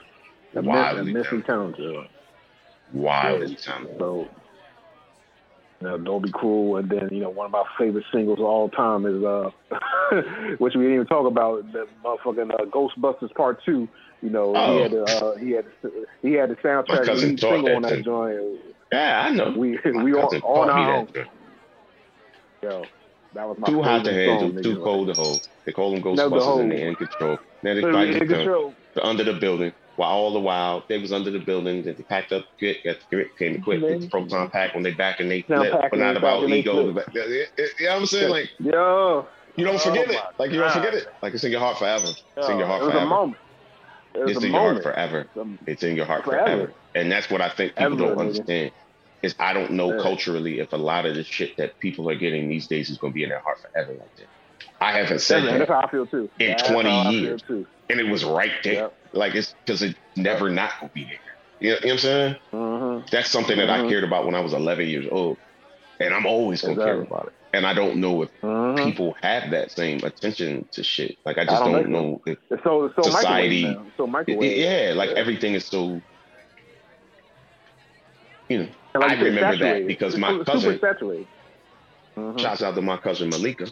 Yeah. 0.55 0.63
Wildly 0.63 1.13
talented, 1.13 1.45
talented. 1.47 2.09
wildly 2.93 3.49
Yeah. 3.51 3.57
talented. 3.63 3.99
So, 3.99 4.29
you 5.81 5.87
know, 5.89 5.99
don't 5.99 6.23
be 6.23 6.31
cruel. 6.31 6.77
And 6.77 6.89
then, 6.91 7.09
you 7.13 7.21
know, 7.21 7.31
one 7.31 7.47
of 7.47 7.53
my 7.53 7.65
favorite 7.79 8.05
singles 8.13 8.39
of 8.39 8.45
all 8.47 8.69
time 8.71 9.05
is, 9.07 9.23
uh, 9.23 9.51
which 10.59 10.75
we 10.75 10.83
didn't 10.83 10.95
even 10.95 11.07
talk 11.07 11.27
about, 11.27 11.71
the 11.73 11.87
motherfucking 12.05 12.53
uh, 12.53 12.65
Ghostbusters 12.67 13.35
Part 13.35 13.63
Two. 13.65 13.89
You 14.23 14.31
know, 14.31 14.55
Oh. 14.57 14.75
he 14.77 14.83
had 14.83 14.91
the, 14.93 15.03
uh, 15.05 15.37
he 15.37 15.51
had 15.53 15.65
he 16.23 16.33
had 16.33 16.51
the 16.51 16.55
soundtrack 16.57 17.07
lead 17.07 17.39
single 17.41 17.77
on 17.77 17.83
that 17.83 18.03
joint. 18.05 18.61
Yeah, 18.93 19.25
I 19.27 19.31
know. 19.31 19.53
We 19.57 19.79
My 19.85 20.03
we 20.03 20.13
cousin 20.15 20.41
on 20.43 20.71
our 20.71 20.95
own. 20.97 21.09
Yo, 22.63 22.85
that 23.35 23.47
was 23.47 23.59
my 23.59 23.67
Too 23.69 23.83
hot 23.83 24.05
to 24.05 24.13
handle, 24.13 24.63
too 24.63 24.77
nigga. 24.79 24.83
cold 24.85 25.09
to 25.09 25.15
hold. 25.15 25.47
They 25.67 25.73
call 25.73 25.91
them 25.93 26.03
Ghostbusters 26.03 26.43
hold. 26.43 26.61
and 26.63 26.73
they're 26.73 26.89
in 26.89 26.95
control. 26.95 27.39
Now 27.63 27.75
they 27.75 27.83
Like, 27.83 27.93
fight 27.93 28.09
in 28.09 28.17
each 28.17 28.23
other. 28.23 28.35
control. 28.37 28.75
Under 29.03 29.25
the 29.25 29.35
building. 29.35 29.73
While 29.97 30.11
all 30.11 30.33
the 30.33 30.41
while 30.41 30.85
they 30.89 30.99
was 30.99 31.13
under 31.13 31.31
the 31.31 31.39
building, 31.39 31.83
that 31.85 31.97
they 31.97 32.03
packed 32.03 32.33
up, 32.33 32.45
get, 32.59 32.85
got 32.85 32.97
the 33.01 33.17
grit, 33.17 33.37
came 33.39 33.57
equipped, 33.57 33.83
get 33.83 33.91
mm-hmm. 33.93 34.01
the 34.03 34.09
proton 34.09 34.51
pack 34.51 34.75
when 34.75 34.83
they 34.83 34.93
back 34.93 35.21
and 35.21 35.31
they 35.31 35.43
flip, 35.43 35.73
but 35.91 35.99
not 35.99 36.17
about 36.17 36.41
back 36.41 36.45
and 36.45 36.53
they 36.53 36.59
ego. 36.59 36.93
But, 36.93 37.15
yeah, 37.15 37.25
yeah, 37.27 37.45
yeah, 37.59 37.65
you 37.79 37.87
know 37.87 37.93
what 37.93 38.01
I'm 38.01 38.07
saying? 38.07 38.31
Like 38.31 38.51
Yo, 38.59 39.27
you 39.57 39.65
don't 39.65 39.77
Oh 39.77 39.79
forget 39.79 40.11
it. 40.11 40.21
Like 40.39 40.51
you 40.53 40.61
don't 40.61 40.73
forget 40.73 40.95
it. 40.95 41.09
Like 41.23 41.35
it's 41.35 41.45
in 41.45 41.51
your 41.51 41.61
heart 41.61 41.79
forever. 41.79 42.09
It's 42.37 42.49
in 42.49 42.59
your 42.59 42.67
heart 42.67 42.83
it 42.83 42.85
was 42.85 42.93
forever. 42.93 43.07
a 43.07 43.09
moment. 43.09 43.39
It 44.15 44.31
It's 44.31 44.45
in 44.45 44.53
your 44.53 44.61
heart 44.61 44.83
forever. 44.83 45.27
It's 45.67 45.83
in 45.83 45.97
your 45.97 46.07
heart 46.07 46.25
Forever. 46.25 46.45
forever. 46.45 46.73
And 46.95 47.13
that's 47.13 47.31
what 47.31 47.41
I 47.41 47.49
think 47.51 47.75
people 47.77 47.95
Ever, 47.95 47.97
don't 47.97 48.19
understand. 48.19 48.73
Is 49.23 49.35
I 49.39 49.53
don't 49.53 49.73
know 49.73 50.01
culturally 50.01 50.61
if 50.61 50.73
a 50.73 50.77
lot 50.77 51.07
of 51.07 51.15
the 51.15 51.25
shit 51.25 51.57
that 51.57 51.79
people 51.81 52.09
are 52.11 52.15
getting 52.15 52.49
these 52.49 52.67
days 52.67 52.91
is 52.91 52.99
gonna 52.99 53.13
be 53.13 53.23
in 53.25 53.31
their 53.31 53.41
heart 53.41 53.59
forever 53.61 53.93
like 53.93 54.17
that. 54.17 54.27
I 54.81 54.93
haven't 54.93 55.21
said 55.21 55.43
That's, 55.43 55.53
that. 55.53 55.59
that's 55.59 55.71
how 55.71 55.81
I 55.81 55.91
feel 55.91 56.07
too. 56.07 56.31
In 56.39 56.49
That's 56.49 56.69
20 56.69 56.91
how 56.91 57.01
I 57.01 57.05
feel 57.05 57.13
years. 57.13 57.43
and 57.49 58.01
it 58.01 58.09
was 58.11 58.25
right 58.25 58.53
there. 58.63 58.75
Yep. 58.75 58.95
Like 59.17 59.35
it's 59.35 59.55
because 59.65 59.83
it 59.83 59.97
never 60.17 60.51
not 60.51 60.71
gonna 60.81 60.93
be 60.95 61.05
there. 61.05 61.19
You 61.61 61.71
know, 61.71 61.77
you 61.77 61.81
know 61.81 61.87
what 61.87 61.93
I'm 61.93 61.99
saying? 61.99 62.37
Mm-hmm. 62.53 63.07
That's 63.11 63.31
something 63.31 63.57
that 63.57 63.71
I 63.71 63.79
Mhm. 63.81 63.89
cared 63.89 64.05
about 64.05 64.27
when 64.27 64.35
I 64.35 64.41
was 64.41 64.53
11 64.53 64.87
years 64.89 65.07
old, 65.11 65.39
and 66.01 66.13
I'm 66.15 66.27
always 66.27 66.63
gonna 66.63 66.77
care 66.77 67.01
about 67.01 67.29
it. 67.29 67.33
And 67.55 67.67
I 67.67 67.73
don't 67.73 67.97
know 67.97 68.23
if 68.23 68.31
Mm-hmm. 68.43 68.85
people 68.85 69.17
have 69.23 69.51
that 69.53 69.71
same 69.73 70.01
attention 70.05 70.69
to 70.73 70.83
shit. 70.83 71.17
Like 71.25 71.39
I 71.39 71.43
I 71.43 71.45
just 71.47 71.63
don't 71.65 71.73
don't, 71.73 71.85
so. 71.85 71.89
know. 71.91 72.23
If, 72.27 72.39
so 72.63 72.93
so 72.95 73.03
Society- 73.03 73.63
microwave 73.65 73.77
now. 73.83 73.87
It's 73.89 73.97
so 73.97 74.07
microwave. 74.07 74.57
yeah, 74.59 74.93
like 74.95 75.11
Yeah. 75.11 75.17
everything 75.17 75.55
is 75.55 75.65
so. 75.67 76.03
You 78.49 78.59
know, 78.59 78.69
like 78.95 79.11
I 79.19 79.23
remember 79.23 79.57
that 79.59 79.87
because 79.87 80.17
my 80.17 80.39
cousin- 80.45 80.79
saturated. 80.81 81.27
Mhm. 82.17 82.41
shouts 82.41 82.63
out 82.63 82.75
to 82.77 82.81
my 82.83 82.97
cousin 82.97 83.29
Malika, 83.29 83.67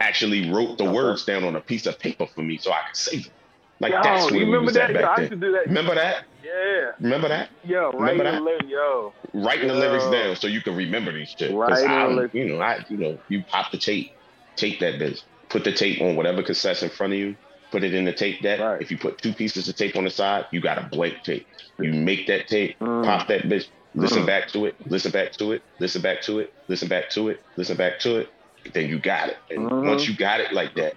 actually 0.00 0.48
wrote 0.50 0.78
the 0.78 0.84
Okay. 0.84 0.92
words 0.92 1.24
down 1.24 1.42
on 1.42 1.56
a 1.56 1.60
piece 1.60 1.86
of 1.86 1.98
paper 1.98 2.26
for 2.26 2.42
me 2.42 2.56
so 2.56 2.70
I 2.70 2.82
could 2.86 2.96
save 2.96 3.24
them. 3.24 3.32
Like 3.80 3.92
Yo, 3.92 4.02
that's 4.02 4.30
we 4.32 4.40
remember 4.40 4.66
was 4.66 4.74
that? 4.74 4.90
at 4.90 5.00
Yo, 5.00 5.06
I 5.06 5.20
used 5.20 5.30
to 5.32 5.36
then. 5.36 5.40
do 5.40 5.52
that. 5.52 5.66
Remember 5.66 5.94
that? 5.94 6.24
Yeah. 6.42 6.90
Remember 7.00 7.28
that? 7.28 7.50
Yo, 7.64 7.90
Remember 7.92 8.24
that? 8.24 8.42
lyric, 8.42 8.62
yo. 8.66 9.14
writing 9.34 9.68
the 9.68 9.74
lyrics 9.74 10.06
down 10.10 10.34
so 10.36 10.46
you 10.48 10.60
can 10.62 10.74
remember 10.74 11.12
these 11.12 11.28
shit. 11.38 11.52
Right 11.54 11.84
I, 11.88 12.04
on 12.06 12.16
the- 12.16 12.30
you 12.32 12.44
know, 12.46 12.60
I, 12.60 12.84
you 12.88 12.96
know, 12.96 13.20
you 13.28 13.44
pop 13.44 13.70
the 13.70 13.78
tape, 13.78 14.10
tape 14.56 14.80
that 14.80 14.94
bitch, 14.94 15.20
put 15.48 15.62
the 15.64 15.72
tape 15.72 16.00
on 16.00 16.16
whatever 16.16 16.42
cassette's 16.42 16.82
in 16.82 16.90
front 16.90 17.12
of 17.12 17.18
you, 17.20 17.36
put 17.70 17.84
it 17.84 17.94
in 17.94 18.04
the 18.04 18.12
tape 18.12 18.42
deck. 18.42 18.58
Right. 18.60 18.82
If 18.82 18.90
you 18.90 18.98
put 18.98 19.18
two 19.18 19.32
pieces 19.32 19.68
of 19.68 19.76
tape 19.76 19.94
on 19.94 20.04
the 20.04 20.10
side, 20.10 20.46
you 20.50 20.60
got 20.60 20.78
a 20.78 20.88
blank 20.90 21.22
tape. 21.22 21.46
You 21.78 21.92
make 21.92 22.26
that 22.26 22.48
tape, 22.48 22.76
Mm. 22.80 23.04
pop 23.04 23.28
that 23.28 23.42
bitch, 23.42 23.68
listen 23.94 24.22
Mm. 24.24 24.26
back 24.26 24.48
to 24.48 24.66
it, 24.66 24.74
listen 24.86 25.12
back 25.12 25.32
to 25.34 25.52
it, 25.52 25.62
listen 25.78 26.02
back 26.02 26.22
to 26.22 26.40
it, 26.40 26.52
listen 26.68 26.88
back 26.88 27.10
to 27.10 27.28
it, 27.28 27.40
listen 27.56 27.76
back 27.76 28.00
to 28.00 28.16
it. 28.18 28.28
Then 28.74 28.88
you 28.88 28.98
got 28.98 29.28
it. 29.28 29.36
And 29.50 29.70
Mhm. 29.70 29.86
once 29.86 30.08
you 30.08 30.16
got 30.16 30.40
it 30.40 30.52
like 30.52 30.74
that, 30.74 30.94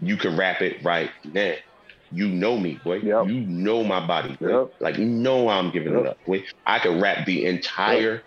you 0.00 0.16
can 0.16 0.36
rap 0.36 0.62
it 0.62 0.82
right 0.82 1.10
now. 1.24 1.54
You 2.12 2.28
know 2.28 2.58
me, 2.58 2.80
boy. 2.84 2.96
Yep. 2.96 3.28
You 3.28 3.40
know 3.40 3.82
my 3.84 4.06
body, 4.06 4.36
boy. 4.36 4.48
Yep. 4.48 4.74
Like 4.80 4.98
you 4.98 5.06
know 5.06 5.48
I'm 5.48 5.70
giving 5.70 5.94
it 5.98 6.06
up, 6.06 6.18
boy. 6.24 6.44
I 6.66 6.78
could 6.78 7.00
rap 7.00 7.24
the 7.26 7.46
entire 7.46 8.22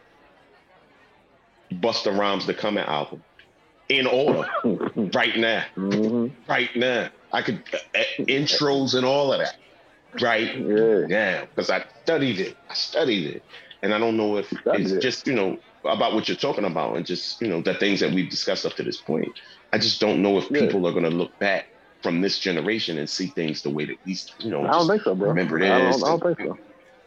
Busta 1.72 2.18
Rhymes 2.18 2.46
the 2.48 2.54
Coming 2.54 2.84
album 2.84 3.24
in 3.90 4.08
order 4.08 4.48
right 5.14 5.38
now, 5.38 5.64
hmm 5.76 6.28
right 6.48 6.76
now. 6.76 7.10
I 7.32 7.42
could 7.42 7.64
uh, 7.74 7.78
uh, 8.00 8.04
intros 8.26 8.96
and 8.96 9.06
all 9.06 9.34
of 9.34 9.40
that, 9.40 9.56
right 10.22 10.56
Yeah. 10.56 11.06
now 11.08 11.46
because 11.46 11.70
I 11.70 11.86
studied 12.04 12.40
it. 12.40 12.58
I 12.70 12.74
studied 12.74 13.36
it, 13.36 13.44
and 13.84 13.94
I 13.94 14.00
don't 14.00 14.18
know 14.18 14.38
if 14.38 14.52
it's 14.74 14.92
it. 14.94 15.02
just 15.02 15.28
you 15.28 15.34
know 15.34 15.58
about 15.84 16.14
what 16.16 16.28
you're 16.28 16.38
talking 16.38 16.66
about 16.66 16.96
and 16.98 17.06
just 17.06 17.40
you 17.42 17.48
know 17.48 17.62
the 17.62 17.76
things 17.76 18.00
that 18.00 18.12
we've 18.12 18.30
discussed 18.30 18.66
up 18.66 18.74
to 18.76 18.84
this 18.84 19.02
point. 19.02 19.28
I 19.74 19.78
just 19.78 20.00
don't 20.00 20.22
know 20.24 20.38
if 20.40 20.50
Yeah. 20.50 20.62
people 20.62 20.88
are 20.88 20.92
going 20.92 21.04
to 21.04 21.10
look 21.10 21.38
back 21.40 21.66
from 22.06 22.22
this 22.22 22.38
generation 22.38 23.00
and 23.00 23.10
see 23.10 23.26
things 23.26 23.64
the 23.64 23.70
way 23.72 23.84
that 23.86 23.98
we, 24.06 24.16
you 24.38 24.52
know, 24.52 24.64
I 24.64 24.74
don't 24.74 24.88
think 24.88 25.02
so, 25.02 25.16
bro. 25.16 25.30
remember 25.30 25.58
I 25.58 25.80
don't, 25.80 26.04
I 26.04 26.08
don't 26.08 26.22
think 26.22 26.38
so. 26.38 26.58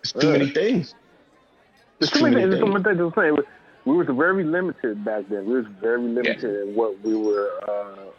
It's 0.03 0.11
too 0.11 0.26
Yeah. 0.26 0.32
many 0.32 0.51
things. 0.51 0.92
There's 2.01 2.11
too 2.11 2.22
many 2.24 2.34
things. 2.34 2.49
There's 2.51 2.61
so 2.61 2.66
many 2.66 2.82
things. 2.82 3.38
We 3.84 3.96
was 3.96 4.09
very 4.11 4.42
limited 4.42 5.05
back 5.05 5.28
then. 5.30 5.46
We 5.46 5.55
was 5.55 5.66
very 5.80 6.03
limited 6.03 6.68
in 6.68 6.74
what 6.74 7.01
we 7.01 7.14
were, 7.14 7.49
uh, 7.68 8.11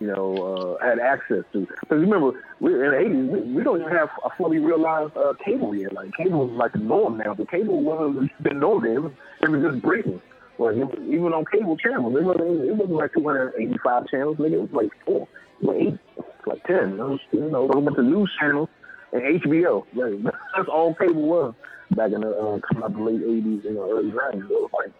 you 0.00 0.08
know, 0.08 0.76
uh, 0.82 0.84
had 0.84 0.98
access 0.98 1.44
to. 1.52 1.60
Because 1.60 2.00
remember, 2.00 2.32
we 2.58 2.74
in 2.74 2.80
the 2.80 2.96
'80s. 2.96 3.28
We, 3.30 3.52
we 3.54 3.62
don't 3.62 3.80
even 3.80 3.92
have 3.92 4.08
a 4.24 4.30
fully 4.36 4.58
realized 4.58 5.16
uh, 5.16 5.34
cable 5.44 5.72
yet. 5.72 5.92
Like 5.92 6.10
cable 6.16 6.50
is 6.50 6.56
like 6.58 6.72
the 6.72 6.80
norm 6.80 7.16
now. 7.18 7.34
The 7.34 7.46
cable 7.46 7.80
wasn't 7.80 8.32
the 8.42 8.54
norm 8.54 8.82
then. 8.82 8.96
It 8.96 9.02
was, 9.02 9.12
it 9.42 9.50
was 9.50 9.62
just 9.62 9.82
breaking. 9.82 10.20
Like 10.58 10.74
even 10.76 11.32
on 11.32 11.44
cable 11.52 11.76
channels, 11.76 12.16
it 12.16 12.24
wasn't. 12.24 12.64
It 12.64 12.74
wasn't 12.74 12.98
like 12.98 13.12
285 13.14 14.08
channels. 14.08 14.36
Nigga, 14.38 14.52
it 14.54 14.60
was 14.62 14.72
like 14.72 14.90
four, 15.06 15.28
eight, 15.62 15.98
like 16.46 16.62
ten. 16.64 16.96
Was, 16.98 17.20
you 17.32 17.50
know, 17.50 17.66
a 17.68 17.80
bunch 17.80 17.98
of 17.98 18.04
news 18.04 18.30
channels 18.38 18.68
and 19.12 19.22
HBO. 19.42 19.84
Like, 19.94 20.34
that's 20.56 20.68
all 20.68 20.94
cable 20.94 21.22
was 21.22 21.54
back 21.90 22.12
in 22.12 22.20
the 22.20 22.28
uh, 22.28 22.84
out 22.84 22.92
the 22.92 23.00
late 23.02 23.20
'80s 23.22 23.66
and 23.66 23.76
early 23.78 24.10
'90s. 24.10 24.40
It 24.42 24.48
was 24.50 24.70
like 24.72 24.92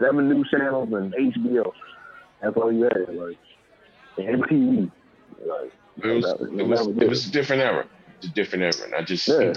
seven 0.00 0.28
news 0.28 0.48
channels 0.50 0.88
and 0.92 1.12
HBO. 1.14 1.72
That's 2.40 2.56
all 2.56 2.72
you 2.72 2.84
had. 2.84 3.14
Like 3.14 3.36
and 4.18 4.42
MTV. 4.42 4.90
Like 5.46 5.72
It 6.02 6.06
was, 6.06 6.24
that 6.24 6.58
it 6.58 6.66
was, 6.66 6.86
that 6.86 7.02
it 7.02 7.08
was 7.08 7.26
a 7.26 7.30
different 7.30 7.62
era. 7.62 7.86
It's 8.16 8.26
a 8.30 8.34
different 8.34 8.64
era, 8.64 8.84
and 8.84 8.94
I 8.94 9.02
just, 9.02 9.28
Yeah. 9.28 9.52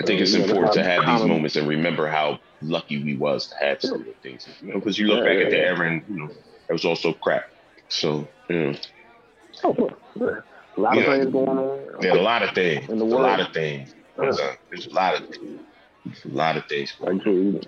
I 0.00 0.04
think 0.04 0.20
it's 0.20 0.34
Yeah, 0.34 0.42
important 0.42 0.72
to 0.74 0.84
have 0.84 1.06
these 1.06 1.24
moments 1.24 1.56
and 1.56 1.68
remember 1.68 2.08
how 2.08 2.38
lucky 2.62 3.02
we 3.02 3.16
was 3.16 3.48
to 3.48 3.56
have 3.56 3.80
some 3.80 4.00
of 4.00 4.06
the 4.06 4.14
things. 4.22 4.46
You 4.60 4.72
know, 4.72 4.78
because 4.78 4.98
you 4.98 5.06
look 5.06 5.24
Yeah, 5.24 5.32
back 5.34 5.44
at 5.44 5.50
the 5.50 5.58
era, 5.58 5.90
and 5.90 6.02
you 6.08 6.18
know, 6.18 6.30
it 6.68 6.72
was 6.72 6.84
also 6.84 7.12
crap. 7.14 7.44
So, 7.88 8.28
you 8.48 8.56
know, 8.58 8.74
Oh, 9.64 9.74
cool. 9.74 9.90
yeah. 10.20 10.26
A 10.76 10.80
lot 10.80 10.98
of 10.98 11.04
things 11.04 11.26
going 11.32 11.48
on. 11.48 11.58
are 11.58 12.08
a 12.08 12.22
lot 12.22 12.42
of 12.42 12.54
things. 12.54 12.88
In 12.88 12.98
the 12.98 13.04
There's 13.06 13.12
a 13.12 13.16
lot 13.18 13.40
of 13.40 13.52
things. 13.52 13.94
There's 14.16 14.38
a, 14.38 14.56
there's 14.70 14.86
a 14.86 14.90
lot 14.90 15.14
of, 15.16 15.28
there's 15.30 16.24
a 16.24 16.28
lot 16.28 16.56
of 16.56 16.66
things. 16.66 16.94
Like 17.00 17.24
you, 17.26 17.60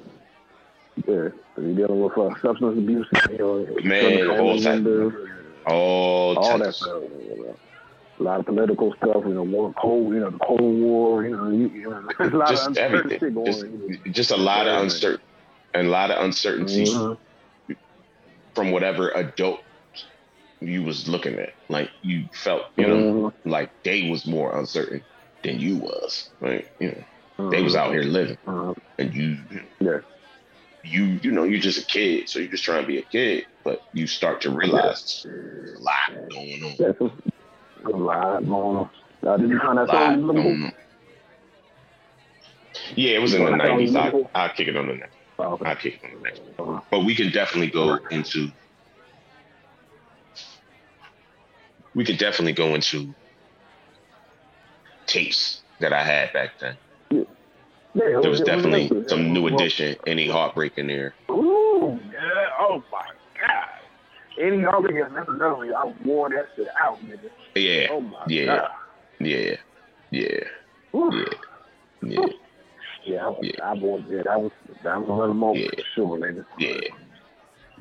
yeah, 1.06 1.28
you're 1.56 1.74
dealing 1.74 2.00
with 2.02 2.16
uh, 2.16 2.30
substance 2.40 2.78
abuse, 2.78 3.06
you 3.30 3.38
know, 3.38 3.66
Man, 3.82 4.30
all 4.38 4.60
members, 4.60 5.30
All, 5.66 6.36
all 6.38 6.58
that 6.58 6.74
stuff. 6.74 7.02
You 7.02 7.36
know. 7.46 7.56
A 8.18 8.22
lot 8.22 8.40
of 8.40 8.46
political 8.46 8.92
stuff, 8.98 9.22
you 9.24 9.32
know, 9.34 9.42
war, 9.44 9.74
cold, 9.80 10.12
you 10.12 10.20
know, 10.20 10.30
the 10.30 10.38
Cold 10.38 10.60
War, 10.60 11.24
you 11.24 11.34
know, 11.36 11.50
you, 11.50 11.68
you 11.70 11.90
know 11.90 12.06
there's 12.18 12.32
a 12.32 12.36
lot 12.36 12.48
Just 12.50 12.68
of 12.68 12.76
everything. 12.76 13.34
going 13.34 13.46
Just, 13.46 13.62
on. 13.64 14.00
just 14.12 14.30
a 14.30 14.36
lot 14.36 14.68
of 14.68 14.82
uncertain, 14.82 15.24
and 15.74 15.86
a 15.86 15.90
lot 15.90 16.10
of 16.10 16.22
uncertainty 16.22 16.84
Mhm. 16.84 17.16
from 18.54 18.70
whatever 18.72 19.10
adult 19.12 19.60
you 20.60 20.82
was 20.82 21.08
looking 21.08 21.38
at. 21.38 21.50
Like 21.68 21.90
you 22.02 22.28
felt, 22.32 22.62
you 22.76 22.86
know, 22.86 22.96
Mhm. 22.96 23.32
like 23.44 23.70
they 23.82 24.10
was 24.10 24.26
more 24.26 24.56
uncertain 24.58 25.04
than 25.42 25.58
you 25.58 25.76
was. 25.76 26.30
Right? 26.40 26.66
You 26.78 27.04
know, 27.38 27.50
they 27.50 27.62
was 27.62 27.74
Mhm. 27.74 27.78
out 27.78 27.92
here 27.92 28.02
living, 28.02 28.36
Mhm. 28.46 28.76
and 28.98 29.14
you, 29.14 29.38
Yeah. 29.80 30.00
you, 30.82 31.04
you 31.22 31.30
know, 31.32 31.44
you're 31.44 31.60
just 31.60 31.82
a 31.82 31.86
kid, 31.86 32.28
so 32.28 32.38
you're 32.38 32.50
just 32.50 32.64
trying 32.64 32.82
to 32.82 32.86
be 32.86 32.98
a 32.98 33.02
kid, 33.02 33.46
but 33.64 33.80
you 33.92 34.06
start 34.06 34.42
to 34.42 34.50
realize 34.50 35.22
there's 35.24 35.72
a 35.74 35.78
lot 35.78 36.28
going 36.30 36.62
on. 36.62 36.74
That's 36.78 37.00
a, 37.00 37.88
lot 37.96 38.44
going 38.46 38.76
on. 38.76 38.90
Uh, 39.26 39.36
did 39.36 39.50
you 39.50 39.58
find 39.58 39.78
A 39.78 39.86
that 39.86 39.92
lot 39.92 40.14
song? 40.14 40.26
going 40.26 40.62
on. 40.64 40.72
Yeah, 42.96 43.12
it 43.12 43.22
was 43.22 43.34
in 43.34 43.44
the 43.44 43.50
nineties. 43.56 43.94
I 43.96 44.12
I'll 44.34 44.50
kick 44.50 44.68
it 44.68 44.76
on 44.76 44.86
the 44.88 44.94
next. 44.94 45.16
Oh, 45.38 45.52
okay. 45.54 45.70
I'll 45.70 45.76
kick 45.76 46.00
it 46.02 46.04
on 46.04 46.16
the 46.16 46.20
next. 46.22 46.40
But 46.90 47.04
we 47.04 47.14
can 47.14 47.30
definitely 47.30 47.70
go 47.70 47.98
into. 48.10 48.48
We 51.94 52.04
could 52.04 52.18
definitely 52.18 52.52
go 52.52 52.74
into 52.74 53.14
tapes 55.06 55.62
that 55.80 55.92
I 55.92 56.04
had 56.04 56.32
back 56.32 56.50
then. 56.60 56.78
Yeah, 57.10 58.20
There 58.22 58.30
was 58.30 58.40
it 58.40 58.46
definitely 58.46 58.82
interesting. 58.82 59.08
some 59.08 59.32
new 59.32 59.42
Well, 59.42 59.54
edition, 59.56 59.96
any 60.06 60.28
heartbreak 60.28 60.74
in 60.78 60.86
there. 60.86 61.14
Ooh, 61.30 61.98
yeah. 62.12 62.46
Oh 62.60 62.84
my 62.92 63.02
God. 63.40 63.66
Any 64.40 64.62
that's 64.62 65.28
another 65.28 65.54
one. 65.56 65.74
I 65.74 65.92
wore 66.04 66.30
that 66.30 66.46
shit 66.56 66.68
out, 66.80 67.04
nigga. 67.04 67.28
Yeah, 67.56 67.88
Oh 67.90 68.00
my 68.00 68.24
yeah. 68.28 68.46
God. 68.46 68.68
yeah, 69.18 69.56
yeah, 70.12 70.44
Whew. 70.92 71.10
yeah, 71.12 71.24
yeah, 72.02 72.26
Yeah, 73.04 73.26
I, 73.28 73.34
Yeah. 73.42 73.52
I 73.64 73.74
wore 73.74 73.98
that. 73.98 74.24
That 74.24 74.40
was 74.40 74.52
that 74.84 75.00
was 75.00 75.08
another 75.08 75.34
moment 75.34 75.64
Yeah. 75.64 75.70
for 75.82 75.84
sure, 75.94 76.18
nigga. 76.18 76.44
yeah, 76.58 76.78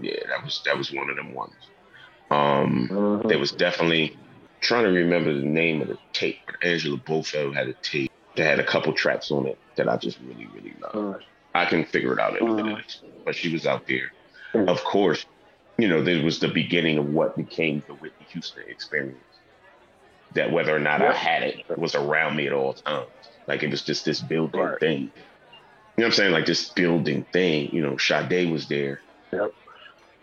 yeah. 0.02 0.20
That 0.28 0.44
was 0.44 0.62
that 0.66 0.76
was 0.78 0.92
one 0.92 1.10
of 1.12 1.16
them 1.16 1.34
ones. 1.36 1.54
Um, 2.32 2.88
Mhm. 2.90 3.28
there 3.30 3.40
was 3.40 3.52
definitely 3.52 4.18
trying 4.62 4.84
to 4.84 4.92
remember 4.92 5.34
the 5.34 5.46
name 5.46 5.82
of 5.82 5.88
the 5.88 5.98
tape. 6.14 6.40
But 6.46 6.58
Angela 6.64 6.98
Bofill 6.98 7.54
had 7.54 7.68
a 7.68 7.74
tape 7.74 8.12
that 8.36 8.44
had 8.44 8.60
a 8.60 8.64
couple 8.64 8.94
tracks 8.94 9.32
on 9.32 9.48
it 9.48 9.60
that 9.76 9.90
I 9.90 9.98
just 9.98 10.20
really, 10.20 10.48
really 10.54 10.76
love. 10.80 11.16
Uh, 11.16 11.20
I 11.54 11.66
can 11.66 11.86
figure 11.86 12.14
it 12.14 12.20
out 12.20 12.40
in 12.40 12.48
a 12.48 12.52
Mhm. 12.52 12.66
minute, 12.66 12.96
but 13.26 13.36
she 13.36 13.52
was 13.52 13.66
out 13.66 13.86
there. 13.88 14.12
Of 14.54 14.84
course, 14.84 15.26
you 15.78 15.88
know, 15.88 16.04
there 16.04 16.24
was 16.24 16.40
the 16.40 16.48
beginning 16.48 16.98
of 16.98 17.06
what 17.06 17.36
became 17.38 17.84
the 17.88 17.96
Whitney 17.96 18.26
Houston 18.32 18.64
experience. 18.68 19.24
That 20.34 20.52
whether 20.52 20.76
or 20.76 20.80
not 20.80 21.02
I 21.02 21.06
Yep. 21.06 21.16
had 21.16 21.44
it 21.44 21.78
was 21.78 21.96
around 21.96 22.36
me 22.36 22.46
at 22.48 22.54
all 22.54 22.74
times. 22.74 23.10
Like 23.48 23.64
it 23.64 23.72
was 23.72 23.84
just 23.84 24.06
this 24.06 24.22
building 24.22 24.62
Right. 24.62 24.80
thing. 24.80 25.02
You 25.02 25.12
know 25.16 25.16
what 25.98 26.06
I'm 26.06 26.12
saying? 26.12 26.32
Like 26.32 26.46
this 26.46 26.70
building 26.72 27.26
thing. 27.34 27.70
You 27.74 27.82
know, 27.82 27.98
Sade 27.98 28.52
was 28.52 28.68
there. 28.68 29.02
Yep. 29.34 29.56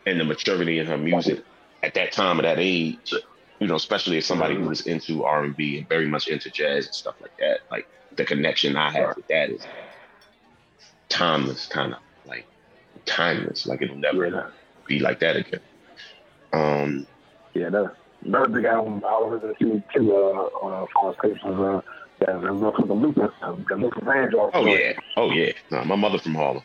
And 0.07 0.20
the 0.20 0.24
maturity 0.24 0.78
in 0.78 0.86
her 0.86 0.96
music 0.96 1.44
at 1.87 1.95
that 1.95 2.12
time 2.12 2.39
of 2.39 2.43
that 2.43 2.59
age, 2.59 3.12
you 3.61 3.66
know, 3.66 3.76
especially 3.76 4.18
as 4.18 4.26
somebody 4.26 4.57
who 4.57 4.68
was 4.68 4.87
into 4.87 5.24
R 5.24 5.45
and 5.45 5.57
B 5.57 5.78
and 5.78 5.89
very 5.89 6.09
much 6.09 6.28
into 6.28 6.51
jazz 6.51 6.87
and 6.87 6.95
stuff 6.95 7.14
like 7.20 7.32
that. 7.39 7.61
Like 7.70 7.87
the 8.17 8.25
connection 8.25 8.76
I 8.76 8.91
have 8.91 9.17
with 9.17 9.29
that 9.29 9.50
is 9.50 9.68
timeless, 11.08 11.67
kind 11.67 11.95
of 11.95 12.00
like 12.25 12.46
timeless. 13.07 13.67
Like 13.67 13.83
it'll 13.83 13.96
never 13.96 14.26
yeah, 14.26 14.49
be 14.87 14.99
like 14.99 15.21
that 15.21 15.37
again. 15.37 15.61
Um, 16.53 17.07
yeah, 17.54 17.71
that, 17.71 17.95
another 18.25 18.49
big 18.49 18.64
album 18.64 19.03
I 19.07 19.13
was 19.18 19.41
listening 19.42 19.84
to 19.95 19.99
too, 19.99 20.14
uh, 20.14 20.67
on 20.67 20.88
False 20.92 21.17
Tapes 21.22 21.42
was 21.45 21.83
uh, 21.84 22.26
that 22.26 22.41
was 22.41 22.50
motherfucking 22.50 23.00
Luther, 23.00 23.33
uh, 23.42 23.57
the 23.68 23.76
Luther 23.76 24.00
Vandross. 24.00 24.50
oh 24.54 24.67
yeah, 24.67 24.92
oh 25.17 25.30
yeah. 25.30 25.53
No, 25.71 25.84
my 25.84 25.96
mother 25.96 26.18
from 26.18 26.34
Harlem. 26.34 26.64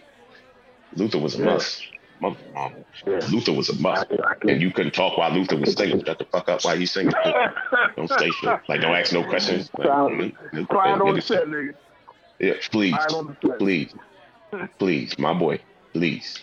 Luther 0.93 1.19
was 1.19 1.35
a 1.35 1.39
Yeah. 1.39 1.45
must. 1.45 1.83
Mother 2.21 2.37
Harlem. 2.53 2.85
Yeah. 3.05 3.19
Luther 3.31 3.51
was 3.51 3.69
a 3.69 3.75
must. 3.81 4.05
I 4.11 4.35
And 4.47 4.61
you 4.61 4.71
couldn't 4.71 4.93
talk 4.93 5.17
while 5.17 5.31
Luther 5.31 5.57
was 5.57 5.73
singing. 5.73 6.05
Shut 6.05 6.19
the 6.19 6.25
fuck 6.25 6.47
up 6.47 6.63
while 6.63 6.77
he's 6.77 6.91
singing. 6.91 7.13
Don't 7.95 8.07
say 8.07 8.29
shit. 8.29 8.59
Like 8.69 8.81
don't 8.81 8.95
ask 8.95 9.11
no 9.11 9.23
questions. 9.23 9.69
Like, 9.77 9.87
mm, 9.89 10.67
Crying 10.67 11.01
on 11.01 11.15
the 11.15 11.21
set, 11.21 11.45
nigga. 11.47 11.73
Yeah, 12.39 12.53
please, 12.69 12.93
Crying 12.93 13.15
on 13.15 13.37
the 13.41 13.47
set. 13.49 13.59
please, 13.59 13.93
please, 14.77 15.17
my 15.17 15.33
boy, 15.33 15.59
please, 15.93 16.39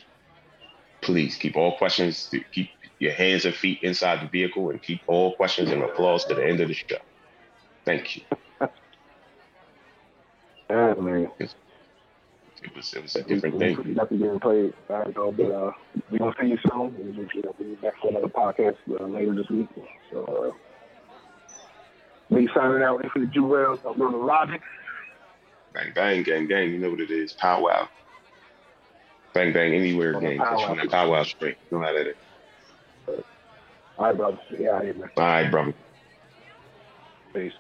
please 1.01 1.37
keep 1.37 1.57
all 1.57 1.79
questions, 1.79 2.29
keep 2.53 2.71
your 2.99 3.13
hands 3.13 3.45
and 3.45 3.55
feet 3.55 3.79
inside 3.83 4.27
the 4.27 4.29
vehicle, 4.29 4.71
and 4.71 4.83
keep 4.83 5.01
all 5.07 5.37
questions 5.37 5.71
and 5.71 5.83
applause 5.85 6.25
to 6.25 6.35
the 6.35 6.45
end 6.45 6.61
of 6.61 6.69
the 6.69 6.75
show. 6.75 6.99
Thank 7.85 8.17
you. 8.17 8.23
Yeah, 10.71 10.93
man. 10.99 11.31
It 12.63 12.75
was 12.75 12.93
it 12.95 13.03
was 13.03 13.17
a 13.17 13.23
different 13.23 13.59
thing. 13.59 13.95
Nothing 13.95 14.19
getting 14.19 14.41
played. 14.41 14.73
I 14.91 15.05
don't 15.05 15.17
know, 15.17 15.33
but 15.33 15.51
uh, 15.51 15.73
we 16.11 16.19
gonna 16.19 16.35
see 16.41 16.49
you 16.49 16.59
soon. 16.71 16.95
We'll 16.99 17.13
be 17.13 17.29
we'll 17.43 17.53
be 17.59 17.75
back 17.77 17.95
for 18.01 18.11
another 18.11 18.29
podcast 18.29 18.77
uh, 19.01 19.05
later 19.05 19.35
this 19.35 19.49
week. 19.49 19.69
So, 20.11 20.55
uh, 22.31 22.35
me 22.35 22.49
signing 22.55 22.83
out 22.83 23.05
for 23.13 23.21
the 23.21 23.27
Jewels. 23.27 23.79
I'm 23.87 23.97
going 23.97 24.13
to 24.13 24.19
Logic. 24.19 24.61
Bang 25.73 25.93
bang, 25.95 26.23
gang 26.23 26.47
gang. 26.49 26.71
You 26.71 26.79
know 26.79 26.91
what 26.91 27.01
it 27.01 27.11
is. 27.11 27.33
Powwow. 27.33 27.89
Bang 29.35 29.53
bang 29.53 29.73
anywhere 29.75 30.17
On 30.17 30.23
gang. 30.23 30.35
You 30.35 30.41
on 30.43 30.77
that 30.79 30.91
powwow 30.91 31.23
straight. 31.23 31.57
You 31.71 31.79
know 31.79 31.85
how 31.85 31.93
that 31.93 32.09
is. 32.09 32.17
All 33.99 34.07
right, 34.07 34.17
brother. 34.17 34.39
Yeah, 34.59 34.81
man. 34.81 35.11
All 35.17 35.25
right, 35.25 35.51
brother. 35.51 35.75
Peace. 37.35 37.53